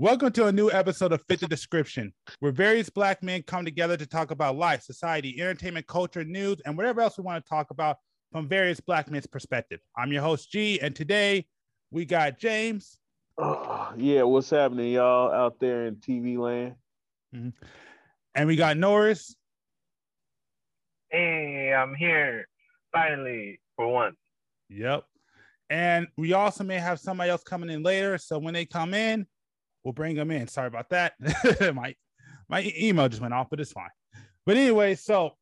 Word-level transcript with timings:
Welcome 0.00 0.30
to 0.34 0.46
a 0.46 0.52
new 0.52 0.70
episode 0.70 1.12
of 1.12 1.24
Fit 1.26 1.40
the 1.40 1.48
Description, 1.48 2.12
where 2.38 2.52
various 2.52 2.88
black 2.88 3.20
men 3.20 3.42
come 3.42 3.64
together 3.64 3.96
to 3.96 4.06
talk 4.06 4.30
about 4.30 4.54
life, 4.54 4.80
society, 4.80 5.40
entertainment, 5.40 5.88
culture, 5.88 6.22
news, 6.22 6.58
and 6.64 6.76
whatever 6.76 7.00
else 7.00 7.18
we 7.18 7.24
want 7.24 7.44
to 7.44 7.48
talk 7.48 7.72
about 7.72 7.96
from 8.30 8.46
various 8.46 8.78
black 8.78 9.10
men's 9.10 9.26
perspective. 9.26 9.80
I'm 9.96 10.12
your 10.12 10.22
host, 10.22 10.52
G, 10.52 10.80
and 10.80 10.94
today 10.94 11.48
we 11.90 12.04
got 12.04 12.38
James. 12.38 12.96
Uh, 13.42 13.90
yeah, 13.96 14.22
what's 14.22 14.50
happening, 14.50 14.92
y'all, 14.92 15.32
out 15.32 15.58
there 15.58 15.86
in 15.86 15.96
TV 15.96 16.38
land? 16.38 16.76
Mm-hmm. 17.34 17.48
And 18.36 18.46
we 18.46 18.54
got 18.54 18.76
Norris. 18.76 19.34
Hey, 21.10 21.74
I'm 21.74 21.96
here 21.96 22.46
finally 22.92 23.58
for 23.74 23.88
once. 23.88 24.16
Yep. 24.68 25.02
And 25.70 26.06
we 26.16 26.34
also 26.34 26.62
may 26.62 26.78
have 26.78 27.00
somebody 27.00 27.30
else 27.30 27.42
coming 27.42 27.68
in 27.68 27.82
later. 27.82 28.16
So 28.16 28.38
when 28.38 28.54
they 28.54 28.64
come 28.64 28.94
in, 28.94 29.26
we'll 29.88 29.94
bring 29.94 30.14
them 30.14 30.30
in. 30.30 30.46
Sorry 30.46 30.66
about 30.66 30.90
that. 30.90 31.14
my 31.74 31.94
my 32.46 32.74
email 32.78 33.08
just 33.08 33.22
went 33.22 33.32
off, 33.32 33.46
but 33.48 33.58
it's 33.58 33.72
fine. 33.72 33.88
But 34.44 34.58
anyway, 34.58 34.94
so 34.96 35.32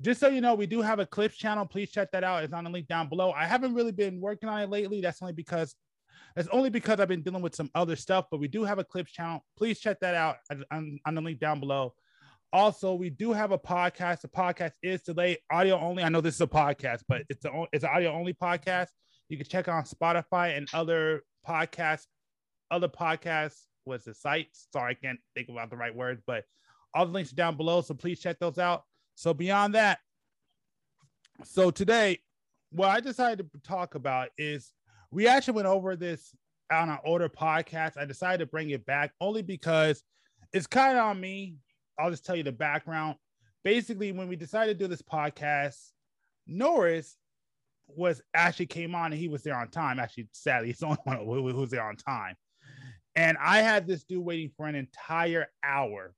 just 0.00 0.18
so 0.18 0.26
you 0.26 0.40
know, 0.40 0.56
we 0.56 0.66
do 0.66 0.82
have 0.82 0.98
a 0.98 1.06
clips 1.06 1.36
channel. 1.36 1.64
Please 1.64 1.92
check 1.92 2.10
that 2.10 2.24
out. 2.24 2.42
It's 2.42 2.52
on 2.52 2.64
the 2.64 2.70
link 2.70 2.88
down 2.88 3.08
below. 3.08 3.30
I 3.30 3.46
haven't 3.46 3.74
really 3.74 3.92
been 3.92 4.20
working 4.20 4.48
on 4.48 4.60
it 4.60 4.68
lately. 4.68 5.00
That's 5.00 5.22
only 5.22 5.32
because 5.32 5.76
that's 6.34 6.48
only 6.48 6.70
because 6.70 6.98
I've 6.98 7.06
been 7.06 7.22
dealing 7.22 7.40
with 7.40 7.54
some 7.54 7.70
other 7.76 7.94
stuff, 7.94 8.24
but 8.32 8.40
we 8.40 8.48
do 8.48 8.64
have 8.64 8.80
a 8.80 8.84
clips 8.84 9.12
channel. 9.12 9.44
Please 9.56 9.78
check 9.78 10.00
that 10.00 10.16
out 10.16 10.38
on, 10.72 10.98
on 11.06 11.14
the 11.14 11.20
link 11.20 11.38
down 11.38 11.60
below. 11.60 11.94
Also, 12.52 12.94
we 12.94 13.10
do 13.10 13.32
have 13.32 13.52
a 13.52 13.58
podcast. 13.58 14.22
The 14.22 14.28
podcast 14.28 14.72
is 14.82 15.02
today 15.02 15.38
audio 15.52 15.78
only. 15.78 16.02
I 16.02 16.08
know 16.08 16.20
this 16.20 16.34
is 16.34 16.40
a 16.40 16.48
podcast, 16.48 17.02
but 17.08 17.22
it's 17.28 17.44
a 17.44 17.64
it's 17.72 17.84
an 17.84 17.90
audio 17.94 18.10
only 18.10 18.34
podcast. 18.34 18.88
You 19.28 19.36
can 19.36 19.46
check 19.46 19.68
on 19.68 19.84
Spotify 19.84 20.56
and 20.56 20.68
other 20.74 21.22
podcasts, 21.48 22.06
other 22.72 22.88
podcasts. 22.88 23.66
What's 23.84 24.04
the 24.04 24.14
site? 24.14 24.48
Sorry, 24.72 24.92
I 24.92 24.94
can't 24.94 25.18
think 25.34 25.48
about 25.48 25.70
the 25.70 25.76
right 25.76 25.94
words, 25.94 26.22
but 26.26 26.44
all 26.94 27.06
the 27.06 27.12
links 27.12 27.32
are 27.32 27.36
down 27.36 27.56
below. 27.56 27.80
So 27.80 27.94
please 27.94 28.20
check 28.20 28.38
those 28.38 28.58
out. 28.58 28.82
So 29.14 29.34
beyond 29.34 29.74
that, 29.74 29.98
so 31.44 31.70
today, 31.70 32.18
what 32.70 32.88
I 32.88 33.00
decided 33.00 33.50
to 33.52 33.58
talk 33.60 33.94
about 33.94 34.28
is 34.38 34.72
we 35.10 35.26
actually 35.26 35.54
went 35.54 35.68
over 35.68 35.96
this 35.96 36.34
on 36.72 36.88
our 36.88 37.00
older 37.04 37.28
podcast. 37.28 37.96
I 37.96 38.04
decided 38.04 38.38
to 38.38 38.46
bring 38.46 38.70
it 38.70 38.86
back 38.86 39.12
only 39.20 39.42
because 39.42 40.02
it's 40.52 40.66
kind 40.66 40.96
of 40.96 41.04
on 41.04 41.20
me 41.20 41.56
I'll 41.98 42.10
just 42.10 42.24
tell 42.24 42.36
you 42.36 42.42
the 42.42 42.52
background. 42.52 43.16
Basically, 43.64 44.12
when 44.12 44.28
we 44.28 44.36
decided 44.36 44.78
to 44.78 44.84
do 44.84 44.88
this 44.88 45.02
podcast, 45.02 45.90
Norris 46.46 47.16
was 47.86 48.22
actually 48.34 48.66
came 48.66 48.94
on 48.94 49.12
and 49.12 49.20
he 49.20 49.28
was 49.28 49.42
there 49.42 49.56
on 49.56 49.68
time. 49.68 49.98
Actually, 50.00 50.28
sadly, 50.32 50.68
he's 50.68 50.78
the 50.78 50.86
only 50.86 50.98
one 51.04 51.18
who 51.18 51.42
was 51.54 51.70
there 51.70 51.84
on 51.84 51.96
time. 51.96 52.34
And 53.14 53.36
I 53.40 53.58
had 53.58 53.86
this 53.86 54.04
dude 54.04 54.24
waiting 54.24 54.50
for 54.56 54.66
an 54.66 54.74
entire 54.74 55.48
hour 55.62 56.14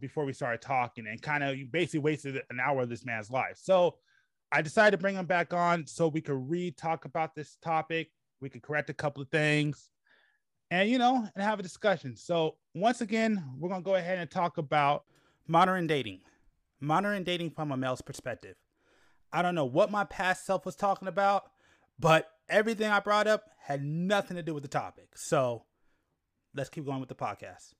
before 0.00 0.24
we 0.24 0.32
started 0.32 0.62
talking 0.62 1.06
and 1.06 1.20
kind 1.20 1.44
of 1.44 1.56
basically 1.70 2.00
wasted 2.00 2.42
an 2.50 2.58
hour 2.60 2.82
of 2.82 2.88
this 2.88 3.04
man's 3.04 3.30
life. 3.30 3.56
So 3.56 3.96
I 4.50 4.62
decided 4.62 4.92
to 4.92 4.98
bring 4.98 5.16
him 5.16 5.26
back 5.26 5.52
on 5.52 5.86
so 5.86 6.08
we 6.08 6.20
could 6.20 6.50
re 6.50 6.70
talk 6.72 7.04
about 7.04 7.34
this 7.34 7.56
topic. 7.62 8.10
We 8.40 8.48
could 8.48 8.62
correct 8.62 8.90
a 8.90 8.94
couple 8.94 9.22
of 9.22 9.28
things 9.28 9.90
and 10.70 10.88
you 10.88 10.98
know 10.98 11.28
and 11.34 11.44
have 11.44 11.58
a 11.58 11.62
discussion 11.62 12.16
so 12.16 12.56
once 12.74 13.00
again 13.00 13.42
we're 13.58 13.68
going 13.68 13.82
to 13.82 13.84
go 13.84 13.96
ahead 13.96 14.18
and 14.18 14.30
talk 14.30 14.58
about 14.58 15.04
modern 15.46 15.86
dating 15.86 16.20
modern 16.80 17.24
dating 17.24 17.50
from 17.50 17.72
a 17.72 17.76
male's 17.76 18.00
perspective 18.02 18.56
i 19.32 19.42
don't 19.42 19.54
know 19.54 19.64
what 19.64 19.90
my 19.90 20.04
past 20.04 20.46
self 20.46 20.64
was 20.64 20.76
talking 20.76 21.08
about 21.08 21.44
but 21.98 22.28
everything 22.48 22.90
i 22.90 23.00
brought 23.00 23.26
up 23.26 23.44
had 23.58 23.82
nothing 23.82 24.36
to 24.36 24.42
do 24.42 24.54
with 24.54 24.62
the 24.62 24.68
topic 24.68 25.08
so 25.16 25.64
let's 26.54 26.70
keep 26.70 26.84
going 26.84 27.00
with 27.00 27.08
the 27.08 27.14
podcast 27.14 27.72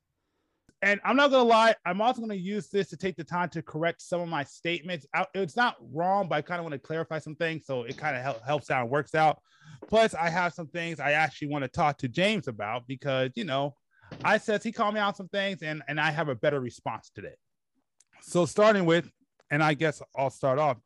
and 0.83 1.01
I'm 1.05 1.17
not 1.17 1.31
gonna 1.31 1.49
lie, 1.49 1.75
I'm 1.85 2.01
also 2.01 2.21
gonna 2.21 2.35
use 2.35 2.69
this 2.69 2.89
to 2.89 2.97
take 2.97 3.17
the 3.17 3.25
time 3.25 3.51
to 3.51 3.63
correct 3.63 4.01
some 4.01 4.21
of 4.21 4.29
my 4.29 4.45
statements. 4.45 5.07
It's 5.35 5.57
not 5.57 5.77
wrong, 5.93 6.29
but 6.29 6.37
I 6.37 6.43
kind 6.43 6.59
of 6.59 6.65
want 6.65 6.73
to 6.73 6.79
clarify 6.79 7.19
some 7.19 7.35
things, 7.35 7.67
so 7.67 7.83
it 7.83 7.99
kind 7.99 8.17
of 8.17 8.43
helps 8.43 8.71
out 8.71 8.83
and 8.83 8.91
works 8.91 9.15
out. 9.15 9.41
Plus, 9.89 10.15
I 10.15 10.31
have 10.31 10.55
some 10.55 10.69
things 10.69 11.01
I 11.01 11.13
actually 11.13 11.49
want 11.49 11.65
to 11.65 11.69
talk 11.69 11.99
to 11.99 12.09
James 12.09 12.49
about 12.49 12.87
because 12.87 13.31
you 13.37 13.45
know, 13.45 13.75
I 14.25 14.39
says 14.39 14.63
he 14.63 14.73
called 14.73 14.95
me 14.95 15.01
out 15.01 15.17
some 15.17 15.29
things, 15.29 15.63
and 15.63 15.83
and 15.87 16.01
I 16.01 16.11
have 16.11 16.29
a 16.29 16.35
better 16.35 16.61
response 16.61 17.11
today. 17.15 17.35
So 18.23 18.47
starting 18.47 18.87
with, 18.87 19.11
and 19.51 19.63
I 19.63 19.75
guess 19.75 20.01
I'll 20.17 20.31
start 20.31 20.59
off. 20.59 20.79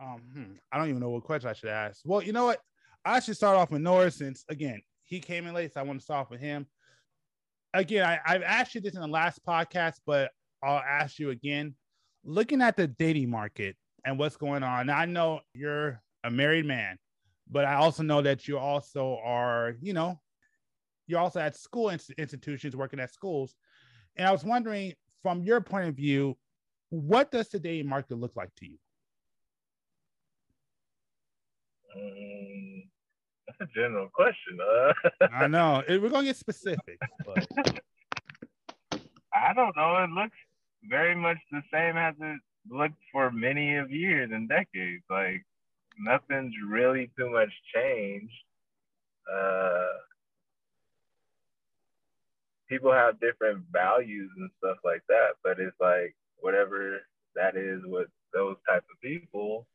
Um, 0.00 0.22
hmm, 0.32 0.52
I 0.72 0.78
don't 0.78 0.88
even 0.88 1.00
know 1.00 1.10
what 1.10 1.24
question 1.24 1.50
I 1.50 1.54
should 1.54 1.68
ask. 1.68 2.00
Well, 2.04 2.22
you 2.22 2.32
know 2.32 2.46
what? 2.46 2.60
I 3.04 3.20
should 3.20 3.36
start 3.36 3.58
off 3.58 3.70
with 3.70 3.82
Norris 3.82 4.16
since 4.16 4.44
again 4.48 4.80
he 5.04 5.20
came 5.20 5.46
in 5.46 5.52
late, 5.52 5.74
so 5.74 5.80
I 5.80 5.82
want 5.82 5.98
to 5.98 6.04
start 6.04 6.24
off 6.24 6.30
with 6.30 6.40
him 6.40 6.66
again, 7.74 8.04
I, 8.04 8.20
I've 8.24 8.42
asked 8.42 8.74
you 8.74 8.80
this 8.80 8.94
in 8.94 9.00
the 9.00 9.06
last 9.06 9.44
podcast, 9.46 9.96
but 10.06 10.30
I'll 10.62 10.78
ask 10.78 11.18
you 11.18 11.30
again. 11.30 11.74
Looking 12.24 12.62
at 12.62 12.76
the 12.76 12.86
dating 12.86 13.30
market 13.30 13.76
and 14.04 14.18
what's 14.18 14.36
going 14.36 14.62
on, 14.62 14.90
I 14.90 15.06
know 15.06 15.40
you're 15.54 16.00
a 16.22 16.30
married 16.30 16.66
man, 16.66 16.96
but 17.50 17.64
I 17.64 17.74
also 17.74 18.02
know 18.02 18.22
that 18.22 18.46
you 18.46 18.58
also 18.58 19.18
are, 19.24 19.74
you 19.80 19.92
know, 19.92 20.20
you're 21.08 21.18
also 21.18 21.40
at 21.40 21.56
school 21.56 21.90
institutions 21.90 22.76
working 22.76 23.00
at 23.00 23.12
schools. 23.12 23.56
And 24.16 24.28
I 24.28 24.30
was 24.30 24.44
wondering, 24.44 24.94
from 25.22 25.42
your 25.42 25.60
point 25.60 25.88
of 25.88 25.96
view, 25.96 26.36
what 26.90 27.30
does 27.30 27.48
the 27.48 27.58
dating 27.58 27.88
market 27.88 28.18
look 28.18 28.36
like 28.36 28.54
to 28.56 28.66
you? 28.66 28.78
Um, 31.94 32.61
that's 33.58 33.70
a 33.70 33.74
general 33.74 34.08
question. 34.08 34.58
Uh. 34.60 35.26
I 35.32 35.46
know. 35.46 35.82
We're 35.88 36.08
gonna 36.08 36.24
get 36.24 36.36
specific. 36.36 36.98
But... 37.24 37.46
I 39.34 39.54
don't 39.54 39.76
know. 39.76 39.96
It 40.04 40.10
looks 40.10 40.36
very 40.88 41.14
much 41.14 41.38
the 41.50 41.62
same 41.72 41.96
as 41.96 42.14
it 42.20 42.40
looked 42.70 42.94
for 43.10 43.30
many 43.30 43.76
of 43.76 43.90
years 43.90 44.30
and 44.32 44.48
decades. 44.48 45.02
Like 45.10 45.44
nothing's 45.98 46.54
really 46.66 47.10
too 47.18 47.30
much 47.30 47.50
changed. 47.74 48.32
Uh, 49.32 49.86
people 52.68 52.92
have 52.92 53.20
different 53.20 53.64
values 53.72 54.30
and 54.36 54.50
stuff 54.58 54.78
like 54.84 55.02
that, 55.08 55.32
but 55.42 55.58
it's 55.58 55.76
like 55.80 56.14
whatever 56.40 57.00
that 57.34 57.56
is 57.56 57.80
with 57.84 58.08
those 58.34 58.56
type 58.68 58.84
of 58.90 59.00
people, 59.00 59.66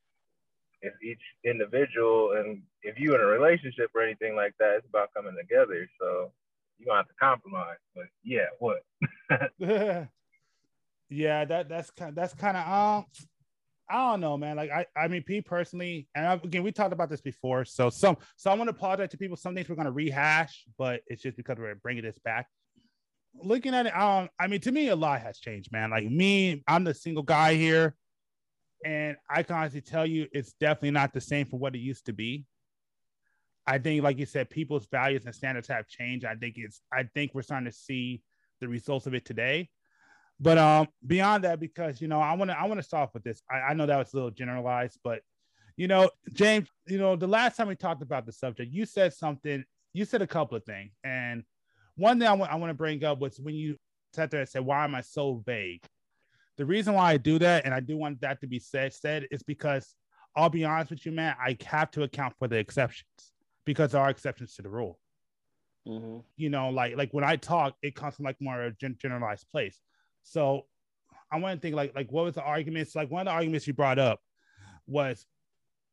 it's 0.82 0.96
each 1.02 1.20
individual 1.44 2.32
and 2.38 2.62
if 2.82 2.98
you 2.98 3.14
in 3.14 3.20
a 3.20 3.24
relationship 3.24 3.90
or 3.94 4.02
anything 4.02 4.36
like 4.36 4.54
that, 4.58 4.76
it's 4.76 4.86
about 4.88 5.12
coming 5.14 5.34
together. 5.36 5.88
So 6.00 6.30
you 6.78 6.86
gonna 6.86 6.98
have 6.98 7.08
to 7.08 7.14
compromise. 7.20 7.78
But 7.94 8.06
yeah, 8.24 8.46
what? 8.58 8.82
yeah, 11.08 11.44
that 11.44 11.68
that's 11.68 11.90
kind 11.90 12.14
that's 12.14 12.34
kind 12.34 12.56
of 12.56 12.66
um 12.68 13.06
I 13.90 14.10
don't 14.10 14.20
know, 14.20 14.36
man. 14.36 14.56
Like 14.56 14.70
I, 14.70 14.86
I 14.94 15.08
mean, 15.08 15.22
P 15.22 15.40
personally, 15.40 16.08
and 16.14 16.26
I, 16.26 16.34
again, 16.34 16.62
we 16.62 16.72
talked 16.72 16.92
about 16.92 17.08
this 17.08 17.22
before. 17.22 17.64
So 17.64 17.88
some, 17.88 18.18
so 18.36 18.50
I 18.50 18.54
want 18.54 18.68
to 18.68 18.76
apologize 18.76 19.08
to 19.10 19.16
people. 19.16 19.36
Some 19.36 19.54
things 19.54 19.68
we're 19.68 19.76
gonna 19.76 19.90
rehash, 19.90 20.64
but 20.76 21.00
it's 21.06 21.22
just 21.22 21.36
because 21.36 21.56
we're 21.58 21.74
bringing 21.76 22.04
this 22.04 22.18
back. 22.18 22.46
Looking 23.42 23.74
at 23.74 23.86
it, 23.86 23.96
um, 23.96 24.28
I 24.38 24.46
mean, 24.46 24.60
to 24.60 24.72
me, 24.72 24.88
a 24.88 24.96
lot 24.96 25.20
has 25.22 25.38
changed, 25.38 25.72
man. 25.72 25.90
Like 25.90 26.04
me, 26.04 26.62
I'm 26.68 26.84
the 26.84 26.94
single 26.94 27.22
guy 27.22 27.54
here. 27.54 27.94
And 28.84 29.16
I 29.28 29.42
can 29.42 29.56
honestly 29.56 29.80
tell 29.80 30.06
you, 30.06 30.26
it's 30.32 30.52
definitely 30.54 30.92
not 30.92 31.12
the 31.12 31.20
same 31.20 31.46
for 31.46 31.58
what 31.58 31.74
it 31.74 31.80
used 31.80 32.06
to 32.06 32.12
be. 32.12 32.44
I 33.66 33.78
think, 33.78 34.02
like 34.02 34.18
you 34.18 34.26
said, 34.26 34.48
people's 34.48 34.86
values 34.86 35.26
and 35.26 35.34
standards 35.34 35.68
have 35.68 35.88
changed. 35.88 36.24
I 36.24 36.34
think 36.36 36.54
it's, 36.56 36.80
I 36.92 37.02
think 37.14 37.32
we're 37.34 37.42
starting 37.42 37.70
to 37.70 37.76
see 37.76 38.22
the 38.60 38.68
results 38.68 39.06
of 39.06 39.14
it 39.14 39.24
today. 39.24 39.68
But 40.40 40.56
um, 40.58 40.88
beyond 41.06 41.44
that, 41.44 41.60
because 41.60 42.00
you 42.00 42.08
know, 42.08 42.20
I 42.20 42.34
want 42.34 42.50
to, 42.50 42.58
I 42.58 42.64
want 42.66 42.78
to 42.78 42.84
start 42.84 43.10
with 43.12 43.24
this. 43.24 43.42
I, 43.50 43.70
I 43.70 43.74
know 43.74 43.86
that 43.86 43.98
was 43.98 44.12
a 44.12 44.16
little 44.16 44.30
generalized, 44.30 44.98
but 45.02 45.20
you 45.76 45.88
know, 45.88 46.10
James, 46.32 46.68
you 46.86 46.98
know, 46.98 47.16
the 47.16 47.26
last 47.26 47.56
time 47.56 47.68
we 47.68 47.76
talked 47.76 48.02
about 48.02 48.26
the 48.26 48.32
subject, 48.32 48.72
you 48.72 48.86
said 48.86 49.12
something. 49.12 49.64
You 49.92 50.04
said 50.04 50.22
a 50.22 50.26
couple 50.26 50.56
of 50.56 50.64
things, 50.64 50.92
and 51.02 51.42
one 51.96 52.18
thing 52.18 52.28
I 52.28 52.32
want, 52.34 52.52
I 52.52 52.56
want 52.56 52.70
to 52.70 52.74
bring 52.74 53.02
up 53.04 53.18
was 53.18 53.40
when 53.40 53.54
you 53.54 53.76
sat 54.12 54.30
there 54.30 54.40
and 54.40 54.48
said, 54.48 54.64
"Why 54.64 54.84
am 54.84 54.94
I 54.94 55.00
so 55.00 55.42
vague?" 55.44 55.82
The 56.58 56.66
reason 56.66 56.94
why 56.94 57.12
I 57.12 57.16
do 57.16 57.38
that, 57.38 57.64
and 57.64 57.72
I 57.72 57.80
do 57.80 57.96
want 57.96 58.20
that 58.20 58.40
to 58.40 58.48
be 58.48 58.58
said, 58.58 58.92
said 58.92 59.28
is 59.30 59.44
because 59.44 59.94
I'll 60.36 60.50
be 60.50 60.64
honest 60.64 60.90
with 60.90 61.06
you, 61.06 61.12
man, 61.12 61.34
I 61.40 61.56
have 61.64 61.90
to 61.92 62.02
account 62.02 62.34
for 62.38 62.48
the 62.48 62.56
exceptions 62.56 63.32
because 63.64 63.92
there 63.92 64.00
are 64.00 64.10
exceptions 64.10 64.54
to 64.54 64.62
the 64.62 64.68
rule. 64.68 64.98
Mm-hmm. 65.86 66.18
You 66.36 66.50
know, 66.50 66.70
like 66.70 66.96
like 66.96 67.12
when 67.12 67.24
I 67.24 67.36
talk, 67.36 67.74
it 67.80 67.94
comes 67.94 68.16
from 68.16 68.24
like 68.24 68.36
more 68.40 68.60
a 68.60 68.72
gen- 68.72 68.98
generalized 69.00 69.46
place. 69.50 69.80
So 70.24 70.66
I 71.32 71.38
want 71.38 71.56
to 71.56 71.60
think 71.60 71.76
like 71.76 71.94
like 71.94 72.10
what 72.10 72.24
was 72.24 72.34
the 72.34 72.42
arguments? 72.42 72.96
Like 72.96 73.10
one 73.10 73.20
of 73.22 73.26
the 73.26 73.32
arguments 73.32 73.66
you 73.66 73.72
brought 73.72 73.98
up 74.00 74.20
was 74.86 75.24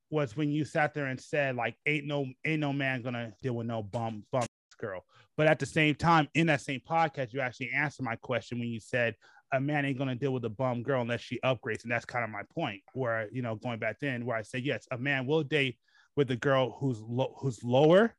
was 0.10 0.36
when 0.36 0.52
you 0.52 0.66
sat 0.66 0.94
there 0.94 1.06
and 1.06 1.20
said 1.20 1.56
like 1.56 1.76
ain't 1.86 2.06
no 2.06 2.26
ain't 2.46 2.60
no 2.60 2.74
man 2.74 3.04
gonna 3.04 3.34
deal 3.42 3.54
with 3.54 3.68
no 3.68 3.84
bum 3.84 4.24
bum 4.32 4.46
girl. 4.80 5.06
But 5.38 5.48
at 5.48 5.60
the 5.60 5.66
same 5.66 5.96
time, 5.96 6.30
in 6.34 6.48
that 6.48 6.62
same 6.62 6.82
podcast, 6.88 7.34
you 7.34 7.40
actually 7.40 7.72
answered 7.72 8.04
my 8.04 8.16
question 8.16 8.60
when 8.60 8.70
you 8.70 8.80
said 8.80 9.16
a 9.56 9.60
man 9.60 9.86
ain't 9.86 9.98
gonna 9.98 10.16
deal 10.16 10.34
with 10.34 10.46
a 10.46 10.50
bum 10.50 10.84
girl 10.84 11.02
unless 11.02 11.22
she 11.22 11.40
upgrades, 11.44 11.84
and 11.84 11.92
that's 11.92 12.06
kind 12.06 12.24
of 12.24 12.30
my 12.30 12.44
point. 12.54 12.81
Where 12.94 13.28
you 13.31 13.42
know, 13.42 13.56
going 13.56 13.80
back 13.80 14.00
then, 14.00 14.25
where 14.25 14.38
I 14.38 14.42
said 14.42 14.63
yes, 14.63 14.88
a 14.92 14.98
man 14.98 15.25
will 15.25 15.44
date 15.44 15.78
with 16.16 16.31
a 16.31 16.36
girl 16.36 16.78
who's 16.80 17.02
lo- 17.02 17.36
who's 17.40 17.63
lower, 17.63 18.16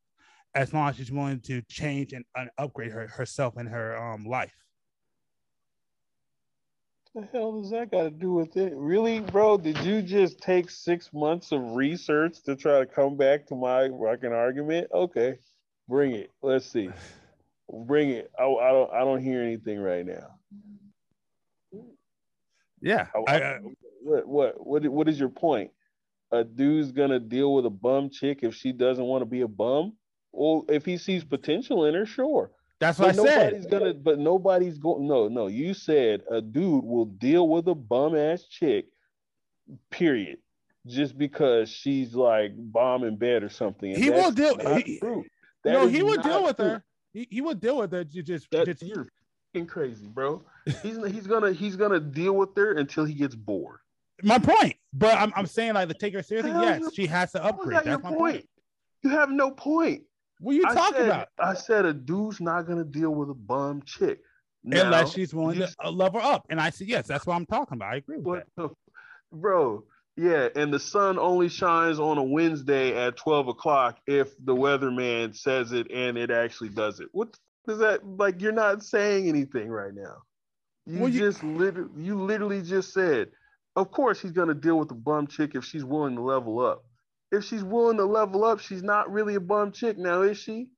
as 0.54 0.72
long 0.72 0.88
as 0.88 0.96
she's 0.96 1.12
willing 1.12 1.40
to 1.40 1.62
change 1.62 2.12
and, 2.12 2.24
and 2.34 2.50
upgrade 2.58 2.92
her 2.92 3.06
herself 3.06 3.56
and 3.56 3.68
her 3.68 3.96
um 3.96 4.24
life. 4.24 4.54
The 7.14 7.26
hell 7.32 7.60
does 7.60 7.70
that 7.70 7.90
got 7.90 8.02
to 8.02 8.10
do 8.10 8.32
with 8.32 8.58
it? 8.58 8.74
Really, 8.76 9.20
bro? 9.20 9.56
Did 9.56 9.78
you 9.78 10.02
just 10.02 10.38
take 10.38 10.68
six 10.68 11.14
months 11.14 11.50
of 11.50 11.62
research 11.74 12.42
to 12.42 12.54
try 12.56 12.80
to 12.80 12.86
come 12.86 13.16
back 13.16 13.46
to 13.46 13.54
my 13.54 13.88
fucking 13.88 14.34
argument? 14.34 14.88
Okay, 14.92 15.38
bring 15.88 16.12
it. 16.12 16.30
Let's 16.42 16.66
see. 16.66 16.90
Bring 17.68 18.10
it. 18.10 18.30
I, 18.38 18.44
I 18.44 18.70
don't. 18.70 18.92
I 18.92 19.00
don't 19.00 19.20
hear 19.20 19.42
anything 19.42 19.80
right 19.80 20.06
now. 20.06 20.38
Yeah. 22.80 23.06
I, 23.28 23.40
I, 23.42 23.58
what? 24.02 24.26
What? 24.28 24.66
What? 24.66 24.88
What 24.88 25.08
is 25.08 25.18
your 25.18 25.28
point? 25.28 25.70
A 26.32 26.42
dude's 26.44 26.92
gonna 26.92 27.20
deal 27.20 27.54
with 27.54 27.66
a 27.66 27.70
bum 27.70 28.10
chick 28.10 28.40
if 28.42 28.54
she 28.54 28.72
doesn't 28.72 29.04
want 29.04 29.22
to 29.22 29.26
be 29.26 29.42
a 29.42 29.48
bum. 29.48 29.94
Well, 30.32 30.64
if 30.68 30.84
he 30.84 30.96
sees 30.98 31.24
potential 31.24 31.84
in 31.86 31.94
her, 31.94 32.04
sure. 32.04 32.50
That's 32.78 32.98
what 32.98 33.16
but 33.16 33.20
I 33.20 33.24
nobody's 33.24 33.62
said. 33.62 33.70
Gonna, 33.70 33.94
but 33.94 34.18
nobody's 34.18 34.78
going. 34.78 35.06
No, 35.06 35.28
no. 35.28 35.46
You 35.46 35.72
said 35.72 36.22
a 36.30 36.40
dude 36.42 36.84
will 36.84 37.06
deal 37.06 37.48
with 37.48 37.68
a 37.68 37.74
bum 37.74 38.16
ass 38.16 38.44
chick. 38.44 38.86
Period. 39.90 40.38
Just 40.86 41.18
because 41.18 41.68
she's 41.68 42.14
like 42.14 42.52
bomb 42.54 43.02
in 43.04 43.16
bed 43.16 43.42
or 43.42 43.48
something. 43.48 43.92
And 43.92 44.02
He 44.02 44.10
will 44.10 44.30
deal- 44.30 44.56
not 44.56 44.82
he- 44.82 45.00
no, 45.64 45.88
he 45.88 46.02
would 46.02 46.18
not 46.18 46.24
deal 46.24 46.44
with 46.44 46.56
true. 46.56 46.64
her. 46.66 46.84
He, 47.12 47.26
he 47.30 47.40
would 47.40 47.60
deal 47.60 47.78
with 47.78 47.90
her. 47.92 48.04
You 48.08 48.22
just, 48.22 48.46
That's 48.52 48.66
just 48.66 48.82
you're 48.82 49.08
fucking 49.52 49.66
crazy, 49.66 50.06
bro. 50.06 50.44
He's 50.82 50.96
he's 51.06 51.26
gonna 51.26 51.52
he's 51.52 51.76
gonna 51.76 52.00
deal 52.00 52.32
with 52.34 52.50
her 52.56 52.72
until 52.72 53.04
he 53.04 53.14
gets 53.14 53.34
bored. 53.34 53.78
my 54.22 54.38
point. 54.38 54.74
But 54.92 55.16
I'm, 55.16 55.32
I'm 55.36 55.46
saying 55.46 55.74
like 55.74 55.88
to 55.88 55.94
take 55.94 56.14
her 56.14 56.22
seriously. 56.22 56.50
Hell, 56.52 56.62
Yes, 56.64 56.94
she 56.94 57.06
has 57.06 57.32
to 57.32 57.44
upgrade. 57.44 57.76
that 57.78 57.84
That's 57.84 58.02
my 58.02 58.08
point? 58.10 58.18
point. 58.20 58.48
You 59.02 59.10
have 59.10 59.30
no 59.30 59.50
point. 59.50 60.02
What 60.40 60.52
are 60.52 60.54
you 60.54 60.64
I 60.66 60.74
talking 60.74 60.96
said, 60.96 61.06
about? 61.06 61.28
I 61.38 61.54
said 61.54 61.84
a 61.84 61.92
dude's 61.94 62.40
not 62.40 62.62
gonna 62.66 62.84
deal 62.84 63.10
with 63.14 63.30
a 63.30 63.34
bum 63.34 63.82
chick. 63.86 64.20
Now, 64.64 64.86
Unless 64.86 65.12
she's 65.12 65.32
willing 65.32 65.58
to 65.60 65.72
uh, 65.84 65.90
level 65.90 66.20
up. 66.20 66.44
And 66.50 66.60
I 66.60 66.70
said, 66.70 66.88
yes, 66.88 67.06
that's 67.06 67.24
what 67.24 67.34
I'm 67.36 67.46
talking 67.46 67.76
about. 67.76 67.92
I 67.92 67.96
agree 67.96 68.16
with 68.16 68.26
What 68.26 68.46
that. 68.56 68.62
the, 68.62 69.36
bro? 69.36 69.84
Yeah, 70.16 70.48
and 70.56 70.72
the 70.74 70.80
sun 70.80 71.18
only 71.20 71.48
shines 71.48 72.00
on 72.00 72.18
a 72.18 72.22
Wednesday 72.22 72.96
at 72.96 73.16
twelve 73.16 73.48
o'clock 73.48 73.98
if 74.06 74.32
the 74.44 74.54
weatherman 74.56 75.36
says 75.36 75.72
it 75.72 75.90
and 75.92 76.16
it 76.18 76.30
actually 76.30 76.70
does 76.70 76.98
it. 77.00 77.08
What 77.12 77.36
does 77.68 77.78
that 77.78 78.04
like? 78.04 78.40
You're 78.40 78.52
not 78.52 78.82
saying 78.82 79.28
anything 79.28 79.68
right 79.68 79.94
now. 79.94 80.22
You 80.86 81.00
Well, 81.00 81.08
you- 81.08 81.20
just 81.20 81.42
literally, 81.42 82.02
you 82.02 82.20
literally 82.20 82.62
just 82.62 82.92
said, 82.92 83.30
of 83.74 83.90
course 83.90 84.20
he's 84.20 84.32
gonna 84.32 84.54
deal 84.54 84.78
with 84.78 84.90
a 84.90 84.94
bum 84.94 85.26
chick 85.26 85.54
if 85.54 85.64
she's 85.64 85.84
willing 85.84 86.14
to 86.16 86.22
level 86.22 86.60
up. 86.60 86.84
If 87.32 87.44
she's 87.44 87.64
willing 87.64 87.96
to 87.96 88.04
level 88.04 88.44
up, 88.44 88.60
she's 88.60 88.82
not 88.84 89.10
really 89.10 89.34
a 89.34 89.40
bum 89.40 89.72
chick 89.72 89.98
now, 89.98 90.22
is 90.22 90.38
she? 90.38 90.68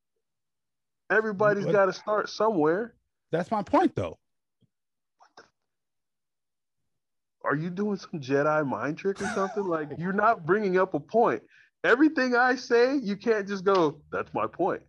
Everybody's 1.11 1.67
got 1.67 1.87
to 1.87 1.93
start 1.93 2.29
somewhere. 2.29 2.95
That's 3.31 3.51
my 3.51 3.63
point, 3.63 3.95
though. 3.95 4.19
are 7.45 7.57
you 7.57 7.71
doing 7.71 7.97
some 7.97 8.21
Jedi 8.21 8.67
mind 8.67 8.99
trick 8.99 9.23
or 9.23 9.27
something? 9.29 9.65
like 9.65 9.89
you're 9.97 10.13
not 10.13 10.45
bringing 10.45 10.79
up 10.79 10.93
a 10.95 11.01
point. 11.01 11.43
Everything 11.85 12.35
I 12.37 12.57
say, 12.57 12.97
you 12.97 13.17
can't 13.17 13.47
just 13.49 13.65
go. 13.65 14.01
That's 14.13 14.33
my 14.35 14.47
point. 14.47 14.83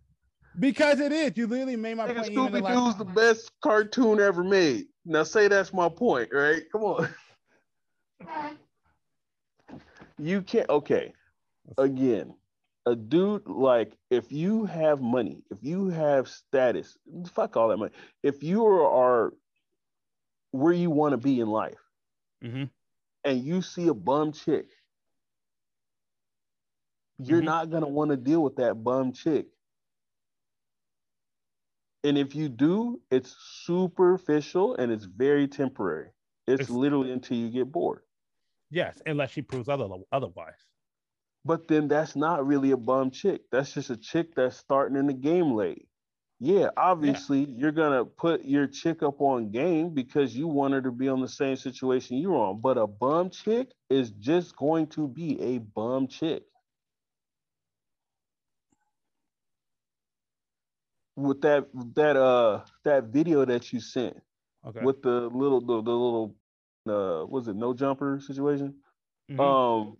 Because 0.58 1.00
it 1.00 1.12
is. 1.12 1.32
You 1.36 1.46
literally 1.46 1.76
made 1.76 1.96
my 1.96 2.08
Nigga, 2.08 2.16
point. 2.16 2.32
Scooby 2.32 2.60
like- 2.60 2.74
Doo's 2.74 2.96
the 2.96 3.04
best 3.04 3.52
cartoon 3.62 4.20
ever 4.20 4.42
made. 4.42 4.86
Now 5.10 5.24
say 5.24 5.48
that's 5.48 5.72
my 5.74 5.88
point, 5.88 6.30
right? 6.32 6.62
Come 6.70 6.84
on. 6.84 7.08
You 10.18 10.42
can't. 10.42 10.70
Okay. 10.70 11.12
Again, 11.78 12.34
a 12.86 12.94
dude 12.94 13.46
like 13.48 13.98
if 14.10 14.30
you 14.30 14.66
have 14.66 15.00
money, 15.00 15.42
if 15.50 15.58
you 15.62 15.88
have 15.88 16.28
status, 16.28 16.96
fuck 17.32 17.56
all 17.56 17.68
that 17.68 17.76
money. 17.78 17.92
If 18.22 18.44
you 18.44 18.64
are 18.66 19.34
where 20.52 20.72
you 20.72 20.90
want 20.90 21.12
to 21.12 21.16
be 21.18 21.40
in 21.40 21.48
life. 21.48 21.78
Mhm. 22.44 22.70
and 23.24 23.44
you 23.44 23.60
see 23.62 23.88
a 23.88 23.94
bum 23.94 24.32
chick, 24.32 24.70
you're 27.18 27.42
Mhm. 27.42 27.44
not 27.44 27.70
gonna 27.70 27.88
want 27.88 28.10
to 28.12 28.16
deal 28.16 28.42
with 28.42 28.56
that 28.56 28.82
bum 28.82 29.12
chick. 29.12 29.48
And 32.02 32.16
if 32.16 32.34
you 32.34 32.48
do, 32.48 33.00
it's 33.10 33.36
superficial 33.64 34.74
and 34.76 34.90
it's 34.90 35.04
very 35.04 35.46
temporary. 35.48 36.10
It's, 36.46 36.62
It's- 36.62 36.70
literally 36.70 37.12
until 37.12 37.36
you 37.36 37.50
get 37.50 37.70
bored. 37.70 38.02
Yes, 38.70 39.02
unless 39.04 39.30
she 39.32 39.42
proves 39.42 39.68
other, 39.68 39.86
otherwise. 40.12 40.54
But 41.44 41.66
then 41.68 41.88
that's 41.88 42.14
not 42.14 42.46
really 42.46 42.70
a 42.70 42.76
bum 42.76 43.10
chick. 43.10 43.42
That's 43.50 43.72
just 43.72 43.90
a 43.90 43.96
chick 43.96 44.34
that's 44.36 44.56
starting 44.56 44.96
in 44.96 45.06
the 45.06 45.12
game 45.12 45.52
late. 45.52 45.88
Yeah, 46.38 46.70
obviously 46.76 47.44
you're 47.44 47.72
gonna 47.72 48.04
put 48.04 48.44
your 48.44 48.66
chick 48.66 49.02
up 49.02 49.20
on 49.20 49.50
game 49.50 49.92
because 49.92 50.34
you 50.34 50.46
want 50.48 50.72
her 50.72 50.80
to 50.82 50.90
be 50.92 51.08
on 51.08 51.20
the 51.20 51.28
same 51.28 51.56
situation 51.56 52.16
you're 52.16 52.34
on. 52.36 52.60
But 52.60 52.78
a 52.78 52.86
bum 52.86 53.28
chick 53.30 53.72
is 53.90 54.10
just 54.12 54.56
going 54.56 54.86
to 54.88 55.06
be 55.08 55.38
a 55.40 55.58
bum 55.58 56.06
chick. 56.08 56.44
With 61.16 61.40
that 61.42 61.66
that 61.94 62.16
uh 62.16 62.64
that 62.84 63.04
video 63.04 63.44
that 63.44 63.72
you 63.72 63.80
sent 63.80 64.16
Okay. 64.66 64.80
with 64.84 65.02
the 65.02 65.28
little 65.28 65.60
the, 65.60 65.82
the 65.82 65.90
little 65.90 66.34
uh 66.88 67.26
was 67.26 67.48
it 67.48 67.56
no 67.56 67.74
jumper 67.74 68.20
situation? 68.20 68.74
Mhm. 69.30 69.40
Um 69.40 69.96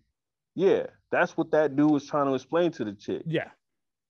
yeah, 0.55 0.87
that's 1.11 1.37
what 1.37 1.51
that 1.53 1.77
dude 1.77 1.91
was 1.91 2.07
trying 2.07 2.27
to 2.27 2.35
explain 2.35 2.71
to 2.73 2.85
the 2.85 2.93
chick 2.93 3.23
yeah. 3.27 3.51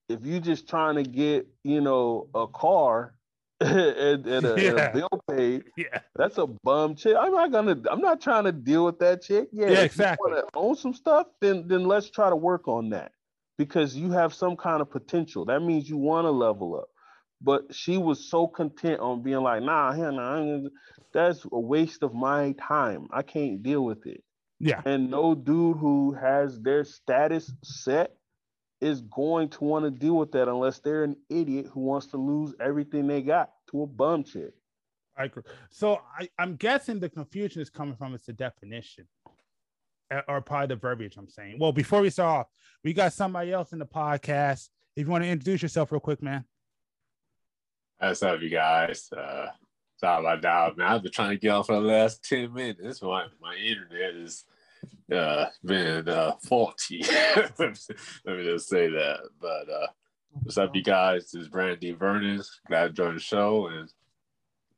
if 0.09 0.25
you 0.25 0.41
just 0.41 0.69
trying 0.69 0.97
to 0.97 1.03
get 1.03 1.47
you 1.65 1.81
know 1.81 2.29
a 2.35 2.47
car 2.47 3.15
and, 3.61 4.27
and, 4.27 4.47
a, 4.47 4.55
and 4.55 4.79
a 4.79 4.93
bill 4.93 5.09
paid 5.31 5.65
Yeah. 5.77 6.01
that's 6.17 6.39
a 6.39 6.47
bum 6.47 6.95
chick 6.97 7.15
i'm 7.19 7.33
not 7.33 7.53
gonna 7.53 7.77
i'm 7.91 8.01
not 8.01 8.21
trying 8.21 8.45
to 8.45 8.53
deal 8.53 8.85
with 8.87 8.99
that 9.01 9.23
chick 9.23 9.49
yeah, 9.53 9.71
Yeah, 9.71 9.79
if 9.81 9.85
exactly. 9.85 10.33
own 10.55 10.75
some 10.77 10.95
stuff 10.95 11.27
then 11.41 11.69
then 11.69 11.85
let's 11.85 12.11
try 12.11 12.31
to 12.31 12.37
work 12.37 12.69
on 12.69 12.89
that 12.91 13.13
because 13.61 13.95
you 13.95 14.11
have 14.11 14.33
some 14.33 14.57
kind 14.57 14.81
of 14.81 14.91
potential 14.91 15.45
that 15.45 15.61
means 15.61 15.89
you 15.89 15.99
want 15.99 16.25
to 16.25 16.31
level 16.31 16.77
up 16.77 16.89
but 17.43 17.75
she 17.75 17.99
was 17.99 18.29
so 18.31 18.47
content 18.47 19.01
on 19.01 19.23
being 19.23 19.43
like 19.43 19.63
nah 19.63 19.93
hell 19.93 20.13
nah, 20.13 20.37
I 20.37 20.41
ain't- 20.41 20.73
that's 21.13 21.45
a 21.53 21.61
waste 21.61 22.03
of 22.03 22.15
my 22.15 22.53
time 22.53 23.07
i 23.13 23.23
can't 23.23 23.63
deal 23.63 23.85
with 23.85 24.07
it 24.07 24.23
Yeah. 24.59 24.81
and 24.87 25.11
no 25.11 25.35
dude 25.35 25.77
who 25.77 26.13
has 26.13 26.59
their 26.61 26.85
status 26.85 27.53
set 27.63 28.17
is 28.81 29.03
going 29.03 29.51
to 29.51 29.65
want 29.65 29.85
to 29.85 29.91
deal 29.91 30.17
with 30.17 30.33
that 30.33 30.49
unless 30.49 30.79
they're 30.79 31.05
an 31.05 31.17
idiot 31.29 31.67
who 31.73 31.81
wants 31.81 32.07
to 32.09 32.17
lose 32.17 32.55
everything 32.61 33.07
they 33.07 33.21
got 33.21 33.51
to 33.71 33.83
a 33.83 33.87
bum 33.87 34.25
chick. 34.25 34.55
I 35.19 35.25
agree. 35.25 35.43
So 35.71 35.99
I, 36.19 36.29
I'm 36.39 36.57
guessing 36.57 36.99
the 36.99 37.11
confusion 37.11 37.61
is 37.61 37.69
coming 37.69 37.95
from 37.97 38.15
it's 38.15 38.25
the 38.25 38.33
definition. 38.33 39.07
Or 40.29 40.41
probably 40.41 40.69
the 40.69 40.77
verbiage 40.77 41.17
I'm 41.17 41.29
saying. 41.29 41.59
Well, 41.61 41.73
before 41.73 42.01
we 42.01 42.11
start 42.11 42.41
off, 42.41 42.47
we 42.83 42.93
got 42.93 43.13
somebody 43.13 43.53
else 43.53 43.73
in 43.73 43.79
the 43.79 43.87
podcast. 43.87 44.69
If 44.97 45.07
you 45.07 45.11
want 45.11 45.25
to 45.25 45.31
introduce 45.31 45.63
yourself 45.63 45.93
real 45.93 46.01
quick, 46.01 46.23
man. 46.23 46.45
What's 47.99 48.23
up, 48.23 48.41
you 48.41 48.49
guys? 48.49 49.09
Uh, 49.13 49.49
sorry 49.99 50.21
about 50.21 50.43
that, 50.43 50.77
man. 50.77 50.89
I've 50.89 51.03
been 51.03 51.13
trying 51.13 51.31
to 51.31 51.37
get 51.37 51.51
on 51.51 51.65
for 51.65 51.75
the 51.75 51.81
last 51.81 52.25
10 52.25 52.53
minutes. 52.53 53.03
My, 53.03 53.27
my 53.41 53.55
internet 53.55 54.15
has 54.15 54.45
uh, 55.13 55.47
been 55.65 56.09
uh, 56.09 56.33
faulty. 56.43 57.05
Let 57.37 57.61
me 57.61 58.45
just 58.45 58.69
say 58.69 58.89
that. 58.89 59.21
But 59.41 59.71
uh, 59.71 59.87
what's 60.33 60.59
up, 60.59 60.75
you 60.75 60.83
guys? 60.83 61.31
This 61.31 61.43
is 61.43 61.49
Brandon 61.49 61.79
D. 61.79 61.93
Vernon. 61.93 62.43
Glad 62.67 62.89
to 62.89 62.93
join 62.93 63.15
the 63.15 63.21
show 63.21 63.69
and 63.69 63.93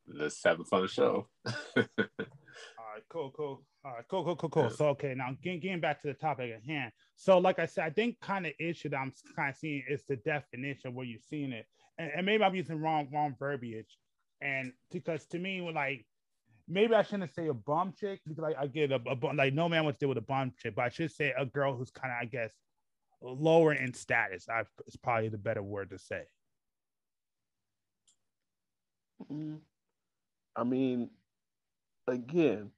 let's 0.07 0.43
have 0.45 0.61
a 0.61 0.65
fun 0.65 0.89
show. 0.89 1.29
All 1.47 1.53
right, 1.77 3.03
cool, 3.09 3.33
cool. 3.35 3.63
All 3.85 3.93
right, 3.93 4.05
cool, 4.09 4.25
cool, 4.25 4.37
cool, 4.37 4.49
cool. 4.49 4.63
Yeah. 4.65 4.69
So, 4.69 4.89
okay, 4.91 5.13
now 5.17 5.37
getting, 5.43 5.59
getting 5.59 5.81
back 5.81 6.01
to 6.03 6.09
the 6.09 6.15
topic 6.15 6.53
at 6.53 6.63
hand. 6.65 6.93
So, 7.17 7.39
like 7.39 7.59
I 7.59 7.67
said, 7.67 7.85
I 7.85 7.91
think 7.91 8.21
kind 8.21 8.47
of 8.47 8.53
issue 8.61 8.89
that 8.91 8.97
I'm 8.97 9.13
kind 9.35 9.51
of 9.51 9.57
seeing 9.57 9.83
is 9.89 10.05
the 10.09 10.17
definition 10.17 10.95
where 10.95 11.05
you're 11.05 11.19
seeing 11.19 11.51
it, 11.51 11.67
and, 11.99 12.11
and 12.17 12.25
maybe 12.25 12.45
I'm 12.45 12.55
using 12.55 12.81
wrong 12.81 13.09
wrong 13.13 13.35
verbiage, 13.37 13.99
and 14.41 14.73
because 14.93 15.27
to 15.27 15.39
me, 15.39 15.69
like 15.75 16.07
maybe 16.69 16.95
I 16.95 17.03
shouldn't 17.03 17.35
say 17.35 17.49
a 17.49 17.55
bum 17.55 17.93
chick 17.99 18.21
because 18.27 18.45
I, 18.45 18.63
I 18.63 18.67
get 18.69 18.93
a, 18.93 19.01
a 19.07 19.17
bum, 19.17 19.37
like 19.37 19.53
no 19.53 19.69
man 19.69 19.83
wants 19.83 19.99
to 19.99 20.05
deal 20.05 20.11
with 20.11 20.19
a 20.19 20.23
bum 20.23 20.53
chick, 20.57 20.77
but 20.77 20.85
I 20.85 20.89
should 20.89 21.11
say 21.11 21.35
a 21.37 21.45
girl 21.45 21.77
who's 21.77 21.91
kind 21.91 22.13
of 22.13 22.19
I 22.23 22.27
guess 22.27 22.53
lower 23.21 23.73
in 23.73 23.95
status. 23.95 24.47
I 24.49 24.63
is 24.87 24.97
probably 24.97 25.29
the 25.29 25.39
better 25.39 25.63
word 25.63 25.91
to 25.91 25.99
say. 25.99 26.23
Mm. 29.31 29.59
I 30.55 30.65
mean, 30.65 31.11
again, 32.07 32.71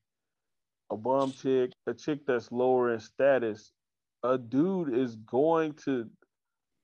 a 0.91 0.97
bum 0.97 1.33
chick, 1.33 1.71
a 1.87 1.95
chick 1.95 2.21
that's 2.26 2.50
lower 2.53 2.93
in 2.93 3.00
status, 3.00 3.73
a 4.23 4.38
dude 4.38 4.95
is 4.95 5.17
going 5.17 5.73
to, 5.85 6.09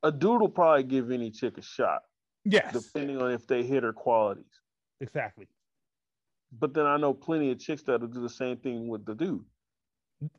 a 0.03 0.11
dude 0.13 0.41
will 0.41 0.49
probably 0.49 0.83
give 0.85 1.11
any 1.11 1.31
chick 1.31 1.59
a 1.59 1.63
shot, 1.63 2.03
Yes, 2.45 2.73
depending 2.73 3.21
on 3.21 3.31
if 3.33 3.47
they 3.47 3.63
hit 3.63 3.83
her 3.83 3.93
qualities. 3.93 4.61
exactly. 5.01 5.47
But 6.53 6.75
then 6.75 6.87
I 6.87 6.97
know 6.97 7.15
plenty 7.15 7.51
of 7.53 7.59
chicks 7.61 7.83
that'll 7.83 8.09
do 8.09 8.21
the 8.23 8.29
same 8.29 8.57
thing 8.57 8.89
with 8.89 9.05
the 9.05 9.15
dude. 9.15 9.45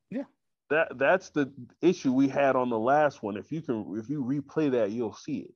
Yeah. 0.10 0.24
That 0.70 0.98
that's 0.98 1.30
the 1.30 1.52
issue 1.82 2.12
we 2.14 2.28
had 2.28 2.56
on 2.56 2.70
the 2.70 2.80
last 2.80 3.24
one. 3.24 3.38
If 3.38 3.52
you 3.52 3.62
can 3.62 3.96
if 3.98 4.10
you 4.10 4.24
replay 4.24 4.72
that, 4.72 4.92
you'll 4.92 5.14
see 5.14 5.40
it. 5.40 5.54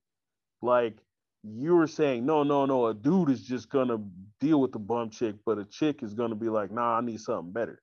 like 0.62 0.98
you 1.44 1.76
were 1.76 1.88
saying, 1.88 2.26
no, 2.26 2.42
no, 2.44 2.66
no, 2.66 2.88
a 2.88 2.94
dude 2.94 3.30
is 3.30 3.44
just 3.44 3.70
gonna 3.70 3.98
deal 4.40 4.60
with 4.60 4.72
the 4.72 4.80
bum 4.80 5.10
chick, 5.12 5.36
but 5.46 5.60
a 5.60 5.66
chick 5.66 6.02
is 6.04 6.14
gonna 6.14 6.36
be 6.36 6.50
like, 6.50 6.72
nah, 6.72 6.98
I 6.98 7.02
need 7.02 7.20
something 7.22 7.52
better. 7.54 7.82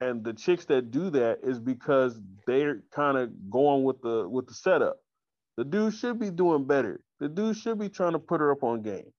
And 0.00 0.22
the 0.22 0.34
chicks 0.34 0.66
that 0.66 0.90
do 0.90 1.10
that 1.10 1.38
is 1.42 1.58
because 1.58 2.20
they're 2.46 2.82
kind 2.92 3.16
of 3.16 3.30
going 3.50 3.84
with 3.84 4.00
the 4.02 4.28
with 4.28 4.46
the 4.46 4.54
setup. 4.54 4.98
The 5.56 5.64
dude 5.64 5.94
should 5.94 6.18
be 6.18 6.30
doing 6.30 6.64
better. 6.66 7.00
The 7.18 7.28
dude 7.28 7.56
should 7.56 7.78
be 7.78 7.88
trying 7.88 8.12
to 8.12 8.18
put 8.18 8.40
her 8.40 8.52
up 8.52 8.62
on 8.62 8.82
game. 8.82 9.10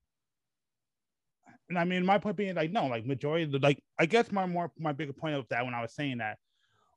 And 1.70 1.80
I 1.80 1.84
mean, 1.84 2.06
my 2.06 2.20
point 2.20 2.38
being 2.38 2.56
like, 2.56 2.72
no, 2.72 2.86
like 2.86 3.06
majority 3.06 3.44
of 3.44 3.52
the 3.52 3.60
like, 3.60 3.80
I 4.00 4.06
guess 4.06 4.32
my 4.32 4.46
more 4.46 4.72
my 4.78 4.92
bigger 4.92 5.14
point 5.14 5.36
of 5.36 5.48
that 5.50 5.66
when 5.66 5.74
I 5.74 5.82
was 5.82 5.94
saying 5.94 6.20
that 6.20 6.38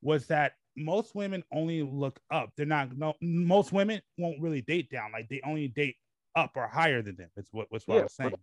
was 0.02 0.26
that 0.26 0.52
most 0.76 1.14
women 1.14 1.42
only 1.52 1.82
look 1.82 2.20
up. 2.30 2.50
They're 2.56 2.66
not 2.66 2.96
no 2.96 3.14
most 3.22 3.72
women 3.72 4.00
won't 4.18 4.40
really 4.40 4.60
date 4.62 4.90
down. 4.90 5.10
Like 5.12 5.28
they 5.28 5.40
only 5.44 5.68
date 5.68 5.96
up 6.36 6.52
or 6.54 6.68
higher 6.68 7.02
than 7.02 7.16
them. 7.16 7.30
It's 7.36 7.52
what 7.52 7.66
what's 7.70 7.88
what 7.88 7.94
yeah, 7.94 8.00
I 8.00 8.04
was 8.04 8.14
saying. 8.14 8.34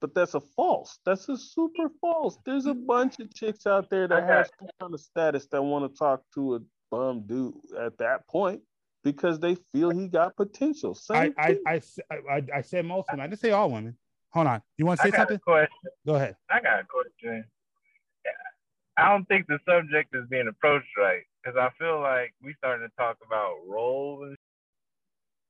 But, 0.00 0.14
but, 0.14 0.20
that's 0.20 0.34
a 0.34 0.40
false. 0.40 0.98
That's 1.04 1.28
a 1.28 1.36
super 1.36 1.90
false. 2.00 2.38
There's 2.44 2.66
a 2.66 2.74
bunch 2.74 3.20
of 3.20 3.32
chicks 3.34 3.66
out 3.66 3.90
there 3.90 4.08
that 4.08 4.24
have 4.24 4.50
some 4.58 4.68
kind 4.80 4.94
of 4.94 5.00
status 5.00 5.46
that 5.48 5.62
want 5.62 5.90
to 5.90 5.98
talk 5.98 6.22
to 6.34 6.56
a 6.56 6.60
bum 6.90 7.24
dude 7.26 7.54
at 7.78 7.98
that 7.98 8.26
point 8.28 8.60
because 9.04 9.38
they 9.38 9.56
feel 9.72 9.90
he 9.90 10.08
got 10.08 10.36
potential. 10.36 10.94
Same 10.94 11.34
I, 11.38 11.58
I, 11.66 11.82
I, 12.10 12.16
I, 12.30 12.42
I 12.56 12.60
said 12.62 12.84
most 12.84 13.08
women. 13.10 13.24
I 13.24 13.28
didn't 13.28 13.40
say 13.40 13.50
all 13.50 13.70
women. 13.70 13.96
Hold 14.32 14.46
on. 14.46 14.62
You 14.78 14.86
want 14.86 15.00
to 15.00 15.10
say 15.10 15.16
something? 15.16 15.38
question. 15.38 15.90
Go 16.06 16.14
ahead. 16.14 16.36
I 16.50 16.60
got 16.60 16.80
a 16.80 16.84
question. 16.84 17.44
I 18.96 19.08
don't 19.08 19.26
think 19.28 19.46
the 19.46 19.58
subject 19.66 20.14
is 20.14 20.26
being 20.28 20.48
approached 20.48 20.96
right 20.98 21.22
because 21.42 21.56
I 21.58 21.70
feel 21.78 22.00
like 22.00 22.34
we 22.42 22.54
starting 22.58 22.86
to 22.86 22.94
talk 22.96 23.16
about 23.26 23.54
roles 23.66 24.28
and 24.28 24.36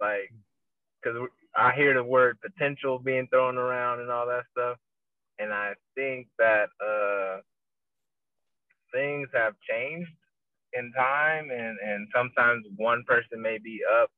like 0.00 0.32
because 1.02 1.18
I 1.56 1.72
hear 1.74 1.94
the 1.94 2.04
word 2.04 2.38
potential 2.40 2.98
being 2.98 3.28
thrown 3.28 3.58
around 3.58 4.00
and 4.00 4.10
all 4.10 4.26
that 4.26 4.44
stuff, 4.52 4.78
and 5.38 5.52
I 5.52 5.72
think 5.96 6.28
that 6.38 6.68
uh, 6.84 7.40
things 8.94 9.28
have 9.34 9.54
changed 9.68 10.10
in 10.74 10.92
time, 10.96 11.50
and 11.50 11.78
and 11.84 12.08
sometimes 12.14 12.66
one 12.76 13.04
person 13.06 13.42
may 13.42 13.58
be 13.58 13.80
up, 14.02 14.10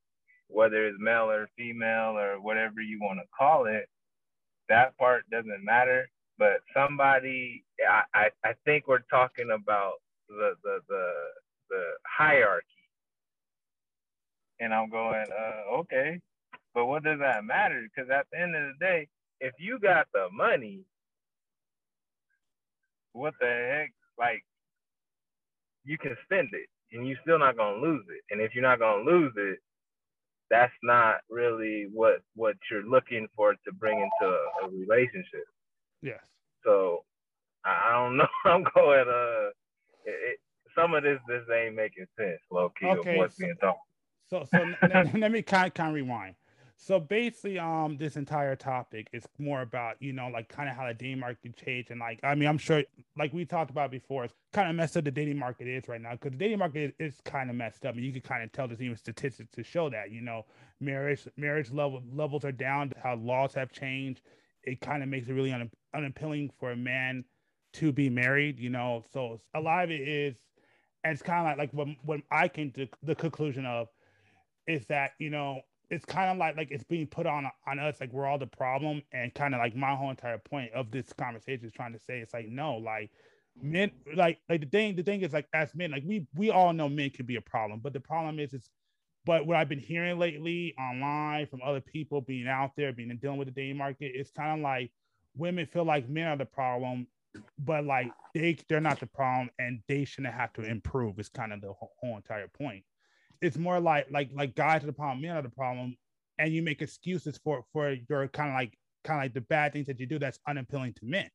whether 0.48 0.86
it's 0.86 0.98
male 1.00 1.30
or 1.30 1.48
female 1.56 2.18
or 2.18 2.40
whatever 2.40 2.80
you 2.82 2.98
want 3.00 3.20
to 3.20 3.26
call 3.36 3.66
it. 3.66 3.88
That 4.68 4.96
part 4.98 5.24
doesn't 5.30 5.64
matter, 5.64 6.08
but 6.38 6.60
somebody, 6.74 7.64
I, 7.88 8.02
I, 8.14 8.30
I 8.44 8.52
think 8.64 8.88
we're 8.88 9.04
talking 9.10 9.50
about 9.54 9.94
the 10.28 10.54
the 10.64 10.80
the 10.88 11.10
the 11.70 11.82
hierarchy. 12.06 12.66
And 14.60 14.72
I'm 14.74 14.90
going, 14.90 15.26
uh, 15.30 15.76
okay, 15.80 16.20
but 16.75 16.87
what 16.87 17.05
does 17.05 17.19
that 17.21 17.45
matter? 17.45 17.83
Because 17.83 18.11
at 18.11 18.26
the 18.33 18.41
end 18.41 18.57
of 18.57 18.62
the 18.62 18.85
day, 18.85 19.09
if 19.41 19.52
you 19.59 19.79
got 19.79 20.07
the 20.12 20.29
money, 20.33 20.81
what 23.12 23.35
the 23.41 23.47
heck? 23.47 23.93
Like, 24.19 24.45
you 25.85 25.99
can 25.99 26.17
spend 26.25 26.49
it 26.52 26.69
and 26.93 27.07
you're 27.07 27.19
still 27.23 27.38
not 27.38 27.57
gonna 27.57 27.79
lose 27.79 28.05
it. 28.09 28.23
And 28.31 28.41
if 28.41 28.55
you're 28.55 28.62
not 28.62 28.79
gonna 28.79 29.02
lose 29.02 29.33
it, 29.37 29.59
that's 30.50 30.73
not 30.83 31.17
really 31.31 31.88
what 31.93 32.21
what 32.35 32.57
you're 32.71 32.85
looking 32.85 33.26
for 33.35 33.52
to 33.52 33.73
bring 33.73 33.99
into 33.99 34.33
a, 34.33 34.67
a 34.67 34.71
relationship. 34.71 35.45
Yes. 36.02 36.21
So 36.64 37.05
I 37.64 37.93
don't 37.93 38.17
know. 38.17 38.26
I'm 38.45 38.64
going. 38.75 39.09
Uh, 39.09 39.50
it, 40.05 40.38
some 40.76 40.95
of 40.95 41.02
this 41.02 41.19
this 41.29 41.43
ain't 41.55 41.75
making 41.75 42.07
sense, 42.19 42.41
low 42.50 42.73
key, 42.79 42.87
okay, 42.87 43.12
of 43.12 43.17
what's 43.19 43.37
so, 43.37 43.41
being 43.41 43.57
talked. 43.61 43.81
So 44.29 44.47
so 44.50 44.64
let, 44.83 45.14
let 45.14 45.33
me 45.33 45.43
kind 45.43 45.73
of 45.79 45.95
rewind. 45.95 46.35
So 46.84 46.98
basically, 46.98 47.60
um, 47.60 47.96
this 47.96 48.16
entire 48.16 48.56
topic 48.56 49.06
is 49.12 49.24
more 49.38 49.62
about 49.62 49.94
you 50.00 50.12
know 50.12 50.26
like 50.26 50.48
kind 50.48 50.68
of 50.68 50.74
how 50.74 50.88
the 50.88 50.94
dating 50.94 51.20
market 51.20 51.56
changed 51.56 51.92
and 51.92 52.00
like 52.00 52.18
I 52.24 52.34
mean 52.34 52.48
I'm 52.48 52.58
sure 52.58 52.82
like 53.16 53.32
we 53.32 53.44
talked 53.44 53.70
about 53.70 53.92
before, 53.92 54.24
it's 54.24 54.34
kind 54.52 54.68
of 54.68 54.74
messed 54.74 54.96
up 54.96 55.04
the 55.04 55.12
dating 55.12 55.38
market 55.38 55.68
is 55.68 55.86
right 55.86 56.00
now 56.00 56.10
because 56.12 56.32
the 56.32 56.38
dating 56.38 56.58
market 56.58 56.92
is, 56.98 57.14
is 57.14 57.20
kind 57.24 57.50
of 57.50 57.54
messed 57.54 57.86
up 57.86 57.94
and 57.94 58.04
you 58.04 58.10
can 58.10 58.20
kind 58.20 58.42
of 58.42 58.50
tell 58.50 58.66
there's 58.66 58.82
even 58.82 58.96
statistics 58.96 59.48
to 59.52 59.62
show 59.62 59.90
that 59.90 60.10
you 60.10 60.22
know 60.22 60.44
marriage 60.80 61.28
marriage 61.36 61.70
level 61.70 62.02
levels 62.12 62.44
are 62.44 62.50
down, 62.50 62.90
how 63.00 63.14
laws 63.14 63.54
have 63.54 63.70
changed. 63.70 64.22
It 64.64 64.80
kind 64.80 65.04
of 65.04 65.08
makes 65.08 65.28
it 65.28 65.34
really 65.34 65.52
un, 65.52 65.70
unappealing 65.94 66.50
for 66.58 66.72
a 66.72 66.76
man 66.76 67.24
to 67.74 67.92
be 67.92 68.10
married, 68.10 68.58
you 68.58 68.70
know. 68.70 69.04
So 69.12 69.40
a 69.54 69.60
lot 69.60 69.84
of 69.84 69.92
it 69.92 70.00
is 70.00 70.34
and 71.04 71.12
it's 71.12 71.22
kind 71.22 71.38
of 71.38 71.44
like 71.46 71.58
like 71.58 71.70
when 71.72 71.96
when 72.02 72.24
I 72.32 72.48
came 72.48 72.72
to 72.72 72.88
the 73.04 73.14
conclusion 73.14 73.66
of 73.66 73.86
is 74.66 74.84
that 74.86 75.12
you 75.20 75.30
know 75.30 75.60
it's 75.92 76.06
kind 76.06 76.30
of 76.30 76.38
like 76.38 76.56
like 76.56 76.70
it's 76.70 76.84
being 76.84 77.06
put 77.06 77.26
on 77.26 77.46
on 77.68 77.78
us 77.78 78.00
like 78.00 78.12
we're 78.12 78.26
all 78.26 78.38
the 78.38 78.46
problem 78.46 79.02
and 79.12 79.34
kind 79.34 79.54
of 79.54 79.61
like 79.61 79.76
my 79.76 79.94
whole 79.94 80.11
entire 80.11 80.38
point 80.38 80.72
of 80.72 80.90
this 80.90 81.12
conversation 81.12 81.66
is 81.66 81.72
trying 81.72 81.92
to 81.92 82.00
say 82.00 82.18
it's 82.18 82.34
like 82.34 82.49
no 82.49 82.76
like 82.76 83.11
men 83.61 83.90
like 84.16 84.40
like 84.49 84.61
the 84.62 84.66
thing 84.66 84.96
the 84.96 85.02
thing 85.02 85.20
is 85.20 85.32
like 85.32 85.46
as 85.54 85.75
men 85.75 85.90
like 85.90 86.02
we 86.06 86.26
we 86.34 86.50
all 86.50 86.72
know 86.72 86.88
men 86.88 87.11
can 87.11 87.26
be 87.26 87.37
a 87.37 87.40
problem 87.42 87.80
but 87.80 87.92
the 87.92 88.00
problem 88.00 88.40
is 88.40 88.54
it's 88.54 88.70
but 89.25 89.46
what 89.46 89.56
I've 89.56 89.68
been 89.68 89.78
hearing 89.78 90.18
lately 90.18 90.75
online 90.78 91.46
from 91.46 91.61
other 91.64 91.80
people 91.80 92.22
being 92.22 92.49
out 92.49 92.72
there 92.76 92.92
being 92.92 93.16
dealing 93.20 93.38
with 93.38 93.49
the 93.49 93.52
dating 93.52 93.76
market 93.76 94.12
it's 94.14 94.30
kind 94.30 94.58
of 94.58 94.64
like 94.64 94.90
women 95.37 95.66
feel 95.66 95.84
like 95.84 96.08
men 96.08 96.28
are 96.28 96.37
the 96.37 96.46
problem 96.46 97.06
but 97.58 97.84
like 97.84 98.12
they 98.34 98.56
they're 98.68 98.80
not 98.80 99.00
the 99.00 99.06
problem 99.06 99.50
and 99.58 99.80
they 99.88 100.04
shouldn't 100.04 100.34
have 100.34 100.52
to 100.54 100.62
improve. 100.62 101.18
It's 101.18 101.28
kind 101.28 101.52
of 101.52 101.61
the 101.61 101.72
whole, 101.72 101.92
whole 102.00 102.16
entire 102.16 102.49
point. 102.49 102.84
It's 103.42 103.58
more 103.58 103.80
like 103.80 104.06
like 104.11 104.30
like 104.32 104.54
guys 104.54 104.82
are 104.82 104.87
the 104.87 104.92
problem, 104.92 105.20
men 105.20 105.37
are 105.37 105.42
the 105.42 105.50
problem, 105.50 105.96
and 106.38 106.52
you 106.52 106.62
make 106.62 106.80
excuses 106.80 107.38
for 107.44 107.64
for 107.72 107.94
your 108.08 108.28
kind 108.28 108.50
of 108.50 108.54
like 108.54 108.78
kind 109.04 109.18
of 109.20 109.25
like 109.25 109.34
the 109.34 109.40
bad 109.42 109.72
things 109.72 109.88
that 109.88 110.00
you 110.00 110.06
do 110.06 110.18
that's 110.18 110.38
unappealing 110.49 110.94
to 110.94 111.04
men. 111.04 111.28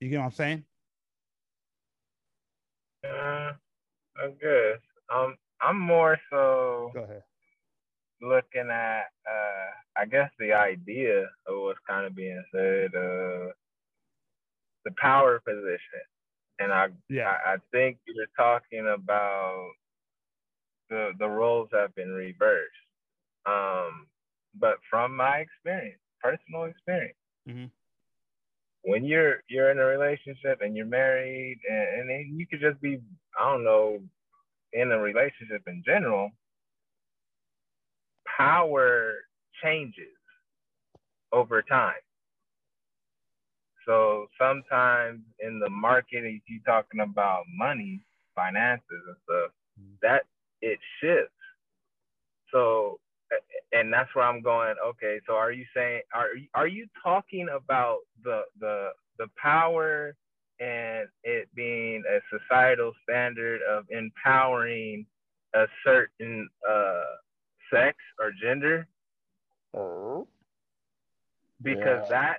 You 0.00 0.10
get 0.10 0.18
what 0.18 0.24
I'm 0.26 0.30
saying? 0.32 0.64
Uh, 3.04 3.52
I 4.18 4.28
guess. 4.40 4.80
Um, 5.14 5.36
I'm 5.62 5.78
more 5.78 6.18
so. 6.30 6.90
Go 6.92 7.04
ahead. 7.04 7.22
Looking 8.20 8.68
at, 8.70 9.04
uh, 9.30 10.00
I 10.00 10.06
guess 10.06 10.30
the 10.38 10.52
idea 10.52 11.22
of 11.46 11.62
what's 11.62 11.78
kind 11.88 12.04
of 12.04 12.14
being 12.14 12.42
said. 12.52 12.94
Uh, 12.94 13.52
the 14.86 14.92
power 14.96 15.40
position. 15.40 16.04
And 16.58 16.72
I 16.72 16.88
yeah. 17.10 17.28
I, 17.28 17.54
I 17.54 17.56
think 17.72 17.98
you're 18.06 18.26
talking 18.36 18.86
about 18.88 19.68
the 20.90 21.12
the 21.18 21.28
roles 21.28 21.68
have 21.72 21.94
been 21.94 22.10
reversed. 22.10 22.70
Um, 23.46 24.06
but 24.58 24.76
from 24.90 25.16
my 25.16 25.38
experience, 25.38 26.00
personal 26.20 26.64
experience, 26.64 27.16
mm-hmm. 27.48 27.66
when 28.82 29.04
you're 29.04 29.42
you're 29.48 29.70
in 29.70 29.78
a 29.78 29.84
relationship 29.84 30.60
and 30.60 30.76
you're 30.76 30.86
married, 30.86 31.58
and, 31.68 32.10
and 32.10 32.38
you 32.38 32.46
could 32.46 32.60
just 32.60 32.80
be 32.80 33.00
I 33.38 33.52
don't 33.52 33.64
know 33.64 34.00
in 34.72 34.92
a 34.92 34.98
relationship 34.98 35.62
in 35.66 35.82
general, 35.86 36.30
power 38.36 39.14
changes 39.62 40.16
over 41.32 41.62
time. 41.62 41.94
So 43.86 44.26
sometimes 44.38 45.20
in 45.38 45.60
the 45.60 45.70
market, 45.70 46.24
if 46.24 46.42
you're 46.48 46.60
talking 46.66 47.00
about 47.00 47.44
money, 47.54 48.00
finances 48.34 48.82
and 48.90 49.16
stuff, 49.24 49.50
mm-hmm. 49.80 49.94
that 50.02 50.24
it 50.62 50.78
shifts. 51.00 51.32
So, 52.52 52.98
and 53.72 53.92
that's 53.92 54.14
where 54.14 54.24
I'm 54.24 54.42
going. 54.42 54.74
Okay, 54.84 55.20
so 55.26 55.34
are 55.34 55.52
you 55.52 55.64
saying 55.74 56.02
are 56.14 56.28
are 56.54 56.68
you 56.68 56.86
talking 57.02 57.48
about 57.54 57.98
the 58.22 58.42
the 58.60 58.90
the 59.18 59.26
power 59.42 60.14
and 60.60 61.08
it 61.24 61.48
being 61.54 62.02
a 62.08 62.20
societal 62.38 62.92
standard 63.02 63.60
of 63.68 63.84
empowering 63.90 65.06
a 65.54 65.66
certain 65.84 66.48
uh, 66.68 67.04
sex 67.72 67.96
or 68.20 68.30
gender? 68.42 68.86
Oh. 69.74 70.26
Because 71.62 72.06
yeah. 72.10 72.20
that 72.20 72.38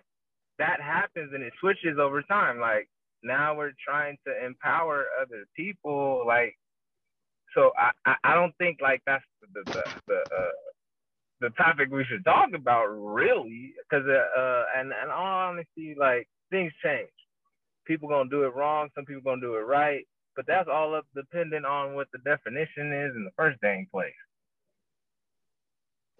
that 0.60 0.82
happens 0.82 1.32
and 1.34 1.44
it 1.44 1.54
switches 1.60 2.00
over 2.00 2.22
time. 2.24 2.60
Like 2.60 2.88
now 3.24 3.56
we're 3.56 3.74
trying 3.84 4.18
to 4.26 4.46
empower 4.46 5.06
other 5.22 5.46
people. 5.56 6.24
Like, 6.26 6.58
so 7.58 7.72
I, 8.06 8.14
I, 8.24 8.36
don't 8.36 8.56
think 8.58 8.78
like 8.82 9.02
that's 9.08 9.24
the, 9.42 9.64
the, 9.66 9.84
the, 10.08 10.16
uh, 10.16 10.52
the 11.42 11.50
topic 11.52 11.90
we 11.92 12.06
should 12.06 12.24
talk 12.24 12.50
about 12.54 12.86
really. 12.86 13.74
Cause, 13.90 14.04
uh, 14.08 14.40
uh, 14.40 14.64
and, 14.78 14.92
and 15.02 15.12
all 15.12 15.50
honesty, 15.50 15.96
like 16.00 16.28
things 16.52 16.72
change. 16.84 17.10
People 17.86 18.10
gonna 18.10 18.30
do 18.30 18.44
it 18.44 18.54
wrong. 18.54 18.90
Some 18.94 19.06
people 19.06 19.24
gonna 19.24 19.42
do 19.42 19.56
it 19.56 19.62
right. 19.62 20.06
But 20.36 20.46
that's 20.46 20.70
all 20.72 20.94
up 20.94 21.06
dependent 21.16 21.66
on 21.66 21.96
what 21.96 22.08
the 22.14 22.20
definition 22.20 22.94
is 22.94 23.16
in 23.16 23.24
the 23.26 23.32
first 23.36 23.60
dang 23.62 23.88
place. 23.92 24.14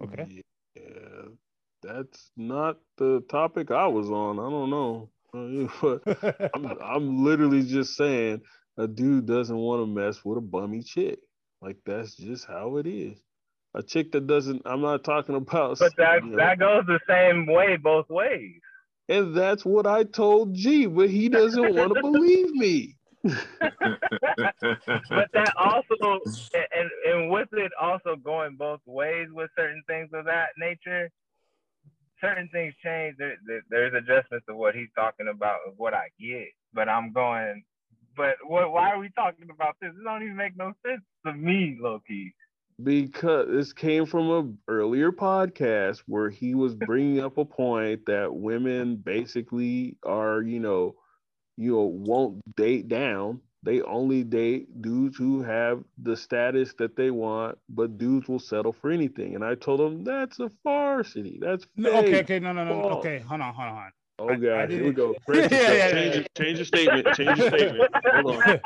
Okay. 0.02 0.42
Yeah, 0.74 1.28
that's 1.82 2.30
not 2.36 2.78
the 2.96 3.22
topic 3.30 3.70
I 3.70 3.86
was 3.86 4.10
on. 4.10 4.40
I 4.40 4.50
don't 4.50 4.70
know. 4.70 5.10
but 5.82 6.50
I'm, 6.54 6.66
I'm 6.82 7.24
literally 7.24 7.62
just 7.62 7.96
saying 7.96 8.40
a 8.76 8.88
dude 8.88 9.26
doesn't 9.26 9.56
want 9.56 9.82
to 9.82 9.86
mess 9.86 10.24
with 10.24 10.38
a 10.38 10.40
bummy 10.40 10.82
chick. 10.82 11.18
Like 11.60 11.76
that's 11.84 12.14
just 12.14 12.46
how 12.46 12.76
it 12.76 12.86
is. 12.86 13.18
A 13.74 13.82
chick 13.82 14.12
that 14.12 14.26
doesn't. 14.26 14.62
I'm 14.64 14.80
not 14.80 15.04
talking 15.04 15.34
about. 15.34 15.78
But 15.78 15.92
that 15.98 16.22
you 16.24 16.30
know, 16.30 16.36
that 16.36 16.58
goes 16.58 16.84
the 16.86 17.00
same 17.08 17.46
way 17.46 17.76
both 17.76 18.08
ways. 18.08 18.60
and 19.08 19.34
that's 19.34 19.64
what 19.64 19.86
I 19.86 20.04
told 20.04 20.54
G, 20.54 20.86
but 20.86 21.10
he 21.10 21.28
doesn't 21.28 21.74
want 21.74 21.94
to 21.94 22.00
believe 22.02 22.50
me. 22.52 22.96
But 23.24 23.34
that 25.32 25.52
also 25.58 26.20
and 26.54 26.90
and 27.06 27.30
with 27.30 27.48
it 27.52 27.72
also 27.80 28.16
going 28.16 28.56
both 28.56 28.80
ways 28.86 29.28
with 29.32 29.50
certain 29.56 29.82
things 29.86 30.10
of 30.12 30.24
that 30.26 30.50
nature. 30.58 31.10
Certain 32.20 32.48
things 32.52 32.74
change. 32.84 33.16
There, 33.16 33.36
there, 33.46 33.62
there's 33.70 33.94
adjustments 33.94 34.46
to 34.48 34.56
what 34.56 34.74
he's 34.74 34.88
talking 34.96 35.28
about 35.28 35.60
of 35.68 35.74
what 35.76 35.94
I 35.94 36.08
get. 36.18 36.48
But 36.72 36.88
I'm 36.88 37.12
going. 37.12 37.62
But 38.18 38.34
what? 38.46 38.72
Why 38.72 38.90
are 38.90 38.98
we 38.98 39.08
talking 39.10 39.48
about 39.50 39.76
this? 39.80 39.92
It 39.98 40.04
don't 40.04 40.22
even 40.24 40.36
make 40.36 40.56
no 40.56 40.72
sense 40.84 41.02
to 41.24 41.32
me, 41.32 41.78
low 41.80 42.02
key. 42.06 42.32
because 42.82 43.46
this 43.48 43.72
came 43.72 44.06
from 44.06 44.30
a 44.30 44.70
earlier 44.70 45.10
podcast 45.12 46.02
where 46.06 46.28
he 46.28 46.54
was 46.54 46.74
bringing 46.90 47.20
up 47.20 47.38
a 47.38 47.44
point 47.44 48.06
that 48.06 48.34
women 48.34 48.96
basically 48.96 49.96
are 50.04 50.42
you 50.42 50.60
know 50.60 50.94
you 51.56 51.72
know 51.72 51.82
won't 51.82 52.40
date 52.56 52.88
down 52.88 53.40
they 53.64 53.80
only 53.82 54.22
date 54.22 54.80
dudes 54.80 55.16
who 55.16 55.42
have 55.42 55.82
the 56.02 56.16
status 56.16 56.74
that 56.78 56.94
they 56.94 57.10
want 57.10 57.58
but 57.68 57.98
dudes 57.98 58.28
will 58.28 58.38
settle 58.38 58.72
for 58.72 58.90
anything 58.92 59.34
and 59.34 59.44
i 59.44 59.54
told 59.56 59.80
him 59.80 60.04
that's 60.04 60.38
a 60.38 60.48
varsity 60.62 61.38
that's 61.42 61.66
No, 61.76 61.90
okay, 61.98 62.20
okay, 62.20 62.38
no, 62.38 62.52
no, 62.52 62.64
no. 62.64 62.80
False. 62.82 63.04
Okay, 63.04 63.18
hold 63.18 63.40
on, 63.40 63.52
hold 63.54 63.68
on. 63.68 63.90
Oh 64.18 64.36
god 64.36 64.52
I 64.52 64.66
here 64.66 64.84
we 64.84 64.92
go 64.92 65.14
Yeah, 65.28 65.48
yeah, 65.50 65.72
yeah, 65.72 65.90
change, 65.92 66.16
yeah. 66.16 66.22
change 66.36 66.58
your 66.58 66.66
statement 66.66 67.06
change 67.14 67.38
your 67.38 67.48
statement 67.48 67.90
hold 68.06 68.36
on 68.36 68.42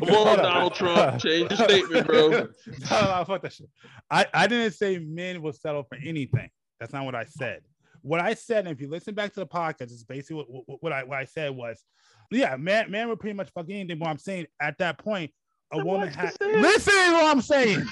come 0.00 0.28
on 0.28 0.38
donald 0.38 0.74
trump 0.74 1.20
change 1.20 1.50
your 1.50 1.68
statement 1.68 2.06
bro 2.06 2.48
no, 2.90 3.18
no, 3.18 3.24
fuck 3.26 3.42
that 3.42 3.52
shit. 3.52 3.68
I, 4.10 4.26
I 4.32 4.46
didn't 4.46 4.72
say 4.72 4.98
men 4.98 5.42
will 5.42 5.52
settle 5.52 5.84
for 5.84 5.98
anything. 6.04 6.48
That's 6.78 6.92
not 6.92 7.04
what 7.04 7.14
I 7.14 7.24
said. 7.24 7.60
What 8.02 8.20
I 8.20 8.34
said, 8.34 8.66
and 8.66 8.68
if 8.68 8.80
you 8.80 8.88
listen 8.88 9.14
back 9.14 9.34
to 9.34 9.40
the 9.40 9.46
podcast, 9.46 9.90
is 9.90 10.04
basically 10.04 10.36
what, 10.36 10.64
what, 10.66 10.82
what 10.82 10.92
I 10.92 11.04
what 11.04 11.18
I 11.18 11.24
said 11.24 11.54
was, 11.54 11.84
yeah, 12.30 12.56
man, 12.56 12.90
man 12.90 13.08
will 13.08 13.16
pretty 13.16 13.36
much 13.36 13.50
fuck 13.54 13.66
anything. 13.68 13.98
But 13.98 14.08
I'm 14.08 14.18
saying 14.18 14.46
at 14.60 14.78
that 14.78 14.98
point, 14.98 15.30
a 15.72 15.84
woman 15.84 16.08
has 16.08 16.36
listen 16.40 16.94
to 16.94 17.12
what 17.12 17.36
I'm 17.36 17.42
saying. 17.42 17.84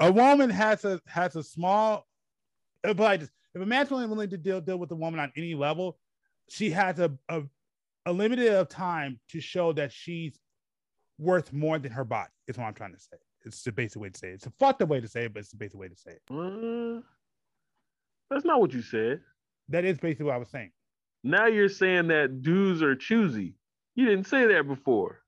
a 0.00 0.10
woman 0.10 0.48
has 0.48 0.84
a 0.86 1.00
has 1.06 1.36
a 1.36 1.42
small, 1.42 2.06
but 2.82 3.00
I 3.00 3.16
just 3.16 3.32
if 3.54 3.62
a 3.62 3.66
man's 3.66 3.90
only 3.92 4.06
willing 4.06 4.30
to 4.30 4.38
deal 4.38 4.60
deal 4.60 4.76
with 4.78 4.90
a 4.92 4.96
woman 4.96 5.20
on 5.20 5.32
any 5.36 5.54
level, 5.54 5.98
she 6.48 6.70
has 6.70 6.98
a 6.98 7.12
a, 7.28 7.42
a 8.06 8.12
limited 8.12 8.52
of 8.52 8.68
time 8.68 9.18
to 9.30 9.40
show 9.40 9.72
that 9.74 9.92
she's 9.92 10.38
worth 11.18 11.52
more 11.52 11.78
than 11.78 11.92
her 11.92 12.04
body. 12.04 12.30
Is 12.46 12.56
what 12.56 12.64
I'm 12.64 12.74
trying 12.74 12.94
to 12.94 13.00
say. 13.00 13.16
It's 13.44 13.62
the 13.62 13.72
basic 13.72 14.00
way 14.00 14.10
to 14.10 14.18
say 14.18 14.28
it. 14.28 14.34
It's 14.34 14.46
a 14.46 14.52
fucked 14.58 14.82
up 14.82 14.88
way 14.88 15.00
to 15.00 15.08
say 15.08 15.24
it, 15.24 15.32
but 15.32 15.40
it's 15.40 15.50
the 15.50 15.56
basic 15.56 15.78
way 15.78 15.88
to 15.88 15.96
say 15.96 16.12
it. 16.12 16.22
Uh, 16.30 17.00
that's 18.30 18.44
not 18.44 18.60
what 18.60 18.74
you 18.74 18.82
said 18.82 19.20
That 19.68 19.84
is 19.84 19.98
basically 19.98 20.26
what 20.26 20.34
I 20.34 20.38
was 20.38 20.50
saying. 20.50 20.70
Now 21.24 21.46
you're 21.46 21.68
saying 21.68 22.08
that 22.08 22.42
dudes 22.42 22.82
are 22.82 22.94
choosy. 22.94 23.54
You 23.94 24.06
didn't 24.06 24.26
say 24.26 24.46
that 24.46 24.66
before. 24.68 25.22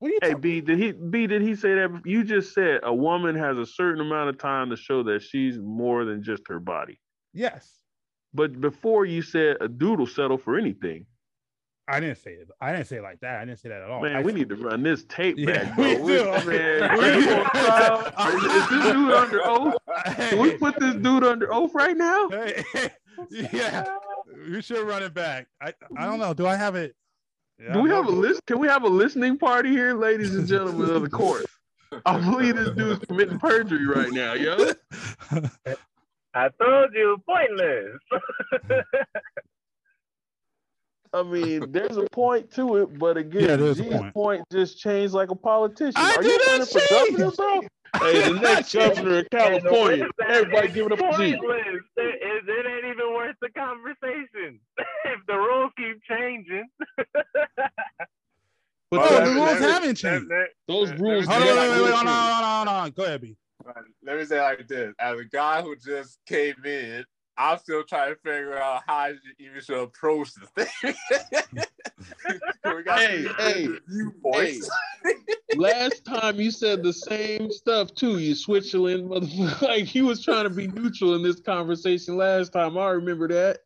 You 0.00 0.18
Hey? 0.22 0.34
B, 0.34 0.60
did 0.60 0.78
he 0.78 0.92
B 0.92 1.26
did 1.26 1.42
he 1.42 1.54
say 1.54 1.74
that? 1.74 2.02
You 2.04 2.22
just 2.24 2.52
said 2.54 2.80
a 2.82 2.94
woman 2.94 3.34
has 3.36 3.56
a 3.56 3.66
certain 3.66 4.00
amount 4.00 4.28
of 4.28 4.38
time 4.38 4.70
to 4.70 4.76
show 4.76 5.02
that 5.04 5.22
she's 5.22 5.58
more 5.58 6.04
than 6.04 6.22
just 6.22 6.42
her 6.48 6.60
body. 6.60 7.00
Yes, 7.32 7.80
But 8.34 8.60
before 8.60 9.04
you 9.06 9.22
said 9.22 9.56
a 9.60 9.68
dude 9.68 9.98
will 9.98 10.06
settle 10.06 10.38
for 10.38 10.58
anything. 10.58 11.06
I 11.88 12.00
didn't 12.00 12.18
say 12.18 12.32
it. 12.32 12.48
I 12.60 12.72
didn't 12.72 12.88
say 12.88 12.96
it 12.96 13.02
like 13.02 13.20
that. 13.20 13.40
I 13.40 13.44
didn't 13.44 13.60
say 13.60 13.68
that 13.68 13.80
at 13.80 13.88
all. 13.88 14.02
Man, 14.02 14.16
I 14.16 14.20
we 14.20 14.32
said- 14.32 14.38
need 14.38 14.48
to 14.50 14.56
run 14.56 14.82
this 14.82 15.04
tape 15.04 15.36
Yeah, 15.38 15.64
back, 15.64 15.76
bro. 15.76 16.02
we 16.02 16.12
do. 16.16 16.24
man, 16.24 16.82
are 16.82 16.98
We 16.98 17.06
you 17.06 17.20
do. 17.24 17.34
on 17.36 17.44
trial? 17.50 18.12
Are 18.16 18.32
you- 18.32 18.38
Is 18.38 18.68
this 18.68 18.68
dude 18.92 19.12
under 19.12 19.40
oath? 19.46 19.74
Can 20.16 20.38
we 20.40 20.56
put 20.56 20.78
this 20.80 20.94
dude 20.96 21.24
under 21.24 21.52
oath 21.54 21.72
right 21.74 21.96
now? 21.96 22.28
hey, 22.28 22.64
yeah, 23.30 23.84
we 24.50 24.60
should 24.62 24.86
run 24.86 25.02
it 25.04 25.14
back. 25.14 25.46
I 25.62 25.72
I 25.96 26.04
don't 26.06 26.18
know. 26.18 26.34
Do 26.34 26.46
I 26.46 26.56
have 26.56 26.74
it? 26.74 26.94
Yeah, 27.58 27.72
Do 27.72 27.80
we 27.80 27.90
have 27.90 28.06
a 28.06 28.10
list? 28.10 28.44
Can 28.46 28.58
we 28.58 28.68
have 28.68 28.84
a 28.84 28.88
listening 28.88 29.38
party 29.38 29.70
here, 29.70 29.94
ladies 29.94 30.34
and 30.34 30.46
gentlemen 30.46 30.90
of 30.90 31.02
the 31.02 31.08
court? 31.08 31.46
I 32.04 32.18
believe 32.18 32.56
this 32.56 32.70
dude's 32.70 33.04
committing 33.06 33.38
perjury 33.38 33.86
right 33.86 34.12
now, 34.12 34.34
yo. 34.34 34.72
I 36.34 36.48
told 36.60 36.92
you, 36.92 37.16
pointless. 37.26 37.96
I 41.16 41.22
mean, 41.22 41.72
there's 41.72 41.96
a 41.96 42.04
point 42.12 42.50
to 42.52 42.76
it, 42.76 42.98
but 42.98 43.16
again, 43.16 43.42
Yeah, 43.48 43.56
there's 43.56 43.80
a 43.80 43.84
G's 43.84 43.92
point. 43.92 44.14
point. 44.14 44.42
just 44.52 44.78
changed 44.78 45.14
like 45.14 45.30
a 45.30 45.34
politician. 45.34 45.94
I 45.96 46.14
Are 46.16 46.22
you 46.22 46.36
not 46.38 46.46
running 46.46 46.66
for 46.66 46.80
governor, 46.90 47.30
bro? 47.30 47.60
Hey, 48.00 48.32
the 48.32 48.38
next 48.40 48.74
governor 48.74 49.18
of 49.20 49.30
California, 49.30 50.06
everybody 50.28 50.68
giving 50.68 50.92
up 50.92 50.98
a 50.98 51.02
G. 51.16 51.36
Pointless. 51.36 51.82
It, 51.96 52.20
it, 52.22 52.44
it 52.48 52.66
ain't 52.66 52.84
even 52.94 53.14
worth 53.14 53.36
the 53.40 53.48
conversation. 53.50 54.60
if 55.06 55.20
the 55.26 55.34
rules 55.36 55.72
keep 55.78 56.02
changing. 56.08 56.66
But 58.88 59.00
Oh, 59.00 59.08
that- 59.18 59.24
the 59.26 59.34
rules 59.34 59.58
that- 59.58 59.70
haven't 59.82 59.94
changed. 59.96 60.30
those 60.68 60.92
rules. 60.92 61.26
Hold 61.26 61.42
on, 61.42 61.48
wait, 61.48 61.56
wait, 61.56 61.82
wait, 61.82 61.92
hold 61.94 62.06
on, 62.06 62.06
hold 62.06 62.44
on, 62.44 62.66
hold 62.68 62.68
on. 62.68 62.90
Go 62.92 63.04
ahead, 63.04 63.20
B. 63.20 63.36
Let 64.04 64.18
me 64.18 64.24
say 64.24 64.38
it 64.38 64.42
like 64.42 64.68
this: 64.68 64.94
as 65.00 65.18
a 65.18 65.24
guy 65.24 65.60
who 65.62 65.74
just 65.74 66.20
came 66.26 66.54
in, 66.64 67.04
I'm 67.38 67.58
still 67.58 67.82
trying 67.84 68.14
to 68.14 68.20
figure 68.20 68.58
out 68.58 68.82
how 68.86 69.06
you 69.06 69.18
even 69.38 69.60
should 69.60 69.82
approach 69.82 70.30
the 70.34 70.64
thing. 70.64 70.94
we 72.64 72.82
got 72.82 72.98
Hey, 72.98 73.26
these 73.88 74.70
hey. 75.04 75.28
Last 75.56 76.04
time 76.04 76.40
you 76.40 76.50
said 76.50 76.82
the 76.82 76.92
same 76.92 77.50
stuff 77.50 77.94
too. 77.94 78.18
You 78.18 78.34
Switzerland, 78.34 79.10
motherfucker. 79.10 79.62
Like 79.66 79.94
you 79.94 80.06
was 80.06 80.24
trying 80.24 80.44
to 80.44 80.50
be 80.50 80.68
neutral 80.68 81.14
in 81.14 81.22
this 81.22 81.40
conversation 81.40 82.16
last 82.16 82.52
time. 82.52 82.78
I 82.78 82.88
remember 82.90 83.28
that. 83.28 83.60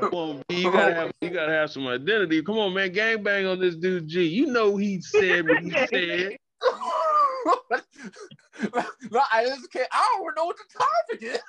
Come 0.00 0.14
on, 0.14 0.42
B, 0.48 0.62
you 0.62 0.68
oh, 0.70 0.72
gotta 0.72 0.94
have 0.94 1.12
you 1.20 1.30
gotta 1.30 1.52
have 1.52 1.70
some 1.70 1.86
identity. 1.86 2.42
Come 2.42 2.58
on, 2.58 2.74
man, 2.74 2.92
gang 2.92 3.22
bang 3.22 3.46
on 3.46 3.60
this 3.60 3.76
dude 3.76 4.08
G. 4.08 4.24
You 4.24 4.46
know 4.46 4.76
he 4.76 5.00
said 5.00 5.48
what 5.48 5.62
he 5.62 5.70
said. 5.70 6.36
No, 9.10 9.20
I 9.32 9.44
just 9.46 9.70
can't. 9.72 9.88
I 9.92 10.16
don't 10.18 10.36
know 10.36 10.44
what 10.44 10.56
the 10.56 10.64
topic 10.78 11.22
is. 11.22 11.40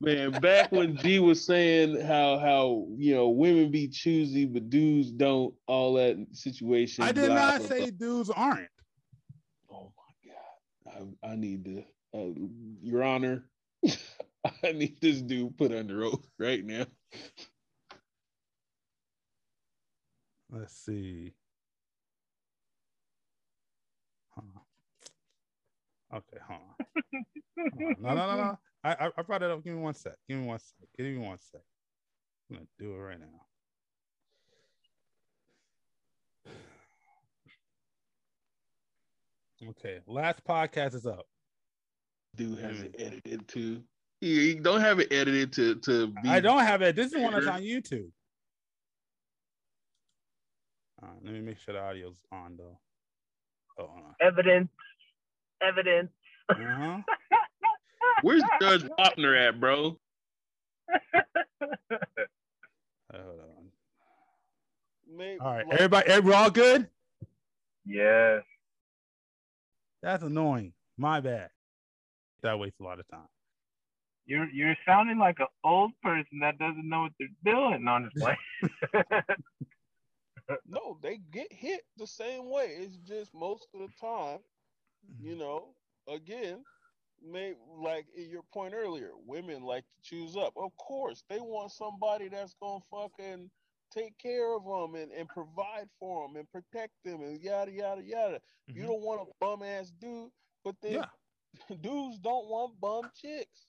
Man, 0.00 0.32
back 0.32 0.72
when 0.72 0.96
G 0.96 1.20
was 1.20 1.44
saying 1.44 2.00
how 2.00 2.36
how 2.38 2.88
you 2.96 3.14
know 3.14 3.28
women 3.28 3.70
be 3.70 3.86
choosy 3.86 4.46
but 4.46 4.68
dudes 4.68 5.12
don't, 5.12 5.54
all 5.68 5.94
that 5.94 6.16
situation. 6.32 7.04
I 7.04 7.12
did 7.12 7.26
blah, 7.26 7.34
not 7.36 7.58
blah, 7.58 7.68
say 7.68 7.90
blah. 7.90 7.90
dudes 7.98 8.30
aren't. 8.30 8.68
Oh 9.70 9.92
my 9.96 10.92
god, 10.92 11.14
I, 11.22 11.30
I 11.30 11.36
need 11.36 11.64
to, 11.66 11.84
uh, 12.18 12.32
Your 12.82 13.04
Honor, 13.04 13.44
I 14.64 14.72
need 14.72 15.00
this 15.00 15.22
dude 15.22 15.56
put 15.56 15.70
under 15.70 16.02
oath 16.02 16.26
right 16.36 16.64
now. 16.64 16.86
Let's 20.50 20.74
see. 20.74 21.32
Okay, 26.14 26.38
hold 26.46 26.60
on. 26.60 27.24
Hold 27.58 27.96
on. 27.96 28.02
No, 28.02 28.14
no, 28.14 28.36
no, 28.36 28.36
no. 28.44 28.58
I, 28.84 29.06
I 29.06 29.10
I 29.16 29.22
brought 29.22 29.42
it 29.42 29.50
up. 29.50 29.62
Give 29.64 29.74
me 29.74 29.80
one 29.80 29.94
sec. 29.94 30.14
Give 30.28 30.38
me 30.38 30.46
one 30.46 30.58
sec. 30.58 30.86
Give 30.96 31.06
me 31.06 31.18
one 31.18 31.38
sec. 31.38 31.60
I'm 32.50 32.56
gonna 32.56 32.68
do 32.78 32.94
it 32.94 32.98
right 32.98 33.20
now. 33.20 33.40
Okay, 39.70 40.00
last 40.06 40.42
podcast 40.44 40.94
is 40.94 41.06
up. 41.06 41.26
Dude 42.34 42.58
has 42.58 42.78
Mm. 42.78 42.84
it 42.86 42.94
edited 42.98 43.48
too. 43.48 43.84
He, 44.20 44.52
he 44.52 44.54
don't 44.54 44.80
have 44.80 44.98
it 45.00 45.12
edited 45.12 45.52
to 45.54 45.76
to 45.76 46.08
be. 46.22 46.28
I 46.28 46.40
don't 46.40 46.64
have 46.64 46.82
it. 46.82 46.96
This 46.96 47.12
is 47.12 47.18
one 47.20 47.32
that's 47.32 47.46
on 47.46 47.62
YouTube. 47.62 48.10
Uh, 51.02 51.08
let 51.22 51.32
me 51.32 51.40
make 51.40 51.58
sure 51.58 51.74
the 51.74 51.80
audio's 51.80 52.22
on 52.32 52.56
though. 52.56 52.78
Oh, 53.78 53.86
hold 53.86 54.04
on. 54.06 54.14
Evidence. 54.20 54.70
Evidence. 55.62 56.10
Uh-huh. 56.48 56.98
Where's 58.22 58.42
Judge 58.60 58.82
Wapner 58.98 59.48
at, 59.48 59.58
bro? 59.60 59.96
Hold 63.12 63.40
on. 63.40 63.70
Maybe, 65.16 65.38
All 65.40 65.52
right, 65.54 65.66
like- 65.66 65.74
everybody, 65.74 66.08
everybody, 66.08 66.36
all 66.36 66.50
good? 66.50 66.88
yes. 67.84 68.42
That's 70.02 70.22
annoying. 70.24 70.72
My 70.98 71.20
bad. 71.20 71.50
That 72.42 72.58
wastes 72.58 72.80
a 72.80 72.82
lot 72.82 72.98
of 72.98 73.06
time. 73.08 73.28
You're 74.26 74.48
you're 74.50 74.76
sounding 74.86 75.18
like 75.18 75.38
an 75.40 75.46
old 75.64 75.92
person 76.02 76.40
that 76.40 76.58
doesn't 76.58 76.88
know 76.88 77.02
what 77.02 77.12
they're 77.18 77.28
doing. 77.54 77.84
No, 77.84 77.92
I'm 77.92 78.10
just 78.12 78.16
playing. 78.16 79.22
No, 80.66 80.98
they 81.02 81.18
get 81.32 81.50
hit 81.50 81.82
the 81.96 82.06
same 82.06 82.50
way. 82.50 82.74
It's 82.80 82.96
just 83.08 83.32
most 83.32 83.68
of 83.74 83.80
the 83.80 83.88
time, 84.00 84.38
you 85.20 85.36
know, 85.36 85.74
again, 86.08 86.64
may 87.24 87.54
like 87.78 88.06
your 88.16 88.42
point 88.52 88.74
earlier, 88.74 89.10
women 89.26 89.62
like 89.62 89.84
to 89.84 90.02
choose 90.02 90.36
up. 90.36 90.52
Of 90.56 90.76
course, 90.76 91.22
they 91.28 91.38
want 91.38 91.72
somebody 91.72 92.28
that's 92.28 92.54
gonna 92.60 92.80
fucking 92.90 93.50
take 93.92 94.16
care 94.18 94.54
of 94.56 94.64
them 94.64 94.94
and, 95.00 95.12
and 95.12 95.28
provide 95.28 95.88
for 95.98 96.26
them 96.26 96.36
and 96.36 96.50
protect 96.50 96.92
them 97.04 97.22
and 97.22 97.40
yada 97.40 97.70
yada 97.70 98.02
yada. 98.02 98.36
Mm-hmm. 98.36 98.78
You 98.80 98.86
don't 98.86 99.02
want 99.02 99.22
a 99.22 99.32
bum 99.40 99.62
ass 99.62 99.92
dude, 100.00 100.30
but 100.64 100.74
then 100.82 100.92
yeah. 100.94 101.76
dudes 101.82 102.18
don't 102.18 102.48
want 102.48 102.80
bum 102.80 103.10
chicks. 103.14 103.66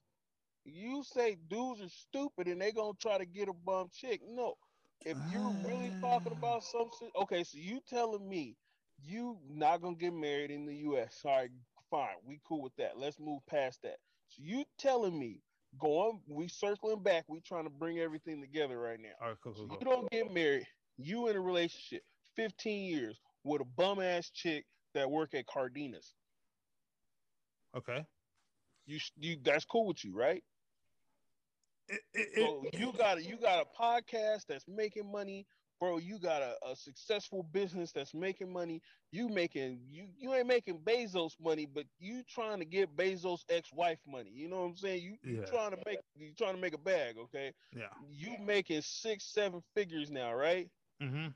You 0.65 1.03
say 1.03 1.37
dudes 1.49 1.81
are 1.81 1.89
stupid 1.89 2.47
and 2.47 2.61
they 2.61 2.71
gonna 2.71 2.93
try 2.99 3.17
to 3.17 3.25
get 3.25 3.49
a 3.49 3.53
bum 3.53 3.89
chick. 3.93 4.21
No, 4.27 4.55
if 5.05 5.17
you're 5.31 5.55
really 5.65 5.91
talking 6.01 6.31
about 6.31 6.63
something, 6.63 7.09
okay, 7.21 7.43
so 7.43 7.57
you 7.57 7.79
telling 7.87 8.27
me 8.27 8.55
you 9.03 9.37
not 9.49 9.81
gonna 9.81 9.95
get 9.95 10.13
married 10.13 10.51
in 10.51 10.65
the 10.65 10.75
U.S. 10.75 11.21
All 11.25 11.31
right, 11.31 11.49
fine, 11.89 12.15
we 12.25 12.39
cool 12.47 12.61
with 12.61 12.75
that. 12.77 12.97
Let's 12.97 13.19
move 13.19 13.39
past 13.49 13.81
that. 13.83 13.97
So 14.29 14.41
you 14.43 14.63
telling 14.77 15.17
me 15.17 15.41
going, 15.79 16.19
we 16.27 16.47
circling 16.47 17.03
back, 17.03 17.25
we 17.27 17.39
trying 17.41 17.65
to 17.65 17.69
bring 17.69 17.99
everything 17.99 18.41
together 18.41 18.79
right 18.79 18.99
now. 18.99 19.09
All 19.21 19.29
right, 19.29 19.37
cool, 19.43 19.53
cool, 19.53 19.67
cool. 19.67 19.77
You 19.79 19.85
don't 19.85 20.09
get 20.11 20.33
married, 20.33 20.65
you 20.97 21.27
in 21.27 21.35
a 21.35 21.41
relationship, 21.41 22.03
15 22.35 22.83
years 22.83 23.19
with 23.43 23.61
a 23.61 23.65
bum 23.65 24.01
ass 24.01 24.29
chick 24.29 24.65
that 24.93 25.09
work 25.09 25.33
at 25.33 25.45
Cardenas. 25.47 26.13
Okay. 27.75 28.05
You 28.85 28.99
you 29.17 29.37
that's 29.41 29.65
cool 29.65 29.87
with 29.87 30.03
you, 30.03 30.13
right? 30.15 30.43
It, 31.89 32.01
it, 32.13 32.27
so 32.35 32.65
you 32.73 32.93
got 32.97 33.17
a, 33.17 33.23
you 33.23 33.37
got 33.37 33.65
a 33.65 33.81
podcast 33.81 34.45
that's 34.47 34.65
making 34.67 35.11
money, 35.11 35.45
bro. 35.83 35.97
You 35.97 36.17
got 36.17 36.41
a, 36.41 36.55
a 36.65 36.75
successful 36.75 37.43
business 37.51 37.91
that's 37.91 38.13
making 38.13 38.51
money. 38.51 38.81
You 39.11 39.27
making 39.27 39.79
you 39.91 40.05
you 40.17 40.33
ain't 40.33 40.47
making 40.47 40.79
Bezos 40.79 41.33
money, 41.43 41.67
but 41.71 41.83
you 41.99 42.23
trying 42.23 42.59
to 42.59 42.65
get 42.65 42.95
Bezos 42.95 43.41
ex-wife 43.49 43.99
money. 44.07 44.31
You 44.33 44.47
know 44.47 44.61
what 44.61 44.67
I'm 44.67 44.75
saying? 44.77 45.01
You 45.03 45.17
you 45.23 45.39
yeah. 45.41 45.45
trying 45.45 45.71
to 45.71 45.77
make 45.85 45.99
you 46.15 46.31
trying 46.37 46.55
to 46.55 46.61
make 46.61 46.73
a 46.73 46.77
bag, 46.77 47.15
okay? 47.17 47.51
Yeah. 47.75 47.87
You 48.09 48.37
making 48.39 48.81
six 48.81 49.25
seven 49.25 49.61
figures 49.75 50.09
now, 50.09 50.33
right? 50.33 50.69
Mm-hmm. 51.01 51.27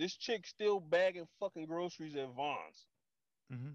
This 0.00 0.16
chick 0.16 0.46
still 0.46 0.80
bagging 0.80 1.28
fucking 1.38 1.66
groceries 1.66 2.16
at 2.16 2.34
Vons. 2.34 2.86
Mm-hmm. 3.52 3.74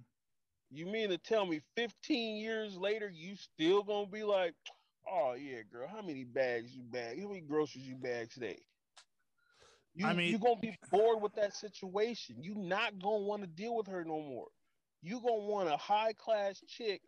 You 0.70 0.86
mean 0.86 1.10
to 1.10 1.18
tell 1.18 1.46
me 1.46 1.62
15 1.78 2.38
years 2.38 2.76
later 2.78 3.10
you 3.10 3.36
still 3.38 3.84
gonna 3.84 4.08
be 4.08 4.24
like? 4.24 4.54
Oh 5.10 5.34
yeah, 5.34 5.62
girl. 5.72 5.88
How 5.88 6.02
many 6.02 6.26
bags 6.26 6.76
you 6.76 6.82
bag? 6.82 7.22
How 7.22 7.30
many 7.30 7.42
groceries 7.42 7.88
you 7.88 7.96
bag 7.96 8.30
today? 8.32 8.60
You, 9.96 10.08
I 10.08 10.14
mean, 10.14 10.32
you're 10.32 10.40
gonna 10.40 10.60
be 10.60 10.76
bored 10.90 11.22
with 11.22 11.36
that 11.36 11.54
situation. 11.54 12.38
You're 12.42 12.58
not 12.58 13.00
gonna 13.00 13.24
want 13.24 13.42
to 13.44 13.48
deal 13.48 13.76
with 13.76 13.88
her 13.88 14.04
no 14.04 14.20
more. 14.22 14.48
You're 15.02 15.22
gonna 15.22 15.46
want 15.46 15.70
a 15.70 15.78
high 15.78 16.14
class 16.14 16.62
chick 16.68 17.02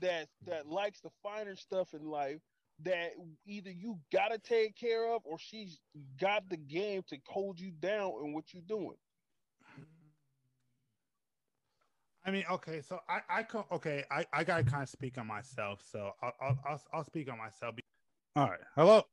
that 0.00 0.28
that 0.46 0.66
likes 0.66 1.00
the 1.00 1.10
finer 1.22 1.56
stuff 1.56 1.92
in 1.92 2.06
life. 2.06 2.40
That 2.84 3.10
either 3.46 3.70
you 3.70 3.98
gotta 4.12 4.38
take 4.38 4.76
care 4.76 5.14
of, 5.14 5.22
or 5.24 5.38
she's 5.38 5.78
got 6.20 6.48
the 6.48 6.56
game 6.56 7.02
to 7.08 7.18
hold 7.28 7.60
you 7.60 7.70
down 7.70 8.12
in 8.24 8.32
what 8.32 8.54
you're 8.54 8.62
doing. 8.66 8.96
I 12.24 12.30
mean, 12.30 12.44
okay, 12.50 12.80
so 12.82 13.00
I, 13.08 13.20
I 13.28 13.42
can, 13.42 13.64
okay, 13.72 14.04
I, 14.10 14.24
I 14.32 14.44
gotta 14.44 14.62
kind 14.62 14.82
of 14.82 14.88
speak 14.88 15.18
on 15.18 15.26
myself, 15.26 15.82
so 15.84 16.12
I'll, 16.22 16.32
I'll, 16.40 16.58
I'll, 16.66 16.82
I'll 16.94 17.04
speak 17.04 17.30
on 17.30 17.36
myself. 17.36 17.74
All 18.36 18.48
right, 18.48 18.60
hello. 18.76 19.04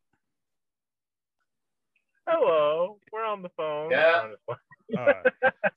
Hello, 2.32 3.00
we're 3.12 3.26
on 3.26 3.42
the 3.42 3.50
phone. 3.58 3.89
Yeah. 3.89 4.28
All 4.48 5.06
right. 5.06 5.26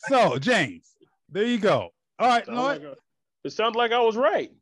so 0.09 0.39
James, 0.39 0.95
there 1.31 1.45
you 1.47 1.59
go. 1.59 1.89
All 2.19 2.29
right, 2.29 2.47
no, 2.47 2.63
like 2.63 2.83
a, 2.83 2.95
it 3.43 3.53
sounds 3.53 3.75
like 3.75 3.91
I 3.91 4.01
was 4.01 4.17
right. 4.17 4.53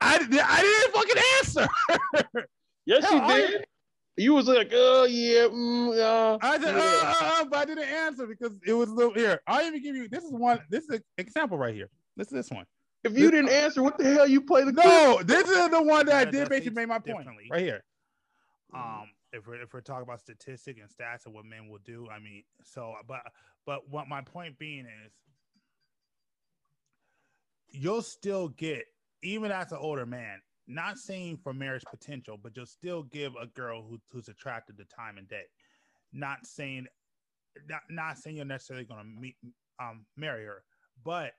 I, 0.00 0.16
I 0.16 0.60
didn't 0.62 0.92
fucking 0.92 1.22
answer. 1.38 2.36
yes, 2.86 3.04
Hell, 3.04 3.38
you 3.38 3.46
did. 3.46 3.64
You 4.16 4.34
was 4.34 4.48
like, 4.48 4.70
oh 4.72 5.04
yeah, 5.04 5.46
mm, 5.46 5.98
uh, 5.98 6.38
I 6.40 6.58
said, 6.58 6.74
yeah. 6.74 6.80
Uh, 6.80 7.06
uh, 7.06 7.42
uh, 7.42 7.44
but 7.44 7.58
I 7.60 7.64
didn't 7.64 7.88
answer 7.88 8.26
because 8.26 8.58
it 8.66 8.72
was 8.72 8.88
a 8.88 8.92
little 8.92 9.14
here. 9.14 9.40
I'll 9.46 9.64
even 9.64 9.82
give 9.82 9.94
you 9.94 10.08
this 10.08 10.24
is 10.24 10.32
one. 10.32 10.60
This 10.68 10.84
is 10.84 10.90
an 10.90 11.02
example 11.18 11.58
right 11.58 11.74
here. 11.74 11.90
This 12.16 12.26
is 12.28 12.32
this 12.32 12.50
one. 12.50 12.64
If 13.04 13.12
you 13.12 13.30
this, 13.30 13.30
didn't 13.30 13.50
answer, 13.50 13.82
what 13.84 13.98
the 13.98 14.04
hell 14.04 14.26
you 14.26 14.40
play 14.40 14.64
the? 14.64 14.72
No, 14.72 15.14
clip? 15.14 15.26
this 15.26 15.48
is 15.48 15.68
the 15.68 15.82
one 15.82 16.06
that 16.06 16.14
I 16.14 16.30
did 16.30 16.48
basically 16.48 16.74
make 16.74 16.88
my 16.88 16.98
point 16.98 17.26
right 17.50 17.62
here. 17.62 17.84
Um, 18.72 19.08
if 19.34 19.46
we're 19.46 19.62
if 19.62 19.74
we're 19.74 19.80
talking 19.80 20.04
about 20.04 20.20
statistic 20.20 20.78
and 20.80 20.88
stats 20.88 21.26
of 21.26 21.32
what 21.32 21.44
men 21.44 21.68
will 21.68 21.80
do, 21.84 22.08
I 22.10 22.18
mean, 22.18 22.44
so 22.62 22.94
but 23.06 23.20
but 23.66 23.88
what 23.90 24.08
my 24.08 24.22
point 24.22 24.58
being 24.58 24.86
is, 24.86 25.12
you'll 27.68 28.02
still 28.02 28.48
get 28.48 28.84
even 29.22 29.50
as 29.50 29.72
an 29.72 29.78
older 29.80 30.06
man 30.06 30.40
not 30.66 30.98
saying 30.98 31.38
for 31.42 31.52
marriage 31.52 31.84
potential, 31.90 32.38
but 32.42 32.56
you'll 32.56 32.66
still 32.66 33.02
give 33.04 33.34
a 33.40 33.46
girl 33.46 33.82
who, 33.82 34.00
who's 34.10 34.28
attracted 34.28 34.78
to 34.78 34.84
time 34.84 35.18
and 35.18 35.28
day. 35.28 35.44
Not 36.12 36.46
saying, 36.46 36.86
not, 37.68 37.82
not 37.90 38.18
saying 38.18 38.36
you're 38.36 38.44
necessarily 38.44 38.86
going 38.86 39.00
to 39.00 39.20
meet, 39.20 39.36
um, 39.80 40.06
marry 40.16 40.44
her, 40.46 40.64
but 41.04 41.32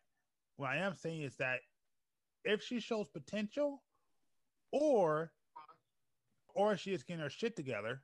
what 0.58 0.70
I 0.70 0.78
am 0.78 0.96
saying 0.96 1.24
is 1.24 1.36
that 1.38 1.60
if 2.44 2.62
she 2.62 2.80
shows 2.80 3.08
potential, 3.08 3.82
or, 4.72 5.32
or 6.56 6.76
she 6.78 6.94
is 6.94 7.04
getting 7.04 7.22
her 7.22 7.30
shit 7.30 7.56
together. 7.56 8.02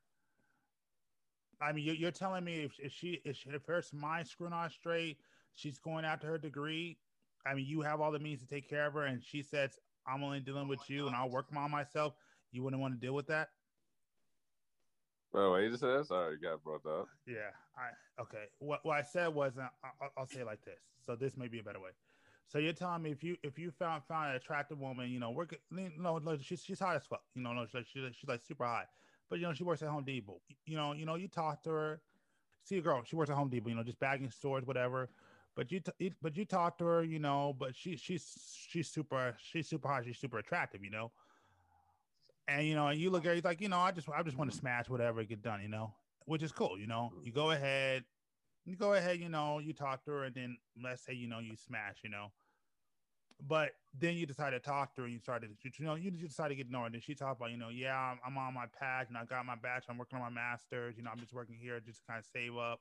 I 1.61 1.71
mean, 1.73 1.95
you're, 1.97 2.11
telling 2.11 2.43
me 2.43 2.63
if, 2.63 2.73
if 2.79 2.91
she 2.91 3.21
if, 3.23 3.37
she, 3.37 3.49
if 3.49 3.65
her 3.65 3.83
mind 3.93 4.27
screwing 4.27 4.53
on 4.53 4.69
straight, 4.69 5.17
she's 5.53 5.77
going 5.79 6.05
after 6.05 6.27
her 6.27 6.37
degree. 6.37 6.97
I 7.45 7.53
mean, 7.53 7.65
you 7.65 7.81
have 7.81 8.01
all 8.01 8.11
the 8.11 8.19
means 8.19 8.41
to 8.41 8.47
take 8.47 8.69
care 8.69 8.87
of 8.87 8.93
her, 8.93 9.05
and 9.05 9.23
she 9.23 9.41
says, 9.41 9.77
I'm 10.07 10.23
only 10.23 10.39
dealing 10.39 10.67
with 10.67 10.89
you 10.89 11.07
and 11.07 11.15
I'll 11.15 11.29
work 11.29 11.47
on 11.55 11.71
myself, 11.71 12.13
you 12.51 12.63
wouldn't 12.63 12.81
want 12.81 12.93
to 12.93 12.99
deal 12.99 13.13
with 13.13 13.27
that? 13.27 13.49
Oh, 15.33 15.51
what 15.51 15.61
you 15.61 15.69
just 15.69 15.81
said? 15.81 16.05
Sorry, 16.05 16.35
you 16.35 16.41
got 16.41 16.63
brought 16.63 16.85
up. 16.85 17.07
Yeah, 17.25 17.51
I 17.77 18.21
okay. 18.21 18.45
What 18.59 18.81
what 18.83 18.97
I 18.97 19.03
said 19.03 19.27
was, 19.29 19.57
uh, 19.57 19.67
I'll, 19.83 20.09
I'll 20.17 20.27
say 20.27 20.41
it 20.41 20.45
like 20.45 20.63
this. 20.65 20.79
So 21.05 21.15
this 21.15 21.37
may 21.37 21.47
be 21.47 21.59
a 21.59 21.63
better 21.63 21.79
way. 21.79 21.91
So 22.47 22.59
you're 22.59 22.73
telling 22.73 23.01
me 23.01 23.11
if 23.11 23.23
you 23.23 23.37
if 23.43 23.57
you 23.57 23.71
found 23.71 24.03
found 24.03 24.29
an 24.29 24.35
attractive 24.35 24.79
woman, 24.79 25.09
you 25.09 25.19
know, 25.19 25.31
work, 25.31 25.55
you 25.75 25.91
know, 25.97 26.37
she's 26.41 26.63
she's 26.63 26.79
hot 26.79 26.95
as 26.97 27.05
fuck, 27.05 27.23
you 27.33 27.41
know, 27.41 27.65
she's 27.71 27.87
she's, 27.87 28.15
she's 28.15 28.27
like 28.27 28.41
super 28.43 28.65
hot, 28.65 28.87
but 29.29 29.39
you 29.39 29.45
know, 29.45 29.53
she 29.53 29.63
works 29.63 29.81
at 29.81 29.89
Home 29.89 30.03
Depot. 30.03 30.41
You 30.65 30.75
know, 30.75 30.93
you 30.93 31.05
know, 31.05 31.15
you 31.15 31.29
talk 31.29 31.63
to 31.63 31.69
her, 31.69 32.01
see 32.63 32.77
a 32.77 32.81
girl, 32.81 33.03
she 33.05 33.15
works 33.15 33.29
at 33.29 33.37
Home 33.37 33.49
Depot, 33.49 33.69
you 33.69 33.75
know, 33.75 33.83
just 33.83 33.99
bagging 33.99 34.29
stores, 34.31 34.65
whatever. 34.65 35.09
But 35.55 35.71
you, 35.71 35.81
t- 35.81 36.13
but 36.21 36.37
you 36.37 36.45
talk 36.45 36.77
to 36.77 36.85
her, 36.85 37.03
you 37.03 37.19
know. 37.19 37.53
But 37.57 37.75
she, 37.75 37.97
she's 37.97 38.65
she's 38.69 38.87
super, 38.87 39.35
she's 39.37 39.67
super 39.67 39.87
hot. 39.89 40.05
She's 40.05 40.17
super 40.17 40.37
attractive, 40.37 40.83
you 40.83 40.89
know. 40.89 41.11
And 42.47 42.65
you 42.65 42.75
know, 42.75 42.89
you 42.89 43.09
look 43.09 43.25
at 43.25 43.35
her, 43.35 43.41
like, 43.43 43.61
you 43.61 43.69
know, 43.69 43.77
I 43.77 43.91
just, 43.91 44.09
I 44.09 44.23
just 44.23 44.37
want 44.37 44.51
to 44.51 44.57
smash 44.57 44.89
whatever, 44.89 45.23
get 45.23 45.41
done, 45.41 45.61
you 45.61 45.67
know, 45.67 45.93
which 46.25 46.41
is 46.41 46.51
cool, 46.51 46.79
you 46.79 46.87
know. 46.87 47.11
You 47.23 47.31
go 47.31 47.51
ahead, 47.51 48.05
you 48.71 48.77
go 48.77 48.93
ahead, 48.93 49.19
you 49.19 49.29
know, 49.29 49.59
you 49.59 49.73
talk 49.73 50.03
to 50.05 50.11
her, 50.11 50.23
and 50.25 50.35
then 50.35 50.57
let's 50.81 51.03
say, 51.05 51.13
you 51.13 51.27
know, 51.27 51.39
you 51.39 51.55
smash, 51.55 51.97
you 52.03 52.09
know. 52.09 52.31
But 53.47 53.71
then 53.99 54.15
you 54.15 54.25
decide 54.25 54.51
to 54.51 54.59
talk 54.59 54.95
to 54.95 55.01
her, 55.01 55.05
and 55.05 55.13
you 55.13 55.19
started, 55.19 55.49
you 55.63 55.85
know, 55.85 55.95
you 55.95 56.11
decide 56.11 56.49
to 56.49 56.55
get 56.55 56.67
to 56.67 56.71
know 56.71 56.79
her. 56.79 56.85
And 56.85 56.93
then 56.93 57.01
she 57.01 57.15
talked 57.15 57.39
about, 57.39 57.51
you 57.51 57.57
know, 57.57 57.69
yeah, 57.69 57.97
I'm, 57.97 58.19
I'm 58.25 58.37
on 58.37 58.53
my 58.53 58.67
path, 58.67 59.07
and 59.09 59.17
I 59.17 59.25
got 59.25 59.45
my 59.45 59.55
bachelor, 59.55 59.93
I'm 59.93 59.97
working 59.97 60.19
on 60.19 60.23
my 60.23 60.41
master's, 60.41 60.95
you 60.97 61.03
know, 61.03 61.11
I'm 61.11 61.19
just 61.19 61.33
working 61.33 61.55
here 61.55 61.79
just 61.79 61.99
to 61.99 62.05
kind 62.05 62.19
of 62.19 62.25
save 62.25 62.55
up 62.55 62.79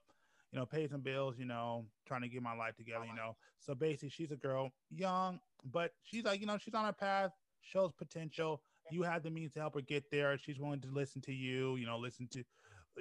you 0.52 0.58
know, 0.58 0.66
pay 0.66 0.88
some 0.88 1.00
bills, 1.00 1.38
you 1.38 1.44
know, 1.44 1.86
trying 2.06 2.22
to 2.22 2.28
get 2.28 2.42
my 2.42 2.54
life 2.54 2.76
together, 2.76 3.04
you 3.04 3.14
know. 3.14 3.36
So 3.60 3.74
basically, 3.74 4.08
she's 4.10 4.32
a 4.32 4.36
girl, 4.36 4.70
young, 4.90 5.40
but 5.64 5.92
she's 6.02 6.24
like, 6.24 6.40
you 6.40 6.46
know, 6.46 6.58
she's 6.58 6.74
on 6.74 6.84
her 6.84 6.92
path, 6.92 7.32
shows 7.60 7.92
potential. 7.92 8.62
You 8.90 9.02
have 9.02 9.22
the 9.22 9.30
means 9.30 9.52
to 9.52 9.60
help 9.60 9.74
her 9.74 9.80
get 9.80 10.10
there. 10.10 10.36
She's 10.38 10.58
willing 10.58 10.80
to 10.80 10.88
listen 10.88 11.22
to 11.22 11.32
you, 11.32 11.76
you 11.76 11.86
know, 11.86 11.98
listen 11.98 12.26
to, 12.32 12.42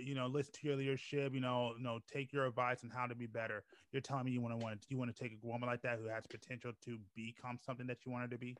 you 0.03 0.15
know, 0.15 0.27
listen 0.27 0.53
to 0.61 0.67
your 0.67 0.75
leadership, 0.75 1.33
you 1.33 1.39
know, 1.41 1.73
you 1.77 1.83
know, 1.83 1.99
take 2.11 2.33
your 2.33 2.45
advice 2.45 2.83
on 2.83 2.89
how 2.89 3.05
to 3.07 3.15
be 3.15 3.25
better. 3.27 3.63
You're 3.91 4.01
telling 4.01 4.25
me 4.25 4.31
you 4.31 4.41
want 4.41 4.59
to 4.59 4.65
want 4.65 4.81
to 4.81 4.87
you 4.89 4.97
want 4.97 5.15
to 5.15 5.23
take 5.23 5.33
a 5.33 5.47
woman 5.47 5.67
like 5.67 5.81
that 5.83 5.99
who 5.99 6.07
has 6.07 6.25
potential 6.27 6.71
to 6.85 6.97
become 7.15 7.57
something 7.57 7.87
that 7.87 8.05
you 8.05 8.11
wanted 8.11 8.31
to 8.31 8.37
be, 8.37 8.55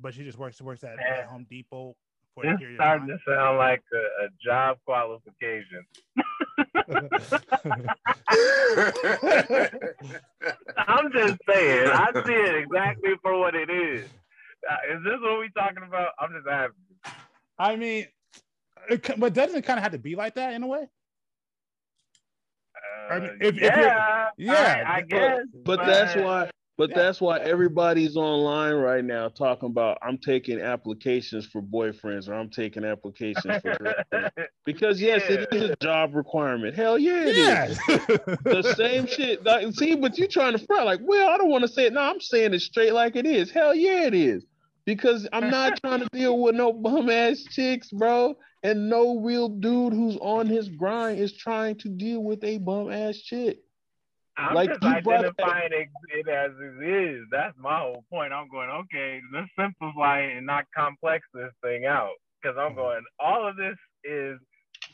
but 0.00 0.14
she 0.14 0.24
just 0.24 0.38
works 0.38 0.60
works 0.60 0.84
at, 0.84 0.98
at 0.98 1.26
Home 1.26 1.46
Depot 1.48 1.96
for 2.34 2.46
a 2.46 2.56
period 2.56 2.76
starting 2.76 3.08
to 3.08 3.18
sound 3.26 3.58
like 3.58 3.82
a, 3.92 4.24
a 4.24 4.28
job 4.44 4.78
qualification. 4.84 5.84
I'm 10.76 11.12
just 11.12 11.36
saying, 11.48 11.90
I 11.90 12.12
see 12.26 12.32
it 12.32 12.54
exactly 12.56 13.12
for 13.22 13.38
what 13.38 13.54
it 13.54 13.70
is. 13.70 14.08
Uh, 14.68 14.76
is 14.94 15.04
this 15.04 15.14
what 15.20 15.38
we're 15.38 15.48
talking 15.50 15.84
about? 15.86 16.10
I'm 16.18 16.32
just 16.32 16.46
asking. 16.46 16.74
I 17.58 17.76
mean, 17.76 18.06
it, 18.90 19.18
but 19.18 19.34
doesn't 19.34 19.56
it 19.56 19.64
kind 19.64 19.78
of 19.78 19.82
have 19.82 19.92
to 19.92 19.98
be 19.98 20.14
like 20.14 20.34
that 20.34 20.54
in 20.54 20.62
a 20.62 20.66
way? 20.66 20.88
Uh, 23.10 23.14
I 23.14 23.20
mean, 23.20 23.38
if, 23.40 23.54
yeah, 23.56 24.28
if 24.28 24.46
yeah, 24.46 24.84
I, 24.86 24.96
I 24.96 25.00
guess. 25.02 25.40
But, 25.64 25.78
but, 25.78 25.86
that's 25.86 26.16
why 26.16 26.50
but 26.78 26.90
yeah. 26.90 26.96
that's 26.96 27.20
why 27.20 27.40
everybody's 27.40 28.16
online 28.16 28.74
right 28.74 29.04
now 29.04 29.28
talking 29.28 29.68
about 29.68 29.98
I'm 30.00 30.16
taking 30.16 30.60
applications 30.60 31.44
for 31.44 31.60
boyfriends 31.60 32.28
or 32.28 32.34
I'm 32.34 32.48
taking 32.48 32.84
applications 32.84 33.60
for 33.62 33.74
girlfriends. 33.74 34.48
because 34.64 35.00
yes, 35.02 35.24
yeah. 35.28 35.38
it 35.38 35.48
is 35.50 35.70
a 35.70 35.76
job 35.82 36.14
requirement. 36.14 36.76
Hell 36.76 36.96
yeah, 36.96 37.24
it 37.26 37.36
yeah. 37.36 37.64
is. 37.66 37.78
the 38.44 38.74
same 38.76 39.08
shit. 39.08 39.44
Like, 39.44 39.74
see, 39.74 39.96
but 39.96 40.16
you're 40.16 40.28
trying 40.28 40.56
to 40.56 40.64
front 40.64 40.86
like, 40.86 41.00
well, 41.02 41.28
I 41.28 41.36
don't 41.36 41.50
want 41.50 41.62
to 41.62 41.68
say 41.68 41.86
it. 41.86 41.92
No, 41.92 42.00
I'm 42.00 42.20
saying 42.20 42.54
it 42.54 42.60
straight 42.60 42.94
like 42.94 43.16
it 43.16 43.26
is. 43.26 43.50
Hell 43.50 43.74
yeah, 43.74 44.06
it 44.06 44.14
is. 44.14 44.46
Because 44.84 45.28
I'm 45.32 45.50
not 45.50 45.80
trying 45.80 46.00
to 46.00 46.08
deal 46.12 46.38
with 46.38 46.54
no 46.54 46.72
bum 46.72 47.10
ass 47.10 47.42
chicks, 47.50 47.90
bro. 47.90 48.36
And 48.62 48.88
no 48.90 49.20
real 49.20 49.48
dude 49.48 49.92
who's 49.92 50.16
on 50.16 50.46
his 50.46 50.68
grind 50.68 51.20
is 51.20 51.32
trying 51.32 51.76
to 51.76 51.88
deal 51.88 52.22
with 52.22 52.42
a 52.42 52.58
bum 52.58 52.90
ass 52.90 53.18
chick. 53.18 53.58
I'm 54.36 54.54
Like, 54.54 54.70
just 54.70 54.82
you 54.82 54.88
brought 55.02 55.04
that- 55.04 55.34
identifying 55.38 55.72
it, 55.72 55.88
it 56.10 56.28
as 56.28 56.52
it 56.60 56.88
is. 56.88 57.24
That's 57.30 57.56
my 57.58 57.78
whole 57.78 58.04
point. 58.10 58.32
I'm 58.32 58.48
going, 58.48 58.70
okay, 58.70 59.20
let's 59.32 59.48
simplify 59.58 60.20
it 60.20 60.36
and 60.36 60.46
not 60.46 60.64
complex 60.76 61.26
this 61.34 61.52
thing 61.62 61.86
out. 61.86 62.12
Because 62.40 62.56
I'm 62.58 62.74
going, 62.76 63.02
all 63.18 63.48
of 63.48 63.56
this 63.56 63.76
is 64.04 64.38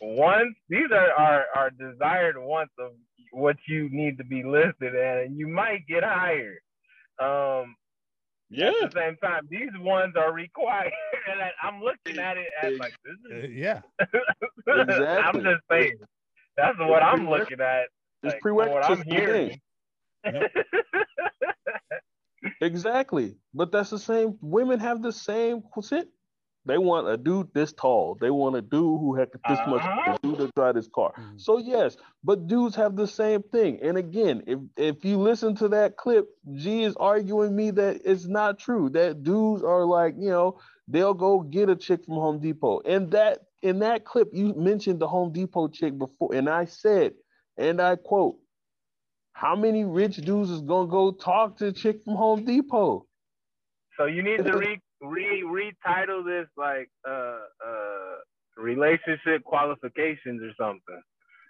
wants. 0.01 0.59
These 0.69 0.91
are 0.93 1.13
our, 1.13 1.45
our 1.55 1.71
desired 1.71 2.39
wants 2.39 2.73
of 2.79 2.93
what 3.33 3.57
you 3.69 3.89
need 3.91 4.17
to 4.19 4.25
be 4.25 4.43
listed 4.43 4.95
at, 4.95 5.25
and 5.25 5.39
you 5.39 5.47
might 5.47 5.87
get 5.87 6.05
higher. 6.05 6.59
Um, 7.21 7.77
Yeah. 8.51 8.73
at 8.83 8.93
the 8.93 9.01
same 9.01 9.17
time, 9.17 9.47
these 9.51 9.71
ones 9.81 10.15
are 10.17 10.33
required, 10.33 10.93
and 11.31 11.41
I, 11.43 11.51
I'm 11.63 11.81
looking 11.83 12.19
at 12.21 12.37
it 12.37 12.49
as 12.63 12.79
like 12.79 12.95
this 13.05 13.17
Uh, 13.33 13.37
is. 13.47 13.51
yeah. 13.53 13.81
I'm 14.69 14.81
Exactly. 14.89 15.43
just 15.43 15.63
saying. 15.71 15.97
That's 16.57 16.79
what 16.79 17.03
I'm 17.03 17.29
looking 17.29 17.61
at. 17.61 17.85
It's 18.23 18.35
like, 18.35 18.41
from 18.43 18.55
what 18.57 18.85
I'm 18.85 18.99
to 18.99 19.05
the 19.05 19.15
hearing. 19.15 19.61
game. 20.25 20.43
Exactly. 22.61 23.37
But 23.55 23.73
that's 23.73 23.91
the 23.91 23.99
same. 23.99 24.37
Women 24.41 24.79
have 24.79 25.03
the 25.03 25.13
same 25.13 25.63
shit. 25.87 26.09
They 26.67 26.79
want 26.79 27.09
a 27.09 27.17
dude 27.17 27.53
this 27.53 27.73
tall. 27.75 28.17
They 28.21 28.31
want 28.31 28.57
a 28.57 28.63
dude 28.63 28.99
who 29.01 29.15
had 29.15 29.29
this 29.33 29.59
much, 29.67 29.83
Uh-huh. 29.83 30.13
a 30.15 30.19
dude 30.27 30.39
to 30.39 30.51
drive 30.57 30.77
this 30.77 30.89
car. 30.89 31.13
Mhm. 31.17 31.41
So 31.41 31.59
yes, 31.59 31.97
but 32.23 32.47
dudes 32.47 32.75
have 32.77 32.97
the 32.97 33.07
same 33.07 33.43
thing. 33.43 33.81
And 33.83 33.99
again, 33.99 34.43
if 34.47 34.59
if 34.77 35.05
you 35.05 35.19
listen 35.19 35.55
to 35.57 35.69
that 35.69 35.97
clip, 35.97 36.27
G 36.55 36.83
is 36.85 36.97
arguing 36.97 37.55
me 37.55 37.71
that 37.73 38.01
it's 38.05 38.27
not 38.27 38.59
true. 38.59 38.89
That 38.91 39.23
dudes 39.23 39.63
are 39.63 39.85
like, 39.85 40.15
you 40.19 40.31
know, 40.31 40.59
they'll 40.89 41.15
go 41.15 41.41
get 41.41 41.69
a 41.69 41.77
chick 41.77 42.05
from 42.05 42.15
Home 42.15 42.39
Depot. 42.41 42.81
And 42.87 43.11
that 43.11 43.43
in 43.63 43.79
that 43.81 44.05
clip, 44.05 44.29
you 44.33 44.55
mentioned 44.55 45.01
the 45.01 45.09
Home 45.09 45.33
Depot 45.33 45.69
chick 45.69 45.99
before, 45.99 46.35
and 46.35 46.49
I 46.49 46.65
said, 46.67 47.15
and 47.57 47.81
I 47.81 47.97
quote, 47.97 48.37
how 49.33 49.55
many 49.57 49.85
rich 49.85 50.17
dudes 50.17 50.51
is 50.51 50.61
gonna 50.63 50.89
go 50.89 51.11
talk 51.13 51.57
to 51.59 51.67
a 51.69 51.73
chick 51.73 52.03
from 52.05 52.15
Home 52.15 52.45
Depot? 52.45 53.07
So 53.97 54.07
you 54.07 54.23
need 54.23 54.45
to 54.45 54.57
re 54.59 54.81
re 55.05 55.43
retitle 55.45 56.25
this 56.25 56.49
like 56.57 56.91
uh 57.09 57.39
uh 57.67 58.15
relationship 58.57 59.45
qualifications 59.45 60.43
or 60.43 60.53
something. 60.59 61.03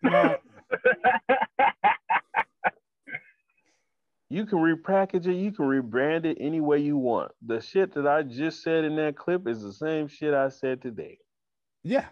No, 0.02 0.36
You 4.30 4.46
can 4.46 4.58
repackage 4.58 5.26
it, 5.26 5.34
you 5.34 5.52
can 5.52 5.66
rebrand 5.66 6.24
it 6.24 6.38
any 6.40 6.60
way 6.60 6.78
you 6.78 6.96
want. 6.96 7.30
The 7.46 7.60
shit 7.60 7.94
that 7.94 8.06
I 8.06 8.22
just 8.22 8.62
said 8.62 8.84
in 8.84 8.96
that 8.96 9.16
clip 9.16 9.46
is 9.46 9.62
the 9.62 9.72
same 9.72 10.08
shit 10.08 10.34
I 10.34 10.48
said 10.48 10.82
today. 10.82 11.18
yeah. 11.82 12.06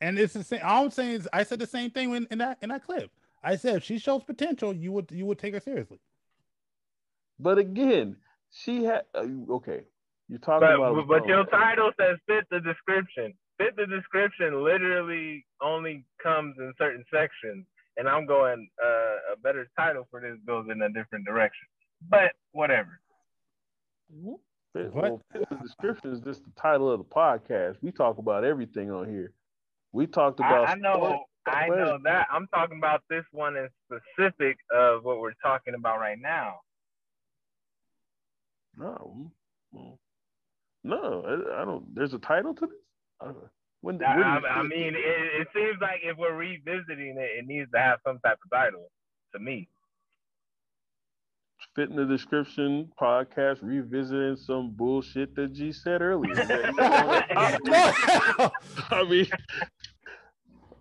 And 0.00 0.18
it's 0.18 0.34
the 0.34 0.44
same. 0.44 0.60
All 0.62 0.84
I'm 0.84 0.90
saying 0.90 1.12
is, 1.12 1.28
I 1.32 1.42
said 1.42 1.58
the 1.58 1.66
same 1.66 1.90
thing 1.90 2.14
in, 2.14 2.26
in 2.30 2.38
that 2.38 2.58
in 2.60 2.68
that 2.68 2.84
clip. 2.84 3.10
I 3.42 3.56
said 3.56 3.76
if 3.76 3.84
she 3.84 3.98
shows 3.98 4.22
potential, 4.24 4.74
you 4.74 4.92
would 4.92 5.10
you 5.10 5.24
would 5.24 5.38
take 5.38 5.54
her 5.54 5.60
seriously. 5.60 6.00
But 7.38 7.56
again, 7.58 8.16
she 8.50 8.84
had 8.84 9.04
uh, 9.14 9.26
okay. 9.52 9.84
You're 10.28 10.40
talking 10.40 10.66
but 10.66 10.74
about 10.74 11.08
but 11.08 11.26
your 11.26 11.44
title 11.46 11.92
says 12.00 12.18
fit 12.26 12.46
the 12.50 12.60
description. 12.60 13.32
Fit 13.58 13.76
the 13.76 13.86
description 13.86 14.64
literally 14.64 15.46
only 15.62 16.04
comes 16.22 16.56
in 16.58 16.72
certain 16.78 17.04
sections, 17.12 17.64
and 17.96 18.08
I'm 18.08 18.26
going 18.26 18.68
uh, 18.84 19.34
a 19.34 19.36
better 19.42 19.68
title 19.78 20.06
for 20.10 20.20
this 20.20 20.36
goes 20.46 20.66
in 20.70 20.82
a 20.82 20.88
different 20.88 21.24
direction. 21.24 21.66
But 22.10 22.32
whatever. 22.52 23.00
What? 24.10 24.40
well, 24.74 25.22
fit 25.32 25.48
the 25.48 25.56
description 25.56 26.12
is 26.12 26.20
just 26.20 26.44
the 26.44 26.50
title 26.60 26.90
of 26.90 26.98
the 26.98 27.04
podcast. 27.04 27.76
We 27.80 27.92
talk 27.92 28.18
about 28.18 28.44
everything 28.44 28.90
on 28.90 29.08
here. 29.08 29.32
We 29.92 30.06
talked 30.06 30.40
about 30.40 30.68
I, 30.68 30.72
I 30.72 30.74
know, 30.74 30.94
sports, 30.94 31.22
I 31.46 31.68
know 31.68 31.98
that. 32.04 32.26
I'm 32.30 32.46
talking 32.48 32.78
about 32.78 33.02
this 33.08 33.24
one 33.32 33.56
in 33.56 33.68
specific 33.86 34.58
of 34.74 35.04
what 35.04 35.20
we're 35.20 35.32
talking 35.42 35.74
about 35.74 35.98
right 35.98 36.18
now. 36.20 36.60
No, 38.76 39.30
mm, 39.74 39.96
no, 40.86 41.22
I, 41.26 41.62
I 41.62 41.64
don't. 41.64 41.94
There's 41.94 42.14
a 42.14 42.18
title 42.18 42.54
to 42.54 42.66
this. 42.66 43.34
When, 43.82 44.02
I, 44.02 44.16
when 44.16 44.24
I, 44.24 44.40
I 44.48 44.62
mean, 44.62 44.94
it, 44.94 45.40
it 45.40 45.48
seems 45.54 45.76
like 45.80 46.00
if 46.02 46.16
we're 46.16 46.34
revisiting 46.34 47.16
it, 47.18 47.38
it 47.38 47.46
needs 47.46 47.70
to 47.72 47.78
have 47.78 47.98
some 48.06 48.18
type 48.24 48.38
of 48.44 48.50
title 48.50 48.88
to 49.34 49.38
me. 49.38 49.68
fit 51.74 51.90
in 51.90 51.96
the 51.96 52.04
description 52.06 52.90
podcast 53.00 53.58
revisiting 53.62 54.36
some 54.36 54.70
bullshit 54.70 55.34
that 55.36 55.52
G 55.52 55.72
said 55.72 56.00
earlier. 56.02 56.34
I 56.78 57.58
No. 58.90 59.04
mean, 59.04 59.26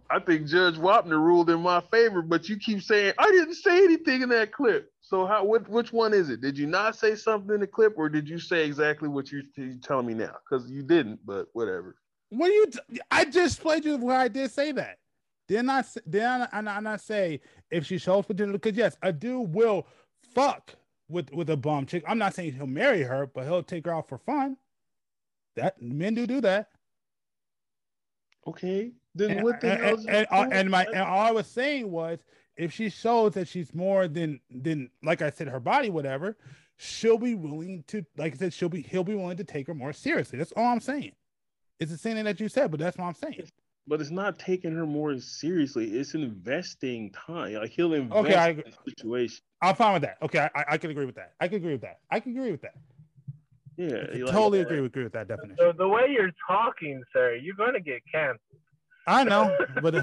I 0.09 0.19
think 0.19 0.47
Judge 0.47 0.75
Wapner 0.75 1.19
ruled 1.19 1.49
in 1.49 1.61
my 1.61 1.81
favor, 1.91 2.21
but 2.21 2.47
you 2.47 2.57
keep 2.57 2.81
saying 2.81 3.13
I 3.17 3.29
didn't 3.31 3.55
say 3.55 3.77
anything 3.83 4.21
in 4.21 4.29
that 4.29 4.51
clip. 4.51 4.89
So 5.07 5.27
how? 5.27 5.43
What, 5.45 5.69
which 5.69 5.93
one 5.93 6.15
is 6.15 6.31
it? 6.31 6.41
Did 6.41 6.57
you 6.57 6.65
not 6.65 6.95
say 6.95 7.13
something 7.13 7.53
in 7.53 7.59
the 7.61 7.67
clip, 7.67 7.93
or 7.95 8.09
did 8.09 8.27
you 8.27 8.39
say 8.39 8.65
exactly 8.65 9.07
what 9.07 9.31
you're, 9.31 9.43
you're 9.55 9.75
telling 9.77 10.07
me 10.07 10.15
now? 10.15 10.35
Because 10.49 10.67
you 10.71 10.81
didn't, 10.81 11.19
but 11.23 11.45
whatever. 11.53 11.97
What 12.29 12.47
do 12.47 12.53
you? 12.53 12.65
T- 12.65 12.99
I 13.11 13.25
just 13.25 13.61
played 13.61 13.85
you 13.85 13.97
where 13.97 14.17
I 14.17 14.27
did 14.27 14.49
say 14.49 14.71
that. 14.71 14.97
Did 15.47 15.61
not 15.63 15.79
s- 15.85 15.99
did 16.09 16.23
I, 16.23 16.47
I 16.51 16.61
not- 16.61 16.81
not 16.81 17.01
say 17.01 17.39
if 17.69 17.85
she 17.85 17.99
shows 17.99 18.25
potential? 18.25 18.53
Because 18.53 18.75
yes, 18.75 18.97
a 19.03 19.13
dude 19.13 19.53
will 19.53 19.85
fuck 20.33 20.73
with 21.07 21.31
with 21.31 21.51
a 21.51 21.57
bum 21.57 21.85
chick. 21.85 22.03
I'm 22.07 22.17
not 22.17 22.33
saying 22.33 22.53
he'll 22.53 22.65
marry 22.65 23.03
her, 23.03 23.27
but 23.27 23.43
he'll 23.45 23.61
take 23.61 23.85
her 23.85 23.93
out 23.93 24.09
for 24.09 24.17
fun. 24.17 24.57
That 25.55 25.79
men 25.79 26.15
do 26.15 26.25
do 26.25 26.41
that. 26.41 26.69
Okay, 28.47 28.91
then 29.13 29.31
And, 29.31 29.43
what 29.43 29.61
the 29.61 29.71
and, 29.71 29.81
hell? 29.83 29.97
and, 29.99 30.09
and, 30.09 30.27
uh, 30.31 30.47
and 30.51 30.69
my 30.71 30.85
and 30.85 30.97
all 31.03 31.19
I 31.27 31.31
was 31.31 31.45
saying 31.45 31.91
was 31.91 32.19
if 32.57 32.71
she 32.73 32.89
shows 32.89 33.33
that 33.33 33.47
she's 33.47 33.73
more 33.73 34.07
than 34.07 34.39
than 34.49 34.89
like 35.03 35.21
I 35.21 35.29
said 35.29 35.47
her 35.47 35.59
body 35.59 35.89
whatever, 35.89 36.37
she'll 36.77 37.17
be 37.17 37.35
willing 37.35 37.83
to 37.87 38.05
like 38.17 38.33
I 38.33 38.37
said 38.37 38.53
she'll 38.53 38.69
be 38.69 38.81
he'll 38.81 39.03
be 39.03 39.15
willing 39.15 39.37
to 39.37 39.43
take 39.43 39.67
her 39.67 39.73
more 39.73 39.93
seriously. 39.93 40.37
That's 40.39 40.53
all 40.55 40.65
I'm 40.65 40.79
saying. 40.79 41.11
It's 41.79 41.91
the 41.91 41.97
same 41.97 42.15
thing 42.15 42.25
that 42.25 42.39
you 42.39 42.47
said, 42.47 42.71
but 42.71 42.79
that's 42.79 42.97
what 42.97 43.05
I'm 43.05 43.13
saying. 43.15 43.49
but 43.87 43.99
it's 44.01 44.09
not 44.11 44.39
taking 44.39 44.73
her 44.73 44.85
more 44.85 45.19
seriously. 45.19 45.91
It's 45.91 46.13
investing 46.15 47.11
time. 47.11 47.53
Like 47.55 47.71
he'll 47.71 47.93
invest 47.93 48.17
Okay, 48.25 48.35
I 48.35 48.49
in 48.49 48.59
agree. 48.59 48.71
the 48.85 48.91
situation. 48.91 49.37
I'm 49.61 49.75
fine 49.75 49.93
with 49.93 50.01
that. 50.03 50.17
Okay, 50.21 50.39
I, 50.39 50.49
I, 50.55 50.65
I 50.69 50.77
can 50.77 50.91
agree 50.91 51.05
with 51.05 51.15
that. 51.15 51.33
I 51.39 51.47
can 51.47 51.57
agree 51.57 51.73
with 51.73 51.81
that. 51.81 51.99
I 52.09 52.19
can 52.19 52.31
agree 52.31 52.51
with 52.51 52.61
that. 52.61 52.75
Yeah, 53.77 53.87
I 54.13 54.17
like- 54.19 54.31
totally 54.31 54.59
uh, 54.59 54.61
agree 54.63 54.79
with 54.79 54.91
agree 54.91 55.03
with 55.03 55.13
that 55.13 55.27
definition. 55.27 55.57
So 55.59 55.73
the 55.77 55.87
way 55.87 56.03
you're 56.09 56.31
talking, 56.47 57.03
sir, 57.11 57.35
you're 57.35 57.55
gonna 57.55 57.81
get 57.81 58.01
canceled. 58.09 58.39
I 59.07 59.23
know, 59.23 59.55
but 59.81 59.95
uh, 59.95 60.01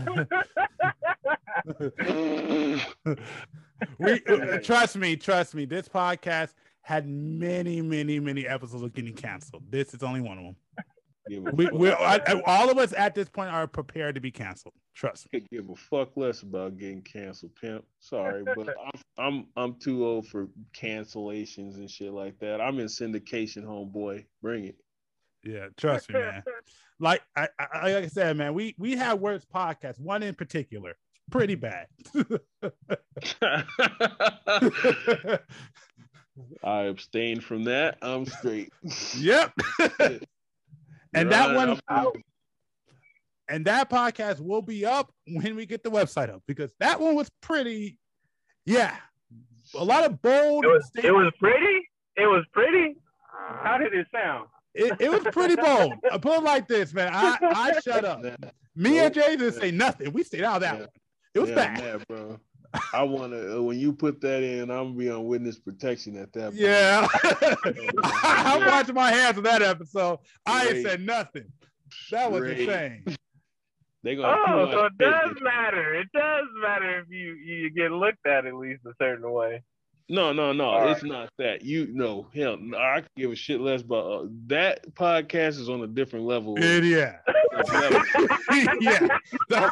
we 3.98 4.22
uh, 4.26 4.58
trust 4.58 4.96
me, 4.96 5.16
trust 5.16 5.54
me. 5.54 5.64
This 5.64 5.88
podcast 5.88 6.54
had 6.82 7.08
many, 7.08 7.80
many, 7.80 8.20
many 8.20 8.46
episodes 8.46 8.82
of 8.82 8.92
getting 8.92 9.14
canceled. 9.14 9.64
This 9.70 9.94
is 9.94 10.02
only 10.02 10.20
one 10.20 10.38
of 10.38 10.44
them. 10.44 10.56
We, 11.54 11.68
we 11.70 11.90
all 11.90 12.70
of 12.70 12.78
us 12.78 12.92
at 12.96 13.14
this 13.14 13.28
point 13.28 13.50
are 13.50 13.66
prepared 13.66 14.16
to 14.16 14.20
be 14.20 14.30
canceled. 14.30 14.74
Trust 14.94 15.28
me. 15.32 15.40
could 15.40 15.50
give 15.50 15.70
a 15.70 15.76
fuck 15.76 16.16
less 16.16 16.42
about 16.42 16.76
getting 16.76 17.02
canceled, 17.02 17.54
pimp. 17.54 17.84
Sorry, 18.00 18.42
but 18.44 18.68
I'm 18.68 19.00
I'm 19.18 19.46
I'm 19.56 19.74
too 19.78 20.04
old 20.04 20.26
for 20.26 20.48
cancellations 20.76 21.76
and 21.76 21.88
shit 21.88 22.12
like 22.12 22.38
that. 22.40 22.60
I'm 22.60 22.78
in 22.80 22.86
syndication, 22.86 23.64
homeboy. 23.64 24.24
Bring 24.42 24.64
it. 24.66 24.76
Yeah, 25.44 25.68
trust 25.76 26.12
me, 26.12 26.20
man. 26.20 26.42
Like 27.00 27.22
I, 27.37 27.48
I 27.59 27.92
like 27.92 28.05
I 28.05 28.09
said, 28.09 28.37
man, 28.37 28.55
we 28.55 28.74
we 28.78 28.96
have 28.96 29.18
worse 29.20 29.44
podcasts. 29.52 29.98
One 30.00 30.22
in 30.22 30.35
particular, 30.35 30.94
pretty 31.31 31.55
bad. 31.57 31.87
I 36.64 36.83
abstain 36.85 37.40
from 37.40 37.64
that. 37.64 37.98
I'm 38.02 38.26
straight. 38.26 38.72
yep. 39.18 39.52
and 41.14 41.31
that 41.31 41.55
one 41.55 41.81
I'm- 41.88 42.07
and 43.48 43.64
that 43.66 43.90
podcast 43.90 44.40
will 44.40 44.62
be 44.62 44.87
up 44.87 45.12
when 45.26 45.57
we 45.57 45.66
get 45.66 45.83
the 45.83 45.90
website 45.90 46.33
up 46.33 46.42
because 46.46 46.72
that 46.81 47.00
one 47.00 47.14
was 47.16 47.28
pretty 47.42 47.98
yeah 48.64 48.96
a 49.74 49.85
lot 49.85 50.05
of 50.05 50.22
bold 50.22 50.64
It 50.64 50.68
was 50.68 50.90
it 51.02 51.12
was 51.12 51.33
pretty. 51.38 51.88
It 52.16 52.26
was 52.26 52.44
pretty. 52.52 52.96
How 53.62 53.78
did 53.78 53.94
it 53.94 54.07
sound? 54.14 54.48
It, 54.74 54.92
it 55.00 55.11
was 55.11 55.22
pretty 55.32 55.56
bold 55.56 55.94
I 56.11 56.18
put 56.18 56.38
it 56.38 56.42
like 56.42 56.66
this 56.68 56.92
man 56.94 57.11
i 57.12 57.37
i 57.42 57.80
shut 57.80 58.04
up 58.04 58.22
me 58.74 58.98
and 58.98 59.12
jay 59.14 59.37
didn't 59.37 59.52
say 59.61 59.70
nothing 59.70 60.12
we 60.12 60.22
stayed 60.24 60.44
out 60.44 60.56
of 60.56 60.62
that 60.62 60.74
Yeah. 60.74 60.80
one 60.80 60.88
it 61.35 61.38
was 61.40 61.48
Yeah, 61.50 61.54
bad 61.56 61.78
mad, 61.78 62.04
bro. 62.08 62.40
I 62.94 63.02
want 63.02 63.32
to. 63.32 63.58
Uh, 63.58 63.62
when 63.62 63.78
you 63.78 63.92
put 63.92 64.20
that 64.22 64.42
in, 64.42 64.70
I'm 64.70 64.88
gonna 64.88 64.94
be 64.98 65.11
on 65.11 65.24
witness 65.26 65.58
protection 65.58 66.16
at 66.16 66.32
that. 66.32 66.50
point. 66.52 66.54
yeah 66.56 67.06
i 68.02 68.62
watched 68.66 68.92
my 68.94 69.11
hands 69.12 69.37
on 69.37 69.44
that 69.44 69.61
episode 69.62 70.18
i 70.46 70.62
ain't 70.62 70.68
Straight. 70.78 70.87
said 70.87 71.00
nothing 71.02 71.52
that 72.11 72.30
was 72.32 72.40
Straight. 72.42 72.61
insane 72.61 73.04
They 74.04 74.16
gonna. 74.16 74.35
Oh, 74.37 74.66
pull 74.66 74.72
so 74.72 74.85
it 74.87 74.98
does 74.98 75.14
business. 75.28 75.42
matter. 75.44 75.94
It 75.94 76.08
does 76.12 76.46
matter 76.61 76.98
if 76.98 77.06
you 77.08 77.35
you 77.35 77.70
get 77.70 77.92
looked 77.92 78.26
at 78.26 78.46
at 78.46 78.54
least 78.54 78.80
a 78.85 78.90
certain 79.00 79.30
way. 79.30 79.62
No, 80.08 80.32
no, 80.32 80.52
no. 80.52 80.64
All 80.64 80.88
it's 80.90 81.02
not 81.04 81.30
that. 81.38 81.62
You 81.62 81.86
know 81.92 82.26
him. 82.32 82.74
I 82.76 83.00
could 83.00 83.10
give 83.16 83.30
a 83.32 83.36
shit 83.36 83.60
less. 83.60 83.82
But 83.82 84.04
uh, 84.06 84.26
that 84.46 84.94
podcast 84.94 85.60
is 85.60 85.68
on 85.68 85.82
a 85.82 85.86
different 85.86 86.26
level. 86.26 86.54
It- 86.58 86.84
yeah 86.84 87.18
yeah. 88.80 89.08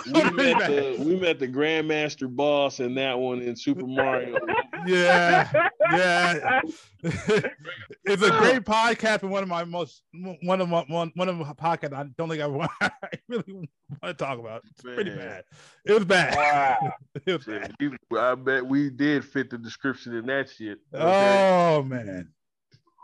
we 0.07 0.31
met 0.31 0.59
the 0.69 0.97
we 1.05 1.17
met 1.17 1.39
the 1.39 1.49
Grandmaster 1.49 2.29
boss 2.29 2.81
in 2.81 2.95
that 2.97 3.19
one 3.19 3.41
in 3.41 3.57
Super 3.57 3.87
Mario. 3.87 4.39
Yeah, 4.87 5.69
yeah. 5.93 6.61
it's 7.03 8.23
a 8.23 8.31
great 8.31 8.65
podcast 8.65 9.23
and 9.23 9.31
one 9.31 9.43
of 9.43 9.49
my 9.49 9.65
most 9.65 10.03
one 10.43 10.61
of 10.61 10.69
my 10.69 10.85
one, 10.89 11.13
one 11.15 11.29
of 11.29 11.37
my 11.37 11.53
podcasts 11.53 11.95
I 11.95 12.05
don't 12.17 12.29
think 12.29 12.43
I, 12.43 12.47
want, 12.47 12.71
I 12.81 12.91
really 13.29 13.53
want 13.53 13.69
to 14.05 14.15
talk 14.15 14.39
about. 14.39 14.63
It's 14.71 14.85
Man. 14.85 14.95
pretty 14.95 15.11
bad. 15.11 15.45
It 15.85 15.93
was 15.93 16.05
bad. 16.05 16.37
Wow. 16.37 16.93
it 17.27 17.33
was 17.33 17.47
bad. 17.47 17.75
I 18.19 18.35
bet 18.35 18.67
we 18.67 18.91
did 18.91 19.25
fit 19.25 19.51
the 19.51 19.59
description 19.59 20.15
in 20.15 20.27
that 20.27 20.51
shit. 20.51 20.79
Okay? 20.95 21.05
Oh 21.05 21.83
man. 21.83 22.33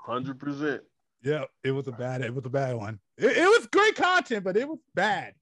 Hundred 0.07 0.39
percent. 0.39 0.83
Yeah, 1.23 1.45
it 1.65 1.73
was 1.73 1.89
a 1.89 1.93
bad. 1.93 2.23
It 2.23 2.33
was 2.33 2.45
a 2.47 2.51
bad 2.51 2.77
one. 2.77 3.01
It, 3.19 3.37
it, 3.37 3.47
was 3.47 3.67
great 3.67 3.97
content, 3.97 4.45
but 4.45 4.57
it 4.57 4.69
was 4.69 4.79
bad. 4.95 5.35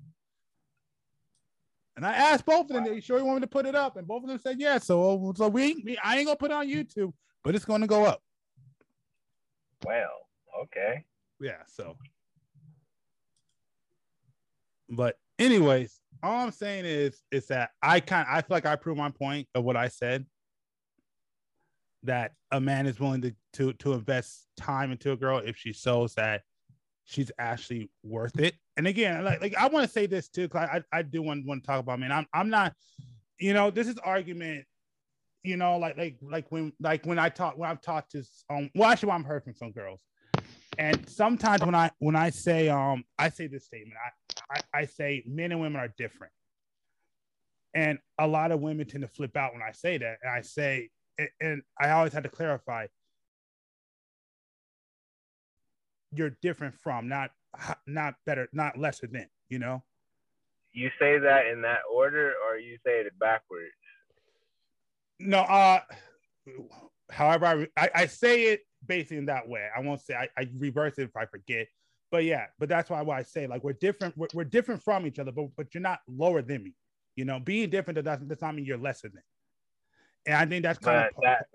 And 1.96 2.04
I 2.04 2.12
asked 2.12 2.44
both 2.44 2.70
of 2.70 2.74
them, 2.74 2.84
"They 2.84 3.00
sure 3.00 3.18
you 3.18 3.24
want 3.24 3.38
me 3.38 3.40
to 3.42 3.46
put 3.46 3.66
it 3.66 3.74
up?" 3.74 3.96
And 3.96 4.06
both 4.06 4.24
of 4.24 4.28
them 4.28 4.38
said, 4.38 4.58
"Yeah." 4.58 4.78
So, 4.78 5.32
so 5.36 5.48
we, 5.48 5.82
we 5.84 5.96
I 6.02 6.16
ain't 6.16 6.26
gonna 6.26 6.36
put 6.36 6.50
it 6.50 6.54
on 6.54 6.66
YouTube, 6.68 7.12
but 7.44 7.54
it's 7.54 7.64
gonna 7.64 7.86
go 7.86 8.04
up. 8.04 8.20
Well, 9.84 10.26
okay. 10.62 11.04
Yeah. 11.40 11.62
So, 11.66 11.96
but 14.90 15.18
anyways, 15.38 16.00
all 16.22 16.44
I'm 16.44 16.52
saying 16.52 16.84
is, 16.84 17.22
is 17.30 17.46
that 17.48 17.70
I 17.82 18.00
kind, 18.00 18.26
I 18.28 18.40
feel 18.40 18.56
like 18.56 18.66
I 18.66 18.76
proved 18.76 18.98
my 18.98 19.10
point 19.10 19.46
of 19.54 19.62
what 19.64 19.76
I 19.76 19.88
said 19.88 20.26
that 22.02 22.32
a 22.50 22.60
man 22.60 22.86
is 22.86 23.00
willing 23.00 23.22
to 23.22 23.34
to 23.54 23.72
to 23.74 23.92
invest 23.92 24.46
time 24.56 24.90
into 24.92 25.12
a 25.12 25.16
girl 25.16 25.38
if 25.38 25.56
she 25.56 25.72
shows 25.72 26.14
that 26.14 26.42
she's 27.04 27.30
actually 27.38 27.90
worth 28.02 28.38
it. 28.38 28.54
And 28.76 28.86
again, 28.86 29.24
like 29.24 29.40
like 29.40 29.56
I 29.56 29.68
want 29.68 29.86
to 29.86 29.92
say 29.92 30.06
this 30.06 30.28
too, 30.28 30.42
because 30.42 30.68
I, 30.68 30.82
I 30.92 31.02
do 31.02 31.22
want, 31.22 31.46
want 31.46 31.62
to 31.62 31.66
talk 31.66 31.80
about 31.80 32.00
man. 32.00 32.10
I'm 32.10 32.26
I'm 32.32 32.50
not, 32.50 32.74
you 33.38 33.52
know, 33.52 33.70
this 33.70 33.86
is 33.86 33.98
argument, 33.98 34.64
you 35.42 35.56
know, 35.56 35.78
like 35.78 35.96
like 35.96 36.16
like 36.22 36.50
when 36.50 36.72
like 36.80 37.06
when 37.06 37.18
I 37.18 37.28
talk 37.28 37.56
when 37.56 37.70
I've 37.70 37.80
talked 37.80 38.12
to 38.12 38.24
um 38.50 38.70
well 38.74 38.90
actually 38.90 39.12
I'm 39.12 39.24
heard 39.24 39.44
from 39.44 39.54
some 39.54 39.70
girls. 39.70 40.00
And 40.76 41.08
sometimes 41.08 41.64
when 41.64 41.74
I 41.74 41.90
when 42.00 42.16
I 42.16 42.30
say 42.30 42.68
um 42.68 43.04
I 43.16 43.28
say 43.28 43.46
this 43.46 43.64
statement, 43.66 43.96
I, 44.04 44.54
I, 44.56 44.80
I 44.80 44.86
say 44.86 45.22
men 45.26 45.52
and 45.52 45.60
women 45.60 45.80
are 45.80 45.92
different. 45.96 46.32
And 47.74 47.98
a 48.18 48.26
lot 48.26 48.50
of 48.50 48.60
women 48.60 48.86
tend 48.86 49.02
to 49.02 49.08
flip 49.08 49.36
out 49.36 49.52
when 49.52 49.62
I 49.62 49.72
say 49.72 49.98
that. 49.98 50.18
And 50.22 50.32
I 50.32 50.40
say 50.42 50.90
and 51.40 51.62
I 51.80 51.90
always 51.90 52.12
had 52.12 52.24
to 52.24 52.28
clarify 52.28 52.86
you're 56.16 56.36
different 56.42 56.74
from 56.74 57.08
not 57.08 57.30
not 57.86 58.14
better 58.26 58.48
not 58.52 58.78
lesser 58.78 59.06
than 59.06 59.26
you 59.48 59.58
know? 59.58 59.82
You 60.72 60.90
say 60.98 61.18
that 61.18 61.46
in 61.46 61.62
that 61.62 61.80
order 61.92 62.34
or 62.46 62.58
you 62.58 62.76
say 62.84 63.00
it 63.00 63.18
backwards? 63.18 63.72
No 65.20 65.40
uh 65.40 65.80
however 67.10 67.46
I, 67.76 67.84
I, 67.84 67.90
I 67.94 68.06
say 68.06 68.44
it 68.44 68.60
basically 68.86 69.18
in 69.18 69.26
that 69.26 69.48
way. 69.48 69.68
I 69.76 69.80
won't 69.80 70.00
say 70.00 70.14
I, 70.14 70.28
I 70.36 70.48
reverse 70.58 70.98
it 70.98 71.04
if 71.04 71.16
i 71.16 71.26
forget. 71.26 71.66
But 72.10 72.24
yeah 72.24 72.46
but 72.58 72.68
that's 72.68 72.90
why, 72.90 73.02
why 73.02 73.18
i 73.18 73.22
say 73.22 73.46
like 73.46 73.64
we're 73.64 73.72
different 73.72 74.16
we're, 74.16 74.28
we're 74.34 74.44
different 74.44 74.82
from 74.82 75.06
each 75.06 75.18
other 75.18 75.32
but, 75.32 75.46
but 75.56 75.74
you're 75.74 75.82
not 75.82 76.00
lower 76.08 76.42
than 76.42 76.62
me. 76.62 76.74
You 77.16 77.24
know 77.24 77.40
being 77.40 77.70
different 77.70 78.02
doesn't 78.04 78.28
does 78.28 78.42
not 78.42 78.54
mean 78.54 78.64
you're 78.64 78.78
lesser 78.78 79.08
than. 79.08 79.22
And 80.26 80.36
I 80.36 80.46
think 80.46 80.62
that's 80.62 80.78
kind 80.78 81.06
of 81.06 81.22
that, 81.22 81.46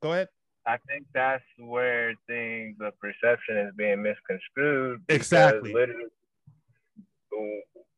go 0.00 0.12
ahead. 0.12 0.28
I 0.66 0.78
think 0.88 1.06
that's 1.14 1.44
where 1.58 2.14
things 2.26 2.76
the 2.78 2.90
perception 3.00 3.56
is 3.58 3.72
being 3.76 4.02
misconstrued. 4.02 5.02
Exactly. 5.08 5.72
Literally, 5.72 6.10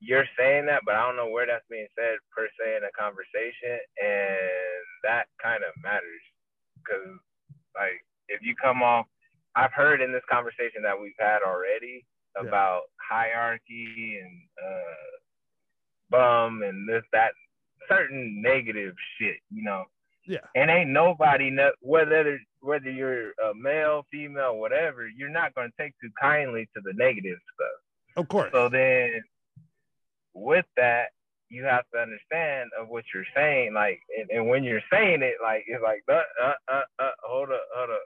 you're 0.01 0.27
saying 0.39 0.67
that, 0.67 0.83
but 0.85 0.95
I 0.95 1.07
don't 1.07 1.17
know 1.17 1.31
where 1.31 1.47
that's 1.47 1.65
being 1.71 1.87
said 1.97 2.19
per 2.35 2.47
se 2.61 2.77
in 2.77 2.85
a 2.85 2.93
conversation, 2.93 3.79
and 4.03 4.85
that 5.03 5.27
kind 5.43 5.63
of 5.65 5.73
matters 5.83 6.23
because, 6.77 7.19
like, 7.75 8.05
if 8.29 8.41
you 8.43 8.55
come 8.63 8.83
off, 8.83 9.07
I've 9.57 9.73
heard 9.73 10.01
in 10.01 10.13
this 10.13 10.23
conversation 10.31 10.83
that 10.83 11.01
we've 11.01 11.19
had 11.19 11.41
already 11.45 12.05
about 12.37 12.83
yeah. 12.87 13.17
hierarchy 13.17 14.21
and 14.23 14.43
uh, 14.63 15.09
bum 16.11 16.63
and 16.63 16.89
this 16.89 17.03
that 17.13 17.33
certain 17.89 18.43
negative 18.43 18.95
shit, 19.19 19.37
you 19.51 19.65
know. 19.65 19.85
Yeah. 20.27 20.45
And 20.55 20.71
ain't 20.71 20.91
nobody 20.91 21.51
whether 21.81 22.39
whether 22.61 22.91
you're 22.91 23.31
a 23.31 23.55
male, 23.55 24.05
female, 24.11 24.59
whatever, 24.59 25.07
you're 25.09 25.31
not 25.31 25.55
gonna 25.55 25.69
take 25.79 25.95
too 26.01 26.11
kindly 26.21 26.69
to 26.75 26.83
the 26.83 26.93
negative 26.95 27.39
stuff. 27.55 28.23
Of 28.23 28.29
course. 28.29 28.51
So 28.53 28.69
then 28.69 29.23
with 30.35 30.67
that, 30.77 31.09
you 31.51 31.65
have 31.65 31.85
to 31.95 32.01
understand 32.01 32.71
of 32.79 32.89
what 32.89 33.05
you're 33.15 33.25
saying, 33.35 33.73
like 33.75 34.01
and, 34.19 34.31
and 34.31 34.49
when 34.49 34.65
you're 34.65 34.83
saying 34.93 35.23
it, 35.23 35.35
like 35.43 35.65
it's 35.67 35.83
like 35.83 36.03
uh, 36.09 36.21
uh, 36.43 36.53
uh, 36.71 36.83
uh 36.99 37.11
hold 37.23 37.51
up, 37.51 37.63
hold 37.75 37.91
up. 37.91 38.03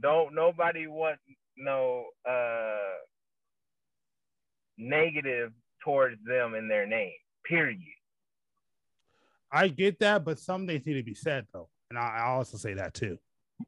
Don't 0.00 0.34
nobody 0.34 0.86
want 0.86 1.18
no 1.56 2.06
uh 2.28 2.94
negative 4.78 5.52
towards 5.84 6.16
them 6.26 6.54
in 6.54 6.68
their 6.68 6.86
name. 6.86 7.12
Period. 7.44 7.80
I 9.52 9.68
get 9.68 10.00
that, 10.00 10.24
but 10.24 10.38
some 10.38 10.66
things 10.66 10.84
need 10.86 10.94
to 10.94 11.02
be 11.02 11.14
said 11.14 11.46
though, 11.52 11.68
and 11.90 11.98
I, 11.98 12.18
I 12.18 12.26
also 12.30 12.56
say 12.56 12.74
that 12.74 12.94
too. 12.94 13.18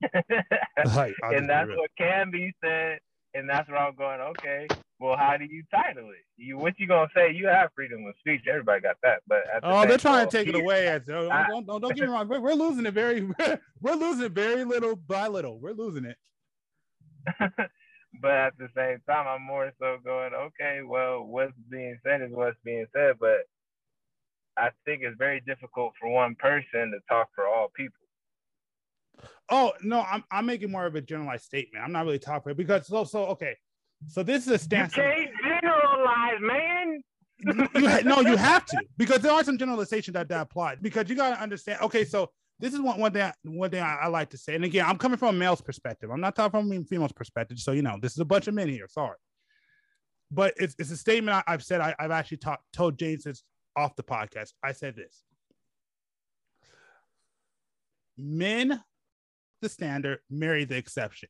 like, 0.95 1.15
and 1.23 1.49
that's 1.49 1.69
what 1.69 1.91
can 1.99 2.31
be 2.31 2.53
said, 2.63 2.99
and 3.35 3.49
that's 3.49 3.69
where 3.69 3.79
I'm 3.79 3.95
going. 3.95 4.21
Okay, 4.21 4.67
well, 4.99 5.17
how 5.17 5.37
do 5.37 5.45
you 5.45 5.63
title 5.71 6.11
it? 6.11 6.25
You 6.37 6.59
what 6.59 6.75
you 6.79 6.87
gonna 6.87 7.09
say? 7.15 7.33
You 7.33 7.47
have 7.49 7.71
freedom 7.75 8.05
of 8.07 8.15
speech. 8.21 8.43
Everybody 8.49 8.81
got 8.81 8.97
that, 9.03 9.23
but 9.27 9.45
the 9.61 9.69
oh, 9.69 9.87
they're 9.87 9.99
trying 9.99 10.27
to 10.27 10.37
take 10.37 10.49
it 10.49 10.55
away. 10.55 10.89
As, 10.89 11.03
don't, 11.05 11.29
don't, 11.29 11.67
don't, 11.67 11.81
don't 11.83 11.95
get 11.95 12.05
me 12.05 12.13
wrong. 12.13 12.29
We're, 12.29 12.41
we're 12.41 12.55
losing 12.55 12.87
it 12.87 12.95
very. 12.95 13.23
We're, 13.23 13.61
we're 13.81 13.95
losing 13.95 14.33
very 14.33 14.65
little 14.65 14.97
by 14.97 15.29
little. 15.29 15.59
We're 15.59 15.73
losing 15.73 16.05
it. 16.05 16.17
but 18.21 18.31
at 18.31 18.59
the 18.59 18.69
same 18.77 19.01
time, 19.09 19.27
I'm 19.27 19.43
more 19.43 19.73
so 19.79 19.99
going. 20.05 20.33
Okay, 20.33 20.81
well, 20.87 21.25
what's 21.25 21.53
being 21.71 21.99
said 22.05 22.23
is 22.23 22.31
what's 22.31 22.57
being 22.65 22.87
said, 22.95 23.17
but 23.21 23.47
I 24.57 24.71
think 24.85 25.03
it's 25.03 25.19
very 25.19 25.41
difficult 25.41 25.93
for 26.01 26.09
one 26.09 26.35
person 26.37 26.93
to 26.93 26.99
talk 27.09 27.29
for 27.35 27.47
all 27.47 27.69
people. 27.77 28.06
Oh 29.51 29.73
no, 29.83 30.01
I'm 30.01 30.25
I'm 30.31 30.47
making 30.47 30.71
more 30.71 30.87
of 30.87 30.95
a 30.95 31.01
generalized 31.01 31.45
statement. 31.45 31.85
I'm 31.85 31.93
not 31.93 32.05
really 32.05 32.19
talking 32.19 32.55
because 32.55 32.87
so 32.87 33.05
so 33.05 33.27
okay. 33.27 33.57
So 34.09 34.23
this 34.23 34.47
is 34.47 34.53
a 34.53 34.59
stance. 34.59 34.97
You 34.97 35.03
can't 35.03 35.31
generalize, 35.43 36.41
man. 36.41 37.03
you, 37.75 38.05
no, 38.05 38.21
you 38.21 38.37
have 38.37 38.65
to 38.67 38.79
because 38.97 39.21
there 39.21 39.33
are 39.33 39.45
some 39.45 39.59
generalizations 39.59 40.15
that, 40.15 40.29
that 40.29 40.41
apply 40.41 40.77
because 40.77 41.09
you 41.09 41.17
got 41.17 41.37
to 41.37 41.41
understand. 41.41 41.81
Okay, 41.83 42.05
so 42.05 42.31
this 42.59 42.73
is 42.73 42.81
one 42.81 42.99
one 42.99 43.13
thing 43.13 43.23
I, 43.23 43.33
one 43.45 43.71
thing 43.71 43.83
I, 43.83 43.97
I, 44.03 44.07
like 44.09 44.31
to 44.31 44.39
say, 44.39 44.55
and 44.55 44.65
again, 44.65 44.87
I'm 44.87 44.97
coming 44.97 45.19
from 45.19 45.35
a 45.35 45.39
male's 45.39 45.61
perspective. 45.61 46.11
I'm 46.11 46.21
not 46.21 46.35
talking 46.35 46.63
from 46.63 46.73
a 46.73 46.85
female's 46.85 47.13
perspective. 47.13 47.59
So 47.59 47.73
you 47.73 47.83
know, 47.83 47.97
this 48.01 48.13
is 48.13 48.19
a 48.19 48.25
bunch 48.25 48.49
of 48.49 48.55
men 48.55 48.69
here. 48.69 48.89
Sorry, 48.89 49.17
but 50.31 50.55
it's, 50.57 50.75
it's 50.79 50.91
a 50.91 50.97
statement 50.97 51.43
I, 51.47 51.51
have 51.53 51.63
said. 51.63 51.81
I, 51.81 51.95
have 51.99 52.11
actually 52.11 52.39
talked 52.39 52.65
told 52.73 52.99
James 52.99 53.25
since 53.25 53.43
off 53.77 53.97
the 53.97 54.03
podcast. 54.03 54.53
I 54.63 54.73
said 54.73 54.97
this 54.97 55.23
men, 58.19 58.81
the 59.61 59.69
standard, 59.69 60.19
marry 60.31 60.65
the 60.65 60.77
exception. 60.77 61.29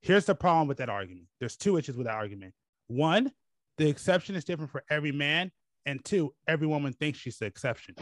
Here's 0.00 0.26
the 0.26 0.34
problem 0.34 0.68
with 0.68 0.78
that 0.78 0.88
argument 0.88 1.26
there's 1.40 1.56
two 1.56 1.76
issues 1.76 1.96
with 1.96 2.06
that 2.06 2.14
argument. 2.14 2.54
One, 2.88 3.32
the 3.78 3.88
exception 3.88 4.34
is 4.34 4.44
different 4.44 4.70
for 4.70 4.84
every 4.90 5.12
man. 5.12 5.50
And 5.86 6.02
two, 6.02 6.34
every 6.48 6.66
woman 6.66 6.94
thinks 6.94 7.18
she's 7.18 7.36
the 7.38 7.46
exception. 7.46 7.94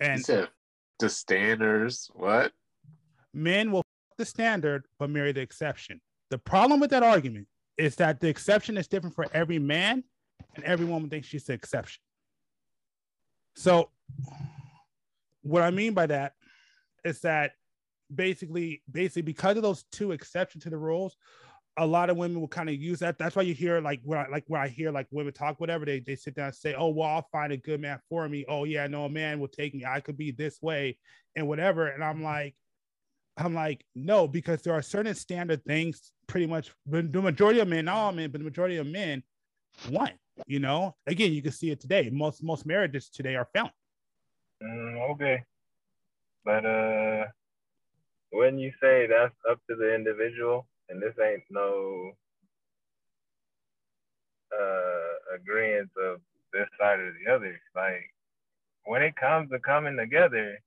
And 0.00 0.24
the 0.98 1.08
standards, 1.08 2.10
what? 2.14 2.52
Men 3.32 3.70
will 3.70 3.82
the 4.16 4.24
standard 4.24 4.86
but 4.98 5.10
marry 5.10 5.32
the 5.32 5.40
exception. 5.40 6.00
The 6.30 6.38
problem 6.38 6.80
with 6.80 6.90
that 6.90 7.02
argument 7.02 7.48
is 7.76 7.96
that 7.96 8.20
the 8.20 8.28
exception 8.28 8.76
is 8.76 8.86
different 8.86 9.14
for 9.14 9.26
every 9.32 9.58
man, 9.58 10.04
and 10.54 10.64
every 10.64 10.86
woman 10.86 11.10
thinks 11.10 11.28
she's 11.28 11.44
the 11.44 11.52
exception. 11.52 12.00
So, 13.56 13.90
what 15.44 15.62
I 15.62 15.70
mean 15.70 15.94
by 15.94 16.06
that 16.06 16.32
is 17.04 17.20
that 17.20 17.52
basically, 18.12 18.82
basically, 18.90 19.22
because 19.22 19.56
of 19.56 19.62
those 19.62 19.84
two 19.92 20.12
exceptions 20.12 20.64
to 20.64 20.70
the 20.70 20.76
rules, 20.76 21.16
a 21.76 21.86
lot 21.86 22.08
of 22.08 22.16
women 22.16 22.40
will 22.40 22.48
kind 22.48 22.68
of 22.68 22.76
use 22.76 23.00
that. 23.00 23.18
That's 23.18 23.34
why 23.34 23.42
you 23.42 23.54
hear 23.54 23.80
like 23.80 24.00
when 24.04 24.18
I 24.18 24.28
like 24.28 24.44
when 24.46 24.60
I 24.60 24.68
hear 24.68 24.90
like 24.92 25.06
women 25.10 25.32
talk, 25.32 25.60
whatever, 25.60 25.84
they 25.84 26.00
they 26.00 26.16
sit 26.16 26.34
down 26.34 26.46
and 26.46 26.54
say, 26.54 26.74
Oh, 26.74 26.88
well, 26.88 27.08
I'll 27.08 27.28
find 27.32 27.52
a 27.52 27.56
good 27.56 27.80
man 27.80 27.98
for 28.08 28.28
me. 28.28 28.44
Oh, 28.48 28.64
yeah, 28.64 28.86
no, 28.86 29.04
a 29.04 29.08
man 29.08 29.40
will 29.40 29.48
take 29.48 29.74
me. 29.74 29.84
I 29.84 30.00
could 30.00 30.16
be 30.16 30.30
this 30.30 30.60
way 30.62 30.98
and 31.34 31.48
whatever. 31.48 31.88
And 31.88 32.04
I'm 32.04 32.22
like, 32.22 32.54
I'm 33.36 33.54
like, 33.54 33.84
no, 33.96 34.28
because 34.28 34.62
there 34.62 34.74
are 34.74 34.82
certain 34.82 35.14
standard 35.14 35.64
things 35.64 36.12
pretty 36.28 36.46
much 36.46 36.70
the 36.86 37.02
majority 37.02 37.58
of 37.60 37.68
men, 37.68 37.86
not 37.86 37.96
all 37.96 38.12
men, 38.12 38.30
but 38.30 38.38
the 38.38 38.44
majority 38.44 38.76
of 38.76 38.86
men 38.86 39.22
want. 39.90 40.12
You 40.46 40.60
know, 40.60 40.96
again, 41.06 41.32
you 41.32 41.42
can 41.42 41.52
see 41.52 41.70
it 41.70 41.80
today. 41.80 42.10
Most 42.12 42.42
most 42.42 42.66
marriages 42.66 43.08
today 43.08 43.36
are 43.36 43.48
failing. 43.52 43.70
Mm, 44.62 45.10
okay, 45.12 45.44
but 46.44 46.64
uh, 46.64 47.24
when 48.30 48.58
you 48.58 48.72
say 48.80 49.06
that's 49.06 49.34
up 49.50 49.60
to 49.68 49.76
the 49.76 49.94
individual, 49.94 50.66
and 50.88 51.02
this 51.02 51.14
ain't 51.22 51.42
no 51.50 52.12
uh 54.52 55.34
agreement 55.36 55.90
of 55.98 56.20
this 56.52 56.68
side 56.78 57.00
or 57.00 57.12
the 57.12 57.32
other. 57.32 57.60
Like 57.74 58.10
when 58.84 59.02
it 59.02 59.16
comes 59.16 59.50
to 59.50 59.58
coming 59.58 59.96
together, 59.96 60.58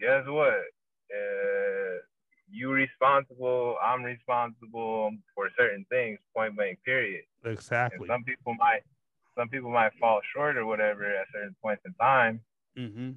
guess 0.00 0.24
what? 0.26 0.64
Uh, 1.12 2.00
you 2.50 2.70
responsible, 2.70 3.76
I'm 3.82 4.02
responsible 4.02 5.10
for 5.34 5.50
certain 5.58 5.84
things, 5.90 6.18
point 6.34 6.56
blank 6.56 6.78
period. 6.84 7.24
Exactly. 7.44 7.98
And 7.98 8.06
some 8.08 8.24
people 8.24 8.54
might 8.54 8.82
some 9.36 9.48
people 9.48 9.70
might 9.70 9.92
fall 10.00 10.20
short 10.32 10.56
or 10.56 10.64
whatever 10.64 11.04
at 11.04 11.26
certain 11.32 11.56
points 11.60 11.82
in 11.84 11.92
time. 11.94 12.40
Mm-hmm. 12.78 13.10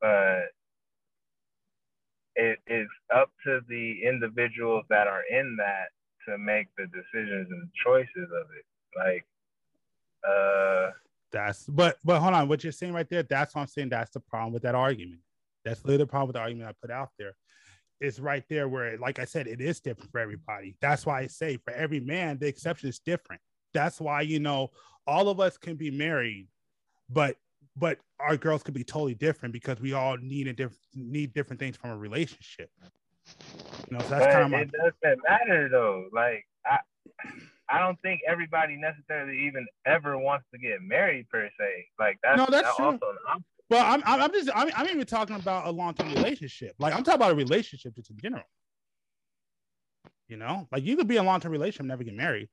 But 0.00 0.42
it 2.36 2.58
is 2.68 2.88
up 3.14 3.30
to 3.44 3.60
the 3.68 4.00
individuals 4.06 4.84
that 4.90 5.06
are 5.08 5.22
in 5.30 5.56
that 5.58 5.88
to 6.28 6.38
make 6.38 6.68
the 6.76 6.86
decisions 6.86 7.48
and 7.50 7.62
the 7.62 7.70
choices 7.84 8.30
of 8.30 8.46
it. 8.56 8.64
Like 8.96 9.24
uh 10.28 10.90
that's 11.32 11.64
but 11.64 11.98
but 12.04 12.20
hold 12.20 12.34
on, 12.34 12.48
what 12.48 12.62
you're 12.62 12.72
saying 12.72 12.92
right 12.92 13.08
there, 13.08 13.22
that's 13.22 13.54
what 13.54 13.62
I'm 13.62 13.66
saying. 13.66 13.90
That's 13.90 14.10
the 14.10 14.20
problem 14.20 14.52
with 14.52 14.62
that 14.62 14.74
argument. 14.74 15.20
That's 15.64 15.84
literally 15.84 15.98
the 15.98 16.06
problem 16.06 16.28
with 16.28 16.34
the 16.34 16.40
argument 16.40 16.68
I 16.70 16.74
put 16.80 16.90
out 16.90 17.10
there. 17.18 17.34
It's 18.00 18.20
right 18.20 18.44
there 18.48 18.68
where, 18.68 18.96
like 18.96 19.18
I 19.18 19.24
said, 19.24 19.48
it 19.48 19.60
is 19.60 19.80
different 19.80 20.12
for 20.12 20.20
everybody. 20.20 20.76
That's 20.80 21.04
why 21.04 21.20
I 21.20 21.26
say 21.26 21.56
for 21.56 21.72
every 21.72 22.00
man, 22.00 22.38
the 22.38 22.46
exception 22.46 22.88
is 22.88 23.00
different. 23.00 23.42
That's 23.74 24.00
why 24.00 24.20
you 24.22 24.38
know 24.38 24.70
all 25.06 25.28
of 25.28 25.40
us 25.40 25.58
can 25.58 25.74
be 25.76 25.90
married, 25.90 26.46
but 27.10 27.36
but 27.78 27.98
our 28.20 28.36
girls 28.36 28.62
could 28.62 28.74
be 28.74 28.84
totally 28.84 29.14
different 29.14 29.52
because 29.52 29.80
we 29.80 29.92
all 29.92 30.16
need 30.16 30.48
a 30.48 30.52
different 30.52 30.78
need 30.94 31.32
different 31.32 31.60
things 31.60 31.76
from 31.76 31.90
a 31.90 31.96
relationship. 31.96 32.70
You 33.90 33.96
know, 33.96 34.04
so 34.04 34.08
that's 34.08 34.26
kind 34.26 34.44
of 34.44 34.50
my 34.50 34.60
it 34.60 34.70
doesn't 34.72 35.20
matter 35.28 35.68
though. 35.68 36.08
Like 36.12 36.46
I 36.66 36.78
I 37.68 37.80
don't 37.80 38.00
think 38.00 38.20
everybody 38.26 38.76
necessarily 38.76 39.46
even 39.46 39.66
ever 39.86 40.18
wants 40.18 40.46
to 40.52 40.58
get 40.58 40.82
married 40.82 41.28
per 41.28 41.48
se. 41.58 41.86
Like 41.98 42.18
that's, 42.22 42.38
No, 42.38 42.46
that's 42.50 42.74
true. 42.76 42.98
Well, 43.70 43.84
I'm, 43.84 44.02
I'm 44.06 44.22
I'm 44.22 44.32
just 44.32 44.48
I'm, 44.54 44.70
I'm 44.74 44.86
even 44.86 45.04
talking 45.04 45.36
about 45.36 45.66
a 45.66 45.70
long 45.70 45.94
term 45.94 46.08
relationship. 46.14 46.74
Like 46.78 46.94
I'm 46.94 47.02
talking 47.02 47.20
about 47.20 47.32
a 47.32 47.36
relationship 47.36 47.94
just 47.94 48.10
in 48.10 48.18
general. 48.18 48.44
You 50.28 50.36
know, 50.36 50.66
like 50.72 50.84
you 50.84 50.96
could 50.96 51.08
be 51.08 51.16
in 51.16 51.24
a 51.24 51.26
long 51.26 51.40
term 51.40 51.52
relationship, 51.52 51.86
never 51.86 52.04
get 52.04 52.14
married. 52.14 52.48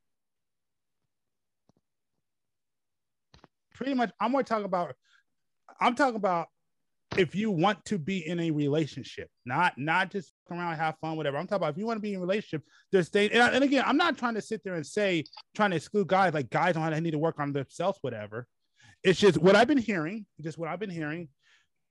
Pretty 3.73 3.93
much, 3.93 4.11
I'm 4.19 4.32
more 4.32 4.43
talking 4.43 4.65
about. 4.65 4.95
I'm 5.80 5.95
talking 5.95 6.15
about 6.15 6.47
if 7.17 7.36
you 7.36 7.51
want 7.51 7.84
to 7.86 7.97
be 7.97 8.28
in 8.28 8.39
a 8.39 8.51
relationship, 8.51 9.30
not 9.45 9.78
not 9.78 10.11
just 10.11 10.34
around, 10.51 10.76
have 10.76 10.95
fun, 10.99 11.15
whatever. 11.15 11.38
I'm 11.38 11.47
talking 11.47 11.63
about 11.63 11.73
if 11.73 11.78
you 11.78 11.86
want 11.86 11.97
to 11.97 12.01
be 12.01 12.13
in 12.13 12.17
a 12.17 12.21
relationship, 12.21 12.63
there's 12.91 13.09
things. 13.09 13.32
And, 13.34 13.55
and 13.55 13.63
again, 13.63 13.84
I'm 13.86 13.97
not 13.97 14.17
trying 14.17 14.36
to 14.36 14.41
sit 14.41 14.63
there 14.63 14.76
and 14.76 14.86
say 14.86 15.23
trying 15.55 15.71
to 15.71 15.78
exclude 15.78 16.07
guys 16.07 16.34
like 16.34 16.49
guys 16.49 16.76
on 16.76 16.93
I 16.93 16.99
need 16.99 17.11
to 17.11 17.17
work 17.17 17.39
on 17.39 17.53
themselves, 17.53 17.99
whatever. 18.01 18.47
It's 19.03 19.19
just 19.19 19.38
what 19.38 19.55
I've 19.55 19.67
been 19.67 19.78
hearing, 19.78 20.26
just 20.41 20.57
what 20.57 20.69
I've 20.69 20.80
been 20.80 20.89
hearing. 20.89 21.30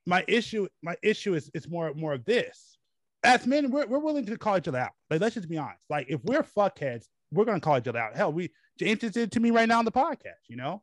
My 0.07 0.25
issue, 0.29 0.69
my 0.83 0.97
issue 1.03 1.35
is 1.35 1.51
it's 1.55 1.69
more 1.69 1.93
more 1.95 2.13
of 2.13 2.25
this. 2.25 2.77
As 3.23 3.47
men, 3.47 3.71
we're, 3.71 3.87
we're 3.87 4.01
willing 4.01 4.27
to 4.27 4.37
call 4.37 4.59
each 4.59 4.69
other 4.69 4.79
out. 4.79 4.91
Like, 5.09 5.23
let's 5.23 5.35
just 5.35 5.49
be 5.49 5.57
honest. 5.57 5.81
Like, 5.89 6.07
if 6.11 6.23
we're 6.25 6.43
fuckheads, 6.43 7.05
we're 7.33 7.47
gonna 7.47 7.61
call 7.61 7.79
each 7.79 7.89
other 7.89 7.99
out. 7.99 8.17
Hell, 8.17 8.33
we 8.33 8.51
James 8.79 9.01
just 9.01 9.15
did 9.15 9.33
to 9.33 9.41
me 9.41 9.51
right 9.51 9.69
now 9.69 9.79
on 9.79 9.85
the 9.85 9.93
podcast, 9.93 10.49
you 10.49 10.57
know. 10.57 10.83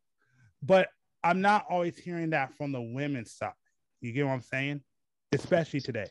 But 0.64 0.90
I'm 1.24 1.42
not 1.42 1.66
always 1.70 1.98
hearing 1.98 2.32
that 2.32 2.56
from 2.58 2.72
the 2.72 2.82
women's 2.82 3.34
side. 3.34 3.52
You 4.02 4.12
get 4.12 4.26
what 4.26 4.34
I'm 4.34 4.42
saying? 4.42 4.82
Especially 5.32 5.80
today. 5.80 6.08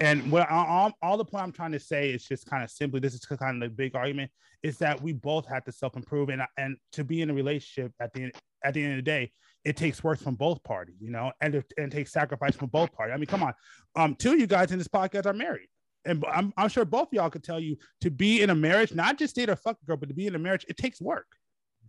And 0.00 0.32
what 0.32 0.48
all, 0.50 0.92
all 1.02 1.16
the 1.16 1.24
point 1.24 1.44
I'm 1.44 1.52
trying 1.52 1.72
to 1.72 1.80
say 1.80 2.10
is 2.10 2.24
just 2.24 2.46
kind 2.46 2.64
of 2.64 2.70
simply 2.70 3.00
this 3.00 3.14
is 3.14 3.24
kind 3.24 3.62
of 3.62 3.70
the 3.70 3.74
big 3.74 3.94
argument 3.94 4.30
is 4.62 4.78
that 4.78 5.00
we 5.00 5.12
both 5.12 5.46
have 5.48 5.64
to 5.64 5.72
self 5.72 5.96
improve 5.96 6.28
and 6.28 6.42
and 6.56 6.76
to 6.92 7.04
be 7.04 7.20
in 7.20 7.30
a 7.30 7.34
relationship 7.34 7.92
at 8.00 8.12
the 8.12 8.32
at 8.64 8.74
the 8.74 8.82
end 8.82 8.92
of 8.92 8.96
the 8.96 9.02
day 9.02 9.30
it 9.64 9.76
takes 9.76 10.02
work 10.02 10.18
from 10.18 10.34
both 10.34 10.62
parties 10.64 10.96
you 11.00 11.10
know 11.10 11.30
and 11.40 11.54
it, 11.54 11.72
and 11.76 11.92
it 11.92 11.96
takes 11.96 12.12
sacrifice 12.12 12.56
from 12.56 12.68
both 12.68 12.92
parties 12.92 13.12
I 13.14 13.16
mean 13.16 13.26
come 13.26 13.42
on 13.42 13.52
um 13.96 14.14
two 14.14 14.32
of 14.32 14.40
you 14.40 14.46
guys 14.46 14.72
in 14.72 14.78
this 14.78 14.88
podcast 14.88 15.26
are 15.26 15.32
married 15.32 15.68
and 16.04 16.24
I'm, 16.32 16.52
I'm 16.56 16.68
sure 16.68 16.84
both 16.84 17.08
y'all 17.12 17.30
could 17.30 17.44
tell 17.44 17.60
you 17.60 17.76
to 18.00 18.10
be 18.10 18.40
in 18.40 18.50
a 18.50 18.54
marriage 18.54 18.94
not 18.94 19.18
just 19.18 19.36
date 19.36 19.48
a 19.48 19.56
fuck 19.56 19.76
girl 19.86 19.96
but 19.96 20.08
to 20.08 20.14
be 20.14 20.26
in 20.26 20.34
a 20.34 20.38
marriage 20.38 20.64
it 20.68 20.76
takes 20.76 21.00
work 21.00 21.26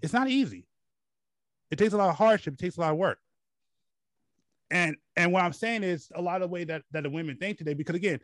it's 0.04 0.14
not 0.14 0.30
easy 0.30 0.68
it 1.72 1.78
takes 1.78 1.94
a 1.94 1.98
lot 1.98 2.10
of 2.10 2.16
hardship 2.16 2.54
it 2.54 2.60
takes 2.60 2.78
a 2.78 2.82
lot 2.82 2.92
of 2.92 2.98
work 2.98 3.18
and 4.74 4.96
and 5.16 5.32
what 5.32 5.44
I'm 5.44 5.54
saying 5.54 5.84
is 5.84 6.12
a 6.16 6.22
lot 6.22 6.42
of 6.42 6.50
the 6.50 6.54
way 6.54 6.64
that 6.64 6.82
that 6.92 7.04
the 7.04 7.10
women 7.10 7.38
think 7.38 7.60
today, 7.60 7.76
because 7.76 7.96
again, 7.96 8.20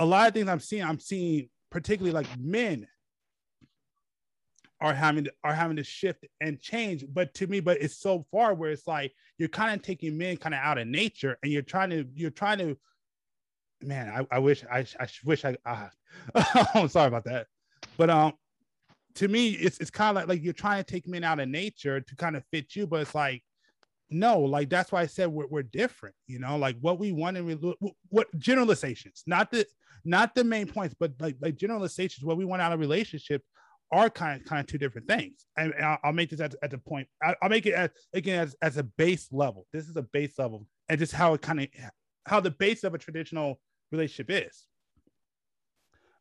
a 0.00 0.04
lot 0.04 0.26
of 0.26 0.34
things 0.34 0.48
I'm 0.48 0.60
seeing, 0.60 0.82
I'm 0.82 0.98
seeing 0.98 1.48
particularly 1.70 2.12
like 2.12 2.26
men 2.38 2.88
are 4.80 4.92
having 4.92 5.24
to, 5.24 5.32
are 5.44 5.54
having 5.54 5.76
to 5.76 5.84
shift 5.84 6.26
and 6.40 6.60
change. 6.60 7.04
But 7.08 7.32
to 7.34 7.46
me, 7.46 7.60
but 7.60 7.80
it's 7.80 7.96
so 7.96 8.26
far 8.32 8.52
where 8.52 8.72
it's 8.72 8.88
like 8.88 9.12
you're 9.38 9.48
kind 9.48 9.72
of 9.74 9.82
taking 9.82 10.18
men 10.18 10.36
kind 10.38 10.56
of 10.56 10.60
out 10.60 10.78
of 10.78 10.88
nature, 10.88 11.38
and 11.40 11.52
you're 11.52 11.62
trying 11.62 11.90
to 11.90 12.04
you're 12.14 12.30
trying 12.30 12.58
to. 12.58 12.76
Man, 13.80 14.08
I, 14.08 14.36
I 14.36 14.38
wish 14.40 14.64
I, 14.70 14.84
I 14.98 15.06
wish 15.24 15.44
I. 15.44 15.56
Uh, 15.64 15.88
I'm 16.74 16.88
sorry 16.88 17.06
about 17.06 17.24
that, 17.24 17.46
but 17.96 18.10
um, 18.10 18.32
to 19.16 19.28
me, 19.28 19.50
it's 19.50 19.78
it's 19.78 19.90
kind 19.90 20.10
of 20.10 20.16
like 20.16 20.28
like 20.28 20.42
you're 20.42 20.52
trying 20.52 20.82
to 20.82 20.90
take 20.90 21.06
men 21.06 21.24
out 21.24 21.40
of 21.40 21.48
nature 21.48 22.00
to 22.00 22.16
kind 22.16 22.36
of 22.36 22.44
fit 22.50 22.74
you, 22.76 22.86
but 22.86 23.00
it's 23.00 23.14
like 23.14 23.42
no 24.12 24.38
like 24.40 24.68
that's 24.68 24.92
why 24.92 25.00
i 25.00 25.06
said 25.06 25.26
we're, 25.28 25.46
we're 25.46 25.62
different 25.62 26.14
you 26.26 26.38
know? 26.38 26.56
Like 26.56 26.76
what 26.80 26.98
we 26.98 27.12
want 27.12 27.38
rel- 27.40 27.96
what 28.08 28.28
generalizations 28.38 29.22
not 29.26 29.50
the 29.50 29.66
not 30.04 30.34
the 30.34 30.44
main 30.44 30.66
points 30.66 30.94
but 30.98 31.12
like 31.20 31.36
like 31.40 31.56
generalizations 31.56 32.24
what 32.24 32.36
we 32.36 32.44
want 32.44 32.62
out 32.62 32.72
of 32.72 32.80
relationship 32.80 33.42
are 33.90 34.08
kind 34.08 34.40
of 34.40 34.46
kind 34.46 34.60
of 34.60 34.66
two 34.66 34.78
different 34.78 35.06
things. 35.06 35.44
And, 35.56 35.74
and 35.74 35.84
I'll, 35.84 35.98
I'll 36.04 36.12
make 36.12 36.30
this 36.30 36.40
at, 36.40 36.54
at 36.62 36.70
the 36.70 36.78
point 36.78 37.06
I, 37.22 37.34
i'll 37.42 37.50
make 37.50 37.66
it 37.66 37.74
as 37.74 37.90
again 38.14 38.40
as, 38.40 38.56
as 38.62 38.76
a 38.76 38.82
base 38.82 39.28
level. 39.30 39.66
This 39.72 39.88
is 39.88 39.96
a 39.96 40.02
base 40.02 40.38
level 40.38 40.66
and 40.88 40.98
just 40.98 41.12
how 41.12 41.34
it 41.34 41.42
kind 41.42 41.60
of 41.60 41.68
how 42.26 42.40
the 42.40 42.50
base 42.50 42.84
of 42.84 42.94
a 42.94 42.98
traditional 42.98 43.60
relationship 43.90 44.30
is 44.30 44.66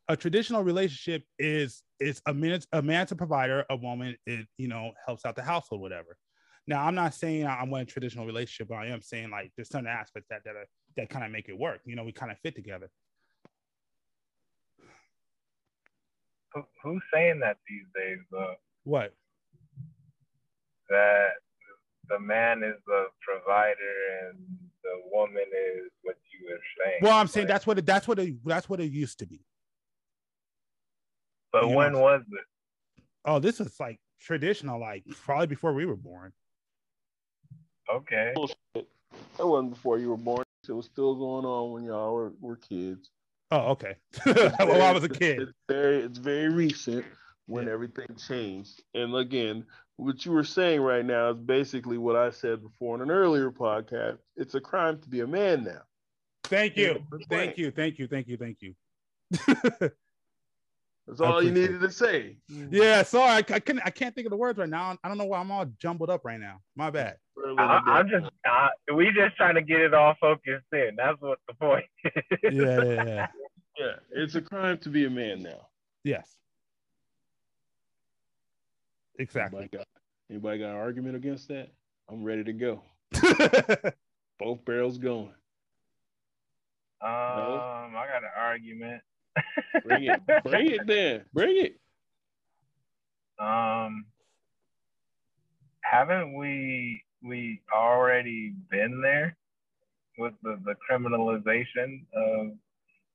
a 0.08 0.18
traditional 0.18 0.64
relationship 0.64 1.24
is 1.39 1.84
it's 1.99 2.22
a 2.26 2.34
man 2.34 2.60
a 2.74 2.82
man's 2.82 3.12
a 3.12 3.16
provider 3.16 3.66
a 3.70 3.76
woman 3.76 4.16
it 4.26 4.45
you 4.58 4.68
know 4.68 4.91
helps 5.06 5.26
out 5.26 5.36
the 5.36 5.43
household 5.43 5.82
whatever 5.82 6.18
now, 6.68 6.86
I'm 6.86 6.93
not 6.93 7.16
saying 7.16 7.47
I 7.47 7.64
want 7.64 7.89
a 7.89 7.91
traditional 7.91 8.28
relationship, 8.28 8.68
but 8.70 8.76
I 8.76 8.86
am 8.88 9.02
saying 9.02 9.32
like 9.32 9.52
there's 9.58 9.68
certain 9.68 9.88
aspects 9.88 10.28
that 10.30 10.43
that, 10.45 10.56
are, 10.56 10.68
that 10.95 11.10
kind 11.10 11.26
of 11.26 11.32
make 11.32 11.49
it 11.49 11.58
work. 11.58 11.82
You 11.86 11.95
know, 11.95 12.04
we 12.04 12.12
kind 12.12 12.32
of 12.32 12.38
fit 12.38 12.56
together. 12.56 12.89
who, 16.54 16.64
who's 16.84 17.02
saying 17.14 17.39
that 17.39 17.58
these 17.68 17.86
days 17.95 18.20
though? 18.32 18.56
What? 18.84 19.14
That 20.89 21.30
the 22.10 22.20
man 22.20 22.64
is 22.64 22.76
the 22.86 23.06
provider 23.22 24.30
and 24.30 24.38
the 24.84 25.02
woman 25.12 25.43
is 25.43 25.91
what 26.04 26.18
you 26.32 26.49
were 26.49 26.60
saying. 26.84 26.99
Well, 27.02 27.18
I'm 27.18 27.28
saying 27.28 27.47
Like, 27.47 27.54
that's 27.54 27.68
what 27.68 27.78
it, 27.78 27.86
that's 27.86 28.08
what 28.08 28.20
it, 28.20 28.36
that's 28.45 28.70
what 28.70 28.80
it 28.82 28.91
used 28.91 29.20
to 29.20 29.26
be. 29.26 29.41
But 31.52 31.68
you 31.68 31.76
when 31.76 31.93
know- 31.93 32.02
was 32.02 32.22
it? 32.32 33.04
Oh, 33.26 33.39
this 33.39 33.60
is 33.60 33.80
like 33.80 33.99
traditional, 34.20 34.80
like 34.80 35.04
probably 35.24 35.47
before 35.47 35.74
we 35.74 35.86
were 35.86 35.95
born. 35.95 36.34
Okay. 37.93 38.32
Bullshit. 38.36 38.58
That 39.38 39.45
wasn't 39.45 39.72
before 39.74 39.99
you 39.99 40.10
were 40.10 40.18
born. 40.18 40.43
It 40.68 40.72
was 40.72 40.86
still 40.86 41.16
going 41.16 41.45
on 41.45 41.72
when 41.72 41.84
y'all 41.84 42.14
were, 42.14 42.34
were 42.39 42.56
kids. 42.56 43.10
Oh, 43.52 43.72
okay. 43.72 43.95
well, 44.26 44.82
I 44.82 44.91
was 44.91 45.04
a 45.04 45.10
kid. 45.10 45.41
It's 45.41 45.52
very, 45.68 45.97
it's 45.97 46.18
very 46.20 46.49
recent 46.49 47.06
when 47.47 47.68
Yeah. 47.68 47.74
everything 47.74 48.08
changed. 48.28 48.82
And 48.93 49.14
again, 49.16 49.66
what 49.97 50.26
you 50.26 50.32
were 50.32 50.43
saying 50.45 50.82
right 50.82 51.06
now 51.06 51.32
is 51.32 51.38
basically 51.38 51.97
what 51.97 52.16
I 52.16 52.30
said 52.32 52.62
before 52.64 52.95
in 52.95 53.02
an 53.02 53.12
earlier 53.12 53.52
podcast. 53.52 54.20
It's 54.38 54.56
a 54.56 54.62
crime 54.62 54.99
to 54.99 55.10
be 55.10 55.20
a 55.20 55.28
man 55.28 55.64
now. 55.66 55.82
Thank 56.45 56.78
you, 56.78 57.04
thank 57.30 57.58
you, 57.58 57.72
thank 57.72 57.99
you, 57.99 58.08
thank 58.08 58.28
you, 58.28 58.38
thank 58.38 58.58
you. 59.82 59.91
That's 61.08 61.20
all 61.20 61.41
you 61.41 61.49
appreciate 61.49 61.72
needed 61.72 61.82
to 61.82 61.91
say. 61.91 62.38
Yeah, 62.70 63.04
sorry, 63.04 63.32
I, 63.32 63.38
I 63.38 63.60
couldn't, 63.60 63.82
I 63.86 63.89
can't 63.89 64.14
think 64.14 64.28
of 64.28 64.32
the 64.32 64.38
words 64.38 64.60
right 64.60 64.70
now. 64.70 64.97
I 65.04 65.08
don't 65.08 65.18
know 65.18 65.26
why 65.26 65.39
I'm 65.39 65.52
all 65.52 65.66
jumbled 65.80 66.10
up 66.10 66.24
right 66.24 66.39
now. 66.39 66.62
My 66.76 66.89
bad. 66.89 67.18
For 67.34 67.45
a 67.45 67.49
little 67.49 67.60
I, 67.60 67.82
I'm 67.86 68.10
just, 68.10 68.26
uh, 68.49 68.68
we 68.95 69.12
just 69.12 69.36
trying 69.36 69.56
to 69.56 69.62
get 69.62 69.82
it 69.82 69.93
all 69.93 70.16
focused 70.22 70.66
in. 70.72 70.91
That's 70.95 71.20
what 71.20 71.39
the 71.47 71.54
point. 71.56 71.86
Yeah, 72.43 72.52
yeah, 72.52 73.04
yeah. 73.06 73.28
Yeah, 73.80 73.93
it's 74.12 74.36
a 74.36 74.41
crime 74.41 74.78
to 74.80 74.89
be 74.89 75.06
a 75.06 75.10
man 75.10 75.41
now. 75.41 75.68
Yes. 76.04 76.36
Exactly. 79.18 79.60
Anybody 79.60 79.78
got, 79.78 79.88
anybody 80.30 80.60
got 80.60 80.70
an 80.72 80.76
argument 80.76 81.16
against 81.16 81.47
that? 81.47 81.70
I'm 82.10 82.24
ready 82.24 82.43
to 82.43 82.54
go. 82.54 82.82
Both 84.39 84.66
barrels 84.66 84.97
going. 84.97 85.34
Um, 87.04 87.08
I 87.97 88.06
got 88.12 88.24
an 88.24 88.30
argument. 88.38 89.02
Bring 89.86 90.03
it. 90.03 90.21
Bring 90.43 90.71
it 90.71 90.88
then. 90.88 91.25
Bring 91.34 91.57
it. 91.65 91.79
Um, 93.39 94.05
haven't 95.82 96.38
we 96.38 97.03
we 97.23 97.61
already 97.73 98.53
been 98.69 99.01
there 99.01 99.36
with 100.17 100.34
the, 100.43 100.59
the 100.65 100.75
criminalization 100.89 102.03
of 102.13 102.53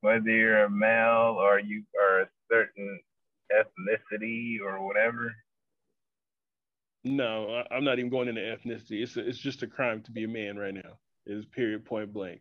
whether 0.00 0.30
you're 0.30 0.64
a 0.64 0.70
male 0.70 1.36
or 1.38 1.58
you 1.60 1.82
are 2.00 2.22
a 2.22 2.28
certain 2.50 3.00
ethnicity 3.52 4.60
or 4.60 4.84
whatever? 4.86 5.34
No, 7.04 7.62
I, 7.70 7.76
am 7.76 7.84
not 7.84 7.98
even 7.98 8.10
going 8.10 8.28
into 8.28 8.40
ethnicity. 8.40 9.02
It's 9.02 9.16
a, 9.16 9.26
it's 9.26 9.38
just 9.38 9.62
a 9.62 9.66
crime 9.66 10.02
to 10.02 10.10
be 10.10 10.24
a 10.24 10.28
man 10.28 10.56
right 10.56 10.74
now. 10.74 10.98
It's 11.24 11.46
period 11.46 11.84
point 11.84 12.12
blank. 12.12 12.40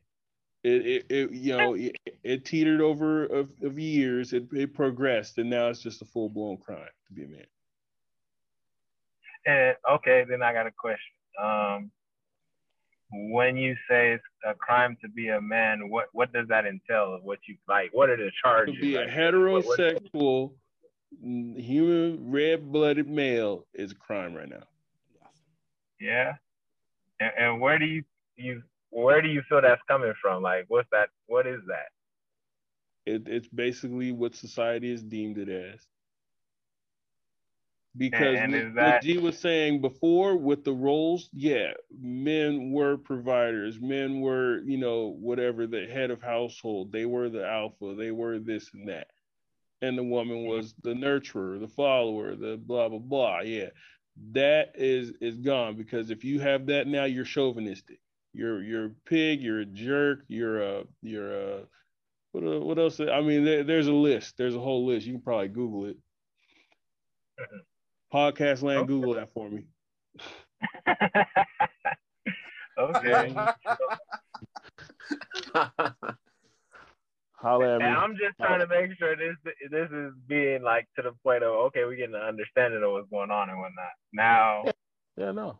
It, 0.65 0.85
it, 0.87 1.05
it 1.09 1.31
you 1.31 1.55
know 1.55 1.73
it, 1.75 1.95
it, 2.23 2.43
teetered 2.43 2.81
over 2.81 3.25
of, 3.25 3.51
of 3.61 3.77
years. 3.77 4.33
It, 4.33 4.47
it 4.51 4.73
progressed, 4.73 5.37
and 5.37 5.49
now 5.49 5.67
it's 5.67 5.81
just 5.81 6.01
a 6.01 6.05
full 6.05 6.27
blown 6.27 6.57
crime 6.57 6.89
to 7.07 7.13
be 7.13 7.23
a 7.23 7.27
man. 7.27 7.45
And 9.45 9.75
okay, 9.97 10.25
then 10.27 10.41
I 10.41 10.53
got 10.53 10.65
a 10.65 10.71
question. 10.71 10.99
Um, 11.41 11.91
when 13.11 13.55
you 13.57 13.75
say 13.87 14.13
it's 14.13 14.23
a 14.43 14.55
crime 14.55 14.97
to 15.03 15.07
be 15.07 15.27
a 15.27 15.39
man, 15.39 15.87
what 15.89 16.07
what 16.13 16.33
does 16.33 16.47
that 16.47 16.65
entail? 16.65 17.13
Of 17.13 17.23
What 17.23 17.39
you 17.47 17.57
like? 17.69 17.91
What 17.93 18.09
are 18.09 18.17
the 18.17 18.31
charges? 18.43 18.73
To 18.73 18.81
be 18.81 18.97
like, 18.97 19.07
a 19.07 19.11
heterosexual, 19.11 20.51
what, 21.21 21.61
human, 21.61 22.31
red-blooded 22.31 23.07
male 23.07 23.67
is 23.75 23.91
a 23.91 23.95
crime 23.95 24.33
right 24.33 24.49
now. 24.49 24.63
Yeah, 25.99 26.33
and, 27.19 27.31
and 27.37 27.61
where 27.61 27.77
do 27.77 27.85
you 27.85 28.03
you 28.35 28.63
where 29.03 29.21
do 29.21 29.27
you 29.27 29.41
feel 29.49 29.61
that's 29.61 29.81
coming 29.89 30.13
from? 30.21 30.41
Like, 30.41 30.65
what's 30.69 30.87
that? 30.91 31.09
What 31.27 31.45
is 31.45 31.59
that? 31.67 31.89
It, 33.05 33.27
it's 33.27 33.47
basically 33.49 34.11
what 34.13 34.35
society 34.35 34.91
has 34.91 35.03
deemed 35.03 35.37
it 35.37 35.49
as. 35.49 35.81
Because 37.97 38.37
and, 38.37 38.55
and 38.55 38.75
what, 38.75 38.81
that... 38.81 39.03
G 39.03 39.17
was 39.17 39.37
saying 39.37 39.81
before 39.81 40.37
with 40.37 40.63
the 40.63 40.71
roles, 40.71 41.29
yeah, 41.33 41.71
men 41.99 42.71
were 42.71 42.97
providers, 42.97 43.79
men 43.81 44.21
were, 44.21 44.61
you 44.65 44.77
know, 44.77 45.15
whatever 45.19 45.67
the 45.67 45.85
head 45.87 46.09
of 46.09 46.21
household, 46.21 46.91
they 46.91 47.05
were 47.05 47.29
the 47.29 47.45
alpha, 47.45 47.95
they 47.97 48.11
were 48.11 48.39
this 48.39 48.69
and 48.73 48.87
that. 48.87 49.07
And 49.81 49.97
the 49.97 50.03
woman 50.03 50.37
mm-hmm. 50.37 50.49
was 50.49 50.73
the 50.83 50.93
nurturer, 50.93 51.59
the 51.59 51.67
follower, 51.67 52.35
the 52.35 52.57
blah 52.57 52.89
blah 52.89 52.99
blah. 52.99 53.41
Yeah. 53.41 53.69
That 54.31 54.71
is 54.75 55.11
is 55.19 55.37
gone 55.37 55.75
because 55.75 56.09
if 56.09 56.23
you 56.23 56.39
have 56.39 56.67
that 56.67 56.87
now, 56.87 57.03
you're 57.03 57.25
chauvinistic. 57.25 57.99
You're 58.35 58.61
you're 58.61 58.85
a 58.85 58.91
pig, 59.05 59.41
you're 59.41 59.61
a 59.61 59.65
jerk, 59.65 60.19
you're 60.27 60.61
a 60.61 60.83
you're 61.01 61.33
a 61.33 61.61
what, 62.35 62.43
uh, 62.43 62.59
what 62.59 62.77
else? 62.77 62.99
I 62.99 63.21
mean, 63.21 63.45
there, 63.45 63.63
there's 63.63 63.87
a 63.87 63.93
list. 63.93 64.35
There's 64.37 64.55
a 64.55 64.59
whole 64.59 64.85
list. 64.85 65.05
You 65.05 65.13
can 65.13 65.21
probably 65.21 65.47
Google 65.47 65.85
it. 65.85 65.97
Mm-hmm. 67.39 68.17
Podcast 68.17 68.61
land, 68.61 68.79
okay. 68.79 68.87
Google 68.87 69.13
that 69.13 69.31
for 69.31 69.49
me. 69.49 69.63
okay. 72.77 73.33
Holla 77.35 77.75
at 77.75 77.79
me. 77.79 77.85
And 77.85 77.95
I'm 77.95 78.17
just 78.17 78.37
trying 78.37 78.59
to 78.59 78.67
make 78.67 78.97
sure 78.97 79.15
this 79.15 79.37
this 79.71 79.89
is 79.91 80.11
being 80.27 80.61
like 80.61 80.87
to 80.97 81.03
the 81.03 81.11
point 81.23 81.43
of 81.43 81.51
okay, 81.67 81.85
we're 81.85 81.95
getting 81.95 82.15
an 82.15 82.21
understanding 82.21 82.83
of 82.83 82.91
what's 82.91 83.09
going 83.09 83.31
on 83.31 83.49
and 83.49 83.59
whatnot. 83.59 83.91
Now, 84.11 84.65
yeah, 85.15 85.31
no. 85.31 85.59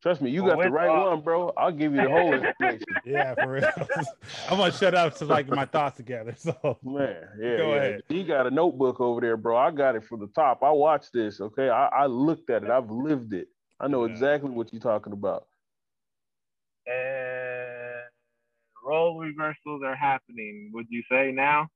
Trust 0.00 0.20
me, 0.22 0.30
you 0.30 0.44
well, 0.44 0.54
got 0.54 0.62
the 0.62 0.70
right 0.70 1.06
one, 1.06 1.20
bro. 1.22 1.52
I'll 1.56 1.72
give 1.72 1.92
you 1.92 2.02
the 2.02 2.08
whole 2.08 2.32
information. 2.60 2.86
yeah, 3.04 3.34
for 3.34 3.50
real. 3.50 3.68
I'm 4.48 4.58
gonna 4.58 4.70
shut 4.70 4.94
up 4.94 5.16
to 5.16 5.24
like 5.24 5.48
my 5.48 5.64
thoughts 5.64 5.96
together. 5.96 6.34
So 6.38 6.78
man, 6.84 7.16
yeah, 7.40 7.56
go 7.56 7.70
yeah. 7.70 7.76
ahead. 7.76 8.02
He 8.08 8.22
got 8.22 8.46
a 8.46 8.50
notebook 8.50 9.00
over 9.00 9.20
there, 9.20 9.36
bro. 9.36 9.56
I 9.56 9.72
got 9.72 9.96
it 9.96 10.04
from 10.04 10.20
the 10.20 10.28
top. 10.28 10.62
I 10.62 10.70
watched 10.70 11.12
this. 11.12 11.40
Okay, 11.40 11.68
I, 11.68 11.86
I 11.88 12.06
looked 12.06 12.48
at 12.48 12.62
it. 12.62 12.70
I've 12.70 12.90
lived 12.90 13.32
it. 13.32 13.48
I 13.80 13.88
know 13.88 14.04
yeah. 14.04 14.12
exactly 14.12 14.50
what 14.50 14.72
you're 14.72 14.80
talking 14.80 15.12
about. 15.12 15.46
And 16.86 18.06
role 18.84 19.18
reversals 19.18 19.82
are 19.84 19.96
happening. 19.96 20.70
Would 20.74 20.86
you 20.90 21.02
say 21.10 21.32
now? 21.32 21.68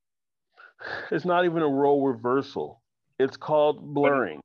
It's 1.11 1.25
not 1.25 1.45
even 1.45 1.63
a 1.63 1.69
role 1.69 2.07
reversal. 2.07 2.83
It's 3.19 3.37
called 3.37 3.95
blurring. 3.95 4.41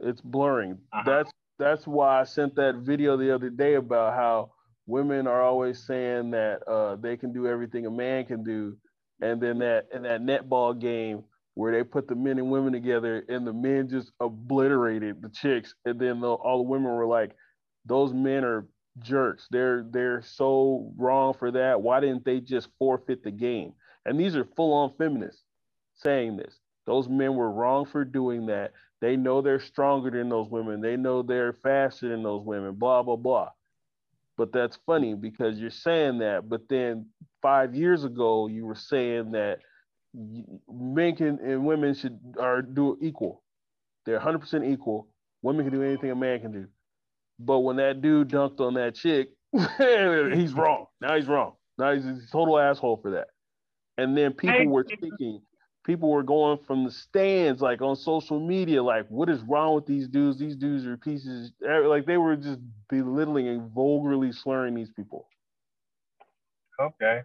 It's 0.00 0.20
blurring. 0.20 0.78
Uh-huh. 0.92 1.02
That's 1.06 1.30
that's 1.62 1.86
why 1.86 2.20
I 2.20 2.24
sent 2.24 2.56
that 2.56 2.76
video 2.76 3.16
the 3.16 3.34
other 3.34 3.50
day 3.50 3.74
about 3.74 4.14
how 4.14 4.52
women 4.86 5.26
are 5.26 5.42
always 5.42 5.82
saying 5.84 6.32
that 6.32 6.62
uh, 6.68 6.96
they 6.96 7.16
can 7.16 7.32
do 7.32 7.46
everything 7.46 7.86
a 7.86 7.90
man 7.90 8.26
can 8.26 8.42
do, 8.42 8.76
and 9.20 9.40
then 9.40 9.58
that 9.60 9.86
in 9.94 10.02
that 10.02 10.22
netball 10.22 10.78
game 10.78 11.24
where 11.54 11.72
they 11.72 11.84
put 11.84 12.08
the 12.08 12.14
men 12.14 12.38
and 12.38 12.50
women 12.50 12.72
together 12.72 13.24
and 13.28 13.46
the 13.46 13.52
men 13.52 13.88
just 13.88 14.10
obliterated 14.20 15.22
the 15.22 15.28
chicks, 15.28 15.74
and 15.84 16.00
then 16.00 16.20
the, 16.20 16.28
all 16.28 16.58
the 16.58 16.68
women 16.70 16.90
were 16.90 17.06
like, 17.06 17.36
"Those 17.86 18.12
men 18.12 18.44
are 18.44 18.66
jerks. 18.98 19.46
They're 19.50 19.84
they're 19.88 20.22
so 20.22 20.92
wrong 20.96 21.34
for 21.34 21.50
that. 21.52 21.80
Why 21.80 22.00
didn't 22.00 22.24
they 22.24 22.40
just 22.40 22.68
forfeit 22.78 23.22
the 23.22 23.30
game?" 23.30 23.72
And 24.04 24.18
these 24.18 24.36
are 24.36 24.44
full 24.56 24.72
on 24.72 24.94
feminists 24.98 25.42
saying 25.94 26.36
this. 26.36 26.58
Those 26.86 27.08
men 27.08 27.36
were 27.36 27.50
wrong 27.50 27.86
for 27.86 28.04
doing 28.04 28.46
that. 28.46 28.72
They 29.02 29.16
know 29.16 29.42
they're 29.42 29.60
stronger 29.60 30.10
than 30.10 30.28
those 30.28 30.48
women. 30.48 30.80
They 30.80 30.96
know 30.96 31.22
they're 31.22 31.54
faster 31.54 32.08
than 32.08 32.22
those 32.22 32.44
women, 32.44 32.76
blah, 32.76 33.02
blah, 33.02 33.16
blah. 33.16 33.48
But 34.38 34.52
that's 34.52 34.78
funny 34.86 35.14
because 35.14 35.58
you're 35.58 35.70
saying 35.70 36.20
that. 36.20 36.48
But 36.48 36.68
then 36.68 37.06
five 37.42 37.74
years 37.74 38.04
ago, 38.04 38.46
you 38.46 38.64
were 38.64 38.76
saying 38.76 39.32
that 39.32 39.58
men 40.14 41.16
can, 41.16 41.40
and 41.40 41.66
women 41.66 41.94
should 41.94 42.16
are 42.38 42.62
do 42.62 42.96
equal. 43.02 43.42
They're 44.06 44.20
100% 44.20 44.72
equal. 44.72 45.08
Women 45.42 45.68
can 45.68 45.74
do 45.74 45.82
anything 45.82 46.12
a 46.12 46.14
man 46.14 46.40
can 46.40 46.52
do. 46.52 46.66
But 47.40 47.58
when 47.58 47.76
that 47.76 48.02
dude 48.02 48.28
dunked 48.28 48.60
on 48.60 48.74
that 48.74 48.94
chick, 48.94 49.30
he's 50.32 50.54
wrong. 50.54 50.86
Now 51.00 51.16
he's 51.16 51.26
wrong. 51.26 51.54
Now 51.76 51.92
he's 51.92 52.06
a 52.06 52.20
total 52.30 52.56
asshole 52.56 53.00
for 53.02 53.10
that. 53.10 53.26
And 53.98 54.16
then 54.16 54.32
people 54.32 54.68
were 54.68 54.84
thinking 54.84 55.42
people 55.84 56.10
were 56.10 56.22
going 56.22 56.58
from 56.66 56.84
the 56.84 56.90
stands 56.90 57.60
like 57.60 57.82
on 57.82 57.96
social 57.96 58.40
media 58.40 58.82
like 58.82 59.06
what 59.08 59.28
is 59.28 59.40
wrong 59.42 59.74
with 59.74 59.86
these 59.86 60.08
dudes 60.08 60.38
these 60.38 60.56
dudes 60.56 60.86
are 60.86 60.96
pieces 60.96 61.52
like 61.86 62.06
they 62.06 62.16
were 62.16 62.36
just 62.36 62.60
belittling 62.88 63.48
and 63.48 63.70
vulgarly 63.72 64.32
slurring 64.32 64.74
these 64.74 64.90
people 64.90 65.26
okay 66.80 67.22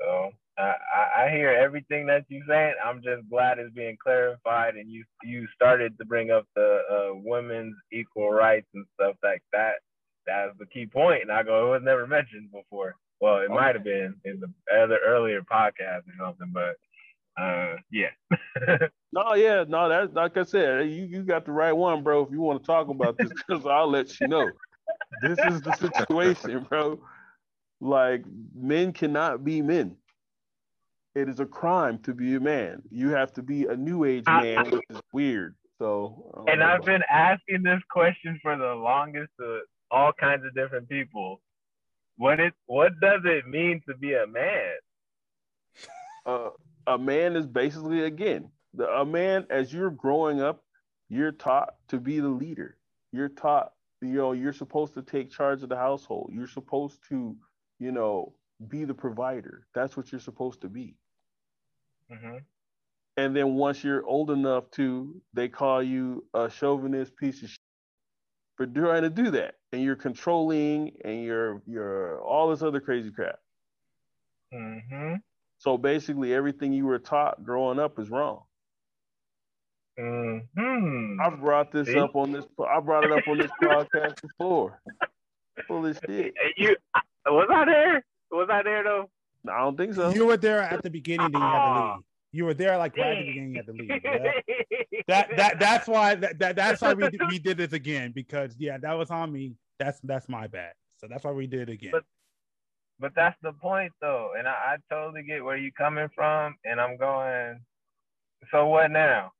so 0.00 0.32
I, 0.56 1.24
I 1.24 1.30
hear 1.30 1.50
everything 1.50 2.06
that 2.06 2.24
you're 2.28 2.44
saying. 2.46 2.74
I'm 2.84 3.02
just 3.02 3.28
glad 3.28 3.58
it's 3.58 3.74
being 3.74 3.96
clarified, 4.02 4.76
and 4.76 4.90
you 4.90 5.04
you 5.22 5.46
started 5.54 5.98
to 5.98 6.04
bring 6.04 6.30
up 6.30 6.46
the 6.54 6.80
uh, 6.90 7.14
women's 7.14 7.74
equal 7.92 8.30
rights 8.30 8.68
and 8.74 8.86
stuff 8.94 9.16
like 9.22 9.42
that. 9.52 9.74
That's 10.26 10.56
the 10.58 10.66
key 10.66 10.86
point, 10.86 11.22
and 11.22 11.32
I 11.32 11.42
go, 11.42 11.66
it 11.66 11.70
was 11.70 11.82
never 11.84 12.06
mentioned 12.06 12.52
before. 12.52 12.94
Well, 13.24 13.38
it 13.38 13.44
okay. 13.44 13.54
might 13.54 13.74
have 13.74 13.84
been 13.84 14.14
in 14.26 14.38
the 14.38 14.52
other 14.70 14.98
earlier 15.02 15.40
podcast 15.40 16.00
or 16.00 16.12
something, 16.20 16.52
but 16.52 16.76
uh, 17.42 17.76
yeah. 17.90 18.10
no, 19.14 19.32
yeah, 19.32 19.64
no, 19.66 19.88
that's 19.88 20.12
like 20.12 20.36
I 20.36 20.42
said, 20.42 20.90
you 20.90 21.06
you 21.06 21.22
got 21.22 21.46
the 21.46 21.52
right 21.52 21.72
one, 21.72 22.02
bro. 22.02 22.26
If 22.26 22.30
you 22.30 22.42
want 22.42 22.62
to 22.62 22.66
talk 22.66 22.88
about 22.88 23.16
this, 23.16 23.30
because 23.30 23.64
I'll 23.64 23.90
let 23.90 24.20
you 24.20 24.28
know. 24.28 24.50
This 25.22 25.38
is 25.38 25.62
the 25.62 25.72
situation, 25.72 26.66
bro. 26.68 27.00
Like 27.80 28.24
men 28.54 28.92
cannot 28.92 29.42
be 29.42 29.62
men. 29.62 29.96
It 31.14 31.30
is 31.30 31.40
a 31.40 31.46
crime 31.46 32.00
to 32.00 32.12
be 32.12 32.34
a 32.34 32.40
man. 32.40 32.82
You 32.90 33.08
have 33.12 33.32
to 33.34 33.42
be 33.42 33.64
a 33.64 33.74
new 33.74 34.04
age 34.04 34.26
man, 34.26 34.70
which 34.70 34.84
is 34.90 35.00
weird. 35.14 35.54
So, 35.78 36.44
and 36.46 36.62
I've 36.62 36.84
been 36.84 37.02
asking 37.10 37.62
this 37.62 37.80
question 37.90 38.38
for 38.42 38.54
the 38.58 38.74
longest 38.74 39.30
to 39.40 39.60
all 39.90 40.12
kinds 40.12 40.44
of 40.44 40.54
different 40.54 40.90
people 40.90 41.40
what 42.16 42.40
it 42.40 42.54
what 42.66 42.92
does 43.00 43.22
it 43.24 43.46
mean 43.46 43.82
to 43.88 43.96
be 43.96 44.14
a 44.14 44.26
man? 44.26 44.74
Uh, 46.26 46.48
a 46.86 46.96
man 46.96 47.36
is 47.36 47.46
basically 47.46 48.04
again 48.04 48.48
the, 48.76 48.88
a 48.88 49.04
man 49.04 49.46
as 49.50 49.72
you're 49.72 49.90
growing 49.90 50.40
up, 50.40 50.62
you're 51.08 51.32
taught 51.32 51.74
to 51.88 51.98
be 51.98 52.20
the 52.20 52.28
leader. 52.28 52.76
You're 53.12 53.28
taught, 53.28 53.72
you 54.00 54.14
know, 54.14 54.32
you're 54.32 54.52
supposed 54.52 54.94
to 54.94 55.02
take 55.02 55.30
charge 55.30 55.62
of 55.62 55.68
the 55.68 55.76
household. 55.76 56.30
You're 56.32 56.48
supposed 56.48 56.98
to, 57.08 57.36
you 57.78 57.92
know, 57.92 58.32
be 58.68 58.84
the 58.84 58.94
provider. 58.94 59.66
That's 59.74 59.96
what 59.96 60.10
you're 60.10 60.20
supposed 60.20 60.60
to 60.62 60.68
be. 60.68 60.96
Mm-hmm. 62.10 62.38
And 63.16 63.36
then 63.36 63.54
once 63.54 63.84
you're 63.84 64.04
old 64.04 64.30
enough 64.30 64.70
to, 64.72 65.20
they 65.32 65.48
call 65.48 65.82
you 65.82 66.24
a 66.34 66.50
chauvinist 66.50 67.16
piece 67.16 67.42
of 67.42 67.50
for 68.56 68.66
trying 68.66 69.02
to 69.02 69.10
do 69.10 69.30
that 69.32 69.54
and 69.72 69.82
you're 69.82 69.96
controlling 69.96 70.92
and 71.04 71.24
you're 71.24 71.62
you're 71.66 72.20
all 72.22 72.50
this 72.50 72.62
other 72.62 72.80
crazy 72.80 73.10
crap. 73.10 73.38
Mm-hmm. 74.52 75.14
So 75.58 75.78
basically, 75.78 76.34
everything 76.34 76.72
you 76.72 76.86
were 76.86 76.98
taught 76.98 77.44
growing 77.44 77.78
up 77.78 77.98
is 77.98 78.10
wrong. 78.10 78.42
Mm-hmm. 79.98 81.20
I 81.20 81.30
brought 81.30 81.72
this 81.72 81.88
See? 81.88 81.98
up 81.98 82.14
on 82.16 82.32
this. 82.32 82.44
I 82.68 82.80
brought 82.80 83.04
it 83.04 83.12
up 83.12 83.26
on 83.28 83.38
this 83.38 83.50
podcast 83.62 84.20
before. 84.22 84.80
Full 85.68 85.86
of 85.86 85.98
shit. 86.06 86.34
You 86.56 86.76
was 87.26 87.48
I 87.50 87.64
there? 87.64 88.04
Was 88.30 88.48
I 88.50 88.62
there 88.62 88.84
though? 88.84 89.10
I 89.48 89.60
don't 89.60 89.76
think 89.76 89.94
so. 89.94 90.10
You 90.10 90.26
were 90.26 90.36
there 90.36 90.60
at 90.60 90.82
the 90.82 90.90
beginning, 90.90 91.32
then 91.32 91.40
you 91.40 91.46
had 91.46 91.64
to 91.64 91.94
leave. 91.94 92.04
You 92.34 92.44
were 92.46 92.54
there 92.54 92.76
like 92.76 92.96
right 92.96 93.16
at 93.18 93.18
the 93.18 93.26
beginning, 93.26 93.50
you 93.50 93.56
had 93.56 93.66
to 93.66 93.72
leave. 93.72 93.90
Yeah? 94.04 95.02
that 95.08 95.36
that 95.36 95.60
that's 95.60 95.86
why 95.86 96.16
that, 96.16 96.38
that 96.40 96.56
that's 96.56 96.80
why 96.82 96.92
we 96.92 97.08
we 97.28 97.38
did 97.38 97.56
this 97.56 97.72
again 97.72 98.10
because 98.12 98.56
yeah, 98.58 98.76
that 98.78 98.94
was 98.94 99.10
on 99.10 99.32
me 99.32 99.54
that's 99.78 100.00
that's 100.02 100.28
my 100.28 100.48
bad. 100.48 100.72
So 100.98 101.06
that's 101.08 101.24
why 101.24 101.30
we 101.30 101.46
did 101.46 101.68
it 101.68 101.72
again. 101.72 101.92
But, 101.92 102.04
but 102.98 103.12
that's 103.14 103.36
the 103.42 103.52
point 103.52 103.92
though, 104.00 104.32
and 104.36 104.48
I, 104.48 104.50
I 104.50 104.76
totally 104.92 105.22
get 105.22 105.44
where 105.44 105.56
you're 105.56 105.70
coming 105.78 106.08
from, 106.14 106.56
and 106.64 106.80
I'm 106.80 106.96
going. 106.96 107.60
So 108.50 108.66
what 108.66 108.90
now? 108.90 109.30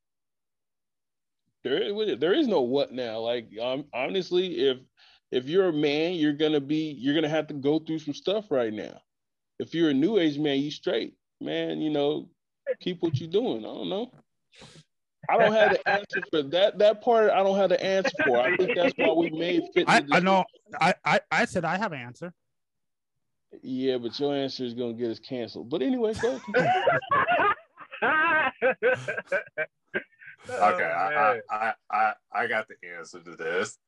There, 1.64 1.82
is- 1.82 2.18
there 2.20 2.34
is 2.34 2.46
no 2.46 2.60
what 2.60 2.92
now. 2.92 3.18
Like, 3.20 3.48
um, 3.60 3.86
honestly, 3.92 4.68
if 4.68 4.78
if 5.32 5.48
you're 5.48 5.70
a 5.70 5.72
man, 5.72 6.14
you're 6.14 6.32
gonna 6.32 6.60
be, 6.60 6.94
you're 6.98 7.14
gonna 7.14 7.28
have 7.28 7.48
to 7.48 7.54
go 7.54 7.80
through 7.80 7.98
some 7.98 8.14
stuff 8.14 8.50
right 8.50 8.72
now. 8.72 9.00
If 9.58 9.74
you're 9.74 9.90
a 9.90 9.94
new 9.94 10.18
age 10.18 10.38
man, 10.38 10.60
you 10.60 10.70
straight, 10.70 11.14
man. 11.40 11.80
You 11.80 11.90
know, 11.90 12.28
keep 12.80 13.02
what 13.02 13.18
you're 13.20 13.30
doing. 13.30 13.58
I 13.58 13.68
don't 13.68 13.88
know. 13.88 14.10
I 15.28 15.38
don't 15.38 15.52
have 15.52 15.70
the 15.72 15.88
answer 15.88 16.20
for 16.30 16.42
that. 16.42 16.78
That 16.78 17.00
part, 17.02 17.30
I 17.30 17.42
don't 17.42 17.56
have 17.56 17.70
the 17.70 17.82
answer 17.82 18.12
for. 18.26 18.40
I 18.40 18.56
think 18.56 18.76
that's 18.76 18.92
why 18.96 19.12
we 19.12 19.30
made 19.30 19.62
fitness. 19.74 20.02
I, 20.12 20.16
I 20.16 20.20
know. 20.20 20.44
I, 20.80 20.94
I 21.04 21.20
I 21.30 21.44
said 21.46 21.64
I 21.64 21.78
have 21.78 21.92
an 21.92 22.00
answer. 22.00 22.32
Yeah, 23.62 23.98
but 23.98 24.18
your 24.18 24.34
answer 24.34 24.64
is 24.64 24.74
gonna 24.74 24.94
get 24.94 25.10
us 25.10 25.18
canceled. 25.18 25.70
But 25.70 25.82
anyway, 25.82 26.12
go. 26.14 26.40
ahead. 26.54 26.84
Oh, 28.02 28.48
Okay, 30.46 30.84
I, 30.84 31.14
I, 31.14 31.40
I, 31.50 31.72
I, 31.90 32.12
I 32.32 32.46
got 32.46 32.66
the 32.68 32.74
answer 32.98 33.18
to 33.20 33.34
this. 33.34 33.78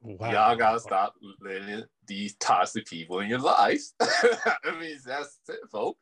Wow. 0.00 0.30
Y'all 0.30 0.56
gotta 0.56 0.80
stop 0.80 1.14
letting 1.40 1.84
these 2.06 2.34
toxic 2.36 2.86
people 2.86 3.20
in 3.20 3.28
your 3.28 3.40
life. 3.40 3.82
I 4.00 4.78
mean, 4.80 4.98
that's 5.04 5.38
it, 5.48 5.58
folks. 5.70 6.00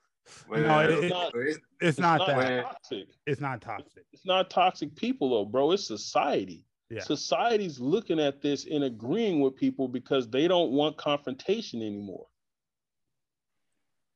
No, 0.48 0.80
it- 0.80 1.04
it- 1.04 1.12
when- 1.12 1.46
It's 1.46 1.58
It's 1.80 1.98
not 1.98 2.18
not 2.18 2.26
that. 2.28 2.62
toxic. 2.64 3.08
It's 3.26 3.40
not 3.40 3.60
toxic. 3.60 4.04
It's 4.12 4.26
not 4.26 4.50
toxic 4.50 4.94
people 4.94 5.30
though, 5.30 5.44
bro. 5.44 5.72
It's 5.72 5.86
society. 5.86 6.66
Yeah. 6.90 7.00
Society's 7.00 7.78
looking 7.80 8.18
at 8.20 8.40
this 8.42 8.66
and 8.66 8.84
agreeing 8.84 9.40
with 9.40 9.54
people 9.56 9.86
because 9.88 10.28
they 10.28 10.48
don't 10.48 10.72
want 10.72 10.96
confrontation 10.96 11.80
anymore. 11.82 12.26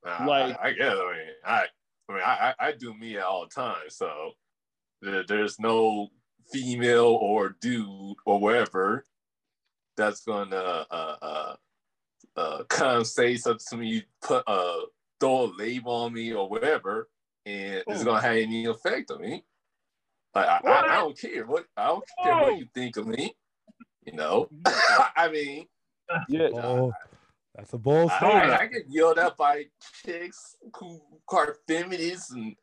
Nah, 0.05 0.25
Like- 0.27 0.59
I, 0.61 0.69
I 0.69 0.73
guess. 0.73 0.97
I 0.97 1.13
mean, 1.13 1.29
I, 1.45 1.67
I 2.09 2.13
mean, 2.13 2.23
I, 2.25 2.55
I 2.59 2.67
I 2.69 2.73
do 2.73 2.93
me 2.95 3.17
all 3.19 3.47
the 3.47 3.55
time. 3.55 3.89
So 3.89 4.33
there, 5.01 5.25
there's 5.25 5.59
no 5.59 6.09
female 6.53 7.07
or 7.07 7.57
dude 7.61 8.17
or 8.27 8.39
whatever 8.39 9.07
that's 9.97 10.21
gonna 10.25 10.57
uh 10.57 11.17
uh 11.23 11.57
uh 12.37 12.65
come 12.65 13.05
say 13.05 13.37
something 13.37 13.65
to 13.71 13.77
me, 13.79 14.05
put 14.21 14.45
uh 14.47 14.81
throw 15.25 15.45
a 15.45 15.53
label 15.57 15.93
on 15.93 16.13
me 16.13 16.33
or 16.35 16.49
whatever, 16.49 17.09
and 17.47 17.83
it's 17.87 18.03
Oh. 18.03 18.05
gonna 18.05 18.21
have 18.21 18.37
any 18.37 18.67
effect 18.67 19.11
on 19.11 19.23
me. 19.23 19.43
Like 20.35 20.47
I, 20.47 20.61
I, 20.67 20.81
I 20.83 20.97
don't 20.97 21.19
care 21.19 21.47
what 21.47 21.65
I 21.77 21.87
don't 21.87 22.05
care 22.23 22.35
what 22.43 22.59
you 22.59 22.67
think 22.75 22.97
of 22.99 23.07
me. 23.07 23.35
You 24.05 24.13
know, 24.13 24.49
I 25.17 25.29
mean, 25.33 25.67
Yeah, 26.29 26.49
Oh, 26.55 26.93
that's 27.55 27.73
a 27.73 27.79
bold 27.79 28.11
I, 28.11 28.17
statement. 28.19 28.51
I, 28.51 28.59
I 28.63 28.67
get 28.67 28.83
yelled 28.89 29.19
at 29.19 29.37
by 29.39 29.65
chicks 30.05 30.57
who 30.77 31.01
are 31.33 31.57
feminists 31.67 32.33
and 32.33 32.55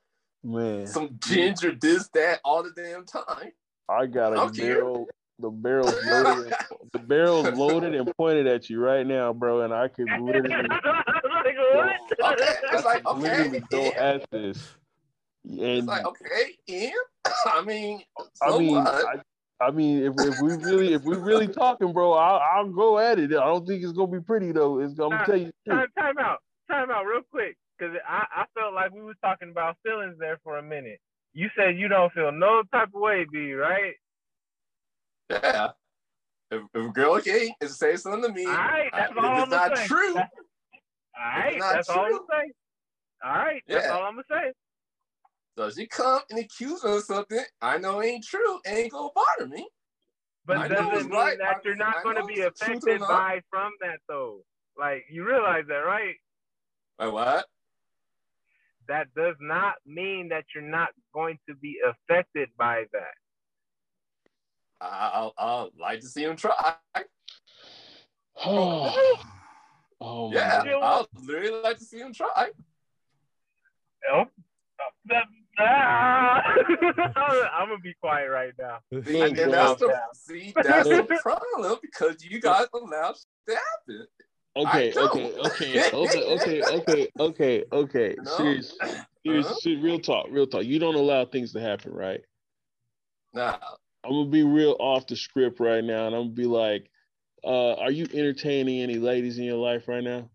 man. 0.43 0.85
some 0.85 1.17
ginger, 1.19 1.73
this, 1.73 2.09
that, 2.13 2.41
all 2.45 2.61
the 2.61 2.71
damn 2.75 3.05
time. 3.05 3.51
I 3.89 4.05
got 4.05 4.33
a 4.33 4.41
I'm 4.41 4.51
barrel. 4.51 5.07
The 5.39 5.49
barrel's 5.49 5.95
loaded. 6.05 6.53
the 6.93 6.99
barrel's 6.99 7.57
loaded 7.57 7.95
and 7.95 8.15
pointed 8.15 8.45
at 8.45 8.69
you 8.69 8.79
right 8.79 9.07
now, 9.07 9.33
bro. 9.33 9.61
And 9.61 9.73
I 9.73 9.87
could 9.87 10.07
literally, 10.19 10.67
like, 11.45 11.55
what? 11.57 12.33
Okay, 12.33 12.53
it's 12.73 12.85
like 12.85 13.05
okay, 13.07 13.21
literally 13.21 13.59
go 13.69 13.83
yeah. 13.83 14.03
at 14.03 14.31
this. 14.31 14.75
It's 15.43 15.87
like 15.87 16.05
okay, 16.05 16.55
and 16.69 16.91
I 17.45 17.61
mean, 17.63 18.03
I 18.41 18.57
mean, 18.57 18.75
what? 18.75 18.87
I, 18.87 19.65
I 19.65 19.71
mean, 19.71 20.03
if, 20.03 20.13
if 20.17 20.39
we 20.41 20.53
really, 20.55 20.93
if 20.93 21.03
we 21.03 21.15
really 21.17 21.47
talking, 21.47 21.93
bro, 21.93 22.13
I'll, 22.13 22.41
I'll 22.55 22.69
go 22.69 22.97
at 22.99 23.19
it. 23.19 23.31
I 23.31 23.45
don't 23.45 23.65
think 23.65 23.83
it's 23.83 23.91
gonna 23.91 24.11
be 24.11 24.19
pretty 24.21 24.51
though. 24.51 24.79
It's 24.79 24.93
gonna 24.93 25.23
tell 25.25 25.37
you. 25.37 25.51
time, 25.67 25.87
time 25.97 26.17
out, 26.19 26.39
time 26.69 26.89
out, 26.91 27.05
real 27.05 27.21
quick, 27.31 27.57
because 27.77 27.95
I, 28.07 28.25
I 28.35 28.45
felt 28.59 28.73
like 28.73 28.91
we 28.91 29.01
was 29.01 29.15
talking 29.23 29.49
about 29.49 29.77
feelings 29.83 30.15
there 30.19 30.39
for 30.43 30.57
a 30.57 30.63
minute. 30.63 30.99
You 31.33 31.49
said 31.55 31.77
you 31.77 31.87
don't 31.87 32.11
feel 32.13 32.31
no 32.31 32.63
type 32.71 32.89
of 32.93 33.01
way, 33.01 33.25
B, 33.31 33.53
right? 33.53 33.93
yeah. 35.29 35.69
If, 36.51 36.63
if 36.73 36.85
a 36.85 36.89
girl 36.89 37.19
came 37.21 37.51
and 37.61 37.69
say 37.69 37.95
something 37.95 38.23
to 38.23 38.33
me, 38.33 38.45
All 38.45 38.51
right, 38.51 38.89
I- 38.91 38.99
that's 38.99 39.11
if 39.11 39.17
all 39.17 39.33
it's 39.33 39.43
I'm 39.43 39.49
not 39.49 39.73
gonna 39.73 39.87
true, 39.87 40.13
That's- 40.13 40.29
All 41.17 41.39
right, 41.39 41.57
not 41.59 41.73
that's 41.75 41.89
all 41.89 42.03
I'm 42.05 42.11
gonna 42.11 42.23
say. 42.29 42.51
All 43.23 43.31
right, 43.33 43.63
that's 43.67 43.85
Yeah. 43.85 43.91
all 43.91 44.03
I'm 44.03 44.13
gonna 44.15 44.23
say. 44.29 44.53
so 45.57 45.69
she 45.69 45.87
come 45.87 46.21
and 46.29 46.39
accuse 46.39 46.83
me 46.83 46.91
of 46.91 47.03
something 47.03 47.43
I 47.61 47.77
know 47.77 48.01
ain't 48.01 48.25
true, 48.25 48.59
ain't 48.65 48.91
gonna 48.91 49.09
bother 49.13 49.47
me. 49.47 49.67
But 50.45 50.57
I 50.57 50.67
doesn't 50.67 51.09
mean 51.09 51.19
right. 51.19 51.37
that 51.37 51.57
I- 51.57 51.61
you're 51.63 51.75
not 51.75 51.97
I 51.97 52.03
going 52.03 52.15
to 52.15 52.25
be 52.25 52.41
it's 52.41 52.59
the 52.59 52.65
truth 52.65 52.83
or 52.87 52.95
affected 52.95 52.99
by 53.01 53.41
from 53.49 53.71
that 53.81 53.99
though. 54.07 54.43
Like 54.77 55.05
you 55.09 55.25
realize 55.25 55.65
that, 55.67 55.75
right? 55.85 56.15
Like 56.97 57.11
what? 57.13 57.45
That 58.87 59.13
does 59.15 59.35
not 59.39 59.75
mean 59.85 60.29
that 60.29 60.45
you're 60.55 60.63
not 60.63 60.89
going 61.13 61.37
to 61.47 61.55
be 61.55 61.77
affected 61.85 62.49
by 62.57 62.85
that. 62.91 63.13
I, 64.81 65.11
I'll, 65.13 65.33
I'll 65.37 65.71
like 65.79 65.99
to 65.99 66.07
see 66.07 66.23
him 66.23 66.35
try. 66.35 66.75
Oh, 68.43 69.17
oh 70.01 70.31
Yeah, 70.31 70.63
God. 70.65 71.07
I'd 71.15 71.27
really 71.27 71.61
like 71.61 71.77
to 71.77 71.85
see 71.85 71.99
him 71.99 72.13
try. 72.13 72.49
Oh, 74.11 74.25
ah. 75.59 76.41
I'm 77.53 77.69
gonna 77.69 77.79
be 77.83 77.93
quiet 78.01 78.29
right 78.29 78.53
now. 78.59 78.79
See, 79.05 79.21
and 79.21 79.53
that's 79.53 79.79
the 79.79 79.93
see, 80.13 80.53
that's 80.55 80.89
the 80.89 81.03
problem 81.21 81.77
because 81.81 82.23
you 82.23 82.39
guys 82.41 82.67
allow 82.73 83.13
shit 83.13 83.25
to 83.47 83.55
happen. 83.55 84.07
Okay, 84.57 84.93
I 84.97 85.03
okay, 85.05 85.33
okay, 85.37 85.91
okay, 85.93 86.23
okay, 86.23 86.63
okay, 86.71 87.07
okay, 87.19 87.63
okay. 87.71 88.15
No. 88.21 88.31
Serious, 88.37 88.77
serious, 89.23 89.45
Uh-huh. 89.45 89.55
ser- 89.55 89.77
real 89.79 89.99
talk, 89.99 90.27
real 90.29 90.47
talk. 90.47 90.65
You 90.65 90.79
don't 90.79 90.95
allow 90.95 91.25
things 91.25 91.53
to 91.53 91.61
happen, 91.61 91.93
right? 91.93 92.21
Nah, 93.33 93.57
I'm 94.03 94.11
gonna 94.11 94.29
be 94.29 94.43
real 94.43 94.75
off 94.79 95.07
the 95.07 95.15
script 95.15 95.59
right 95.59 95.83
now, 95.83 96.07
and 96.07 96.15
I'm 96.15 96.23
gonna 96.23 96.33
be 96.33 96.45
like, 96.45 96.89
uh, 97.43 97.73
"Are 97.73 97.91
you 97.91 98.05
entertaining 98.13 98.81
any 98.81 98.95
ladies 98.97 99.37
in 99.37 99.45
your 99.45 99.57
life 99.57 99.87
right 99.87 100.03
now?" 100.03 100.29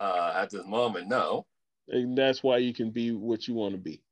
uh, 0.00 0.32
at 0.36 0.50
this 0.50 0.64
moment, 0.66 1.08
no. 1.08 1.46
And 1.88 2.16
that's 2.16 2.42
why 2.42 2.58
you 2.58 2.72
can 2.74 2.90
be 2.90 3.12
what 3.12 3.48
you 3.48 3.54
want 3.54 3.72
to 3.74 3.78
be. 3.78 4.02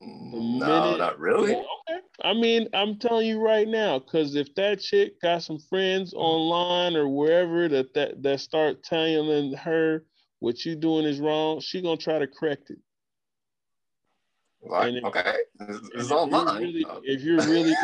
No, 0.00 0.38
minute- 0.40 0.98
not 0.98 1.18
really. 1.18 1.52
Okay. 1.54 2.00
I 2.22 2.32
mean, 2.32 2.68
I'm 2.72 2.98
telling 2.98 3.26
you 3.26 3.40
right 3.40 3.66
now, 3.66 3.98
because 3.98 4.34
if 4.34 4.54
that 4.54 4.80
chick 4.80 5.20
got 5.20 5.42
some 5.42 5.58
friends 5.58 6.14
online 6.14 6.96
or 6.96 7.08
wherever 7.08 7.68
that 7.68 7.92
that, 7.94 8.22
that 8.22 8.40
start 8.40 8.82
telling 8.82 9.52
her 9.54 10.04
what 10.40 10.64
you 10.64 10.76
doing 10.76 11.04
is 11.04 11.20
wrong, 11.20 11.60
she 11.60 11.82
gonna 11.82 11.96
try 11.96 12.18
to 12.18 12.26
correct 12.26 12.70
it. 12.70 12.78
Like, 14.64 14.94
if- 14.94 15.04
okay, 15.04 15.36
it's, 15.60 15.78
it's 15.78 15.92
if 15.94 16.10
you're 16.10 16.18
online. 16.18 16.62
really- 16.62 16.86
if 17.04 17.22
you're 17.22 17.42
really 17.42 17.74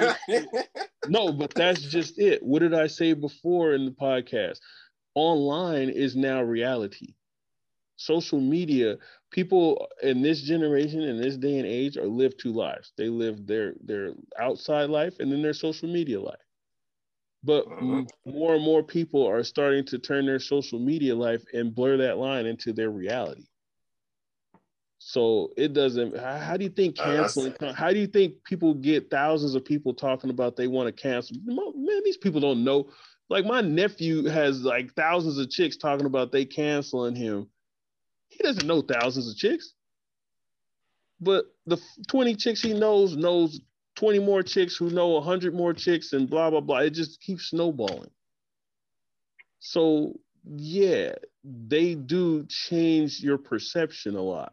no, 1.07 1.33
but 1.33 1.55
that's 1.55 1.83
just 1.83 2.18
it. 2.18 2.43
What 2.43 2.61
did 2.61 2.74
I 2.74 2.87
say 2.87 3.12
before 3.14 3.72
in 3.74 3.85
the 3.87 3.91
podcast? 3.93 4.59
Online 5.14 5.89
is 5.91 6.16
now 6.16 6.43
reality. 6.43 7.14
Social 7.97 8.41
media, 8.41 8.97
people 9.31 9.89
in 10.03 10.22
this 10.22 10.43
generation, 10.43 11.03
in 11.03 11.20
this 11.20 11.37
day 11.37 11.59
and 11.59 11.66
age, 11.66 11.97
are 11.99 12.07
live 12.07 12.37
two 12.39 12.53
lives. 12.53 12.93
They 12.97 13.09
live 13.09 13.47
their 13.47 13.74
their 13.85 14.12
outside 14.39 14.89
life 14.91 15.16
and 15.20 15.31
then 15.31 15.43
their 15.43 15.53
social 15.53 15.89
media 15.89 16.20
life. 16.20 16.41
But 17.43 17.66
m- 17.81 18.07
Mhm. 18.07 18.33
more 18.33 18.55
and 18.55 18.64
more 18.64 18.83
people 18.83 19.26
are 19.26 19.43
starting 19.43 19.85
to 19.87 19.99
turn 19.99 20.26
their 20.26 20.39
social 20.41 20.78
media 20.78 21.14
life 21.14 21.45
and 21.53 21.74
blur 21.74 21.99
that 21.99 22.18
line 22.18 22.47
into 22.47 22.72
their 22.72 22.91
reality. 22.91 23.47
So 25.03 25.51
it 25.57 25.73
doesn't. 25.73 26.15
How, 26.19 26.37
how 26.37 26.57
do 26.59 26.65
you 26.65 26.71
think 26.71 27.01
Uh, 27.01 27.05
canceling? 27.05 27.55
how 27.75 27.91
do 27.91 27.99
you 27.99 28.07
think 28.07 28.45
people 28.45 28.75
get 28.75 29.11
thousands 29.11 29.55
of 29.55 29.65
people 29.65 29.95
talking 29.95 30.29
about 30.29 30.57
they 30.57 30.67
want 30.69 30.95
to 30.95 31.03
cancel? 31.03 31.37
Man, 31.47 32.03
these 32.05 32.19
people 32.19 32.39
don't 32.39 32.63
know. 32.65 32.91
Like 33.31 33.47
my 33.47 33.63
nephew 33.63 34.27
has 34.27 34.63
like 34.63 34.93
thousands 34.95 35.39
of 35.39 35.49
chicks 35.49 35.79
talking 35.79 36.05
about 36.05 36.33
they 36.33 36.45
canceling 36.45 37.17
him. 37.17 37.49
He 38.29 38.43
doesn't 38.43 38.67
know 38.67 38.83
thousands 38.83 39.31
of 39.31 39.37
chicks, 39.39 39.73
but 41.19 41.47
the 41.65 41.81
twenty 42.07 42.35
chicks 42.35 42.61
he 42.61 42.75
knows 42.75 43.17
knows 43.17 43.59
twenty 43.97 44.19
more 44.19 44.43
chicks 44.43 44.77
who 44.77 44.91
know 44.91 45.19
hundred 45.23 45.55
more 45.55 45.73
chicks, 45.73 46.13
and 46.13 46.29
blah 46.29 46.51
blah 46.51 46.61
blah. 46.61 46.81
It 46.81 46.91
just 46.91 47.23
keeps 47.23 47.47
snowballing. 47.47 48.11
So 49.61 50.21
yeah, 50.45 51.15
they 51.43 51.95
do 51.95 52.45
change 52.49 53.21
your 53.21 53.39
perception 53.39 54.15
a 54.15 54.23
lot. 54.23 54.53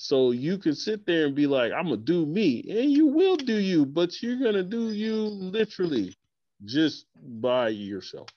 So 0.00 0.30
you 0.30 0.58
can 0.58 0.76
sit 0.76 1.04
there 1.06 1.26
and 1.26 1.34
be 1.34 1.48
like, 1.48 1.72
I'm 1.72 1.86
gonna 1.86 1.96
do 1.96 2.24
me, 2.24 2.64
and 2.70 2.88
you 2.88 3.08
will 3.08 3.34
do 3.34 3.56
you, 3.56 3.84
but 3.84 4.22
you're 4.22 4.38
gonna 4.38 4.62
do 4.62 4.92
you 4.92 5.12
literally 5.12 6.16
just 6.64 7.06
by 7.16 7.70
yourself. 7.70 8.28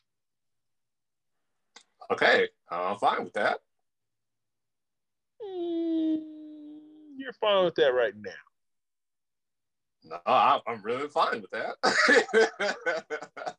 okay, 2.11 2.49
I'm 2.71 2.97
fine 2.97 3.25
with 3.25 3.33
that. 3.33 3.59
Mm, 5.39 6.21
you're 7.17 7.33
fine 7.33 7.65
with 7.65 7.75
that 7.75 7.93
right 7.93 8.15
now. 8.17 8.31
No, 10.03 10.17
I, 10.25 10.59
I'm 10.65 10.81
really 10.81 11.09
fine 11.09 11.43
with 11.43 11.51
that. 11.51 11.75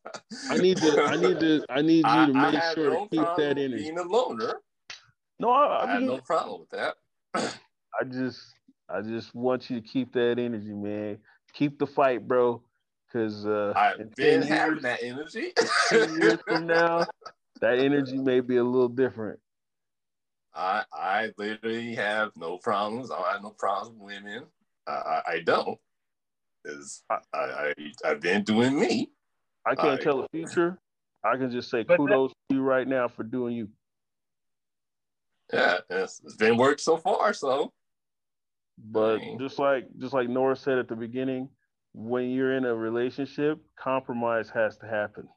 I 0.50 0.58
need 0.58 0.78
to, 0.78 1.04
I 1.04 1.16
need 1.16 1.38
to, 1.38 1.64
I 1.70 1.82
need 1.82 1.98
you 1.98 2.04
I, 2.04 2.26
to 2.26 2.34
make 2.34 2.62
sure 2.74 2.90
no 2.90 3.04
to 3.04 3.10
keep 3.10 3.28
that 3.36 3.58
energy. 3.58 3.84
being 3.84 3.98
a 3.98 4.02
loner. 4.02 4.54
No, 5.38 5.50
I, 5.50 5.66
I 5.66 5.84
I 5.84 5.92
have 5.92 6.02
no 6.02 6.18
problem 6.18 6.62
with 6.62 6.70
that. 6.70 6.96
I 8.00 8.04
just 8.04 8.54
I 8.88 9.00
just 9.00 9.34
want 9.34 9.70
you 9.70 9.80
to 9.80 9.86
keep 9.86 10.12
that 10.14 10.38
energy, 10.38 10.72
man. 10.72 11.18
Keep 11.52 11.78
the 11.78 11.86
fight, 11.86 12.26
bro. 12.26 12.62
Cause 13.12 13.44
uh, 13.46 13.74
I've 13.76 14.14
been 14.16 14.42
having 14.42 14.82
that 14.82 15.02
energy. 15.02 15.52
ten 15.88 16.14
years 16.14 16.38
from 16.46 16.66
now, 16.66 17.06
that 17.60 17.78
energy 17.78 18.16
may 18.16 18.40
be 18.40 18.56
a 18.56 18.64
little 18.64 18.88
different. 18.88 19.38
I 20.54 20.84
I 20.92 21.30
literally 21.36 21.94
have 21.94 22.32
no 22.36 22.58
problems. 22.58 23.10
I 23.10 23.32
have 23.32 23.42
no 23.42 23.50
problems 23.50 23.98
with 23.98 24.14
women. 24.14 24.44
I, 24.86 25.22
I 25.26 25.40
don't. 25.44 25.78
Is 26.64 27.02
I, 27.10 27.18
I 27.34 27.74
I've 28.04 28.20
been 28.20 28.44
doing 28.44 28.78
me. 28.78 29.10
I 29.66 29.74
can't 29.74 30.00
I- 30.00 30.04
tell 30.04 30.22
the 30.22 30.28
future. 30.32 30.78
I 31.24 31.36
can 31.36 31.50
just 31.50 31.70
say 31.70 31.84
But 31.84 31.98
kudos 31.98 32.32
to 32.48 32.56
you 32.56 32.62
right 32.62 32.86
now 32.86 33.06
for 33.08 33.22
doing 33.22 33.54
you. 33.54 33.68
Yeah, 35.52 35.78
it's, 35.88 36.20
it's 36.24 36.34
been 36.34 36.56
work 36.56 36.80
so 36.80 36.96
far. 36.96 37.32
So 37.32 37.72
But 38.78 39.18
Right. 39.18 39.38
just 39.38 39.58
like 39.58 39.86
just 39.98 40.12
like 40.14 40.28
Nora 40.28 40.56
said 40.56 40.78
at 40.78 40.88
the 40.88 40.96
beginning, 40.96 41.48
when 41.92 42.30
you're 42.30 42.56
in 42.56 42.64
a 42.64 42.74
relationship, 42.74 43.60
compromise 43.76 44.48
has 44.50 44.76
to 44.78 44.86
happen. 44.86 45.28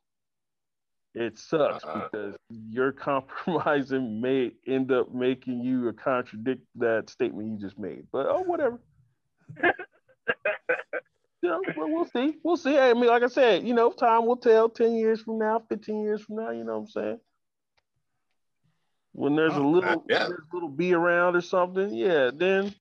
It 1.13 1.37
sucks 1.37 1.83
Uh-uh. 1.85 2.09
because 2.09 2.35
your 2.49 2.91
compromising 3.07 4.19
may 4.21 4.51
end 4.67 4.91
up 4.91 5.13
making 5.13 5.61
you 5.61 5.91
contradict 5.93 6.65
that 6.75 7.09
statement 7.09 7.47
you 7.49 7.57
just 7.57 7.77
made. 7.79 8.07
But 8.11 8.25
oh, 8.27 8.41
whatever. 8.41 8.79
You 11.41 11.51
know, 11.51 11.61
well, 11.77 11.87
we'll 11.91 12.05
see. 12.05 12.37
We'll 12.43 12.57
see. 12.57 12.75
I 12.75 12.93
mean, 12.93 13.05
like 13.05 13.21
I 13.21 13.27
said, 13.27 13.67
you 13.67 13.75
know, 13.75 13.91
time 13.91 14.25
will 14.25 14.37
tell. 14.37 14.67
Ten 14.67 14.95
years 14.95 15.21
from 15.21 15.37
now, 15.37 15.59
fifteen 15.69 16.01
years 16.01 16.23
from 16.23 16.37
now, 16.37 16.49
you 16.49 16.63
know 16.63 16.79
what 16.79 16.79
I'm 16.79 16.87
saying? 16.87 17.19
When 19.11 19.35
there's 19.35 19.53
a 19.53 19.57
Oh, 19.59 19.69
little, 19.69 19.89
uh, 19.91 19.97
yeah. 20.09 20.27
there's 20.27 20.39
a 20.51 20.55
little 20.55 20.69
bee 20.69 20.93
around 20.93 21.35
or 21.35 21.41
something, 21.41 21.93
yeah, 21.93 22.31
then, 22.33 22.73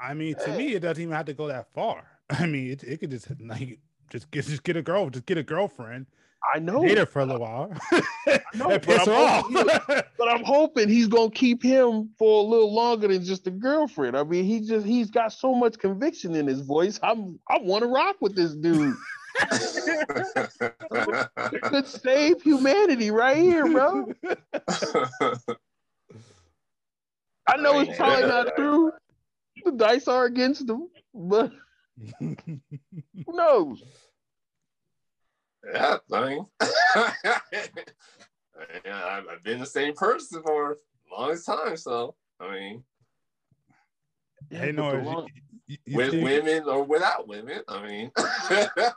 I 0.00 0.14
mean, 0.14 0.36
to 0.36 0.56
me, 0.56 0.74
it 0.74 0.80
doesn't 0.80 1.02
even 1.02 1.14
have 1.14 1.26
to 1.26 1.34
go 1.34 1.48
that 1.48 1.72
far. 1.74 2.04
I 2.30 2.46
mean, 2.46 2.70
it, 2.70 2.84
it 2.84 3.00
could 3.00 3.10
just 3.10 3.28
like 3.40 3.80
just 4.10 4.30
get 4.30 4.46
just 4.46 4.62
get 4.62 4.76
a 4.76 4.82
girl, 4.82 5.10
just 5.10 5.26
get 5.26 5.38
a 5.38 5.42
girlfriend, 5.42 6.06
I 6.54 6.60
know. 6.60 6.82
date 6.82 6.98
her 6.98 7.06
for 7.06 7.20
a 7.20 7.26
little 7.26 7.40
while, 7.40 7.72
know, 8.54 8.70
and 8.70 8.82
but 8.86 9.00
I'm 9.00 9.14
off. 9.14 9.46
But 10.18 10.28
I'm 10.28 10.44
hoping 10.44 10.88
he's 10.88 11.08
gonna 11.08 11.30
keep 11.30 11.62
him 11.62 12.10
for 12.18 12.44
a 12.44 12.46
little 12.46 12.72
longer 12.72 13.08
than 13.08 13.24
just 13.24 13.46
a 13.46 13.50
girlfriend. 13.50 14.16
I 14.16 14.22
mean, 14.22 14.44
he 14.44 14.60
just 14.60 14.86
he's 14.86 15.10
got 15.10 15.32
so 15.32 15.54
much 15.54 15.78
conviction 15.78 16.34
in 16.34 16.46
his 16.46 16.60
voice. 16.60 17.00
I'm 17.02 17.38
I 17.48 17.58
want 17.58 17.82
to 17.82 17.88
rock 17.88 18.16
with 18.20 18.36
this 18.36 18.54
dude. 18.54 18.94
Could 21.62 21.86
save 21.86 22.42
humanity 22.42 23.10
right 23.10 23.36
here, 23.36 23.66
bro. 23.66 24.12
I 27.48 27.56
know 27.56 27.80
it's 27.80 27.96
probably 27.96 28.26
not 28.28 28.54
true. 28.56 28.92
The 29.64 29.72
dice 29.72 30.06
are 30.06 30.26
against 30.26 30.66
them, 30.66 30.88
but 31.14 31.50
who 32.20 32.36
knows? 33.28 33.82
yeah, 35.72 35.96
I 36.12 36.28
mean, 36.28 36.46
yeah, 38.84 39.04
I've, 39.04 39.24
I've 39.28 39.42
been 39.44 39.58
the 39.58 39.66
same 39.66 39.94
person 39.94 40.42
for 40.42 40.76
the 41.08 41.16
longest 41.16 41.46
time. 41.46 41.76
So 41.76 42.14
I 42.40 42.52
mean, 42.52 42.84
hey, 44.50 44.70
no, 44.72 44.92
the 44.92 44.98
you- 44.98 45.04
long- 45.04 45.28
you- 45.66 45.76
you 45.86 45.96
with 45.96 46.10
think- 46.12 46.24
women 46.24 46.62
or 46.64 46.84
without 46.84 47.26
women, 47.28 47.62
I 47.68 47.86
mean, 47.86 48.10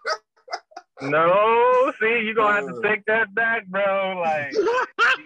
No, 1.02 1.92
see, 2.00 2.22
you're 2.24 2.36
gonna 2.36 2.54
have 2.68 2.68
to 2.68 2.80
take 2.84 3.04
that 3.06 3.34
back, 3.34 3.66
bro. 3.68 4.20
Like 4.24 4.54
you 4.54 4.70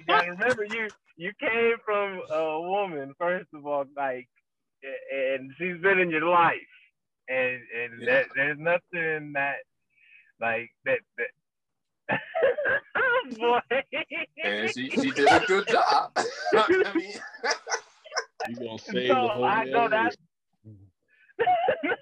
gotta 0.07 0.32
remember 0.32 0.63
you 0.63 0.88
you 1.18 1.32
came 1.39 1.76
from 1.86 2.22
a 2.32 2.61
woman, 2.61 3.13
first 3.18 3.47
of 3.53 3.66
all, 3.66 3.86
like 3.95 4.28
and 5.13 5.51
she's 5.57 5.82
been 5.82 5.99
in 5.99 6.09
your 6.09 6.26
life. 6.26 6.55
And 7.30 7.61
and 7.76 8.01
Yeah. 8.01 8.05
that, 8.05 8.26
there's 8.36 8.59
nothing 8.59 9.34
that 9.34 9.57
like 10.39 10.72
that 10.86 10.99
that 11.18 11.32
boy. 13.39 13.59
and 14.43 14.70
she, 14.72 14.89
she 14.89 15.11
did 15.11 15.32
a 15.32 15.39
good 15.45 15.68
job. 15.68 16.11
I 16.53 16.93
mean, 16.95 17.13
You 18.49 18.55
gonna 18.57 18.80
save 18.80 19.07
So, 19.09 19.22
the 19.22 19.28
whole 19.30 19.45
I 19.45 19.66
know 19.66 19.89
that- 19.89 20.16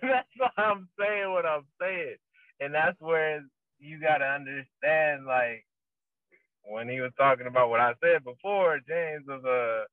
that's 0.01 0.29
what 0.37 0.51
I'm 0.57 0.89
saying 0.99 1.31
what 1.31 1.45
I'm 1.45 1.65
saying. 1.81 2.15
And 2.59 2.73
that's 2.73 2.99
where 2.99 3.43
you 3.79 3.99
gotta 3.99 4.25
understand, 4.25 5.25
like, 5.25 5.65
when 6.65 6.89
he 6.89 7.01
was 7.01 7.11
talking 7.17 7.47
about 7.47 7.69
what 7.69 7.81
I 7.81 7.93
said 8.03 8.23
before, 8.23 8.79
James 8.87 9.25
was 9.27 9.43
uh 9.45 9.85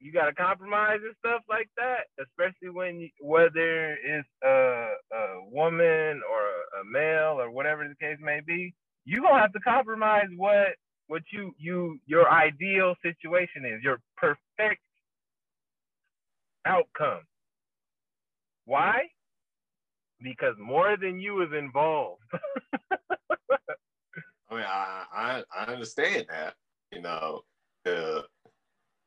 you 0.00 0.12
gotta 0.12 0.34
compromise 0.34 1.00
and 1.04 1.14
stuff 1.18 1.42
like 1.48 1.68
that, 1.76 2.06
especially 2.22 2.70
when 2.70 3.00
you, 3.00 3.08
whether 3.20 3.92
it's 3.94 4.28
a, 4.44 4.90
a 5.14 5.44
woman 5.50 6.22
or 6.30 6.42
a, 6.42 6.82
a 6.82 6.84
male 6.90 7.40
or 7.40 7.50
whatever 7.50 7.86
the 7.88 7.94
case 7.96 8.18
may 8.22 8.40
be, 8.46 8.74
you 9.04 9.22
gonna 9.22 9.40
have 9.40 9.52
to 9.52 9.60
compromise 9.60 10.28
what 10.36 10.68
what 11.08 11.22
you 11.32 11.52
you 11.58 11.98
your 12.06 12.30
ideal 12.30 12.94
situation 13.02 13.64
is, 13.66 13.82
your 13.82 13.98
perfect 14.16 14.82
outcome. 16.66 17.22
Why? 18.66 19.08
Because 20.22 20.54
more 20.60 20.96
than 21.00 21.20
you 21.20 21.42
is 21.42 21.50
involved. 21.58 22.22
I 24.50 24.54
mean, 24.54 24.64
I, 24.66 25.04
I 25.12 25.42
I 25.56 25.64
understand 25.72 26.26
that, 26.28 26.54
you 26.92 27.02
know. 27.02 27.42
Uh, 27.86 28.22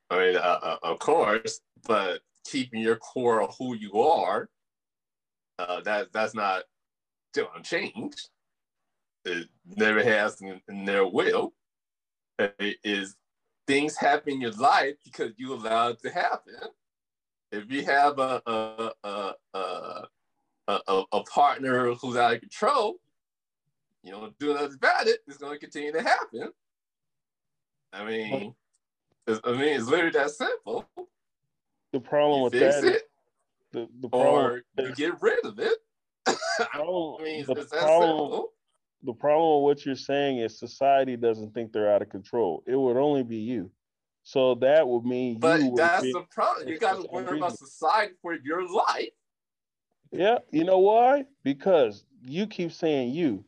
I 0.09 0.17
mean, 0.19 0.35
uh, 0.37 0.59
uh, 0.61 0.77
of 0.83 0.99
course, 0.99 1.61
but 1.87 2.21
keeping 2.45 2.81
your 2.81 2.97
core 2.97 3.41
of 3.41 3.55
who 3.57 3.75
you 3.75 3.99
are, 3.99 4.49
uh, 5.59 5.81
that 5.81 6.13
that's 6.13 6.33
not 6.35 6.63
to 7.33 7.47
change. 7.63 8.15
It 9.25 9.47
never 9.65 10.03
has 10.03 10.41
and, 10.41 10.61
never 10.67 11.07
will. 11.07 11.53
It 12.39 12.77
is 12.83 13.15
things 13.67 13.95
happen 13.95 14.33
in 14.33 14.41
your 14.41 14.51
life 14.51 14.95
because 15.03 15.31
you 15.37 15.53
allow 15.53 15.89
it 15.89 16.01
to 16.03 16.09
happen. 16.09 16.55
If 17.51 17.71
you 17.71 17.85
have 17.85 18.19
a 18.19 18.41
a 18.45 18.91
a, 19.03 19.33
a, 19.53 20.07
a, 20.67 21.03
a 21.11 21.23
partner 21.23 21.93
who's 21.93 22.17
out 22.17 22.35
of 22.35 22.41
control, 22.41 22.95
you 24.03 24.11
know, 24.11 24.31
do 24.39 24.53
nothing 24.53 24.75
about 24.75 25.07
it, 25.07 25.19
it's 25.27 25.37
going 25.37 25.53
to 25.53 25.59
continue 25.59 25.91
to 25.93 26.01
happen. 26.01 26.51
I 27.91 28.03
mean, 28.03 28.53
it's, 29.27 29.39
I 29.43 29.51
mean, 29.51 29.61
it's 29.61 29.87
literally 29.87 30.11
that 30.11 30.31
simple. 30.31 30.87
The 31.93 31.99
problem 31.99 32.39
You 32.39 32.43
with 32.45 32.53
fix 32.53 32.75
that 32.75 32.83
is 32.83 32.95
it, 32.95 33.09
the, 33.71 33.87
the 34.01 34.09
problem 34.09 34.61
or 34.77 34.83
you 34.83 34.95
get 34.95 35.21
rid 35.21 35.45
of 35.45 35.59
it. 35.59 35.77
I 36.27 36.79
oh, 36.79 37.17
mean, 37.19 37.39
it's, 37.39 37.47
the 37.47 37.53
it's 37.53 37.71
problem- 37.71 38.19
simple. 38.19 38.53
the 39.03 39.13
problem 39.13 39.63
with 39.63 39.77
what 39.77 39.85
you're 39.85 39.95
saying 39.95 40.39
is 40.39 40.57
society 40.57 41.15
doesn't 41.15 41.53
think 41.53 41.71
they're 41.71 41.93
out 41.93 42.01
of 42.01 42.09
control. 42.09 42.63
It 42.65 42.75
would 42.75 42.97
only 42.97 43.23
be 43.23 43.37
you. 43.37 43.71
So 44.23 44.55
that 44.55 44.87
would 44.87 45.03
mean 45.03 45.39
But 45.39 45.61
that's 45.75 46.01
the 46.01 46.25
problem. 46.31 46.67
You 46.67 46.79
got 46.79 46.95
to 46.95 47.01
some 47.01 47.11
worry 47.11 47.37
about 47.37 47.57
society 47.57 48.13
for 48.21 48.33
your 48.33 48.67
life. 48.67 49.09
Yeah, 50.11 50.39
you 50.51 50.63
know 50.63 50.79
why? 50.79 51.25
Because 51.43 52.05
you 52.21 52.47
keep 52.47 52.71
saying 52.71 53.11
you, 53.11 53.43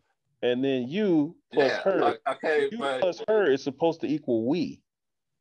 and 0.45 0.63
then 0.63 0.87
you 0.87 1.35
plus 1.51 1.71
yeah. 1.71 1.81
her. 1.81 2.03
o- 2.03 2.31
Okay, 2.33 2.69
you 2.71 2.77
but 2.77 3.01
plus 3.01 3.21
her 3.27 3.51
is 3.51 3.63
supposed 3.63 4.01
to 4.01 4.07
equal 4.07 4.45
we, 4.45 4.81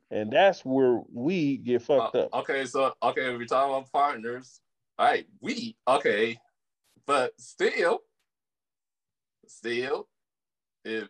and 0.09 0.31
that's 0.31 0.65
where 0.65 1.01
we 1.13 1.57
get 1.57 1.83
fucked 1.83 2.15
uh, 2.15 2.21
up. 2.21 2.33
okay, 2.33 2.65
so 2.65 2.93
okay, 3.03 3.35
we're 3.35 3.45
talking 3.45 3.71
about 3.71 3.91
partners. 3.91 4.59
All 4.97 5.05
right, 5.05 5.27
we 5.41 5.75
okay, 5.87 6.37
but 7.05 7.33
still, 7.39 7.99
still, 9.47 10.07
if 10.83 11.07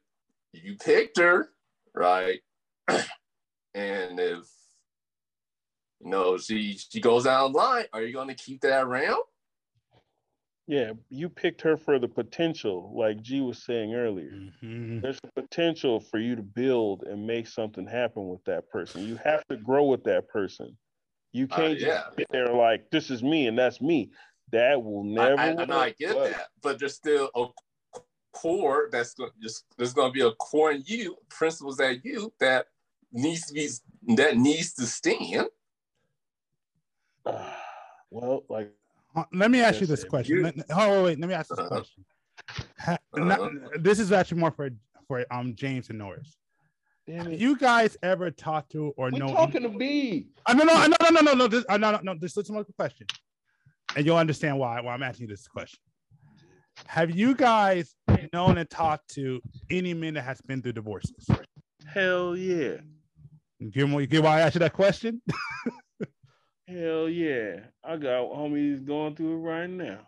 you 0.52 0.76
picked 0.76 1.18
her, 1.20 1.50
right, 1.94 2.42
and 2.88 4.20
if 4.20 4.46
you 6.02 6.10
know 6.10 6.38
she 6.38 6.78
she 6.78 7.00
goes 7.00 7.24
down 7.24 7.54
the 7.54 7.58
line, 7.58 7.86
are 7.94 8.02
you 8.02 8.14
going 8.14 8.28
to 8.28 8.36
keep 8.36 8.62
that 8.62 8.84
around? 8.84 9.22
Yeah, 10.68 10.94
you 11.10 11.30
picked 11.30 11.62
her 11.62 11.78
for 11.78 12.00
the 12.00 12.08
potential, 12.08 12.92
like 12.96 13.22
G 13.22 13.40
was 13.42 13.64
saying 13.64 13.94
earlier. 13.94 14.32
Mhm. 14.64 15.00
There's 15.02 15.20
a 15.24 15.42
potential 15.42 16.00
for 16.00 16.18
you 16.18 16.36
to 16.36 16.42
build 16.42 17.04
and 17.04 17.26
make 17.26 17.46
something 17.48 17.86
happen 17.86 18.30
with 18.30 18.44
that 18.46 18.68
person. 18.70 19.04
You 19.04 19.16
have 19.18 19.46
to 19.48 19.58
grow 19.58 19.86
with 19.86 20.04
that 20.06 20.28
person. 20.28 20.76
You 21.34 21.48
Uh, 21.52 21.56
can't 21.56 21.78
just 21.78 21.86
yeah. 21.86 22.10
sit 22.18 22.28
there 22.32 22.48
like 22.52 22.90
this 22.90 23.12
is 23.12 23.22
me 23.22 23.46
and 23.48 23.58
that's 23.58 23.80
me. 23.80 24.12
That 24.52 24.82
will 24.84 25.04
never. 25.04 25.40
I, 25.40 25.52
I 25.54 25.84
I 25.86 25.90
get 25.92 26.16
but- 26.16 26.32
that, 26.32 26.48
but 26.62 26.80
there's 26.80 26.96
still 26.96 27.30
a 27.36 27.48
core 28.32 28.90
that's 28.92 29.14
going 29.14 29.32
just 29.40 29.66
there's 29.78 29.94
going 29.94 30.10
to 30.10 30.14
be 30.14 30.22
a 30.22 30.32
core 30.32 30.72
in 30.72 30.82
you, 30.86 31.16
principles 31.30 31.78
that 31.78 32.04
you 32.04 32.34
that 32.40 32.68
needs 33.12 33.46
to 33.48 33.54
be 33.54 33.70
that 34.16 34.36
needs 34.38 34.74
to 34.74 34.86
stand. 34.88 35.48
well, 38.10 38.44
like 38.50 38.68
Uh, 38.68 38.70
Let 39.34 39.52
me 39.52 39.62
ask 39.62 39.80
you 39.82 39.88
this 39.88 40.04
question. 40.04 40.38
You- 40.38 40.44
Let- 40.44 40.56
oh, 40.72 40.90
wait, 40.98 41.04
wait, 41.04 41.20
let 41.20 41.28
me 41.30 41.34
ask 41.36 41.50
this 41.50 41.60
Uh-huh. 41.60 41.68
question. 41.70 42.06
Ha- 42.80 42.98
Uh-huh. 43.14 43.24
not- 43.26 43.84
this 43.84 44.00
is 44.00 44.12
actually 44.12 44.40
more 44.40 44.52
for 44.52 44.70
for 45.08 45.24
um 45.32 45.56
James 45.56 45.90
and 45.90 46.00
Norris. 46.00 46.38
Have 47.08 47.32
you 47.40 47.56
guys 47.58 47.96
ever 48.02 48.32
talked 48.32 48.72
to 48.72 48.88
or 48.98 49.12
We're 49.12 49.20
know? 49.20 49.28
talking 49.28 49.62
to 49.62 49.70
B. 49.70 50.28
Uh, 50.48 50.54
no, 50.54 50.64
no, 50.64 50.74
no, 50.88 50.88
no, 51.02 51.10
no, 51.12 51.22
no, 51.22 51.34
no. 51.34 51.48
This, 51.48 51.64
uh, 51.70 51.78
no, 51.78 51.92
no, 51.92 52.00
no. 52.02 52.16
Just 52.16 52.36
listen 52.36 52.56
to 52.56 52.62
my 52.62 52.66
question, 52.76 53.06
and 53.96 54.06
you'll 54.06 54.18
understand 54.18 54.58
why 54.58 54.82
why 54.82 54.94
I'm 54.94 55.04
asking 55.04 55.28
you 55.30 55.34
this 55.36 55.48
question. 55.48 55.80
Have 56.88 57.12
you 57.16 57.36
guys 57.36 57.96
known 58.34 58.58
and 58.58 58.70
talked 58.70 59.14
to 59.16 59.40
any 59.70 59.94
men 59.94 60.16
that 60.16 60.24
has 60.24 60.42
been 60.42 60.62
through 60.62 60.74
divorces? 60.74 61.28
Hell 61.86 62.36
yeah. 62.36 62.78
You 63.60 63.72
get, 63.72 63.88
you 63.88 64.08
get 64.08 64.24
why 64.24 64.40
I 64.40 64.42
asked 64.42 64.56
you 64.56 64.60
that 64.60 64.74
question? 64.74 65.22
Hell 66.68 67.10
yeah. 67.10 67.60
I 67.84 67.98
got 67.98 68.30
homies 68.32 68.84
going 68.86 69.16
through 69.16 69.34
it 69.34 69.50
right 69.50 69.70
now. 69.70 70.00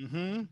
Mm-hmm. 0.00 0.42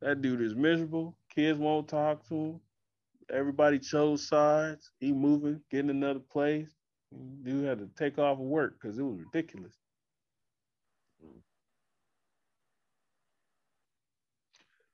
That 0.00 0.20
dude 0.20 0.40
is 0.40 0.54
miserable. 0.54 1.16
Kids 1.34 1.58
won't 1.58 1.88
talk 1.88 2.26
to 2.28 2.34
him. 2.34 2.60
Everybody 3.30 3.78
chose 3.78 4.26
sides. 4.26 4.90
He 4.98 5.12
moving, 5.12 5.60
getting 5.70 5.90
another 5.90 6.20
place. 6.20 6.70
Dude 7.42 7.64
had 7.66 7.78
to 7.78 7.88
take 7.96 8.18
off 8.18 8.38
of 8.38 8.44
work 8.44 8.74
because 8.80 8.98
it 8.98 9.02
was 9.02 9.18
ridiculous. 9.18 9.74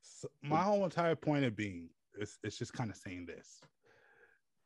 So 0.03 0.28
my 0.43 0.62
whole 0.62 0.84
entire 0.84 1.14
point 1.14 1.45
of 1.45 1.57
being 1.57 1.89
is 2.18 2.36
it's 2.43 2.59
just 2.59 2.72
kind 2.72 2.91
of 2.91 2.97
saying 2.97 3.26
this. 3.26 3.61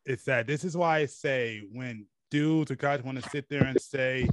It's 0.05 0.25
that 0.25 0.47
this 0.47 0.64
is 0.64 0.77
why 0.77 0.99
I 0.99 1.07
say 1.07 1.61
when 1.70 2.07
dudes 2.33 2.70
or 2.70 2.76
guys 2.76 3.03
want 3.03 3.22
to 3.22 3.28
sit 3.28 3.47
there 3.51 3.62
and 3.62 3.78
say, 3.80 4.26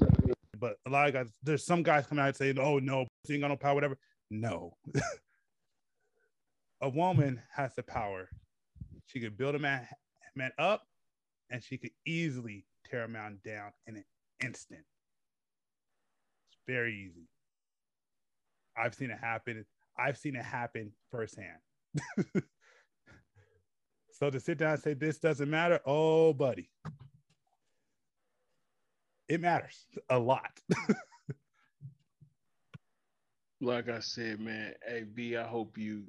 but 0.58 0.78
a 0.88 0.90
lot 0.90 1.08
of 1.08 1.14
guys, 1.14 1.28
there's 1.44 1.66
some 1.66 1.84
guys 1.84 2.08
come 2.08 2.18
out 2.18 2.30
and 2.30 2.36
say, 2.36 2.54
oh 2.58 2.80
no, 2.80 3.06
she 3.28 3.34
ain't 3.34 3.42
got 3.42 3.50
no 3.50 3.58
power, 3.58 3.76
whatever. 3.76 3.98
No. 4.32 4.74
a 6.82 6.88
woman 6.88 7.42
has 7.54 7.76
the 7.76 7.84
power. 7.84 8.30
She 9.08 9.20
could 9.20 9.38
build 9.38 9.56
a 9.56 9.60
man, 9.60 9.86
man 10.34 10.52
up 10.58 10.84
and 11.50 11.62
she 11.62 11.78
could 11.78 11.92
easily 12.06 12.66
tear 12.90 13.04
a 13.04 13.10
man 13.10 13.40
down 13.44 13.72
in 13.86 13.98
an 13.98 14.06
instant. 14.42 14.86
It's 16.50 16.58
very 16.66 16.96
easy. 16.96 17.28
I've 18.78 18.96
seen 18.96 19.12
it 19.12 19.20
happen. 19.20 19.66
I've 19.98 20.18
seen 20.18 20.38
it 20.38 20.46
happen 20.46 20.94
firsthand. 21.12 21.58
so 24.14 24.30
to 24.30 24.40
sit 24.40 24.58
down 24.58 24.74
and 24.74 24.82
say 24.82 24.94
this 24.94 25.20
doesn't 25.20 25.50
matter, 25.50 25.82
oh, 25.86 26.32
buddy, 26.32 26.70
it 29.30 29.40
matters 29.42 29.86
a 30.10 30.20
lot. 30.20 30.60
Like 33.62 33.90
I 33.90 34.00
said, 34.00 34.40
man, 34.40 34.74
hey 34.88 35.04
B, 35.04 35.36
I 35.36 35.44
hope 35.46 35.78
you 35.78 36.04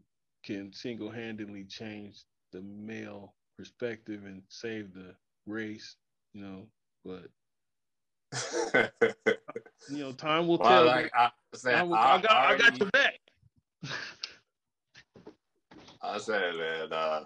can 0.45 0.73
single 0.73 1.11
handedly 1.11 1.65
change 1.65 2.23
the 2.53 2.61
male 2.61 3.35
perspective 3.59 4.25
and 4.25 4.43
save 4.49 4.95
the 4.95 5.17
race, 5.47 5.97
you 6.33 6.43
know. 6.43 6.69
But 7.05 7.25
you 9.89 9.99
know, 9.99 10.13
time 10.13 10.47
will 10.47 10.59
well, 10.63 10.69
tell. 10.69 10.87
like 10.87 11.11
I 11.13 11.31
said, 11.55 11.75
I, 11.75 11.83
will- 11.83 11.95
I 11.97 12.21
got, 12.21 12.31
I 12.31 12.57
got 12.57 12.79
your 12.79 12.91
back. 12.91 13.19
I 16.03 16.19
said 16.19 16.55
that 16.55 16.93
uh, 16.93 17.25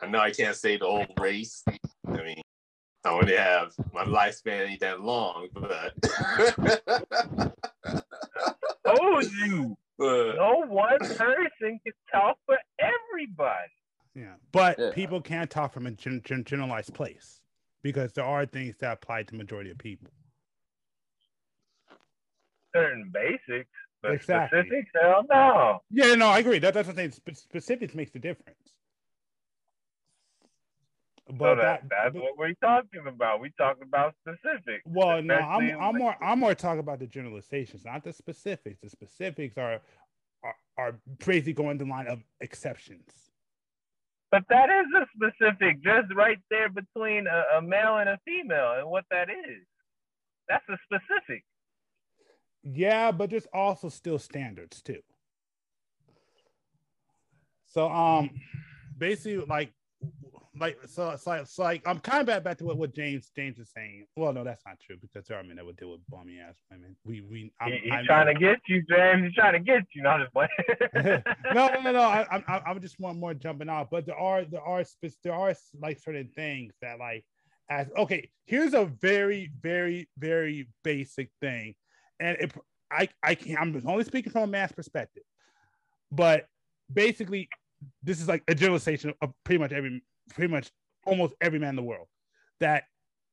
I 0.00 0.06
know 0.06 0.18
I 0.18 0.30
can't 0.30 0.56
say 0.56 0.78
the 0.78 0.86
whole 0.86 1.04
race. 1.20 1.62
I 2.08 2.22
mean, 2.22 2.40
I 3.04 3.10
only 3.10 3.36
have 3.36 3.72
my 3.92 4.04
lifespan 4.04 4.68
ain't 4.70 4.80
that 4.80 5.00
long, 5.00 5.48
but 5.54 5.94
Told 8.86 9.24
you, 9.44 9.76
but 9.98 10.34
no 10.36 10.64
one 10.66 10.98
person 10.98 11.80
can 11.84 11.92
talk 12.12 12.36
for 12.46 12.56
everybody. 12.78 13.70
yeah, 14.14 14.34
but 14.52 14.78
Yeah. 14.78 14.90
people 14.92 15.20
can't 15.20 15.50
talk 15.50 15.72
from 15.72 15.86
a 15.86 15.90
gen- 15.92 16.22
gen- 16.24 16.44
generalized 16.44 16.94
place 16.94 17.40
because 17.82 18.12
there 18.12 18.24
are 18.24 18.46
things 18.46 18.76
that 18.78 18.92
apply 18.92 19.24
to 19.24 19.34
majority 19.34 19.70
of 19.70 19.78
people. 19.78 20.10
Certain 22.74 23.10
basics, 23.12 23.68
but 24.00 24.12
Exactly. 24.12 24.60
specifics, 24.60 24.90
hell 25.00 25.24
no. 25.28 25.82
Yeah, 25.90 26.14
no, 26.14 26.28
I 26.28 26.38
agree. 26.38 26.58
That, 26.60 26.72
that's 26.74 26.88
what 26.88 26.98
I'm. 26.98 27.10
Spe- 27.12 27.34
specifics 27.34 27.94
makes 27.94 28.10
the 28.12 28.18
difference. 28.18 28.74
But 31.38 31.56
so 31.56 31.62
that, 31.62 31.82
that's 31.88 32.12
but- 32.12 32.22
what 32.22 32.36
we're 32.36 32.54
talking 32.54 33.06
about. 33.06 33.40
We 33.40 33.50
talking 33.56 33.84
about 33.84 34.14
specifics. 34.20 34.82
Well, 34.84 35.22
no, 35.22 35.34
I'm 35.34 35.80
I'm 35.80 35.96
more 35.96 36.16
I'm 36.22 36.38
more 36.38 36.54
talking 36.54 36.80
about 36.80 36.98
the 36.98 37.06
generalizations, 37.06 37.84
not 37.84 38.04
the 38.04 38.12
specifics. 38.12 38.80
The 38.82 38.90
specifics 38.90 39.56
are 39.56 39.80
are, 40.44 40.54
are 40.76 40.94
basically 41.24 41.54
going 41.54 41.78
the 41.78 41.86
line 41.86 42.06
of 42.06 42.22
exceptions. 42.40 43.30
But 44.30 44.44
that 44.48 44.68
is 44.70 44.86
a 44.96 45.06
specific, 45.14 45.82
just 45.82 46.14
right 46.14 46.38
there 46.50 46.68
between 46.70 47.26
a, 47.26 47.58
a 47.58 47.62
male 47.62 47.98
and 47.98 48.08
a 48.08 48.18
female, 48.24 48.74
and 48.78 48.88
what 48.88 49.04
that 49.10 49.28
is. 49.30 49.64
That's 50.48 50.64
a 50.68 50.76
specific. 50.84 51.44
Yeah, 52.62 53.10
but 53.10 53.30
there's 53.30 53.48
also 53.52 53.88
still 53.88 54.18
standards 54.18 54.82
too. 54.82 55.00
So 57.68 57.90
um 57.90 58.30
basically 58.98 59.46
like 59.46 59.72
like 60.60 60.76
so 60.86 61.08
it's 61.10 61.26
like 61.26 61.40
it's 61.42 61.58
like 61.58 61.82
I'm 61.86 61.98
kind 61.98 62.20
of 62.20 62.26
back 62.26 62.44
back 62.44 62.58
to 62.58 62.64
what, 62.64 62.76
what 62.76 62.94
James 62.94 63.30
James 63.34 63.58
is 63.58 63.70
saying. 63.74 64.04
Well, 64.16 64.32
no, 64.34 64.44
that's 64.44 64.62
not 64.66 64.78
true 64.80 64.96
because 65.00 65.26
there 65.26 65.38
are 65.38 65.42
men 65.42 65.56
that 65.56 65.64
would 65.64 65.76
deal 65.78 65.90
with 65.92 66.00
bummy 66.10 66.38
ass 66.40 66.56
women. 66.70 66.94
We 67.04 67.22
we 67.22 67.52
I'm, 67.60 67.72
He, 67.72 67.78
he's 67.84 67.92
I'm- 67.92 68.04
trying 68.04 68.34
to 68.34 68.38
get 68.38 68.58
you, 68.68 68.82
James. 68.82 69.24
He's 69.24 69.34
trying 69.34 69.54
to 69.54 69.60
get 69.60 69.84
you. 69.94 70.02
Not 70.02 70.20
just 70.20 70.32
playing. 70.34 71.22
no, 71.54 71.68
no, 71.68 71.80
no, 71.80 71.92
no. 71.92 72.02
I, 72.02 72.26
I, 72.30 72.42
I- 72.48 72.62
I 72.70 72.74
just 72.78 73.00
want 73.00 73.18
more 73.18 73.32
jumping 73.32 73.70
off. 73.70 73.88
but 73.90 74.04
there 74.04 74.16
are, 74.18 74.44
there 74.44 74.60
are, 74.60 74.82
there 75.24 75.34
are 75.34 75.54
like 75.80 75.98
certain 75.98 76.28
things 76.34 76.74
that 76.82 76.98
like, 76.98 77.24
as 77.70 77.88
okay, 77.96 78.28
here's 78.44 78.74
a 78.74 78.84
very, 78.84 79.50
very, 79.62 80.08
very 80.18 80.68
basic 80.84 81.30
thing, 81.40 81.74
and 82.20 82.36
it, 82.38 82.52
I, 82.90 83.08
I 83.22 83.34
can't. 83.36 83.58
I'm 83.58 83.82
only 83.86 84.04
speaking 84.04 84.30
from 84.32 84.42
a 84.42 84.46
man's 84.48 84.72
perspective, 84.72 85.22
but 86.10 86.46
basically, 86.92 87.48
this 88.02 88.20
is 88.20 88.28
like 88.28 88.42
a 88.48 88.54
generalization 88.54 89.14
of 89.22 89.32
pretty 89.44 89.58
much 89.58 89.72
every, 89.72 90.02
pretty 90.30 90.52
much 90.52 90.70
almost 91.04 91.34
every 91.40 91.58
man 91.58 91.70
in 91.70 91.76
the 91.76 91.82
world. 91.82 92.08
That 92.60 92.84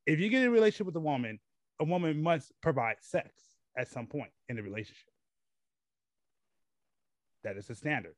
if 0.06 0.20
you 0.20 0.30
get 0.30 0.42
in 0.42 0.48
a 0.48 0.52
relationship 0.52 0.88
with 0.88 0.96
a 0.96 1.02
woman, 1.02 1.40
a 1.80 1.86
woman 1.86 2.22
must 2.22 2.52
provide 2.62 2.98
sex 3.02 3.30
at 3.78 3.88
some 3.88 4.08
point 4.08 4.32
in 4.50 4.56
the 4.56 4.64
relationship. 4.64 5.08
That 7.44 7.58
is 7.58 7.68
the 7.68 7.76
standard. 7.76 8.16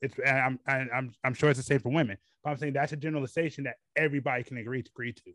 It's 0.00 0.14
and 0.24 0.38
I'm 0.38 0.60
and 0.66 0.90
I'm 0.94 1.12
I'm 1.24 1.34
sure 1.34 1.50
it's 1.50 1.58
the 1.58 1.64
same 1.64 1.80
for 1.80 1.90
women, 1.90 2.18
but 2.44 2.50
I'm 2.50 2.56
saying 2.56 2.74
that's 2.74 2.92
a 2.92 2.96
generalization 2.96 3.64
that 3.64 3.76
everybody 3.96 4.44
can 4.44 4.58
agree 4.58 4.82
to 4.82 4.90
agree 4.90 5.12
to. 5.12 5.32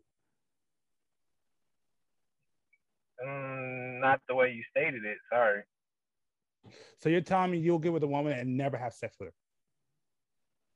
Mm, 3.26 4.00
not 4.00 4.20
the 4.28 4.34
way 4.34 4.52
you 4.52 4.62
stated 4.70 5.04
it. 5.04 5.18
Sorry. 5.30 5.62
So 7.00 7.08
you're 7.08 7.20
telling 7.20 7.50
me 7.50 7.58
you'll 7.58 7.78
get 7.78 7.92
with 7.92 8.02
a 8.02 8.08
woman 8.08 8.32
and 8.32 8.56
never 8.56 8.76
have 8.76 8.94
sex 8.94 9.16
with 9.18 9.28
her? 9.28 9.34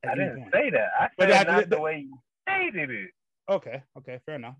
I 0.07 0.15
didn't 0.15 0.39
point? 0.41 0.53
say 0.53 0.71
that. 0.71 0.89
I 1.01 1.09
But 1.17 1.29
said 1.29 1.31
that- 1.33 1.47
not 1.47 1.57
that- 1.61 1.71
the 1.71 1.81
way 1.81 1.99
you 2.09 2.19
stated 2.49 2.91
it. 2.91 3.11
Okay, 3.49 3.83
okay, 3.97 4.21
fair 4.27 4.35
enough. 4.37 4.57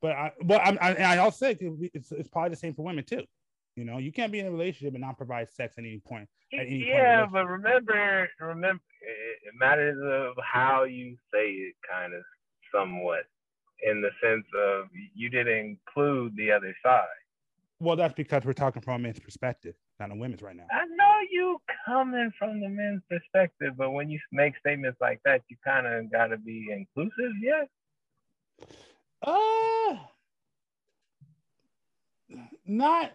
But 0.00 0.12
I, 0.12 0.32
but 0.42 0.62
I'm, 0.64 0.78
I, 0.80 0.92
and 0.94 1.04
I 1.04 1.18
also 1.18 1.36
said 1.46 1.58
it's, 1.60 2.10
it's 2.10 2.28
probably 2.28 2.50
the 2.50 2.56
same 2.56 2.74
for 2.74 2.82
women 2.84 3.04
too. 3.04 3.22
You 3.76 3.84
know, 3.84 3.98
you 3.98 4.12
can't 4.12 4.32
be 4.32 4.40
in 4.40 4.46
a 4.46 4.50
relationship 4.50 4.94
and 4.94 5.02
not 5.02 5.18
provide 5.18 5.48
sex 5.50 5.74
at 5.76 5.84
any 5.84 5.98
point. 5.98 6.26
At 6.54 6.60
any 6.60 6.70
point 6.80 6.86
Yeah, 6.88 7.02
relationship. 7.26 7.32
but 7.32 7.46
remember, 7.46 8.28
remember, 8.40 8.82
it 9.02 9.48
it 9.48 9.54
matters 9.58 9.98
of 10.02 10.42
how 10.42 10.84
you 10.84 11.16
say 11.32 11.50
it, 11.50 11.74
kind 11.88 12.14
of, 12.14 12.22
somewhat, 12.72 13.24
in 13.82 14.00
the 14.00 14.10
sense 14.22 14.46
of 14.58 14.86
you 15.14 15.28
didn't 15.28 15.54
include 15.86 16.34
the 16.36 16.50
other 16.50 16.74
side. 16.82 17.04
Well, 17.78 17.96
that's 17.96 18.14
because 18.14 18.44
we're 18.44 18.52
talking 18.54 18.80
from 18.82 18.94
a 18.94 18.98
man's 19.00 19.18
perspective, 19.20 19.74
not 20.00 20.10
a 20.10 20.14
women's 20.14 20.42
right 20.42 20.56
now. 20.56 20.66
I 20.70 20.86
know 20.86 21.14
you 21.30 21.60
coming 21.86 22.32
from 22.38 22.60
the 22.60 22.68
men's 22.68 23.02
perspective, 23.08 23.74
but 23.76 23.90
when 23.90 24.10
you 24.10 24.18
make 24.32 24.56
statements 24.58 24.98
like 25.00 25.20
that, 25.24 25.42
you 25.48 25.56
kind 25.64 25.86
of 25.86 26.10
got 26.10 26.28
to 26.28 26.38
be 26.38 26.68
inclusive. 26.72 27.32
Yes. 27.40 27.66
Uh, 29.22 29.96
not 32.66 33.12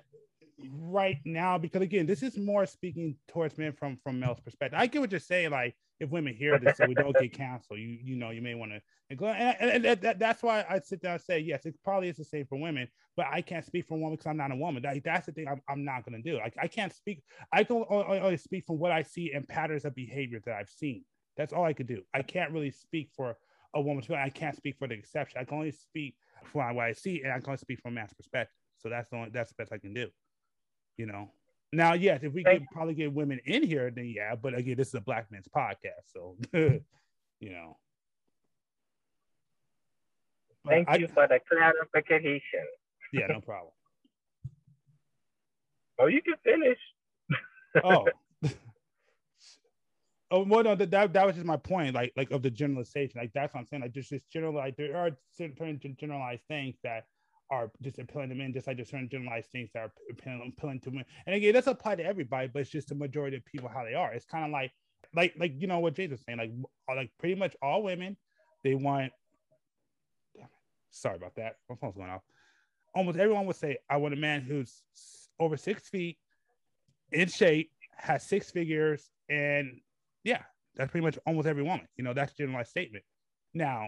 right 0.80 1.18
now 1.26 1.58
because 1.58 1.82
again, 1.82 2.06
this 2.06 2.24
is 2.24 2.38
more 2.38 2.66
speaking 2.66 3.16
towards 3.28 3.58
men 3.58 3.74
from 3.74 3.98
from 4.04 4.20
male's 4.20 4.40
perspective. 4.40 4.80
I 4.80 4.88
get 4.88 5.02
what 5.02 5.12
you're 5.12 5.20
saying. 5.20 5.52
Like 5.52 5.76
if 6.00 6.10
women 6.10 6.34
hear 6.36 6.58
this, 6.58 6.78
so 6.78 6.86
we 6.86 6.96
don't 6.96 7.18
get 7.18 7.34
canceled, 7.38 7.80
you 7.80 7.98
you 8.04 8.16
know, 8.16 8.30
you 8.32 8.42
may 8.42 8.56
want 8.56 8.72
to. 8.72 8.82
And, 9.10 9.22
and, 9.24 9.72
and 9.72 9.86
that- 9.86 10.02
that, 10.02 10.20
that's 10.20 10.44
why 10.44 10.66
I 10.70 10.80
sit 10.80 11.02
down 11.02 11.14
and 11.14 11.22
say 11.22 11.40
yes. 11.40 11.66
It 11.66 11.76
probably 11.84 12.10
is 12.10 12.18
the 12.18 12.26
same 12.26 12.46
for 12.46 12.60
women, 12.60 12.88
but 13.16 13.28
I 13.32 13.42
can't 13.42 13.66
speak 13.66 13.88
for 13.88 13.96
a 13.96 13.98
woman 13.98 14.16
because 14.18 14.28
I'm 14.28 14.38
not 14.38 14.52
a 14.52 14.56
woman. 14.56 14.84
That, 14.84 15.04
that's 15.04 15.28
the 15.28 15.32
thing. 15.32 15.48
I'm, 15.48 15.62
I'm 15.70 15.86
not 15.86 16.06
going 16.06 16.22
to 16.22 16.30
do. 16.30 16.40
I, 16.40 16.52
I 16.62 16.68
can't 16.68 16.94
speak. 16.94 17.24
I 17.54 17.64
can 17.64 17.84
only, 17.90 18.38
speak 18.38 18.66
from 18.66 18.80
what 18.80 18.92
I 18.92 19.04
see 19.04 19.32
and 19.34 19.48
patterns 19.48 19.86
of 19.86 19.96
behavior 19.96 20.42
that 20.46 20.56
I've 20.56 20.70
seen. 20.70 21.06
That's 21.38 21.54
all 21.54 21.64
I 21.66 21.74
could 21.74 21.88
do. 21.88 22.02
I 22.14 22.22
can't 22.22 22.52
really 22.52 22.72
speak 22.72 23.10
for 23.16 23.38
a 23.74 23.82
woman's 23.82 24.10
I 24.10 24.30
can't 24.30 24.56
speak 24.56 24.78
for 24.78 24.88
the 24.88 24.94
exception. 24.96 25.40
I 25.40 25.44
can 25.44 25.58
only 25.58 25.72
speak 25.72 26.16
for 26.46 26.66
what 26.74 26.84
I 26.86 26.94
see, 26.94 27.22
and 27.24 27.32
I 27.32 27.40
can 27.40 27.48
only 27.50 27.58
speak 27.58 27.80
from 27.82 27.92
a 27.92 27.96
man's 27.96 28.14
perspective. 28.14 28.56
So 28.78 28.90
that's 28.90 29.10
the 29.10 29.18
only 29.18 29.30
that's 29.32 29.50
the 29.50 29.56
best 29.58 29.74
I 29.74 29.78
can 29.78 29.94
do. 29.94 30.08
You 30.98 31.08
know. 31.08 31.30
Now, 31.76 31.94
yes, 31.94 32.22
if 32.24 32.34
we 32.34 32.44
could 32.44 32.66
probably 32.72 32.94
get 32.94 33.14
women 33.14 33.40
in 33.46 33.64
here, 33.64 33.92
then 33.92 34.06
yeah. 34.06 34.36
But 34.36 34.58
again, 34.58 34.78
this 34.78 34.90
is 34.90 34.94
a 34.96 35.02
black 35.02 35.32
man's 35.32 35.48
podcast, 35.48 36.06
so 36.14 36.38
you 36.54 36.82
know. 37.42 37.78
But 40.64 40.72
Thank 40.72 40.90
I- 40.90 40.96
you 40.98 41.08
for 41.08 41.28
the 41.28 41.40
clarification. 41.50 42.66
Yeah, 43.14 43.28
no 43.28 43.42
problem. 43.42 43.72
Oh, 45.98 46.08
you 46.08 46.22
can 46.22 46.34
finish. 46.44 46.78
oh. 47.86 48.06
Oh 50.32 50.44
well, 50.44 50.62
no, 50.64 50.76
that, 50.76 50.92
that 50.92 51.14
that 51.14 51.26
was 51.26 51.36
just 51.36 51.46
my 51.48 51.56
point, 51.56 51.96
like 51.96 52.12
like 52.18 52.32
of 52.32 52.42
the 52.42 52.50
generalization, 52.50 53.22
like 53.22 53.32
that's 53.34 53.54
what 53.54 53.62
I'm 53.62 53.66
saying, 53.68 53.82
like 53.84 53.94
just 53.94 54.10
just 54.10 54.30
general, 54.30 54.56
like 54.56 54.76
there 54.76 54.98
are 54.98 55.12
certain 55.38 55.80
gen- 55.80 55.96
generalized 55.98 56.42
things 56.50 56.76
that 56.84 57.06
are 57.50 57.72
just 57.82 58.00
appealing 58.00 58.30
to 58.30 58.36
men, 58.36 58.54
just 58.54 58.68
like 58.68 58.78
there's 58.78 58.90
certain 58.90 59.10
generalized 59.10 59.50
things 59.52 59.70
that 59.74 59.84
are 59.84 59.92
appealing, 60.10 60.54
appealing 60.58 60.80
to 60.82 60.90
women. 60.90 61.06
And 61.26 61.36
again, 61.36 61.54
that's 61.54 61.68
apply 61.68 61.96
to 61.96 62.04
everybody, 62.04 62.48
but 62.48 62.62
it's 62.62 62.72
just 62.72 62.90
the 62.90 62.96
majority 62.96 63.38
of 63.38 63.46
people 63.46 63.70
how 63.70 63.84
they 63.84 63.94
are. 63.94 64.14
It's 64.14 64.26
kind 64.26 64.46
of 64.46 64.52
like 64.52 64.72
like 65.14 65.34
like 65.38 65.54
you 65.58 65.68
know 65.68 65.80
what 65.80 65.96
James 65.96 66.12
was 66.12 66.22
saying, 66.26 66.38
like 66.38 66.52
uh, 66.90 66.96
like 66.96 67.12
pretty 67.20 67.36
much 67.36 67.56
all 67.62 67.84
women, 67.84 68.18
they 68.64 68.76
want. 68.76 69.12
Damn 70.36 70.46
it. 70.46 70.50
Sorry 70.92 71.16
about 71.16 71.36
that. 71.36 71.58
My 71.70 71.76
phone's 71.76 71.96
going 71.96 72.10
off. 72.10 72.22
Almost 72.94 73.18
everyone 73.18 73.46
would 73.46 73.56
say, 73.56 73.78
"I 73.90 73.98
want 73.98 74.14
a 74.14 74.18
man 74.18 74.42
who's 74.42 74.82
over 75.40 75.58
six 75.58 75.90
feet, 75.90 76.18
in 77.12 77.28
shape, 77.28 77.72
has 77.98 78.24
six 78.24 78.52
figures, 78.52 79.10
and 79.30 79.80
yeah, 80.24 80.42
that's 80.76 80.92
pretty 80.92 81.06
much 81.06 81.18
almost 81.26 81.48
every 81.48 81.64
woman. 81.64 81.88
You 81.98 82.04
know, 82.04 82.14
that's 82.14 82.34
a 82.34 82.36
generalized 82.36 82.70
statement. 82.70 83.04
Now, 83.54 83.88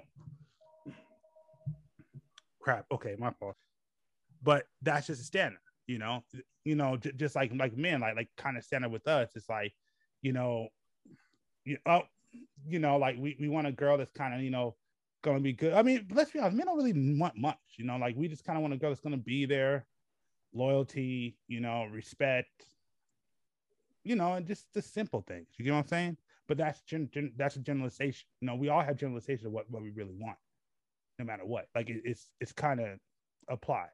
crap. 2.68 2.86
Okay, 2.92 3.16
my 3.18 3.32
fault. 3.32 3.56
But 4.44 4.66
that's 4.82 5.08
just 5.08 5.22
a 5.22 5.24
standard. 5.24 5.60
You 5.88 6.00
know, 6.00 6.24
you 6.66 6.76
know, 6.76 6.98
j- 6.98 7.14
just 7.16 7.36
like 7.36 7.52
like 7.56 7.78
men, 7.78 8.02
like 8.02 8.16
like 8.18 8.30
kind 8.36 8.58
of 8.58 8.64
standard 8.64 8.92
with 8.92 9.08
us. 9.08 9.30
It's 9.36 9.48
like, 9.48 9.74
you 10.22 10.34
know, 10.34 10.68
you 11.64 11.78
oh, 11.86 12.02
you 12.68 12.80
know, 12.80 12.98
like 12.98 13.16
we 13.18 13.38
we 13.40 13.48
want 13.48 13.68
a 13.68 13.72
girl 13.72 13.98
that's 13.98 14.12
kind 14.12 14.34
of 14.34 14.42
you 14.42 14.52
know 14.52 14.76
gonna 15.24 15.40
be 15.40 15.54
good. 15.54 15.74
I 15.74 15.82
mean, 15.82 16.08
let's 16.12 16.32
be 16.32 16.40
honest, 16.40 16.58
men 16.58 16.66
don't 16.66 16.78
really 16.78 17.18
want 17.18 17.38
much. 17.38 17.58
You 17.78 17.86
know, 17.86 17.96
like 17.98 18.18
we 18.18 18.28
just 18.28 18.44
kind 18.44 18.58
of 18.58 18.62
want 18.62 18.74
a 18.74 18.78
girl 18.78 18.90
that's 18.90 19.00
gonna 19.00 19.16
be 19.18 19.46
there, 19.46 19.86
loyalty, 20.54 21.38
you 21.48 21.62
know, 21.62 21.86
respect, 21.86 22.66
you 24.04 24.16
know, 24.16 24.34
and 24.34 24.46
just 24.46 24.74
the 24.74 24.82
simple 24.82 25.22
things. 25.22 25.48
You 25.58 25.66
get 25.66 25.72
what 25.72 25.80
I'm 25.80 25.88
saying? 25.88 26.18
But 26.48 26.58
that's 26.58 26.82
gen, 26.82 27.10
gen, 27.14 27.34
that's 27.38 27.56
a 27.56 27.60
generalization. 27.60 28.28
You 28.42 28.48
know, 28.48 28.56
we 28.56 28.70
all 28.70 28.82
have 28.82 28.98
generalization 28.98 29.48
of 29.48 29.54
what, 29.54 29.70
what 29.70 29.84
we 29.84 29.90
really 29.92 30.16
want, 30.18 30.38
no 31.20 31.26
matter 31.26 31.46
what. 31.46 31.68
Like 31.76 31.90
it, 31.90 32.02
it's 32.06 32.30
it's 32.40 32.52
kind 32.52 32.80
of 32.80 33.00
applied. 33.48 33.90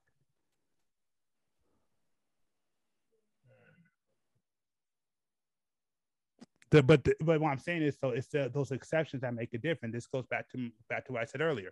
The, 6.72 6.82
but 6.82 7.04
the, 7.04 7.16
but 7.22 7.40
what 7.40 7.52
I'm 7.52 7.60
saying 7.60 7.84
is, 7.84 7.98
so 8.00 8.10
it's 8.10 8.28
the, 8.28 8.50
those 8.52 8.72
exceptions 8.72 9.22
that 9.22 9.36
make 9.36 9.54
a 9.54 9.60
difference. 9.60 9.94
This 9.94 10.08
goes 10.08 10.26
back 10.26 10.50
to 10.52 10.72
back 10.90 11.06
to 11.06 11.14
what 11.14 11.22
I 11.22 11.26
said 11.26 11.42
earlier. 11.42 11.72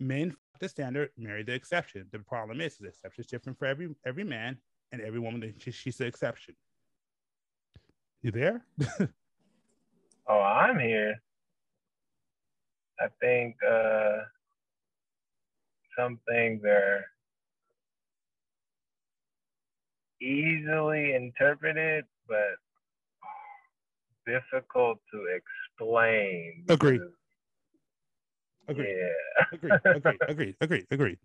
Men 0.00 0.34
the 0.58 0.68
standard, 0.68 1.10
marry 1.16 1.42
the 1.42 1.52
exception. 1.52 2.06
The 2.10 2.18
problem 2.18 2.60
is, 2.60 2.76
the 2.76 2.88
exception 2.88 3.22
is 3.22 3.28
different 3.28 3.58
for 3.58 3.66
every 3.66 3.94
every 4.04 4.24
man 4.24 4.58
and 4.92 5.00
every 5.00 5.20
woman. 5.20 5.54
She, 5.58 5.70
she's 5.70 5.96
the 5.96 6.06
exception. 6.06 6.54
You 8.22 8.32
there? 8.32 8.64
Oh, 10.32 10.38
I'm 10.38 10.78
here. 10.78 11.20
I 13.00 13.08
think 13.20 13.56
uh, 13.68 14.18
some 15.98 16.18
things 16.28 16.62
are 16.64 17.04
easily 20.20 21.14
interpreted, 21.14 22.04
but 22.28 22.56
difficult 24.26 24.98
to 25.12 25.26
explain. 25.26 26.64
Agreed. 26.68 27.00
Agreed. 28.68 28.96
Yeah. 28.96 29.44
agreed, 29.52 29.80
agreed, 29.84 30.18
agreed, 30.28 30.56
agreed, 30.60 30.86
agreed. 30.90 31.18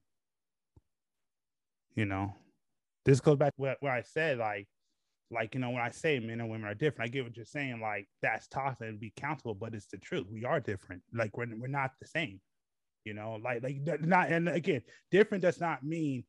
You 1.96 2.06
know, 2.06 2.34
this 3.06 3.22
goes 3.22 3.38
back 3.38 3.56
to 3.56 3.62
what, 3.62 3.78
what 3.80 3.92
I 3.92 4.02
said, 4.02 4.40
like, 4.40 4.68
like 5.32 5.54
you 5.54 5.62
know, 5.62 5.70
when 5.70 5.82
I 5.82 5.92
say 5.92 6.20
men 6.20 6.40
and 6.40 6.50
women 6.50 6.68
are 6.68 6.74
different, 6.74 7.10
I 7.10 7.12
get 7.12 7.24
what 7.24 7.36
you're 7.36 7.46
saying, 7.46 7.80
like 7.82 8.08
that's 8.22 8.48
toxic 8.48 8.88
and 8.88 9.00
be 9.00 9.14
countable, 9.16 9.56
but 9.56 9.74
it's 9.74 9.88
the 9.88 9.98
truth. 9.98 10.28
We 10.32 10.46
are 10.46 10.60
different. 10.60 11.02
Like 11.14 11.38
we're 11.38 11.48
we're 11.58 11.68
not 11.68 11.92
the 12.00 12.08
same. 12.08 12.40
You 13.06 13.14
know, 13.14 13.40
like 13.42 13.62
like 13.62 13.78
not 14.02 14.30
and 14.30 14.50
again, 14.50 14.82
different 15.12 15.44
does 15.44 15.62
not 15.62 15.84
mean 15.84 16.24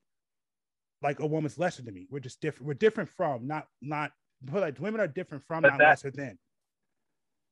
like 1.02 1.20
a 1.20 1.26
woman's 1.26 1.58
lesser 1.58 1.82
than 1.82 1.94
me. 1.94 2.06
We're 2.10 2.20
just 2.20 2.40
different. 2.42 2.66
We're 2.68 2.74
different 2.74 3.08
from 3.08 3.46
not 3.46 3.66
not 3.80 4.12
but 4.42 4.60
like 4.60 4.78
women 4.78 5.00
are 5.00 5.08
different 5.08 5.42
from 5.48 5.62
But 5.62 5.70
not 5.70 5.78
that- 5.78 5.88
lesser 5.88 6.10
than. 6.10 6.38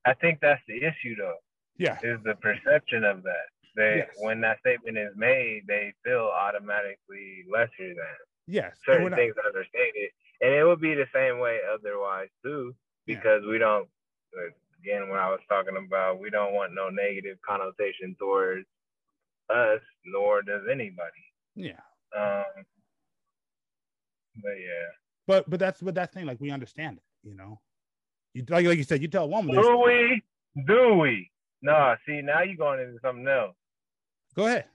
I 0.06 0.12
think 0.12 0.40
that's 0.42 0.60
the 0.68 0.76
issue, 0.84 1.16
though, 1.16 1.38
Yeah. 1.78 1.96
is 2.02 2.22
the 2.24 2.34
perception 2.34 3.04
of 3.04 3.22
that. 3.22 3.46
They, 3.74 3.96
Yes. 4.06 4.14
when 4.20 4.42
that 4.42 4.58
statement 4.60 4.98
is 4.98 5.16
made, 5.16 5.66
they 5.66 5.94
feel 6.04 6.30
automatically 6.30 7.44
lesser 7.50 7.94
than. 7.94 8.16
Yes. 8.46 8.76
certain 8.84 9.08
not- 9.08 9.16
things 9.16 9.34
understated, 9.42 10.10
and 10.42 10.52
it 10.52 10.62
would 10.64 10.82
be 10.82 10.92
the 10.94 11.08
same 11.14 11.38
way 11.38 11.58
otherwise 11.72 12.28
too, 12.42 12.76
Yeah. 13.06 13.16
because 13.16 13.46
we 13.46 13.56
don't. 13.56 13.88
Again, 14.80 15.08
when 15.08 15.18
I 15.18 15.30
was 15.30 15.40
talking 15.48 15.78
about, 15.78 16.18
we 16.18 16.28
don't 16.28 16.52
want 16.52 16.74
no 16.74 16.90
negative 16.90 17.40
connotation 17.40 18.14
towards 18.16 18.66
us, 19.50 19.80
nor 20.06 20.42
does 20.42 20.62
anybody. 20.70 21.24
yeah. 21.54 21.80
Um, 22.16 22.44
but 24.42 24.50
yeah, 24.50 24.88
But 25.26 25.48
but 25.50 25.58
that's 25.60 25.80
but 25.80 25.94
that's 25.94 26.12
the 26.14 26.20
thing, 26.20 26.26
like 26.26 26.40
we 26.40 26.50
understand 26.50 26.98
it, 26.98 27.28
you 27.28 27.34
know. 27.34 27.60
You 28.34 28.44
like 28.48 28.66
like 28.66 28.78
you 28.78 28.84
said, 28.84 29.00
you 29.02 29.08
tell 29.08 29.24
a 29.24 29.28
woman 29.28 29.54
do 29.60 29.76
we? 29.84 30.22
Do 30.66 30.94
we? 30.94 31.30
No, 31.62 31.94
see 32.06 32.20
now 32.22 32.42
you're 32.42 32.56
going 32.56 32.80
into 32.80 32.98
something 33.02 33.26
else. 33.26 33.54
Go 34.36 34.46
ahead. 34.46 34.66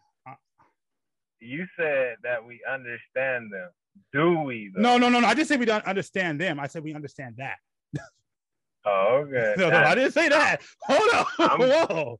You 1.41 1.65
said 1.77 2.15
that 2.23 2.43
we 2.45 2.59
understand 2.69 3.51
them. 3.53 3.69
Do 4.13 4.41
we? 4.41 4.71
Though? 4.75 4.81
No, 4.81 4.97
no, 4.97 5.07
no, 5.09 5.19
no. 5.21 5.27
I 5.27 5.33
didn't 5.33 5.47
say 5.47 5.57
we 5.57 5.65
don't 5.65 5.85
understand 5.85 6.39
them. 6.41 6.59
I 6.59 6.67
said 6.67 6.83
we 6.83 6.93
understand 6.93 7.35
that. 7.37 7.57
Oh, 8.85 9.25
okay. 9.27 9.53
No, 9.57 9.69
no, 9.69 9.77
I 9.77 9.95
didn't 9.95 10.11
say 10.13 10.29
that. 10.29 10.61
Hold 10.83 11.09
on. 11.13 11.25
I'm- 11.49 11.59
Whoa. 11.89 12.19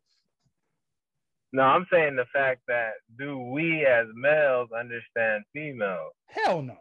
No, 1.52 1.64
I'm 1.64 1.88
saying 1.92 2.16
the 2.16 2.26
fact 2.32 2.62
that 2.68 2.92
do 3.18 3.40
we 3.40 3.86
as 3.86 4.06
males 4.16 4.70
understand 4.78 5.44
females? 5.54 6.14
Hell 6.28 6.62
no. 6.62 6.78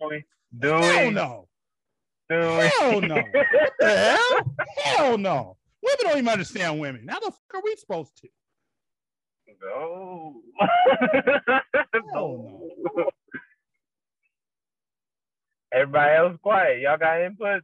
Do 0.00 0.08
we? 0.10 0.24
Do 0.58 0.68
Hell 0.68 1.08
we? 1.08 1.14
no. 1.14 1.48
Do 2.28 2.36
we? 2.38 2.70
Hell 2.78 3.00
no. 3.00 3.14
What 3.32 3.72
the 3.78 3.88
hell? 3.88 4.54
Hell 4.84 5.18
no. 5.18 5.56
Women 5.82 5.98
don't 6.02 6.18
even 6.18 6.28
understand 6.28 6.80
women. 6.80 7.06
How 7.08 7.20
the 7.20 7.30
fuck 7.30 7.54
are 7.54 7.62
we 7.64 7.76
supposed 7.76 8.16
to? 8.18 8.28
No. 9.62 10.34
Hell 12.12 12.60
Everybody 15.72 16.14
else 16.16 16.36
quiet. 16.42 16.80
Y'all 16.80 16.98
got 16.98 17.20
input? 17.22 17.62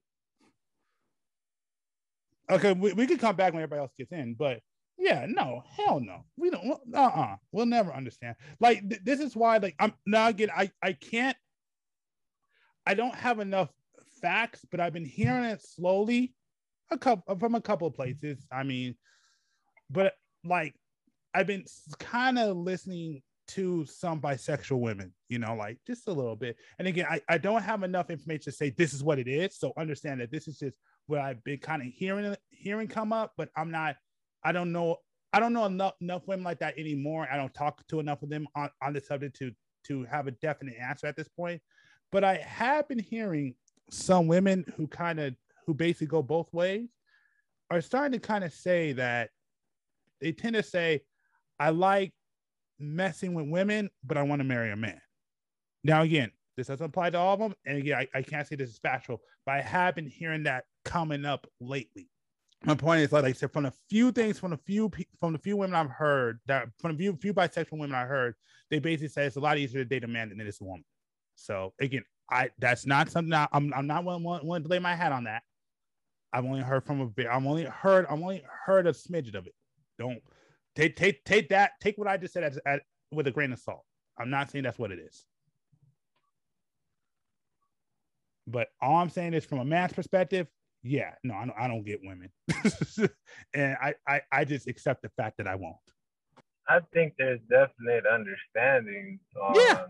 Okay, 2.51 2.72
we, 2.72 2.93
we 2.95 3.07
could 3.07 3.20
come 3.20 3.36
back 3.36 3.53
when 3.53 3.62
everybody 3.62 3.80
else 3.82 3.93
gets 3.97 4.11
in, 4.11 4.34
but 4.34 4.61
yeah, 5.01 5.26
no, 5.28 5.62
hell 5.76 6.01
no. 6.01 6.24
We 6.36 6.51
don't 6.51 6.70
uh 6.94 6.96
uh-uh. 6.96 7.36
We'll 7.53 7.66
never 7.66 7.92
understand. 7.92 8.36
Like 8.61 8.88
th- 8.88 9.03
this 9.05 9.20
is 9.20 9.34
why, 9.34 9.57
like, 9.57 9.74
I'm 9.78 9.94
now 10.07 10.28
again, 10.28 10.51
I 10.55 10.70
I 10.82 10.92
can't 10.92 11.36
I 12.86 12.94
don't 12.94 13.14
have 13.14 13.40
enough 13.40 13.70
facts, 14.20 14.64
but 14.70 14.80
I've 14.80 14.92
been 14.92 15.05
hearing 15.05 15.44
it 15.44 15.62
slowly 15.62 16.34
a 16.90 16.98
couple 16.98 17.38
from 17.38 17.55
a 17.55 17.61
couple 17.61 17.88
of 17.88 17.94
places. 17.94 18.46
I 18.53 18.62
mean, 18.62 18.94
but 19.88 20.14
like 20.44 20.74
I've 21.34 21.46
been 21.46 21.64
kind 21.98 22.38
of 22.38 22.57
listening 22.57 23.22
to 23.48 23.84
some 23.84 24.20
bisexual 24.20 24.78
women, 24.78 25.12
you 25.28 25.38
know, 25.38 25.55
like 25.55 25.78
just 25.86 26.07
a 26.09 26.12
little 26.12 26.36
bit. 26.36 26.57
And 26.78 26.86
again, 26.86 27.07
I, 27.11 27.20
I 27.28 27.38
don't 27.38 27.62
have 27.62 27.82
enough 27.82 28.11
information 28.11 28.44
to 28.44 28.53
say 28.53 28.70
this 28.70 28.94
is 28.94 29.03
what 29.03 29.18
it 29.18 29.26
is. 29.26 29.59
So 29.59 29.72
understand 29.76 30.20
that 30.20 30.30
this 30.30 30.46
is 30.46 30.59
just 30.59 30.76
what 31.07 31.20
I've 31.20 31.42
been 31.42 31.59
kind 31.59 31.82
of 31.82 31.88
hearing 31.88 32.36
hearing 32.51 32.86
come 32.86 33.12
up, 33.12 33.32
but 33.36 33.48
I'm 33.57 33.70
not, 33.70 33.96
I 34.45 34.53
don't 34.53 34.72
know, 34.72 34.97
I 35.32 35.41
don't 35.41 35.53
know 35.53 35.66
enough 35.66 35.95
enough 36.01 36.26
women 36.26 36.45
like 36.45 36.59
that 36.61 36.78
anymore. 36.78 37.28
I 37.30 37.36
don't 37.36 37.55
talk 37.55 37.86
to 37.88 38.01
enough 38.01 38.22
of 38.22 38.30
them 38.30 38.47
on, 38.55 38.70
on 38.82 38.93
the 38.93 39.01
subject 39.01 39.36
to 39.38 39.53
to 39.86 40.05
have 40.05 40.26
a 40.26 40.32
definite 40.32 40.74
answer 40.80 41.07
at 41.07 41.16
this 41.16 41.28
point. 41.28 41.62
But 42.12 42.24
I 42.24 42.36
have 42.36 42.88
been 42.88 42.99
hearing 42.99 43.55
some 43.91 44.26
women 44.26 44.64
who 44.76 44.86
kind 44.86 45.20
of 45.20 45.34
who 45.66 45.74
basically 45.74 46.09
go 46.09 46.22
both 46.22 46.53
ways 46.53 46.88
are 47.70 47.80
starting 47.80 48.12
to 48.12 48.26
kind 48.26 48.45
of 48.45 48.53
say 48.53 48.93
that 48.93 49.30
they 50.20 50.32
tend 50.32 50.55
to 50.57 50.62
say, 50.62 51.03
I 51.59 51.70
like 51.70 52.12
messing 52.78 53.34
with 53.34 53.49
women, 53.49 53.91
but 54.05 54.16
I 54.16 54.22
want 54.22 54.41
to 54.41 54.45
marry 54.45 54.72
a 54.72 54.76
man. 54.76 55.01
Now, 55.84 56.03
again, 56.03 56.30
this 56.57 56.66
doesn't 56.66 56.84
apply 56.84 57.11
to 57.11 57.18
all 57.18 57.34
of 57.34 57.41
them. 57.41 57.55
And 57.64 57.78
again, 57.78 57.99
I, 57.99 58.18
I 58.18 58.22
can't 58.22 58.47
say 58.47 58.57
this 58.57 58.70
is 58.70 58.78
factual, 58.78 59.20
but 59.47 59.55
I 59.55 59.61
have 59.61 59.95
been 59.95 60.07
hearing 60.07 60.43
that 60.45 60.64
coming 60.84 61.24
up 61.24 61.47
lately. 61.61 62.09
My 62.64 62.74
point 62.74 63.00
is, 63.00 63.12
like 63.12 63.24
I 63.24 63.32
said, 63.32 63.52
from 63.52 63.66
a 63.66 63.72
few 63.88 64.12
things, 64.12 64.38
from 64.38 64.52
a 64.52 64.56
few 64.58 64.90
from 65.18 65.32
the 65.32 65.38
few 65.38 65.56
women 65.56 65.74
I've 65.74 65.90
heard 65.90 66.40
that 66.46 66.68
from 66.78 66.92
a 66.92 66.94
few 66.94 67.16
few 67.16 67.32
bisexual 67.32 67.78
women 67.78 67.94
I 67.94 68.04
heard, 68.04 68.34
they 68.70 68.78
basically 68.78 69.08
say 69.08 69.24
it's 69.24 69.36
a 69.36 69.40
lot 69.40 69.56
easier 69.56 69.82
to 69.82 69.88
date 69.88 70.04
a 70.04 70.08
man 70.08 70.28
than 70.28 70.40
it 70.40 70.46
is 70.46 70.61
a 70.61 70.64
woman. 70.64 70.84
So 71.36 71.72
again, 71.80 72.04
I 72.30 72.50
that's 72.58 72.84
not 72.84 73.11
something 73.11 73.32
I, 73.32 73.48
I'm 73.52 73.72
I'm 73.74 73.86
not 73.86 74.04
willing, 74.04 74.22
willing 74.22 74.62
to 74.62 74.68
lay 74.68 74.78
my 74.78 74.94
hat 74.94 75.12
on 75.12 75.24
that. 75.24 75.42
I've 76.32 76.44
only 76.44 76.61
heard 76.61 76.84
from 76.84 77.00
a 77.00 77.06
bit. 77.06 77.26
I'm 77.30 77.46
only 77.46 77.64
heard 77.64 78.06
I'm 78.11 78.22
only 78.22 78.44
heard 78.66 78.86
a 78.86 78.92
smidget 78.92 79.34
of 79.34 79.46
it. 79.46 79.54
Don't 79.98 80.20
take 80.76 80.96
take 80.96 81.24
take 81.24 81.48
that 81.48 81.72
take 81.80 81.96
what 81.96 82.08
I 82.08 82.18
just 82.18 82.34
said 82.34 82.44
as, 82.44 82.58
as, 82.66 82.80
with 83.11 83.26
a 83.26 83.30
grain 83.30 83.52
of 83.52 83.58
salt. 83.58 83.84
I'm 84.18 84.28
not 84.28 84.50
saying 84.50 84.64
that's 84.64 84.78
what 84.78 84.92
it 84.92 84.98
is. 84.98 85.24
But 88.46 88.68
all 88.82 88.96
I'm 88.96 89.11
saying 89.11 89.32
is 89.32 89.44
from 89.44 89.61
a 89.61 89.64
man's 89.64 89.92
perspective, 89.92 90.46
yeah, 90.83 91.14
no, 91.24 91.35
I 91.35 91.45
don't, 91.47 91.57
I 91.59 91.68
don't 91.68 91.85
get 91.85 92.01
women, 92.03 92.31
and 93.55 93.76
I, 93.81 93.95
I 94.07 94.20
I 94.33 94.45
just 94.45 94.66
accept 94.68 95.03
the 95.03 95.11
fact 95.11 95.37
that 95.39 95.47
I 95.47 95.55
won't. 95.55 95.76
I 96.68 96.81
think 96.95 97.14
there's 97.18 97.41
definite 97.51 98.05
understanding 98.07 99.18
on 99.41 99.57
Yeah. 99.57 99.85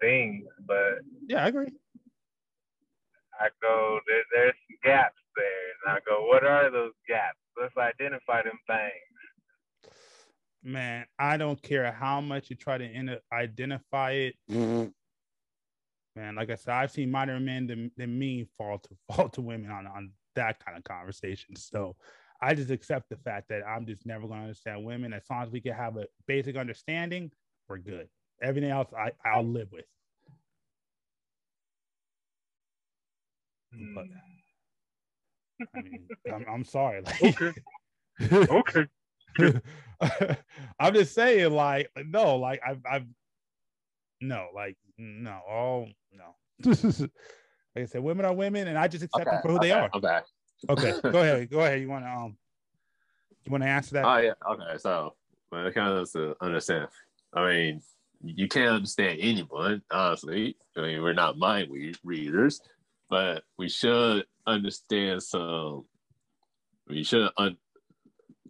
things, 0.00 0.46
but 0.66 1.00
Yeah, 1.28 1.44
I 1.44 1.48
agree. 1.48 1.72
I 3.40 3.48
go 3.62 3.98
there, 4.06 4.22
there's 4.34 4.54
some 4.68 4.76
gaps 4.92 5.16
there, 5.36 5.44
and 5.86 5.96
I 5.96 6.00
go, 6.08 6.26
what 6.26 6.44
are 6.44 6.70
those 6.70 6.92
gaps? 7.08 7.38
Let's 7.60 7.76
identify 7.76 8.42
them 8.42 8.58
things. 8.66 9.92
Man, 10.62 11.06
I 11.18 11.38
don't 11.38 11.60
care 11.62 11.90
how 11.90 12.20
much 12.20 12.50
you 12.50 12.56
try 12.56 12.76
to 12.78 12.84
in- 12.84 13.18
identify 13.32 14.12
it. 14.12 14.34
Mm-hmm. 14.50 14.90
Man, 16.16 16.34
like 16.34 16.50
I 16.50 16.56
said, 16.56 16.74
I've 16.74 16.90
seen 16.90 17.10
modern 17.10 17.44
men 17.44 17.66
than, 17.66 17.90
than 17.96 18.18
me 18.18 18.46
fall 18.58 18.78
to 18.78 18.88
fall 19.16 19.28
to 19.30 19.40
women 19.40 19.70
on, 19.70 19.86
on 19.86 20.10
that 20.34 20.64
kind 20.64 20.76
of 20.76 20.84
conversation. 20.84 21.56
So 21.56 21.96
I 22.42 22.54
just 22.54 22.70
accept 22.70 23.08
the 23.10 23.16
fact 23.16 23.48
that 23.50 23.62
I'm 23.66 23.86
just 23.86 24.06
never 24.06 24.26
going 24.26 24.40
to 24.40 24.44
understand 24.44 24.84
women. 24.84 25.12
As 25.12 25.22
long 25.30 25.42
as 25.42 25.50
we 25.50 25.60
can 25.60 25.74
have 25.74 25.96
a 25.96 26.06
basic 26.26 26.56
understanding, 26.56 27.30
we're 27.68 27.78
good. 27.78 28.08
Everything 28.42 28.70
else, 28.70 28.88
I, 28.96 29.12
I'll 29.24 29.46
live 29.46 29.68
with. 29.70 29.84
But 33.94 34.06
I 35.76 35.80
mean, 35.82 36.08
I'm, 36.32 36.44
I'm 36.52 36.64
sorry. 36.64 37.02
Like, 37.02 37.22
Okay. 37.22 38.86
Okay. 39.38 39.60
I'm 40.80 40.94
just 40.94 41.14
saying, 41.14 41.52
like, 41.52 41.90
no, 42.04 42.36
like 42.36 42.60
I've, 42.66 42.80
I've, 42.90 43.06
no, 44.20 44.48
like, 44.54 44.76
no, 45.00 45.40
oh 45.48 45.86
no. 46.12 46.34
like 46.64 47.10
I 47.76 47.84
said, 47.86 48.02
women 48.02 48.26
are 48.26 48.34
women, 48.34 48.68
and 48.68 48.78
I 48.78 48.86
just 48.86 49.04
accept 49.04 49.24
them 49.24 49.40
for 49.42 49.52
who 49.52 49.58
they 49.58 49.72
are. 49.72 49.88
I'm 49.92 50.00
back. 50.00 50.24
Okay, 50.68 50.92
go 51.02 51.22
ahead, 51.22 51.50
go 51.50 51.60
ahead. 51.60 51.80
You 51.80 51.88
want 51.88 52.04
to, 52.04 52.10
um, 52.10 52.36
you 53.44 53.50
want 53.50 53.64
to 53.64 53.68
answer 53.68 53.94
that? 53.94 54.04
Oh 54.04 54.18
yeah. 54.18 54.32
Okay. 54.46 54.78
So 54.78 55.14
when 55.48 55.66
it 55.66 55.74
comes 55.74 56.12
to 56.12 56.36
understand, 56.40 56.88
I 57.32 57.48
mean, 57.48 57.82
you 58.22 58.46
can't 58.46 58.74
understand 58.74 59.18
anyone. 59.20 59.82
Honestly, 59.90 60.56
I 60.76 60.82
mean, 60.82 61.02
we're 61.02 61.14
not 61.14 61.38
mind 61.38 61.68
re- 61.70 61.94
readers, 62.04 62.60
but 63.08 63.42
we 63.58 63.68
should 63.70 64.26
understand 64.46 65.22
some. 65.22 65.86
We 66.88 67.04
should 67.04 67.30
un. 67.38 67.56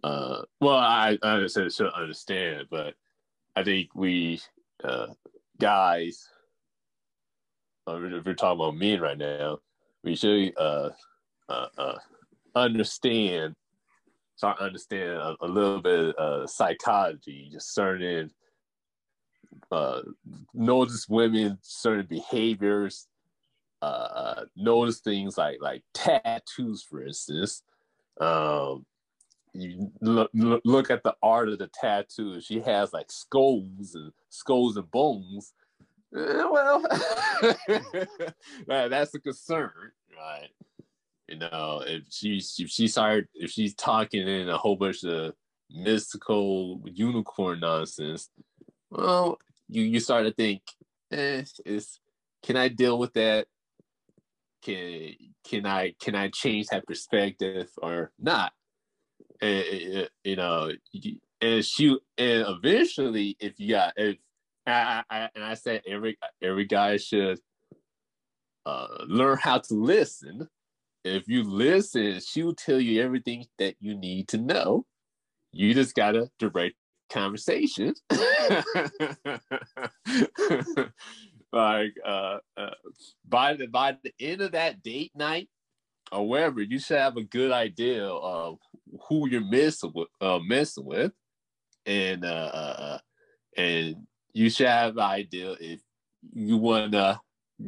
Uh, 0.03 0.41
well, 0.59 0.75
I 0.75 1.17
I 1.23 1.35
understand 1.35 1.71
should 1.71 1.93
understand, 1.93 2.67
but 2.69 2.95
I 3.55 3.63
think 3.63 3.95
we 3.95 4.41
uh, 4.83 5.07
guys, 5.59 6.27
if 7.87 8.25
you're 8.25 8.35
talking 8.35 8.59
about 8.59 8.75
men 8.75 9.01
right 9.01 9.17
now, 9.17 9.59
we 10.03 10.15
should 10.15 10.53
uh, 10.57 10.89
uh, 11.49 11.67
uh, 11.77 11.97
understand 12.55 13.55
start 14.35 14.59
understand 14.59 15.11
a, 15.11 15.35
a 15.41 15.47
little 15.47 15.81
bit 15.81 16.15
of 16.15 16.49
psychology, 16.49 17.49
just 17.51 17.73
certain 17.73 18.31
uh, 19.71 20.01
notice 20.53 21.07
women 21.07 21.57
certain 21.61 22.05
behaviors, 22.07 23.07
uh, 23.81 24.43
notice 24.55 24.99
things 24.99 25.37
like 25.37 25.57
like 25.61 25.83
tattoos, 25.93 26.83
for 26.83 27.03
instance. 27.05 27.63
Um, 28.19 28.85
you 29.53 29.91
look 30.01 30.31
look 30.33 30.89
at 30.89 31.03
the 31.03 31.15
art 31.21 31.49
of 31.49 31.59
the 31.59 31.69
tattoo. 31.73 32.39
She 32.41 32.61
has 32.61 32.93
like 32.93 33.11
skulls 33.11 33.95
and 33.95 34.11
skulls 34.29 34.77
and 34.77 34.89
bones. 34.91 35.53
Eh, 36.15 36.43
well, 36.51 36.81
that- 38.67 38.89
that's 38.89 39.13
a 39.15 39.19
concern, 39.19 39.71
right? 40.15 40.49
you 41.27 41.37
know, 41.37 41.81
if 41.85 42.03
she's 42.09 42.55
if 42.59 42.69
she 42.69 42.87
started 42.89 43.27
if 43.33 43.49
she's 43.51 43.73
talking 43.73 44.27
in 44.27 44.49
a 44.49 44.57
whole 44.57 44.75
bunch 44.75 45.03
of 45.05 45.33
mystical 45.69 46.81
unicorn 46.85 47.61
nonsense, 47.61 48.29
well, 48.89 49.39
you 49.69 49.83
you 49.83 49.99
start 50.01 50.25
to 50.25 50.33
think, 50.33 50.61
eh, 51.11 51.43
is 51.65 51.99
can 52.43 52.57
I 52.57 52.67
deal 52.67 52.97
with 52.99 53.13
that? 53.13 53.47
Can 54.61 55.13
can 55.47 55.65
I 55.65 55.93
can 56.01 56.15
I 56.15 56.27
change 56.29 56.67
that 56.67 56.85
perspective 56.85 57.69
or 57.81 58.11
not? 58.19 58.51
And, 59.41 59.63
eh, 59.65 60.07
you 60.25 60.35
know, 60.35 60.71
and 61.39 61.63
she 61.63 61.97
and 62.17 62.45
eventually, 62.47 63.37
if 63.39 63.57
you 63.57 63.69
got 63.69 63.93
if 63.95 64.17
I, 64.67 65.03
I, 65.09 65.29
and 65.35 65.43
I 65.43 65.55
said 65.55 65.81
every 65.87 66.17
every 66.41 66.65
guy 66.65 66.97
should 66.97 67.39
uh, 68.65 68.87
learn 69.07 69.37
how 69.37 69.57
to 69.57 69.73
listen 69.73 70.47
if 71.03 71.27
you 71.27 71.43
listen, 71.43 72.19
she'll 72.19 72.53
tell 72.53 72.79
you 72.79 73.01
everything 73.01 73.45
that 73.57 73.75
you 73.79 73.95
need 73.95 74.27
to 74.29 74.37
know. 74.37 74.85
You 75.51 75.73
just 75.73 75.95
gotta 75.95 76.29
direct 76.39 76.75
conversation. 77.09 77.95
like 81.51 81.95
uh, 82.05 82.37
uh, 82.55 82.69
by 83.27 83.55
the 83.55 83.67
by 83.67 83.97
the 84.03 84.13
end 84.19 84.41
of 84.41 84.51
that 84.53 84.83
date 84.83 85.11
night 85.15 85.49
or 86.11 86.27
wherever, 86.27 86.61
you 86.61 86.79
should 86.79 86.99
have 86.99 87.17
a 87.17 87.23
good 87.23 87.51
idea 87.51 88.05
of 88.05 88.59
who 89.09 89.27
you're 89.27 89.41
messing 89.41 89.91
with, 89.93 90.07
uh, 90.21 90.39
messing 90.39 90.85
with, 90.85 91.11
and 91.85 92.23
uh, 92.23 92.27
uh, 92.27 92.99
and 93.57 93.95
you 94.33 94.49
should 94.49 94.67
have 94.67 94.97
an 94.97 95.03
idea 95.03 95.55
if 95.59 95.81
you 96.33 96.57
want 96.57 96.93
to 96.93 97.19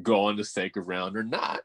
go 0.01 0.25
on 0.25 0.37
the 0.37 0.43
second 0.43 0.87
round 0.87 1.17
or 1.17 1.23
not. 1.23 1.61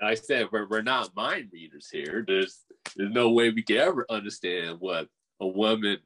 I 0.00 0.14
said 0.14 0.48
we're, 0.50 0.66
we're 0.68 0.82
not 0.82 1.14
mind 1.14 1.50
readers 1.52 1.88
here. 1.90 2.24
There's 2.26 2.64
there's 2.96 3.12
no 3.12 3.30
way 3.30 3.50
we 3.50 3.62
can 3.62 3.76
ever 3.76 4.04
understand 4.10 4.78
what 4.80 5.08
a 5.40 5.46
woman 5.46 5.98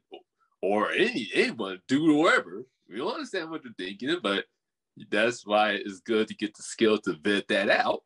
or 0.61 0.91
any 0.91 1.29
anyone 1.33 1.79
do 1.87 2.17
or 2.17 2.23
whatever. 2.23 2.63
We 2.87 2.97
don't 2.97 3.13
understand 3.13 3.49
what 3.49 3.63
they're 3.63 3.73
thinking, 3.77 4.17
but 4.21 4.45
that's 5.09 5.45
why 5.45 5.71
it's 5.71 5.99
good 5.99 6.27
to 6.27 6.35
get 6.35 6.55
the 6.55 6.63
skill 6.63 6.99
to 6.99 7.17
vet 7.21 7.47
that 7.47 7.69
out. 7.69 8.03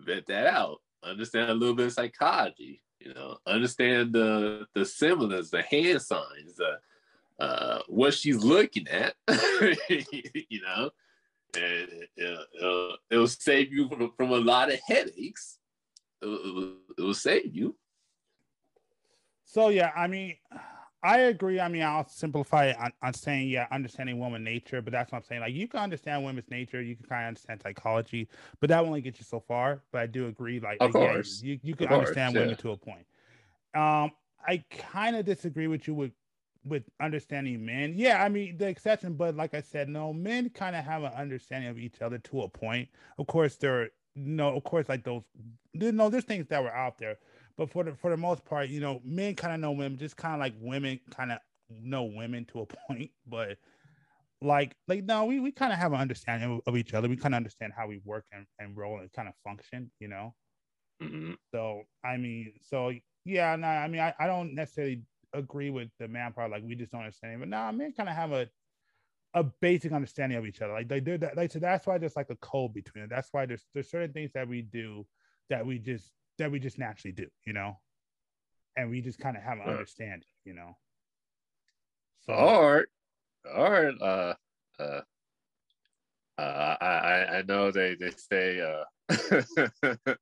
Vet 0.00 0.26
that 0.26 0.46
out. 0.46 0.78
Understand 1.02 1.50
a 1.50 1.54
little 1.54 1.74
bit 1.74 1.86
of 1.86 1.92
psychology. 1.92 2.82
You 3.00 3.14
know, 3.14 3.38
understand 3.46 4.12
the 4.12 4.66
the 4.74 4.84
symbols, 4.84 5.50
the 5.50 5.62
hand 5.62 6.02
signs, 6.02 6.56
the 6.56 6.78
uh, 7.38 7.80
what 7.88 8.14
she's 8.14 8.42
looking 8.42 8.86
at. 8.88 9.14
you 9.88 10.60
know, 10.62 10.90
and 11.56 11.88
uh, 12.62 12.96
it'll 13.10 13.26
save 13.26 13.72
you 13.72 13.88
from, 13.88 14.12
from 14.16 14.30
a 14.30 14.36
lot 14.36 14.72
of 14.72 14.78
headaches. 14.86 15.58
It 16.22 16.26
will, 16.26 16.76
it 16.96 17.02
will 17.02 17.14
save 17.14 17.54
you. 17.54 17.76
So 19.44 19.68
yeah, 19.68 19.90
I 19.96 20.06
mean, 20.06 20.36
I 21.02 21.18
agree. 21.18 21.60
I 21.60 21.68
mean, 21.68 21.82
I'll 21.82 22.08
simplify 22.08 22.66
it 22.66 22.76
on, 22.80 22.90
on 23.02 23.14
saying 23.14 23.48
yeah, 23.48 23.66
understanding 23.70 24.18
woman 24.18 24.42
nature, 24.42 24.82
but 24.82 24.92
that's 24.92 25.12
what 25.12 25.18
I'm 25.18 25.24
saying. 25.24 25.40
Like 25.40 25.54
you 25.54 25.68
can 25.68 25.80
understand 25.80 26.24
women's 26.24 26.50
nature, 26.50 26.82
you 26.82 26.96
can 26.96 27.06
kind 27.06 27.22
of 27.22 27.28
understand 27.28 27.62
psychology, 27.62 28.28
but 28.60 28.68
that 28.70 28.84
only 28.84 29.00
get 29.00 29.18
you 29.18 29.24
so 29.24 29.40
far. 29.40 29.82
But 29.92 30.00
I 30.00 30.06
do 30.06 30.26
agree, 30.26 30.58
like, 30.58 30.78
Of 30.80 30.94
like, 30.94 31.02
yeah, 31.02 31.12
course. 31.12 31.42
you 31.42 31.60
you 31.62 31.76
can 31.76 31.84
Of 31.86 31.90
course, 31.90 32.08
understand 32.08 32.34
yeah. 32.34 32.40
women 32.40 32.56
to 32.56 32.70
a 32.72 32.76
point. 32.76 33.06
Um, 33.74 34.10
I 34.46 34.64
kind 34.70 35.16
of 35.16 35.24
disagree 35.24 35.68
with 35.68 35.86
you 35.86 35.94
with 35.94 36.12
with 36.66 36.84
understanding 37.00 37.64
men. 37.64 37.94
Yeah, 37.96 38.22
I 38.22 38.28
mean 38.28 38.58
the 38.58 38.68
exception, 38.68 39.14
but 39.16 39.34
like 39.36 39.54
I 39.54 39.60
said, 39.62 39.88
no, 39.88 40.12
men 40.12 40.50
kind 40.50 40.76
of 40.76 40.84
have 40.84 41.02
an 41.04 41.12
understanding 41.12 41.70
of 41.70 41.78
each 41.78 42.02
other 42.02 42.18
to 42.18 42.42
a 42.42 42.48
point. 42.48 42.88
Of 43.18 43.26
course, 43.28 43.56
there 43.56 43.82
are 43.82 43.88
no, 44.16 44.56
of 44.56 44.64
course, 44.64 44.88
like 44.88 45.04
those, 45.04 45.22
there, 45.74 45.92
no, 45.92 46.08
there's 46.10 46.24
things 46.24 46.46
that 46.48 46.62
were 46.62 46.74
out 46.74 46.98
there, 46.98 47.18
but 47.56 47.70
for 47.70 47.84
the 47.84 47.94
for 47.94 48.10
the 48.10 48.16
most 48.16 48.44
part, 48.44 48.68
you 48.68 48.80
know, 48.80 49.00
men 49.04 49.34
kind 49.36 49.54
of 49.54 49.60
know 49.60 49.72
women, 49.72 49.98
just 49.98 50.16
kind 50.16 50.34
of 50.34 50.40
like 50.40 50.54
women 50.60 51.00
kind 51.10 51.32
of 51.32 51.38
know 51.70 52.04
women 52.04 52.44
to 52.46 52.60
a 52.60 52.66
point, 52.88 53.10
but 53.26 53.58
like 54.42 54.76
like 54.88 55.04
no, 55.04 55.24
we 55.24 55.40
we 55.40 55.50
kind 55.52 55.72
of 55.72 55.78
have 55.78 55.92
an 55.92 56.00
understanding 56.00 56.52
of, 56.56 56.60
of 56.66 56.76
each 56.76 56.94
other. 56.94 57.08
We 57.08 57.16
kind 57.16 57.34
of 57.34 57.38
understand 57.38 57.72
how 57.76 57.86
we 57.88 58.00
work 58.04 58.26
and, 58.32 58.46
and 58.58 58.76
roll 58.76 59.00
and 59.00 59.10
kind 59.12 59.28
of 59.28 59.34
function, 59.44 59.90
you 59.98 60.08
know. 60.08 60.34
Mhm. 61.02 61.36
So 61.52 61.84
I 62.04 62.16
mean, 62.18 62.54
so 62.62 62.92
yeah, 63.24 63.56
no, 63.56 63.66
I 63.68 63.88
mean, 63.88 64.00
I, 64.00 64.14
I 64.18 64.26
don't 64.26 64.54
necessarily 64.54 65.04
agree 65.32 65.70
with 65.70 65.88
the 65.98 66.08
man 66.08 66.32
part. 66.32 66.50
Like 66.50 66.62
we 66.64 66.74
just 66.74 66.92
don't 66.92 67.00
understand, 67.02 67.34
it. 67.34 67.40
but 67.40 67.48
nah, 67.48 67.72
men 67.72 67.92
kind 67.92 68.08
of 68.08 68.14
have 68.14 68.32
a 68.32 68.48
a 69.34 69.44
basic 69.60 69.92
understanding 69.92 70.38
of 70.38 70.46
each 70.46 70.62
other. 70.62 70.72
Like 70.72 70.88
they 70.88 71.00
do 71.00 71.18
that. 71.18 71.36
Like 71.36 71.52
so 71.52 71.58
that's 71.58 71.86
why 71.86 71.98
there's 71.98 72.16
like 72.16 72.30
a 72.30 72.36
code 72.36 72.72
between 72.74 73.04
it. 73.04 73.10
That's 73.10 73.28
why 73.32 73.46
there's 73.46 73.66
there's 73.74 73.90
certain 73.90 74.12
things 74.12 74.32
that 74.32 74.48
we 74.48 74.62
do 74.62 75.06
that 75.50 75.64
we 75.66 75.78
just 75.78 76.12
that 76.38 76.50
we 76.50 76.58
just 76.58 76.78
naturally 76.78 77.12
do, 77.12 77.26
you 77.46 77.52
know, 77.52 77.78
and 78.76 78.90
we 78.90 79.00
just 79.00 79.18
kind 79.18 79.36
of 79.36 79.42
have 79.42 79.58
an 79.58 79.64
Right. 79.66 79.74
understanding, 79.76 80.28
you 80.44 80.54
know. 80.54 80.76
So 82.26 82.32
All 82.32 82.72
right, 82.72 82.86
all 83.54 83.70
right. 83.70 83.94
Uh, 84.00 84.34
uh, 84.82 85.00
Uh, 86.38 86.76
I, 86.80 86.86
I 86.86 87.38
I 87.38 87.42
know 87.42 87.70
they 87.70 87.94
they 87.94 88.10
say 88.10 88.60
uh, 88.60 88.84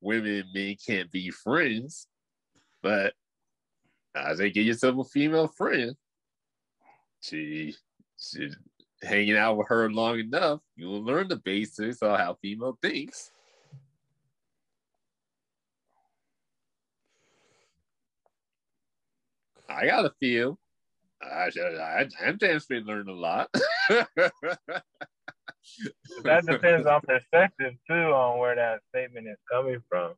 women 0.00 0.36
and 0.36 0.52
men 0.54 0.76
can't 0.86 1.10
be 1.10 1.30
friends, 1.30 2.06
but 2.82 3.14
I 4.16 4.34
say 4.34 4.50
get 4.50 4.64
yourself 4.64 4.98
a 4.98 5.04
female 5.04 5.48
friend. 5.48 5.94
She, 7.20 7.74
she 8.18 8.50
hanging 9.02 9.36
out 9.36 9.56
with 9.56 9.68
her 9.68 9.90
long 9.90 10.18
enough, 10.18 10.60
you'll 10.74 11.02
learn 11.02 11.28
the 11.28 11.36
basics 11.36 12.02
of 12.02 12.18
how 12.18 12.34
female 12.40 12.78
thinks. 12.80 13.30
I 19.68 19.86
got 19.86 20.04
a 20.04 20.12
few. 20.20 20.58
I, 21.22 21.50
I, 21.58 22.06
I'm 22.24 22.36
definitely 22.36 22.80
learned 22.80 23.08
a 23.08 23.12
lot. 23.12 23.48
that 26.22 26.44
depends 26.46 26.86
on 26.86 27.00
perspective 27.00 27.74
too, 27.88 27.94
on 27.94 28.38
where 28.38 28.54
that 28.54 28.80
statement 28.90 29.26
is 29.26 29.38
coming 29.50 29.82
from. 29.88 30.14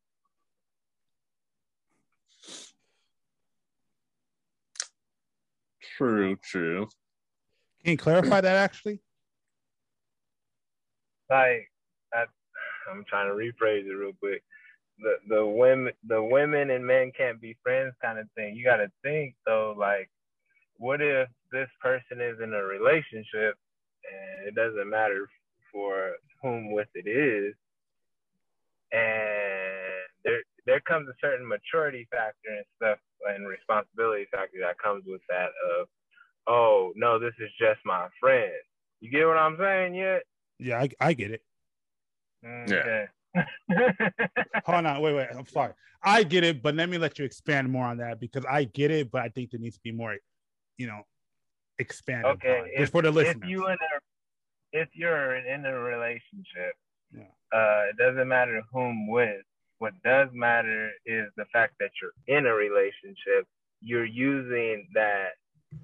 True, 5.98 6.36
true. 6.36 6.88
Can 7.82 7.90
you 7.90 7.98
clarify 7.98 8.40
that 8.40 8.56
actually? 8.56 9.00
Like, 11.28 11.68
I, 12.14 12.24
I'm 12.88 13.04
trying 13.08 13.26
to 13.28 13.34
rephrase 13.34 13.84
it 13.84 13.94
real 13.94 14.12
quick. 14.20 14.44
The 15.00 15.16
the 15.28 15.44
women 15.44 15.92
the 16.06 16.22
women 16.22 16.70
and 16.70 16.86
men 16.86 17.10
can't 17.18 17.40
be 17.40 17.56
friends 17.64 17.94
kind 18.00 18.20
of 18.20 18.26
thing. 18.36 18.54
You 18.54 18.64
got 18.64 18.76
to 18.76 18.92
think 19.02 19.34
though, 19.44 19.74
like, 19.76 20.08
what 20.76 21.00
if 21.00 21.28
this 21.50 21.68
person 21.82 22.20
is 22.20 22.36
in 22.40 22.54
a 22.54 22.62
relationship 22.62 23.56
and 24.06 24.46
it 24.46 24.54
doesn't 24.54 24.88
matter 24.88 25.28
for 25.72 26.12
whom 26.40 26.70
with 26.70 26.88
it 26.94 27.08
is, 27.08 27.56
and 28.92 29.47
there 30.66 30.74
there 30.74 30.80
comes 30.80 31.08
a 31.08 31.14
certain 31.20 31.46
maturity 31.46 32.06
factor 32.10 32.48
and 32.48 32.64
stuff 32.76 32.98
and 33.28 33.48
responsibility 33.48 34.26
factor 34.30 34.58
that 34.60 34.78
comes 34.78 35.04
with 35.06 35.20
that 35.28 35.50
of 35.78 35.88
oh 36.46 36.92
no, 36.96 37.18
this 37.18 37.34
is 37.40 37.50
just 37.58 37.80
my 37.84 38.08
friend. 38.20 38.52
You 39.00 39.10
get 39.10 39.26
what 39.26 39.36
I'm 39.36 39.56
saying 39.58 39.94
yet? 39.94 40.22
Yeah, 40.58 40.80
I, 40.80 40.88
I 41.00 41.12
get 41.12 41.30
it. 41.32 41.42
Okay. 42.44 43.06
Hold 44.64 44.86
on, 44.86 45.00
wait, 45.00 45.14
wait. 45.14 45.28
I'm 45.36 45.46
sorry. 45.46 45.72
I 46.02 46.22
get 46.22 46.44
it, 46.44 46.62
but 46.62 46.74
let 46.74 46.88
me 46.88 46.98
let 46.98 47.18
you 47.18 47.24
expand 47.24 47.70
more 47.70 47.86
on 47.86 47.98
that 47.98 48.20
because 48.20 48.44
I 48.48 48.64
get 48.64 48.90
it, 48.90 49.10
but 49.10 49.22
I 49.22 49.28
think 49.28 49.50
there 49.50 49.60
needs 49.60 49.76
to 49.76 49.82
be 49.82 49.92
more, 49.92 50.16
you 50.76 50.86
know, 50.86 51.02
expanded. 51.78 52.26
Okay, 52.32 52.60
on 52.60 52.68
if, 52.72 52.78
just 52.80 52.92
for 52.92 53.02
the 53.02 53.10
listeners. 53.10 53.36
if 53.36 53.42
listeners. 53.42 53.50
you 53.50 53.66
in 53.66 53.72
a 53.74 54.00
if 54.72 54.88
you're 54.94 55.36
in 55.36 55.64
a 55.64 55.78
relationship, 55.78 56.74
Yeah. 57.12 57.22
uh, 57.52 57.84
it 57.90 57.96
doesn't 57.96 58.28
matter 58.28 58.62
whom 58.72 59.08
with. 59.08 59.42
What 59.78 59.94
does 60.04 60.28
matter 60.32 60.90
is 61.06 61.28
the 61.36 61.44
fact 61.52 61.74
that 61.80 61.90
you're 62.02 62.12
in 62.38 62.46
a 62.46 62.54
relationship. 62.54 63.46
You're 63.80 64.04
using 64.04 64.88
that 64.94 65.34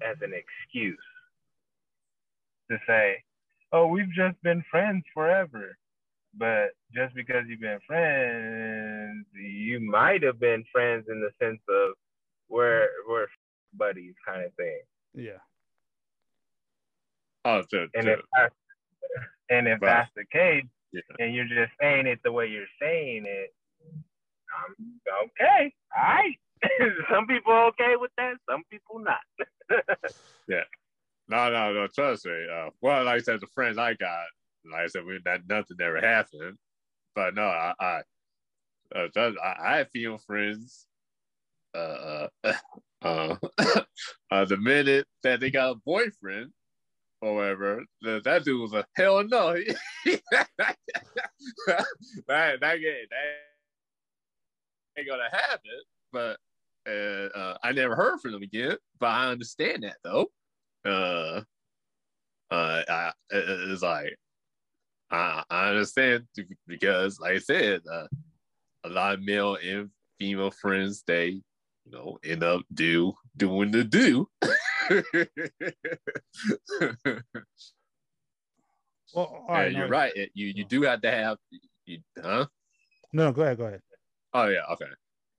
as 0.01 0.17
an 0.21 0.33
excuse 0.33 0.99
to 2.69 2.77
say, 2.85 3.23
"Oh, 3.71 3.87
we've 3.87 4.11
just 4.11 4.41
been 4.43 4.63
friends 4.69 5.05
forever." 5.13 5.77
But 6.37 6.71
just 6.93 7.15
because 7.15 7.45
you've 7.47 7.61
been 7.61 7.79
friends, 7.87 9.25
you 9.33 9.79
might 9.79 10.21
have 10.23 10.39
been 10.39 10.65
friends 10.71 11.07
in 11.07 11.21
the 11.21 11.31
sense 11.41 11.61
of 11.69 11.93
we're 12.49 12.89
we're 13.07 13.27
buddies 13.73 14.15
kind 14.25 14.43
of 14.43 14.53
thing. 14.55 14.81
yeah. 15.13 15.39
Oh, 17.45 17.61
true, 17.69 17.87
And 17.93 18.03
true. 18.05 18.13
if 18.13 18.19
that's, 18.35 18.55
and 19.49 19.67
if 19.67 19.79
Right. 19.81 19.89
that's 19.89 20.11
the 20.15 20.25
case, 20.25 20.65
Yeah. 20.91 21.01
and 21.19 21.33
you're 21.35 21.45
just 21.45 21.71
saying 21.79 22.07
it 22.07 22.21
the 22.23 22.31
way 22.31 22.47
you're 22.47 22.67
saying 22.81 23.25
it, 23.27 23.53
um, 24.55 24.99
okay, 25.25 25.73
all 25.95 26.03
right. 26.03 26.35
some 27.11 27.27
people 27.27 27.53
okay 27.53 27.95
with 27.95 28.11
that, 28.17 28.33
some 28.49 28.63
people 28.71 28.99
not. 28.99 29.19
Yeah. 30.47 30.63
No, 31.27 31.49
no, 31.49 31.73
no. 31.73 31.87
Trust 31.87 32.25
me. 32.25 32.47
Uh, 32.51 32.69
well, 32.81 33.03
like 33.03 33.15
I 33.15 33.23
said, 33.23 33.41
the 33.41 33.47
friends 33.47 33.77
I 33.77 33.95
got, 33.95 34.25
like 34.71 34.81
I 34.83 34.87
said, 34.87 35.05
we 35.05 35.19
that 35.25 35.41
nothing 35.47 35.77
ever 35.81 35.99
happened. 35.99 36.57
But 37.15 37.33
no, 37.33 37.43
I, 37.43 37.73
I, 37.79 38.01
uh, 38.95 39.07
trust- 39.13 39.37
I, 39.43 39.79
I 39.79 39.85
female 39.91 40.19
friends. 40.19 40.85
Uh, 41.73 42.27
uh, 42.43 42.53
uh, 43.01 43.35
uh, 44.31 44.45
the 44.45 44.57
minute 44.57 45.07
that 45.23 45.39
they 45.39 45.49
got 45.49 45.71
a 45.71 45.75
boyfriend, 45.75 46.51
however, 47.21 47.83
that, 48.01 48.23
that 48.23 48.43
dude 48.45 48.61
was 48.61 48.73
a 48.73 48.85
hell 48.95 49.23
no. 49.23 49.55
that 50.35 50.47
that 52.27 52.47
ain't 52.53 52.59
that 52.61 53.54
ain't 54.97 55.07
gonna 55.07 55.29
have 55.31 55.59
it. 55.63 55.85
But 56.11 56.37
uh, 56.87 57.37
uh, 57.37 57.57
I 57.63 57.71
never 57.71 57.95
heard 57.95 58.19
from 58.19 58.31
them 58.31 58.43
again. 58.43 58.77
But 58.99 59.07
I 59.07 59.29
understand 59.29 59.83
that 59.83 59.97
though 60.03 60.27
uh, 60.85 61.41
uh, 62.51 62.81
I, 62.87 63.11
it's 63.31 63.81
like 63.81 64.15
I, 65.11 65.43
I 65.49 65.69
understand 65.69 66.25
because, 66.67 67.19
like 67.19 67.33
I 67.33 67.39
said, 67.39 67.81
uh, 67.91 68.07
a 68.83 68.89
lot 68.89 69.15
of 69.15 69.23
male 69.23 69.57
and 69.63 69.89
female 70.19 70.51
friends 70.51 71.03
they 71.05 71.27
you 71.27 71.91
know 71.91 72.17
end 72.23 72.43
up 72.43 72.61
do 72.73 73.13
doing 73.35 73.71
the 73.71 73.83
do. 73.83 74.27
Well, 79.13 79.45
all 79.47 79.61
yeah, 79.61 79.67
you're 79.67 79.85
no, 79.85 79.91
right. 79.91 80.11
You 80.33 80.47
you 80.47 80.65
do 80.65 80.81
have 80.81 80.99
to 81.01 81.09
have 81.09 81.37
you, 81.85 81.99
huh? 82.21 82.47
No, 83.13 83.31
go 83.31 83.43
ahead. 83.43 83.57
Go 83.57 83.67
ahead. 83.67 83.79
Oh 84.37 84.49
yeah, 84.49 84.65
okay. 84.69 84.85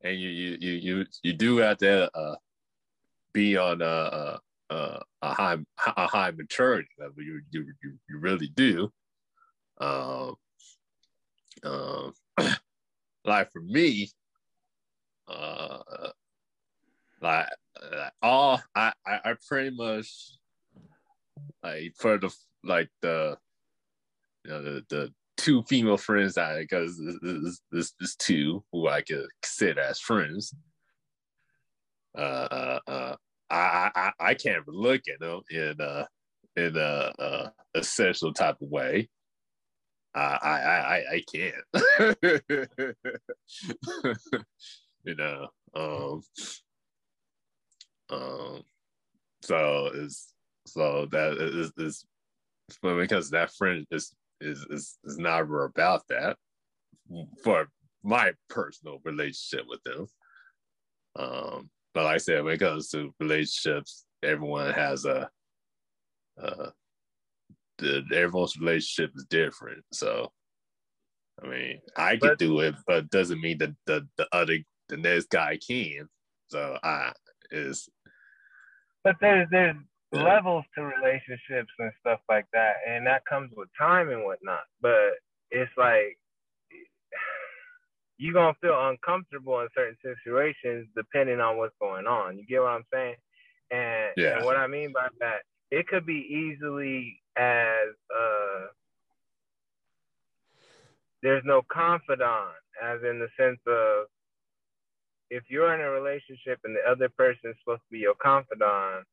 And 0.05 0.18
you 0.18 0.31
you 0.31 0.56
you 0.59 0.73
you, 0.73 1.06
you 1.23 1.32
do 1.35 1.59
have 1.59 1.77
to 1.78 2.10
uh, 2.16 2.36
be 3.35 3.55
on 3.59 3.82
a, 3.82 4.39
a 4.70 5.01
a 5.20 5.35
high 5.35 5.59
a 5.98 6.06
high 6.06 6.31
maturity 6.31 6.89
level. 6.98 7.23
You 7.23 7.43
you 7.51 7.66
you, 7.82 7.98
you 8.09 8.18
really 8.18 8.48
do. 8.48 8.90
Um, 9.78 10.36
um, 11.62 12.14
like 13.27 13.52
for 13.52 13.60
me, 13.60 14.09
uh, 15.28 16.09
like 17.20 17.48
uh, 17.82 18.09
all 18.23 18.62
I, 18.74 18.94
I 19.06 19.20
I 19.27 19.35
pretty 19.47 19.77
much 19.77 20.39
like 21.62 21.93
for 21.98 22.16
the 22.16 22.35
like 22.64 22.89
the 23.02 23.36
you 24.47 24.51
know 24.52 24.62
the 24.62 24.85
the 24.89 25.12
two 25.37 25.63
female 25.65 25.97
friends 25.97 26.39
I 26.39 26.61
because 26.61 27.01
this 27.23 27.61
this 27.71 27.93
this 28.01 28.17
two 28.17 28.65
who 28.73 28.89
I 28.89 29.03
could 29.03 29.27
consider 29.43 29.81
as 29.81 30.01
friends. 30.01 30.55
Uh, 32.17 32.21
uh, 32.21 32.81
uh 32.87 33.17
I, 33.51 33.91
I 33.95 34.13
I 34.19 34.35
can't 34.35 34.67
look 34.67 35.03
at 35.13 35.21
them 35.21 35.41
in 35.51 35.81
uh 35.81 36.07
in 36.57 36.77
a, 36.77 37.53
a, 37.75 37.83
sexual 37.83 38.33
type 38.33 38.57
of 38.63 38.69
way. 38.71 39.11
I 40.15 40.21
I 40.21 40.57
I 40.97 41.05
I 41.13 41.23
can't. 41.31 41.65
you 45.05 45.15
know. 45.15 45.49
Um. 45.75 46.23
Um. 48.11 48.63
So 49.43 49.91
is 49.95 50.33
so 50.67 51.07
that 51.13 51.37
is 51.39 51.73
is 51.77 52.05
but 52.83 52.97
because 52.97 53.31
that 53.31 53.53
friend 53.55 53.87
is 53.91 54.15
is 54.41 54.67
is 54.71 54.99
is 55.05 55.19
never 55.19 55.65
about 55.65 56.03
that 56.09 56.37
for 57.43 57.69
my 58.03 58.33
personal 58.49 59.01
relationship 59.05 59.67
with 59.69 59.83
them. 59.85 60.07
Um, 61.19 61.71
but 61.95 62.05
like 62.05 62.15
I 62.17 62.19
said, 62.19 62.45
when 62.45 62.55
it 62.55 62.59
comes 62.61 62.89
to 62.91 63.15
relationships, 63.21 64.05
everyone 64.23 64.73
has 64.75 65.05
a 65.05 65.29
uh 66.43 66.71
the, 67.79 68.03
everyone's 68.15 68.57
relationship 68.59 69.13
is 69.17 69.27
different. 69.29 69.85
So 69.93 70.31
I 71.43 71.49
mean, 71.49 71.81
I 71.97 72.13
could 72.13 72.21
But- 72.21 72.39
do 72.39 72.61
it, 72.61 72.75
but 72.87 73.11
doesn't 73.11 73.41
mean 73.41 73.59
that 73.59 73.75
the, 73.87 74.07
the 74.17 74.27
other 74.33 74.59
the 74.89 74.97
next 74.97 75.31
guy 75.31 75.59
can. 75.59 76.09
So 76.49 76.79
I 76.83 77.13
is 77.51 77.89
But 79.05 79.17
there's 79.21 79.49
there's 79.51 79.77
Yeah. 80.16 80.22
levels 80.24 80.64
to 80.74 80.82
relationships 80.82 81.72
and 81.78 81.93
stuff 82.01 82.20
like 82.28 82.47
that, 82.52 82.76
and 82.86 83.06
that 83.06 83.24
comes 83.26 83.52
with 83.56 83.68
time 83.78 84.10
and 84.10 84.24
whatnot. 84.24 84.64
But 84.80 85.18
it's 85.51 85.70
like 85.76 86.18
you're 88.18 88.34
gonna 88.34 88.55
feel 88.60 88.88
uncomfortable 88.88 89.60
in 89.60 89.68
certain 89.74 89.97
situations 90.02 90.88
depending 90.97 91.40
on 91.40 91.56
what's 91.56 91.74
going 91.80 92.06
on. 92.06 92.38
You 92.38 92.47
get 92.47 92.62
what 92.62 92.70
I'm 92.70 92.84
saying? 92.93 93.16
And, 93.70 94.14
Yeah. 94.16 94.36
and 94.36 94.44
what 94.44 94.56
I 94.56 94.66
mean 94.66 94.93
by 94.93 95.09
that, 95.20 95.43
it 95.70 95.88
could 95.88 96.06
be 96.06 96.26
easily 96.30 97.20
as 97.36 97.88
uh 98.14 98.66
there's 101.22 101.43
no 101.44 101.62
confidant, 101.72 102.55
as 102.82 103.01
in 103.02 103.18
the 103.18 103.28
sense 103.36 103.60
of 103.66 104.06
if 105.30 105.43
you're 105.48 105.74
in 105.74 105.80
a 105.80 105.90
relationship 105.90 106.60
and 106.64 106.76
the 106.76 106.88
other 106.88 107.09
person 107.09 107.51
is 107.51 107.56
supposed 107.60 107.82
to 107.82 107.93
be 107.93 107.98
your 107.98 108.14
confidant, 108.22 109.06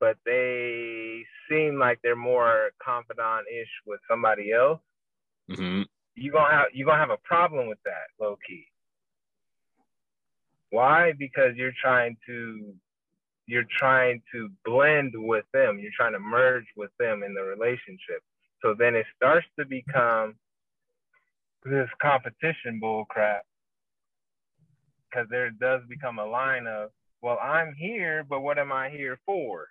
but 0.00 0.16
they 0.24 1.24
seem 1.48 1.78
like 1.78 2.00
they're 2.02 2.16
more 2.16 2.70
confidant-ish 2.82 3.68
with 3.86 4.00
somebody 4.08 4.52
else, 4.52 4.80
hmm 5.48 5.82
you 6.16 6.32
gonna 6.32 6.50
have 6.50 6.66
you 6.72 6.84
gonna 6.84 6.98
have 6.98 7.10
a 7.10 7.16
problem 7.18 7.68
with 7.68 7.78
that, 7.84 8.08
low 8.20 8.36
key. 8.46 8.66
Why? 10.70 11.12
Because 11.18 11.56
you're 11.56 11.72
trying 11.80 12.16
to 12.26 12.74
you're 13.46 13.64
trying 13.78 14.22
to 14.32 14.48
blend 14.64 15.12
with 15.14 15.44
them. 15.52 15.80
You're 15.80 15.90
trying 15.96 16.12
to 16.12 16.20
merge 16.20 16.66
with 16.76 16.90
them 16.98 17.22
in 17.24 17.34
the 17.34 17.42
relationship. 17.42 18.22
So 18.62 18.74
then 18.78 18.94
it 18.94 19.06
starts 19.16 19.46
to 19.58 19.64
become 19.64 20.36
this 21.64 21.88
competition 22.00 22.78
bull 22.80 23.06
crap. 23.06 23.42
Because 25.10 25.26
there 25.30 25.50
does 25.50 25.80
become 25.88 26.20
a 26.20 26.24
line 26.24 26.68
of, 26.68 26.90
well, 27.22 27.38
I'm 27.42 27.74
here, 27.74 28.24
but 28.28 28.42
what 28.42 28.58
am 28.58 28.70
I 28.70 28.90
here 28.90 29.18
for? 29.26 29.66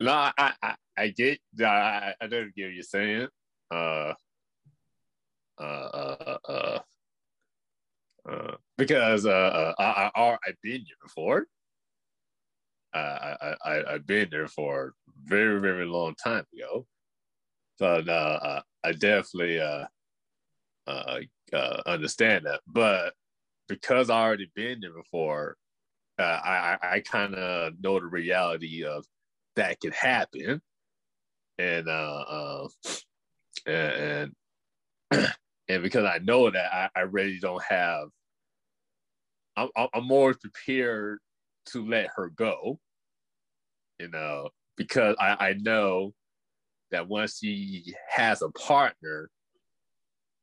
No, 0.00 0.12
I, 0.12 0.32
I, 0.62 0.74
I- 0.96 1.08
get, 1.08 1.38
I, 1.60 2.14
I 2.20 2.26
don't 2.26 2.54
get 2.54 2.66
what 2.66 2.74
you're 2.74 2.82
saying. 2.82 3.28
Uh, 3.70 4.14
uh, 5.60 5.62
uh, 5.62 6.38
uh, 6.48 6.78
uh, 8.28 8.56
because 8.76 9.26
uh, 9.26 9.30
uh, 9.30 9.74
I, 9.78 10.10
I, 10.14 10.32
I've 10.46 10.60
been 10.62 10.82
here 10.82 10.96
before. 11.02 11.46
I, 12.94 12.98
I, 12.98 13.54
I, 13.64 13.94
I've 13.94 14.06
been 14.06 14.28
there 14.30 14.48
for 14.48 14.88
a 14.88 15.12
very, 15.24 15.60
very 15.60 15.86
long 15.86 16.14
time 16.14 16.44
ago. 16.54 16.86
So 17.78 17.86
uh, 17.86 18.10
uh, 18.10 18.60
I 18.84 18.92
definitely 18.92 19.60
uh, 19.60 19.84
uh, 20.86 21.20
uh, 21.52 21.82
understand 21.86 22.46
that. 22.46 22.60
But 22.66 23.14
because 23.68 24.10
I 24.10 24.20
already 24.22 24.50
been 24.54 24.80
there 24.80 24.92
before, 24.94 25.56
uh, 26.18 26.22
I, 26.22 26.78
I, 26.82 26.92
I 26.94 27.00
kind 27.00 27.34
of 27.34 27.74
know 27.80 28.00
the 28.00 28.06
reality 28.06 28.84
of 28.84 29.04
that 29.58 29.80
could 29.80 29.94
happen. 29.94 30.60
And 31.58 31.88
uh, 31.88 32.24
uh 32.28 32.68
and 33.66 34.32
and 35.68 35.82
because 35.82 36.04
I 36.04 36.18
know 36.18 36.50
that 36.50 36.72
I, 36.72 36.88
I 36.94 37.00
really 37.02 37.38
don't 37.40 37.62
have 37.64 38.08
I'm 39.56 39.68
I'm 39.92 40.04
more 40.04 40.34
prepared 40.34 41.18
to 41.66 41.84
let 41.86 42.08
her 42.16 42.30
go, 42.30 42.78
you 43.98 44.08
know, 44.08 44.50
because 44.76 45.16
I, 45.18 45.48
I 45.48 45.52
know 45.54 46.14
that 46.90 47.08
once 47.08 47.38
she 47.38 47.94
has 48.08 48.40
a 48.40 48.50
partner 48.50 49.30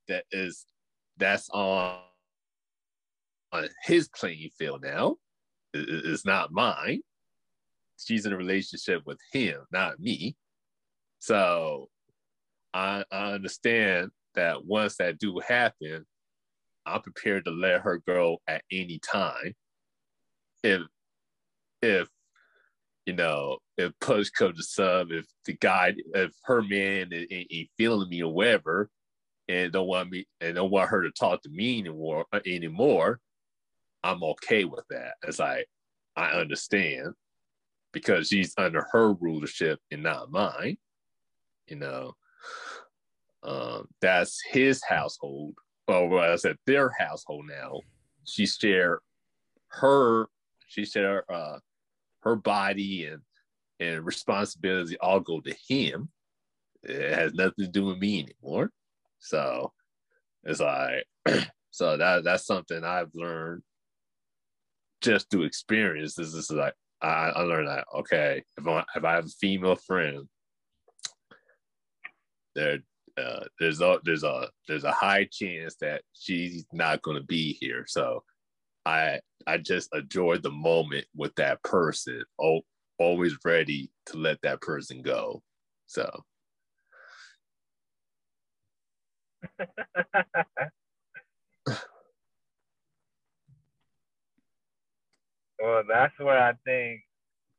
that 0.08 0.26
is 0.32 0.66
that's 1.18 1.50
on 1.50 2.00
on 3.54 3.70
his 3.84 4.10
playing 4.10 4.50
field 4.58 4.82
now, 4.84 5.16
it- 5.74 5.88
it- 5.90 6.06
it's 6.06 6.26
not 6.26 6.52
mine. 6.52 7.02
She's 7.98 8.26
in 8.26 8.34
a 8.34 8.38
relationship 8.38 9.04
with 9.06 9.20
him, 9.32 9.62
not 9.72 10.00
me. 10.00 10.36
So 11.20 11.90
I, 12.74 13.04
I 13.12 13.32
understand 13.32 14.12
that 14.36 14.66
once 14.66 14.98
that 14.98 15.18
do 15.18 15.40
happen, 15.46 16.06
I'm 16.86 17.02
prepared 17.02 17.46
to 17.46 17.52
let 17.52 17.82
her 17.82 18.02
go 18.06 18.42
at 18.48 18.64
any 18.72 19.00
time. 19.00 19.56
If 20.64 20.82
if 21.82 22.08
you 23.06 23.14
know, 23.14 23.60
if 23.78 23.92
push 24.02 24.30
comes 24.30 24.58
to 24.58 24.64
shove, 24.64 25.12
if 25.12 25.26
the 25.46 25.54
guy, 25.54 25.94
if 26.14 26.32
her 26.44 26.62
man 26.62 27.12
ain't 27.14 27.70
feeling 27.78 28.10
me 28.10 28.24
or 28.24 28.34
whatever, 28.34 28.90
and 29.48 29.72
don't 29.72 29.88
want 29.88 30.10
me 30.10 30.26
and 30.42 30.56
don't 30.56 30.72
want 30.72 30.90
her 30.90 31.04
to 31.04 31.12
talk 31.12 31.42
to 31.44 31.50
me 31.50 31.80
anymore 31.80 32.26
anymore, 32.46 33.20
I'm 34.04 34.24
okay 34.24 34.66
with 34.66 34.86
that. 34.90 35.16
It's 35.28 35.40
like 35.40 35.68
I 36.16 36.32
understand 36.32 37.14
because 37.96 38.28
she's 38.28 38.54
under 38.58 38.86
her 38.92 39.14
rulership 39.14 39.80
and 39.90 40.04
not 40.04 40.30
mine. 40.30 40.78
You 41.68 41.78
know, 41.78 42.14
um, 43.42 43.88
that's 44.02 44.42
his 44.52 44.84
household, 44.84 45.56
or 45.88 46.10
well, 46.10 46.34
I 46.34 46.36
said 46.36 46.58
their 46.68 46.92
household 47.00 47.46
now. 47.48 47.80
She 48.26 48.46
share 48.46 49.00
her, 49.70 50.28
she 50.68 50.86
share 50.86 51.24
uh, 51.32 51.60
her 52.24 52.36
body 52.36 53.06
and 53.06 53.22
and 53.80 54.06
responsibility 54.06 54.98
all 55.00 55.22
go 55.22 55.40
to 55.40 55.56
him. 55.68 56.10
It 56.84 57.14
has 57.14 57.34
nothing 57.34 57.66
to 57.66 57.68
do 57.68 57.86
with 57.86 57.98
me 57.98 58.28
anymore. 58.44 58.72
So 59.20 59.72
it's 60.44 60.60
like, 60.60 61.06
so 61.72 61.96
that 61.96 62.26
that's 62.26 62.46
something 62.46 62.84
I've 62.84 63.16
learned 63.16 63.64
just 65.00 65.30
through 65.30 65.44
experience. 65.44 66.16
This 66.16 66.34
is 66.34 66.52
like 66.52 66.74
I, 67.06 67.30
I 67.36 67.42
learned 67.42 67.68
that 67.68 67.86
okay, 68.00 68.44
if 68.58 68.68
I 68.68 68.84
if 68.96 69.04
I 69.04 69.14
have 69.14 69.26
a 69.26 69.40
female 69.40 69.76
friend, 69.76 70.28
there 72.56 72.80
uh, 73.18 73.46
there's 73.60 73.82
a 73.82 74.00
there's 74.04 74.24
a 74.24 74.50
there's 74.68 74.84
a 74.84 74.92
high 74.92 75.28
chance 75.32 75.76
that 75.82 76.02
she's 76.14 76.66
not 76.74 77.02
going 77.04 77.18
to 77.18 77.24
be 77.24 77.54
here. 77.60 77.86
So 77.88 78.24
I 78.86 79.20
I 79.48 79.58
just 79.60 79.94
enjoy 79.94 80.38
the 80.38 80.52
moment 80.52 81.06
with 81.16 81.36
that 81.36 81.62
person. 81.64 82.24
Oh, 82.42 82.62
always 82.98 83.38
ready 83.46 83.92
to 84.08 84.18
let 84.18 84.42
that 84.42 84.62
person 84.62 85.02
go. 85.02 85.44
So 85.86 86.24
well, 95.60 95.84
that's 95.88 96.14
where 96.20 96.42
I 96.42 96.54
think 96.66 97.02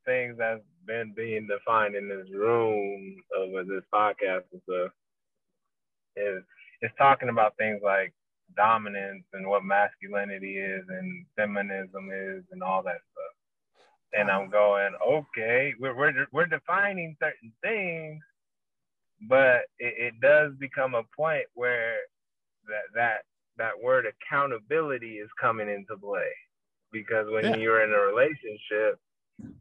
things 0.05 0.35
that's 0.37 0.61
been 0.85 1.13
being 1.15 1.47
defined 1.47 1.95
in 1.95 2.07
this 2.07 2.27
room 2.33 3.17
over 3.37 3.63
this 3.63 3.83
podcast 3.93 4.43
and 4.53 4.61
stuff 4.63 4.91
is 6.15 6.43
is 6.81 6.91
talking 6.97 7.29
about 7.29 7.57
things 7.57 7.81
like 7.83 8.13
dominance 8.55 9.23
and 9.33 9.47
what 9.47 9.63
masculinity 9.63 10.57
is 10.57 10.83
and 10.89 11.25
feminism 11.35 12.09
is 12.13 12.43
and 12.51 12.63
all 12.63 12.81
that 12.83 13.01
stuff. 13.11 13.35
And 14.13 14.31
I'm 14.31 14.49
going, 14.49 14.93
okay, 15.05 15.73
we're 15.79 15.95
we're 15.95 16.27
we're 16.31 16.45
defining 16.45 17.17
certain 17.19 17.51
things, 17.61 18.21
but 19.27 19.63
it, 19.79 20.13
it 20.13 20.13
does 20.21 20.53
become 20.59 20.95
a 20.95 21.03
point 21.15 21.45
where 21.55 21.95
that 22.67 22.93
that 22.95 23.17
that 23.57 23.83
word 23.83 24.05
accountability 24.05 25.15
is 25.17 25.29
coming 25.41 25.69
into 25.69 25.97
play 25.97 26.31
because 27.03 27.27
when 27.31 27.45
Yeah. 27.45 27.55
you're 27.55 27.83
in 27.83 27.93
a 27.93 27.99
relationship, 27.99 28.99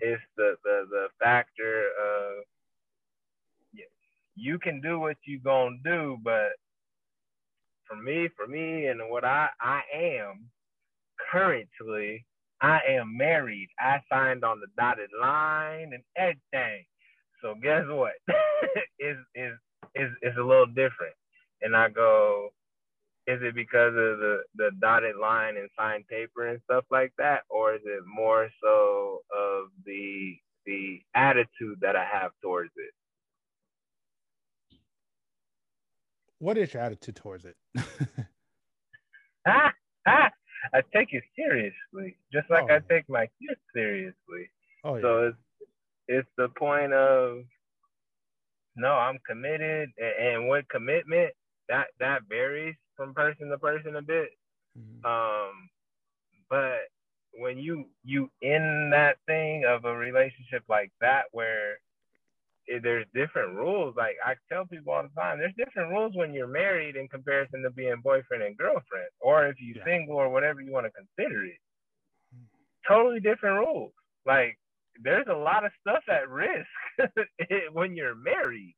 it's 0.00 0.22
the 0.36 0.56
the 0.64 0.86
the 0.90 1.08
factor 1.20 1.88
of 2.00 2.44
you 4.36 4.58
can 4.58 4.80
do 4.80 4.98
what 5.00 5.16
you 5.26 5.40
gonna 5.40 5.76
do, 5.84 6.18
but 6.22 6.52
for 7.86 7.96
me, 7.96 8.28
for 8.36 8.46
me, 8.46 8.86
and 8.88 9.00
what 9.10 9.24
I 9.24 9.48
I 9.60 9.82
am 9.94 10.50
currently, 11.30 12.24
I 12.60 12.80
am 12.88 13.16
married. 13.16 13.68
I 13.80 14.00
signed 14.10 14.44
on 14.44 14.60
the 14.60 14.68
dotted 14.76 15.10
line 15.20 15.92
and 15.94 16.02
everything. 16.16 16.84
So 17.42 17.54
guess 17.62 17.84
what? 17.88 18.14
is 19.00 19.18
is 19.34 19.54
is 19.94 20.10
is 20.22 20.36
a 20.38 20.42
little 20.42 20.66
different. 20.66 21.14
And 21.62 21.76
I 21.76 21.88
go, 21.88 22.50
is 23.26 23.40
it 23.42 23.54
because 23.54 23.88
of 23.90 24.18
the 24.18 24.42
the 24.54 24.70
dotted 24.80 25.16
line 25.16 25.56
and 25.56 25.68
signed 25.76 26.06
paper 26.08 26.46
and 26.48 26.60
stuff 26.64 26.84
like 26.90 27.12
that, 27.18 27.42
or 27.50 27.74
is 27.74 27.80
it 27.84 28.02
more 28.06 28.48
so 28.62 29.20
of 29.36 29.66
the 29.84 30.36
the 30.64 31.00
attitude 31.14 31.78
that 31.80 31.96
I 31.96 32.04
have 32.04 32.32
towards 32.42 32.72
it? 32.76 32.92
What 36.38 36.58
is 36.58 36.74
your 36.74 36.82
attitude 36.82 37.16
towards 37.16 37.44
it? 37.46 37.56
Ah, 39.46 39.72
ah, 40.06 40.30
I 40.74 40.82
take 40.94 41.12
it 41.12 41.24
seriously, 41.34 42.16
just 42.32 42.50
like 42.50 42.70
I 42.70 42.76
Oh. 42.78 42.80
take 42.88 43.08
my 43.08 43.28
kids 43.40 43.60
seriously. 43.74 44.50
oh 44.84 44.96
yeah. 44.96 45.02
So 45.02 45.26
it's 45.28 45.38
it's 46.08 46.28
the 46.36 46.48
point 46.50 46.92
of 46.92 47.42
no, 48.76 48.88
I'm 48.92 49.18
committed, 49.26 49.90
a- 49.98 50.20
and 50.34 50.48
with 50.48 50.66
commitment, 50.68 51.32
that 51.68 51.88
that 51.98 52.22
varies 52.28 52.76
from 52.96 53.14
person 53.14 53.48
to 53.50 53.58
person 53.58 53.96
a 53.96 54.02
bit. 54.02 54.30
Mhm. 54.78 55.04
Um, 55.04 55.70
but 56.48 56.88
when 57.38 57.58
you 57.58 57.90
you 58.04 58.30
in 58.42 58.90
that 58.90 59.18
thing 59.26 59.64
of 59.66 59.84
a 59.84 59.94
relationship 59.96 60.64
like 60.68 60.92
that 61.00 61.24
where 61.32 61.78
it, 62.66 62.82
there's 62.82 63.06
different 63.14 63.54
rules. 63.56 63.94
Like 63.96 64.16
I 64.24 64.34
tell 64.52 64.66
people 64.66 64.92
all 64.92 65.02
the 65.02 65.10
time, 65.20 65.38
there's 65.38 65.54
different 65.56 65.90
rules 65.90 66.14
when 66.14 66.32
you're 66.34 66.46
married 66.48 66.96
in 66.96 67.08
comparison 67.08 67.62
to 67.62 67.70
being 67.70 68.00
boyfriend 68.02 68.42
and 68.42 68.56
girlfriend, 68.56 69.08
or 69.20 69.46
if 69.48 69.56
you're 69.60 69.76
Yeah. 69.76 69.84
single 69.84 70.16
or 70.16 70.28
whatever 70.30 70.60
you 70.60 70.72
want 70.72 70.86
to 70.86 70.92
consider 70.92 71.44
it. 71.44 71.58
Totally 72.88 73.20
different 73.20 73.58
rules. 73.58 73.92
Like 74.24 74.58
there's 75.02 75.26
a 75.28 75.34
lot 75.34 75.64
of 75.64 75.72
stuff 75.80 76.04
at 76.08 76.28
risk 76.28 76.68
when 77.72 77.96
you're 77.96 78.14
married 78.14 78.74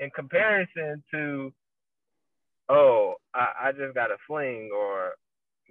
in 0.00 0.10
comparison 0.10 1.02
to, 1.12 1.52
oh, 2.72 3.14
I, 3.34 3.48
I 3.64 3.72
just 3.72 3.94
got 3.94 4.10
a 4.10 4.16
fling 4.26 4.70
or 4.74 5.12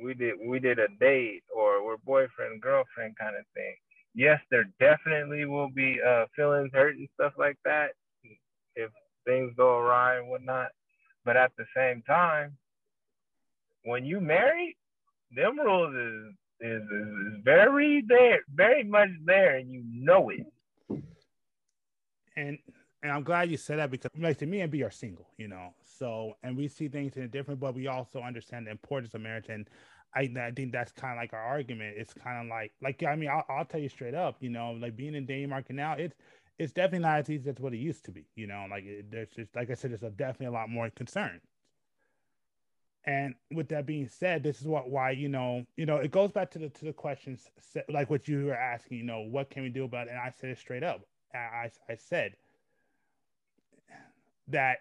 we 0.01 0.13
did 0.13 0.35
we 0.45 0.59
did 0.59 0.79
a 0.79 0.87
date 0.99 1.43
or 1.53 1.83
we're 1.83 1.97
boyfriend 1.97 2.61
girlfriend 2.61 3.17
kind 3.17 3.35
of 3.35 3.45
thing. 3.53 3.75
Yes, 4.13 4.39
there 4.51 4.65
definitely 4.79 5.45
will 5.45 5.69
be 5.69 5.99
uh, 6.05 6.25
feelings 6.35 6.71
hurt 6.73 6.97
and 6.97 7.07
stuff 7.15 7.33
like 7.37 7.57
that 7.65 7.91
if 8.75 8.91
things 9.25 9.53
go 9.57 9.77
awry 9.77 10.17
and 10.17 10.29
whatnot. 10.29 10.69
But 11.25 11.37
at 11.37 11.51
the 11.57 11.65
same 11.75 12.01
time, 12.03 12.57
when 13.83 14.05
you 14.05 14.19
marry, 14.19 14.77
them 15.35 15.59
rules 15.59 15.95
is 15.95 16.35
is, 16.63 16.83
is, 16.83 17.07
is 17.07 17.43
very 17.43 18.03
there, 18.07 18.39
very 18.53 18.83
much 18.83 19.09
there, 19.25 19.57
and 19.57 19.71
you 19.71 19.83
know 19.85 20.29
it. 20.29 20.45
And 22.35 22.59
and 23.01 23.11
I'm 23.11 23.23
glad 23.23 23.49
you 23.49 23.57
said 23.57 23.79
that 23.79 23.89
because 23.89 24.11
like 24.17 24.37
to 24.39 24.45
me 24.45 24.61
and 24.61 24.71
B 24.71 24.83
are 24.83 24.91
single, 24.91 25.27
you 25.37 25.47
know. 25.47 25.73
So 26.01 26.33
and 26.41 26.57
we 26.57 26.67
see 26.67 26.87
things 26.87 27.15
in 27.15 27.21
a 27.21 27.27
different, 27.27 27.59
but 27.59 27.75
we 27.75 27.85
also 27.85 28.21
understand 28.21 28.65
the 28.65 28.71
importance 28.71 29.13
of 29.13 29.21
marriage. 29.21 29.49
And 29.49 29.69
I, 30.15 30.21
I 30.41 30.49
think 30.49 30.71
that's 30.71 30.91
kind 30.91 31.13
of 31.13 31.17
like 31.21 31.31
our 31.31 31.43
argument. 31.43 31.95
It's 31.95 32.11
kind 32.11 32.43
of 32.43 32.49
like 32.49 32.71
like 32.81 33.03
I 33.03 33.15
mean 33.15 33.29
I'll, 33.29 33.45
I'll 33.47 33.65
tell 33.65 33.79
you 33.79 33.87
straight 33.87 34.15
up, 34.15 34.37
you 34.39 34.49
know, 34.49 34.71
like 34.71 34.95
being 34.95 35.13
in 35.13 35.27
dating 35.27 35.49
market 35.49 35.75
now, 35.75 35.93
it's 35.93 36.15
it's 36.57 36.73
definitely 36.73 37.05
not 37.07 37.19
as 37.19 37.29
easy 37.29 37.51
as 37.51 37.59
what 37.59 37.75
it 37.75 37.77
used 37.77 38.03
to 38.05 38.11
be. 38.11 38.25
You 38.35 38.47
know, 38.47 38.65
like 38.67 38.83
it, 38.83 39.11
there's 39.11 39.29
just 39.29 39.55
like 39.55 39.69
I 39.69 39.75
said, 39.75 39.91
there's 39.91 40.01
a, 40.01 40.09
definitely 40.09 40.47
a 40.47 40.51
lot 40.51 40.69
more 40.69 40.89
concern. 40.89 41.39
And 43.05 43.35
with 43.51 43.69
that 43.69 43.85
being 43.85 44.07
said, 44.07 44.41
this 44.41 44.59
is 44.59 44.67
what 44.67 44.89
why 44.89 45.11
you 45.11 45.29
know 45.29 45.65
you 45.77 45.85
know 45.85 45.97
it 45.97 46.09
goes 46.09 46.31
back 46.31 46.49
to 46.51 46.59
the 46.59 46.69
to 46.69 46.85
the 46.85 46.93
questions 46.93 47.47
like 47.89 48.09
what 48.09 48.27
you 48.27 48.45
were 48.45 48.55
asking. 48.57 48.97
You 48.97 49.03
know, 49.03 49.19
what 49.21 49.51
can 49.51 49.61
we 49.61 49.69
do 49.69 49.83
about 49.83 50.07
it? 50.07 50.11
And 50.11 50.19
I 50.19 50.31
said 50.31 50.49
it 50.49 50.57
straight 50.57 50.83
up. 50.83 51.01
I 51.35 51.69
I 51.87 51.95
said 51.95 52.33
that 54.47 54.79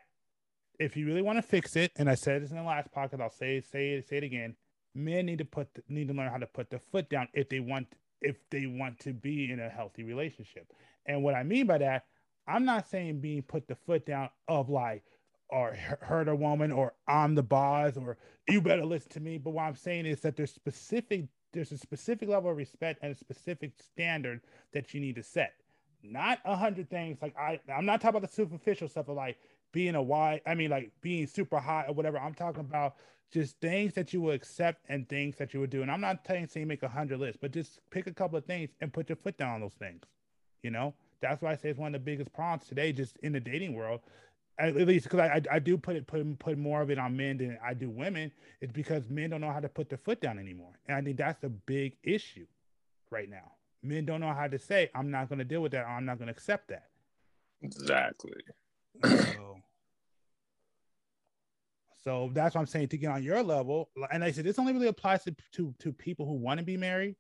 if 0.81 0.97
you 0.97 1.07
really 1.07 1.23
want 1.23 1.37
to 1.37 1.43
fix 1.43 1.77
it, 1.77 1.93
and 1.97 2.09
I 2.09 2.15
said 2.15 2.43
this 2.43 2.51
in 2.51 2.57
the 2.57 2.63
last 2.63 2.89
podcast, 2.91 3.21
I'll 3.21 3.31
say 3.31 3.61
say 3.61 4.01
say 4.01 4.17
it 4.17 4.25
again. 4.25 4.57
Men 4.95 5.27
need 5.27 5.39
to 5.39 5.45
put 5.45 5.69
need 5.89 6.09
to 6.09 6.15
learn 6.15 6.31
how 6.31 6.39
to 6.39 6.47
put 6.47 6.71
their 6.71 6.81
foot 6.91 7.09
down 7.11 7.29
if 7.35 7.49
they 7.51 7.61
want 7.61 7.87
if 8.23 8.37
they 8.51 8.67
want 8.67 8.99
to 9.01 9.13
be 9.13 9.53
in 9.53 9.61
a 9.61 9.69
healthy 9.69 10.03
relationship. 10.03 10.73
And 11.07 11.23
what 11.23 11.35
I 11.35 11.43
mean 11.43 11.67
by 11.67 11.79
that, 11.79 12.07
I'm 12.49 12.65
not 12.65 12.89
saying 12.89 13.21
being 13.21 13.43
put 13.43 13.69
the 13.69 13.77
foot 13.77 14.07
down 14.07 14.31
of 14.49 14.71
like 14.71 15.05
or 15.51 15.75
hurt 16.01 16.29
a 16.29 16.35
woman 16.35 16.73
or 16.73 16.95
I'm 17.07 17.35
the 17.35 17.43
boss 17.43 17.97
or 17.97 18.17
you 18.49 18.61
better 18.61 18.85
listen 18.85 19.11
to 19.13 19.21
me. 19.21 19.37
But 19.37 19.51
what 19.51 19.65
I'm 19.65 19.77
saying 19.77 20.07
is 20.07 20.21
that 20.23 20.37
there's 20.37 20.55
specific 20.55 21.27
there's 21.53 21.73
a 21.73 21.79
specific 21.79 22.29
level 22.29 22.51
of 22.51 22.57
respect 22.57 23.01
and 23.03 23.13
a 23.13 23.17
specific 23.17 23.73
standard 23.79 24.41
that 24.73 24.95
you 24.95 25.01
need 25.01 25.17
to 25.17 25.23
set. 25.23 25.53
Not 26.03 26.39
a 26.45 26.57
hundred 26.57 26.91
things 26.91 27.19
like 27.21 27.37
I 27.37 27.61
I'm 27.73 27.87
not 27.87 28.01
talking 28.01 28.17
about 28.17 28.29
the 28.29 28.35
superficial 28.35 28.89
stuff 28.89 29.09
of 29.09 29.17
like 29.17 29.39
being 29.73 29.95
a 29.95 30.03
wide 30.03 30.41
I 30.47 30.55
mean 30.55 30.71
like 30.71 30.91
being 31.01 31.27
super 31.27 31.59
hot 31.59 31.89
or 31.89 31.95
whatever. 31.95 32.19
I'm 32.19 32.35
talking 32.35 32.61
about 32.61 32.97
just 33.33 33.61
things 33.61 33.95
that 33.95 34.13
you 34.13 34.21
will 34.21 34.33
accept 34.33 34.85
and 34.89 35.09
things 35.09 35.37
that 35.37 35.55
you 35.55 35.61
would 35.61 35.71
do. 35.71 35.83
And 35.83 35.91
I'm 35.91 36.01
not 36.01 36.27
saying 36.27 36.67
make 36.67 36.83
a 36.83 36.89
hundred 36.89 37.21
lists, 37.21 37.39
but 37.41 37.53
just 37.53 37.81
pick 37.91 38.07
a 38.07 38.13
couple 38.13 38.37
of 38.37 38.45
things 38.45 38.71
and 38.81 38.93
put 38.93 39.09
your 39.09 39.17
foot 39.17 39.37
down 39.37 39.55
on 39.55 39.61
those 39.61 39.75
things. 39.79 40.03
You 40.63 40.71
know, 40.71 40.95
that's 41.21 41.41
why 41.41 41.53
I 41.53 41.57
say 41.57 41.71
it's 41.71 41.79
one 41.79 41.95
of 41.95 42.01
the 42.01 42.05
biggest 42.05 42.33
problems 42.33 42.67
today, 42.67 42.93
just 42.93 43.17
in 43.19 43.33
the 43.33 43.41
dating 43.41 43.75
world. 43.75 44.01
At 44.59 44.75
least 44.75 45.05
because 45.05 45.21
I, 45.21 45.37
I, 45.37 45.57
I 45.57 45.59
do 45.59 45.79
put 45.79 45.97
it 45.97 46.07
put 46.07 46.39
put 46.39 46.59
more 46.59 46.83
of 46.83 46.91
it 46.91 46.99
on 46.99 47.17
men 47.17 47.39
than 47.39 47.59
I 47.65 47.73
do 47.73 47.89
women. 47.89 48.31
It's 48.61 48.73
because 48.73 49.09
men 49.09 49.31
don't 49.31 49.41
know 49.41 49.51
how 49.51 49.61
to 49.61 49.71
put 49.71 49.89
their 49.89 49.99
foot 49.99 50.21
down 50.21 50.39
anymore, 50.39 50.79
and 50.87 50.97
I 50.99 51.01
think 51.01 51.17
that's 51.17 51.43
a 51.45 51.49
big 51.49 51.97
issue 52.03 52.47
right 53.11 53.31
now. 53.31 53.53
Men 53.83 54.05
don't 54.05 54.21
know 54.21 54.33
how 54.33 54.47
to 54.47 54.59
say, 54.59 54.91
"I'm 54.95 55.11
not 55.11 55.29
going 55.29 55.39
to 55.39 55.45
deal 55.45 55.63
with 55.63 55.73
that," 55.73 55.85
or 55.85 55.89
"I'm 55.89 56.05
not 56.05 56.19
going 56.19 56.27
to 56.27 56.33
accept 56.33 56.69
that." 56.69 56.85
Exactly. 57.63 58.33
so, 59.05 59.57
so 62.03 62.31
that's 62.35 62.55
what 62.55 62.61
I'm 62.61 62.67
saying 62.67 62.89
to 62.89 62.99
get 62.99 63.11
on 63.11 63.23
your 63.23 63.43
level. 63.43 63.91
And 64.13 64.23
I 64.23 64.31
said 64.31 64.45
this 64.45 64.59
only 64.59 64.73
really 64.73 64.89
applies 64.89 65.25
to 65.25 65.35
to, 65.53 65.75
to 65.79 65.93
people 65.93 66.27
who 66.27 66.35
want 66.35 66.59
to 66.59 66.65
be 66.65 66.77
married 66.77 67.17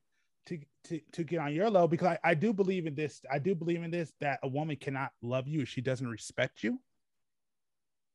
to 0.47 0.59
to 0.85 1.01
to 1.13 1.25
get 1.25 1.39
on 1.39 1.55
your 1.55 1.71
level 1.71 1.89
because 1.89 2.09
I, 2.09 2.19
I 2.31 2.35
do 2.35 2.53
believe 2.53 2.87
in 2.87 2.95
this. 2.95 3.21
I 3.31 3.39
do 3.39 3.55
believe 3.55 3.83
in 3.83 3.91
this 3.91 4.13
that 4.21 4.41
a 4.43 4.49
woman 4.49 4.77
cannot 4.77 5.11
love 5.23 5.47
you 5.47 5.63
if 5.63 5.69
she 5.69 5.81
doesn't 5.81 6.07
respect 6.07 6.63
you. 6.63 6.79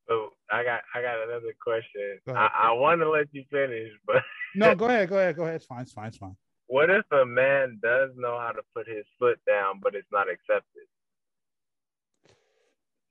So 0.07 0.29
I 0.51 0.63
got 0.63 0.81
I 0.93 1.01
got 1.01 1.23
another 1.23 1.53
question. 1.63 2.19
I, 2.27 2.69
I 2.69 2.71
want 2.73 3.01
to 3.01 3.09
let 3.09 3.27
you 3.31 3.43
finish, 3.51 3.91
but 4.05 4.21
no, 4.55 4.75
go 4.75 4.85
ahead, 4.85 5.09
go 5.09 5.17
ahead, 5.17 5.35
go 5.35 5.43
ahead. 5.43 5.55
It's 5.55 5.65
fine, 5.65 5.81
it's 5.81 5.91
fine, 5.91 6.07
it's 6.07 6.17
fine. 6.17 6.35
What 6.67 6.89
if 6.89 7.05
a 7.11 7.25
man 7.25 7.79
does 7.81 8.11
know 8.15 8.39
how 8.39 8.51
to 8.51 8.61
put 8.75 8.87
his 8.87 9.05
foot 9.19 9.39
down, 9.45 9.79
but 9.81 9.95
it's 9.95 10.07
not 10.11 10.27
accepted? 10.29 10.83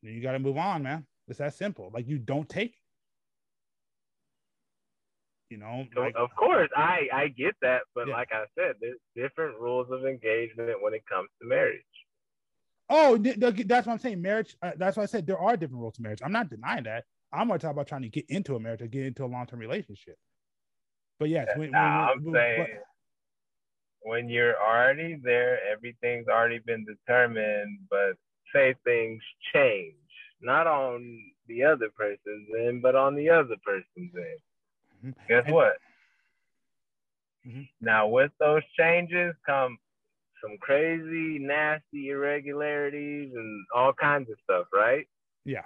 You 0.03 0.21
got 0.21 0.33
to 0.33 0.39
move 0.39 0.59
on, 0.59 0.83
man. 0.83 1.07
It's 1.29 1.39
that 1.39 1.55
simple. 1.55 1.91
Like 1.95 2.09
you 2.09 2.19
don't 2.19 2.49
take 2.49 2.75
you 5.51 5.61
know, 5.61 5.87
like, 5.97 6.17
of 6.17 6.35
course, 6.35 6.69
I 6.77 7.07
I 7.13 7.29
get 7.29 7.55
that, 7.63 7.83
but 7.95 8.09
yeah. 8.09 8.15
like 8.15 8.31
I 8.33 8.45
said, 8.59 8.75
there's 8.81 8.99
different 9.15 9.61
rules 9.61 9.87
of 9.89 10.05
engagement 10.05 10.83
when 10.83 10.95
it 10.95 11.05
comes 11.07 11.29
to 11.41 11.47
marriage. 11.47 11.83
Oh, 12.91 13.17
that's 13.17 13.87
what 13.87 13.93
I'm 13.93 13.99
saying. 13.99 14.21
Marriage. 14.21 14.57
Uh, 14.61 14.73
that's 14.77 14.97
why 14.97 15.05
I 15.05 15.07
said 15.07 15.29
there 15.29 15.39
are 15.39 15.57
different 15.57 15.81
rules 15.81 15.95
to 15.95 16.03
marriage. 16.03 16.21
I'm 16.25 16.33
not 16.33 16.51
denying 16.51 16.85
that. 16.85 17.05
I'm 17.33 17.47
going 17.47 17.61
to 17.61 17.65
talk 17.65 17.73
about 17.73 17.87
trying 17.87 18.03
to 18.03 18.09
get 18.09 18.25
into 18.29 18.57
a 18.57 18.61
marriage 18.61 18.83
or 18.83 18.89
get 18.89 19.07
into 19.07 19.25
a 19.25 19.27
long 19.27 19.47
term 19.47 19.61
relationship. 19.61 20.17
But 21.21 21.29
yes, 21.29 21.47
when, 21.57 21.71
when, 21.71 21.81
I'm 21.81 22.25
when, 22.25 22.35
saying 22.35 22.67
when 24.05 24.29
you're 24.29 24.55
already 24.61 25.19
there, 25.23 25.59
everything's 25.71 26.29
already 26.29 26.61
been 26.61 26.85
determined. 26.85 27.81
But 27.91 28.13
say 28.55 28.75
things 28.85 29.23
change, 29.53 29.95
not 30.41 30.67
on 30.67 31.21
the 31.49 31.65
other 31.65 31.89
person's 31.97 32.49
end, 32.61 32.83
but 32.83 32.95
on 32.95 33.15
the 33.15 33.31
other 33.31 33.57
person's 33.65 34.13
end. 34.15 34.41
Mm-hmm. 35.05 35.11
Guess 35.29 35.45
and, 35.47 35.55
what? 35.55 35.77
Mm-hmm. 37.47 37.63
Now, 37.81 38.07
with 38.07 38.31
those 38.39 38.63
changes 38.79 39.35
come 39.45 39.79
some 40.43 40.57
crazy, 40.59 41.39
nasty 41.39 42.11
irregularities 42.11 43.33
and 43.35 43.67
all 43.75 43.93
kinds 43.93 44.31
of 44.31 44.37
stuff, 44.45 44.67
right? 44.73 45.07
Yeah. 45.45 45.65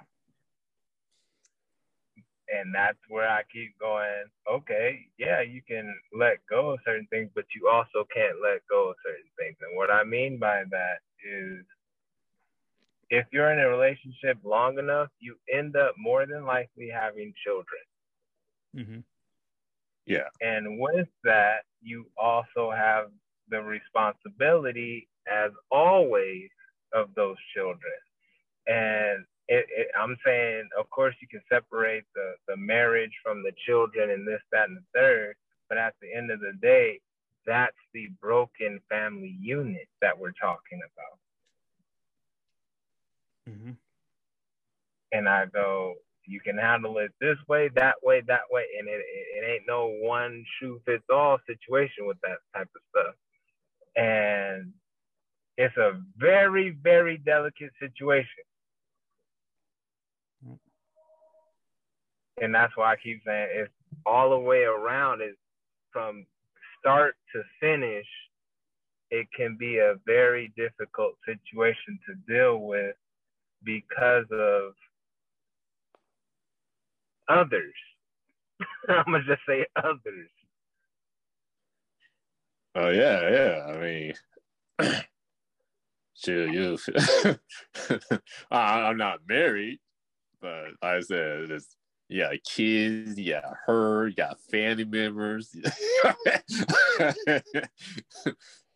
And 2.55 2.75
that's 2.75 2.99
where 3.09 3.29
I 3.29 3.43
keep 3.53 3.79
going, 3.79 4.25
okay, 4.51 5.07
yeah, 5.19 5.43
you 5.43 5.61
can 5.69 5.95
let 6.13 6.39
go 6.49 6.71
of 6.71 6.81
certain 6.85 7.07
things, 7.11 7.31
but 7.35 7.45
you 7.55 7.69
also 7.69 8.07
can't 8.15 8.41
let 8.43 8.63
go 8.71 8.91
of 8.91 8.97
certain 9.05 9.31
things. 9.39 9.57
And 9.61 9.77
what 9.77 9.91
I 9.91 10.03
mean 10.05 10.39
by 10.39 10.65
that 10.71 10.99
is 11.23 11.65
if 13.11 13.27
you're 13.33 13.53
in 13.53 13.59
a 13.59 13.69
relationship 13.69 14.39
long 14.45 14.79
enough, 14.79 15.09
you 15.19 15.37
end 15.53 15.77
up 15.77 15.95
more 15.99 16.27
than 16.27 16.45
likely 16.45 16.89
having 16.89 17.35
children. 17.45 17.83
Mm-hmm. 18.77 19.01
Yeah. 20.07 20.29
And 20.41 20.79
with 20.81 21.09
that, 21.25 21.61
you 21.83 22.07
also 22.17 22.71
have 22.71 23.07
the 23.51 23.61
responsibility, 23.63 25.09
as 25.31 25.51
always, 25.71 26.49
of 26.95 27.09
those 27.15 27.37
children. 27.55 27.79
And 28.67 29.25
it, 29.49 29.67
it, 29.75 29.89
I'm 29.99 30.17
saying, 30.25 30.69
of 30.79 30.89
course, 30.91 31.15
you 31.21 31.29
can 31.29 31.43
separate 31.51 32.05
the, 32.15 32.35
the 32.47 32.57
marriage 32.57 33.13
from 33.25 33.43
the 33.43 33.53
children 33.67 34.11
and 34.11 34.27
this, 34.27 34.41
that, 34.53 34.69
and 34.69 34.77
the 34.77 34.85
third. 34.95 35.35
But 35.69 35.79
at 35.79 35.95
the 36.01 36.13
end 36.15 36.31
of 36.31 36.41
the 36.41 36.53
day, 36.61 37.01
that's 37.47 37.77
the 37.95 38.09
broken 38.21 38.81
family 38.91 39.37
unit 39.41 39.89
that 40.03 40.19
we're 40.19 40.33
talking 40.33 40.81
about. 40.81 41.19
Mm-hmm. 43.55 43.71
And 45.13 45.29
I 45.29 45.47
go, 45.47 45.95
you 46.27 46.41
can 46.41 46.59
handle 46.59 46.99
it 46.99 47.13
this 47.21 47.39
way, 47.49 47.71
that 47.75 47.95
way, 48.03 48.21
that 48.27 48.43
way, 48.51 48.65
and 48.79 48.87
it, 48.87 49.01
it, 49.01 49.39
it 49.39 49.51
ain't 49.51 49.63
no 49.67 49.89
one 50.03 50.45
shoe 50.61 50.79
fits 50.85 51.05
all 51.11 51.39
situation 51.47 52.07
with 52.07 52.19
that 52.23 52.39
type 52.55 52.69
of 52.77 52.83
stuff. 52.91 53.15
And 53.97 54.73
it's 55.57 55.77
a 55.79 56.01
very, 56.19 56.77
very 56.83 57.17
delicate 57.17 57.73
situation. 57.81 58.45
And 62.41 62.55
that's 62.55 62.77
why 62.77 62.93
I 62.93 62.97
keep 62.97 63.21
saying 63.25 63.49
it's 63.53 63.73
all 64.07 64.31
the 64.31 64.39
way 64.39 64.63
around 64.63 65.23
is 65.23 65.37
from 65.93 66.27
start 66.81 67.17
to 67.35 67.43
finish, 67.61 68.07
it 69.11 69.27
can 69.37 69.57
be 69.59 69.79
a 69.79 69.95
very 70.07 70.53
difficult 70.57 71.15
situation 71.27 71.99
to 72.07 72.33
deal 72.33 72.59
with 72.59 72.95
because 73.65 74.27
of 74.31 74.73
others. 77.29 77.75
I'm 78.89 79.05
gonna 79.07 79.25
just 79.25 79.43
say 79.47 79.67
others. 79.77 80.31
Oh 82.75 82.91
yeah, 82.91 83.31
yeah. 83.31 83.67
I 83.67 83.79
mean, 83.79 84.13
chill, 86.17 86.49
you. 86.49 86.79
I'm 88.51 88.97
not 88.97 89.21
married, 89.29 89.81
but 90.41 90.65
like 90.83 90.97
I 90.97 91.01
said, 91.01 91.51
it's 91.51 91.77
got 92.11 92.43
kids, 92.45 93.21
got 93.21 93.45
her, 93.67 94.09
you 94.09 94.15
got 94.15 94.41
family 94.51 94.85
members. 94.85 95.55
I 96.05 96.15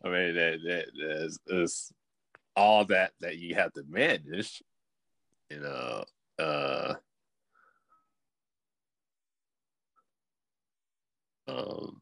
mean, 0.09 0.35
that, 0.35 0.59
that 0.65 0.85
that's, 0.99 1.39
that's 1.47 1.93
all 2.55 2.85
that 2.85 3.13
that 3.21 3.37
you 3.37 3.55
have 3.55 3.73
to 3.73 3.83
manage. 3.87 4.61
You 5.49 5.61
know, 5.61 6.03
uh, 6.39 6.93
Um, 11.47 12.01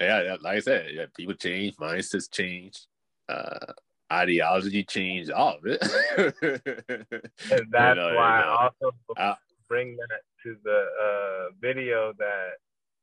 yeah, 0.00 0.36
like 0.40 0.56
I 0.56 0.60
said, 0.60 0.86
yeah, 0.92 1.06
people 1.16 1.34
change, 1.34 1.76
mindsets 1.76 2.30
change, 2.30 2.86
uh, 3.28 3.72
ideology 4.12 4.84
change, 4.84 5.30
all 5.30 5.56
of 5.56 5.66
it. 5.66 5.82
and 6.42 7.66
that's 7.70 7.96
you 7.96 8.02
know, 8.02 8.14
why 8.14 8.40
you 8.40 8.46
know, 8.46 8.52
I 8.52 8.70
also 9.16 9.36
bring 9.68 9.96
that 9.96 10.20
to 10.44 10.56
the 10.64 10.84
uh, 11.02 11.54
video 11.60 12.12
that 12.18 12.52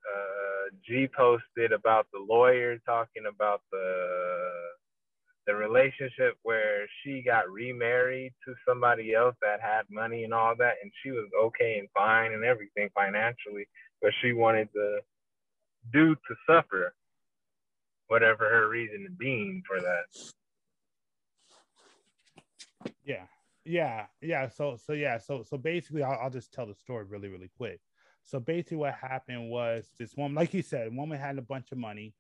uh, 0.06 0.70
G 0.86 1.08
posted 1.16 1.72
about 1.72 2.08
the 2.12 2.20
lawyer 2.20 2.78
talking 2.86 3.24
about 3.28 3.62
the 3.72 4.76
the 5.48 5.54
relationship 5.54 6.38
where 6.42 6.88
she 7.04 7.22
got 7.22 7.50
remarried 7.50 8.34
to 8.46 8.56
somebody 8.68 9.14
else 9.14 9.36
that 9.42 9.62
had 9.62 9.84
money 9.92 10.24
and 10.24 10.34
all 10.34 10.56
that, 10.58 10.74
and 10.82 10.92
she 11.04 11.12
was 11.12 11.30
okay 11.40 11.78
and 11.78 11.88
fine 11.94 12.34
and 12.34 12.44
everything 12.44 12.90
financially, 12.96 13.68
but 14.02 14.12
she 14.22 14.34
wanted 14.34 14.70
the 14.74 15.02
dude 15.94 16.18
to 16.28 16.36
suffer, 16.50 16.96
whatever 18.08 18.50
her 18.50 18.70
reason 18.70 19.16
being 19.20 19.62
for 19.68 19.80
that. 19.82 20.06
Yeah, 23.06 23.26
yeah, 23.66 24.06
yeah. 24.22 24.48
So, 24.48 24.78
so 24.78 24.94
yeah, 24.94 25.18
so 25.18 25.44
so 25.44 25.58
basically, 25.58 26.04
I'll, 26.04 26.20
I'll 26.24 26.30
just 26.30 26.54
tell 26.54 26.68
the 26.68 26.76
story 26.76 27.06
really, 27.06 27.28
really 27.28 27.52
quick. 27.58 27.80
So 28.24 28.40
basically, 28.40 28.78
what 28.78 28.94
happened 28.96 29.50
was 29.50 29.90
this 30.00 30.16
woman, 30.16 30.36
like 30.36 30.54
you 30.54 30.62
said, 30.62 30.96
woman 30.96 31.20
had 31.20 31.38
a 31.38 31.44
bunch 31.44 31.72
of 31.72 31.78
money 31.78 32.14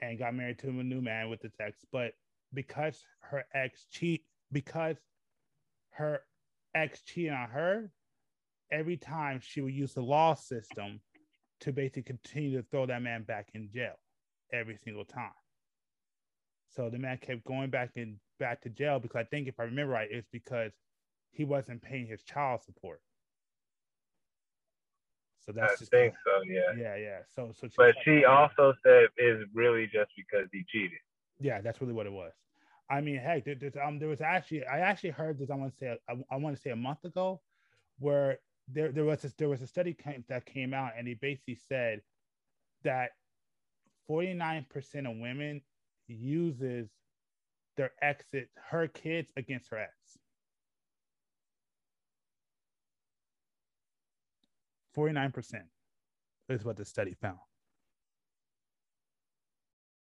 and 0.00 0.18
got 0.18 0.34
married 0.34 0.58
to 0.60 0.68
a 0.68 0.72
new 0.72 1.00
man 1.00 1.30
with 1.30 1.40
the 1.40 1.50
ex, 1.60 1.84
but 1.92 2.12
because 2.52 3.02
her 3.20 3.44
ex 3.54 3.86
cheat, 3.90 4.24
because 4.52 4.96
her 5.90 6.20
ex 6.74 7.02
cheated 7.02 7.32
on 7.32 7.48
her, 7.50 7.90
every 8.70 8.96
time 8.96 9.40
she 9.42 9.60
would 9.60 9.74
use 9.74 9.94
the 9.94 10.02
law 10.02 10.34
system 10.34 11.00
to 11.60 11.72
basically 11.72 12.02
continue 12.02 12.56
to 12.56 12.66
throw 12.70 12.86
that 12.86 13.02
man 13.02 13.22
back 13.22 13.50
in 13.54 13.68
jail 13.72 13.94
every 14.52 14.76
single 14.76 15.04
time. 15.04 15.32
So 16.68 16.88
the 16.88 16.98
man 16.98 17.18
kept 17.18 17.44
going 17.44 17.70
back 17.70 17.90
in 17.96 18.18
back 18.40 18.60
to 18.62 18.68
jail 18.68 18.98
because 18.98 19.20
I 19.20 19.24
think 19.24 19.46
if 19.46 19.60
I 19.60 19.64
remember 19.64 19.92
right, 19.92 20.08
it's 20.10 20.26
because 20.32 20.72
he 21.30 21.44
wasn't 21.44 21.82
paying 21.82 22.06
his 22.08 22.24
child 22.24 22.62
support. 22.64 23.00
So 25.46 25.52
that's 25.52 25.74
I 25.74 25.76
just 25.76 25.90
think 25.92 26.14
so, 26.24 26.42
yeah. 26.44 26.60
Yeah, 26.76 26.96
yeah. 26.96 27.18
So 27.34 27.52
so 27.54 27.68
she 27.68 27.74
But 27.76 27.94
she 28.04 28.24
also 28.24 28.74
said 28.84 29.06
it's 29.16 29.48
really 29.54 29.84
just 29.86 30.10
because 30.16 30.48
he 30.52 30.64
cheated. 30.68 30.98
Yeah, 31.38 31.60
that's 31.60 31.80
really 31.80 31.94
what 31.94 32.06
it 32.06 32.12
was. 32.12 32.32
I 32.90 33.00
mean, 33.00 33.16
heck, 33.18 33.44
there, 33.44 33.56
um, 33.82 33.98
there 34.00 34.08
was 34.08 34.20
actually 34.20 34.66
I 34.66 34.80
actually 34.80 35.10
heard 35.10 35.38
this. 35.38 35.50
I 35.50 35.54
want 35.54 35.72
to 35.72 35.78
say 35.78 35.96
I, 36.08 36.14
I 36.30 36.36
want 36.36 36.56
to 36.56 36.62
say 36.62 36.70
a 36.70 36.76
month 36.76 37.04
ago, 37.04 37.40
where 38.00 38.38
there 38.68 38.90
there 38.90 39.04
was 39.04 39.24
a, 39.24 39.32
there 39.38 39.48
was 39.48 39.62
a 39.62 39.66
study 39.66 39.94
came, 39.94 40.24
that 40.28 40.44
came 40.44 40.74
out, 40.74 40.92
and 40.98 41.06
he 41.06 41.14
basically 41.14 41.58
said 41.68 42.02
that 42.82 43.10
forty 44.06 44.34
nine 44.34 44.66
percent 44.68 45.06
of 45.06 45.16
women 45.16 45.62
uses 46.08 46.90
their 47.80 47.92
exit 48.02 48.50
her 48.70 48.86
kids 48.88 49.32
against 49.38 49.70
her 49.70 49.78
ex. 49.78 49.90
49% 54.94 55.62
is 56.50 56.62
what 56.62 56.76
the 56.76 56.84
study 56.84 57.16
found. 57.22 57.38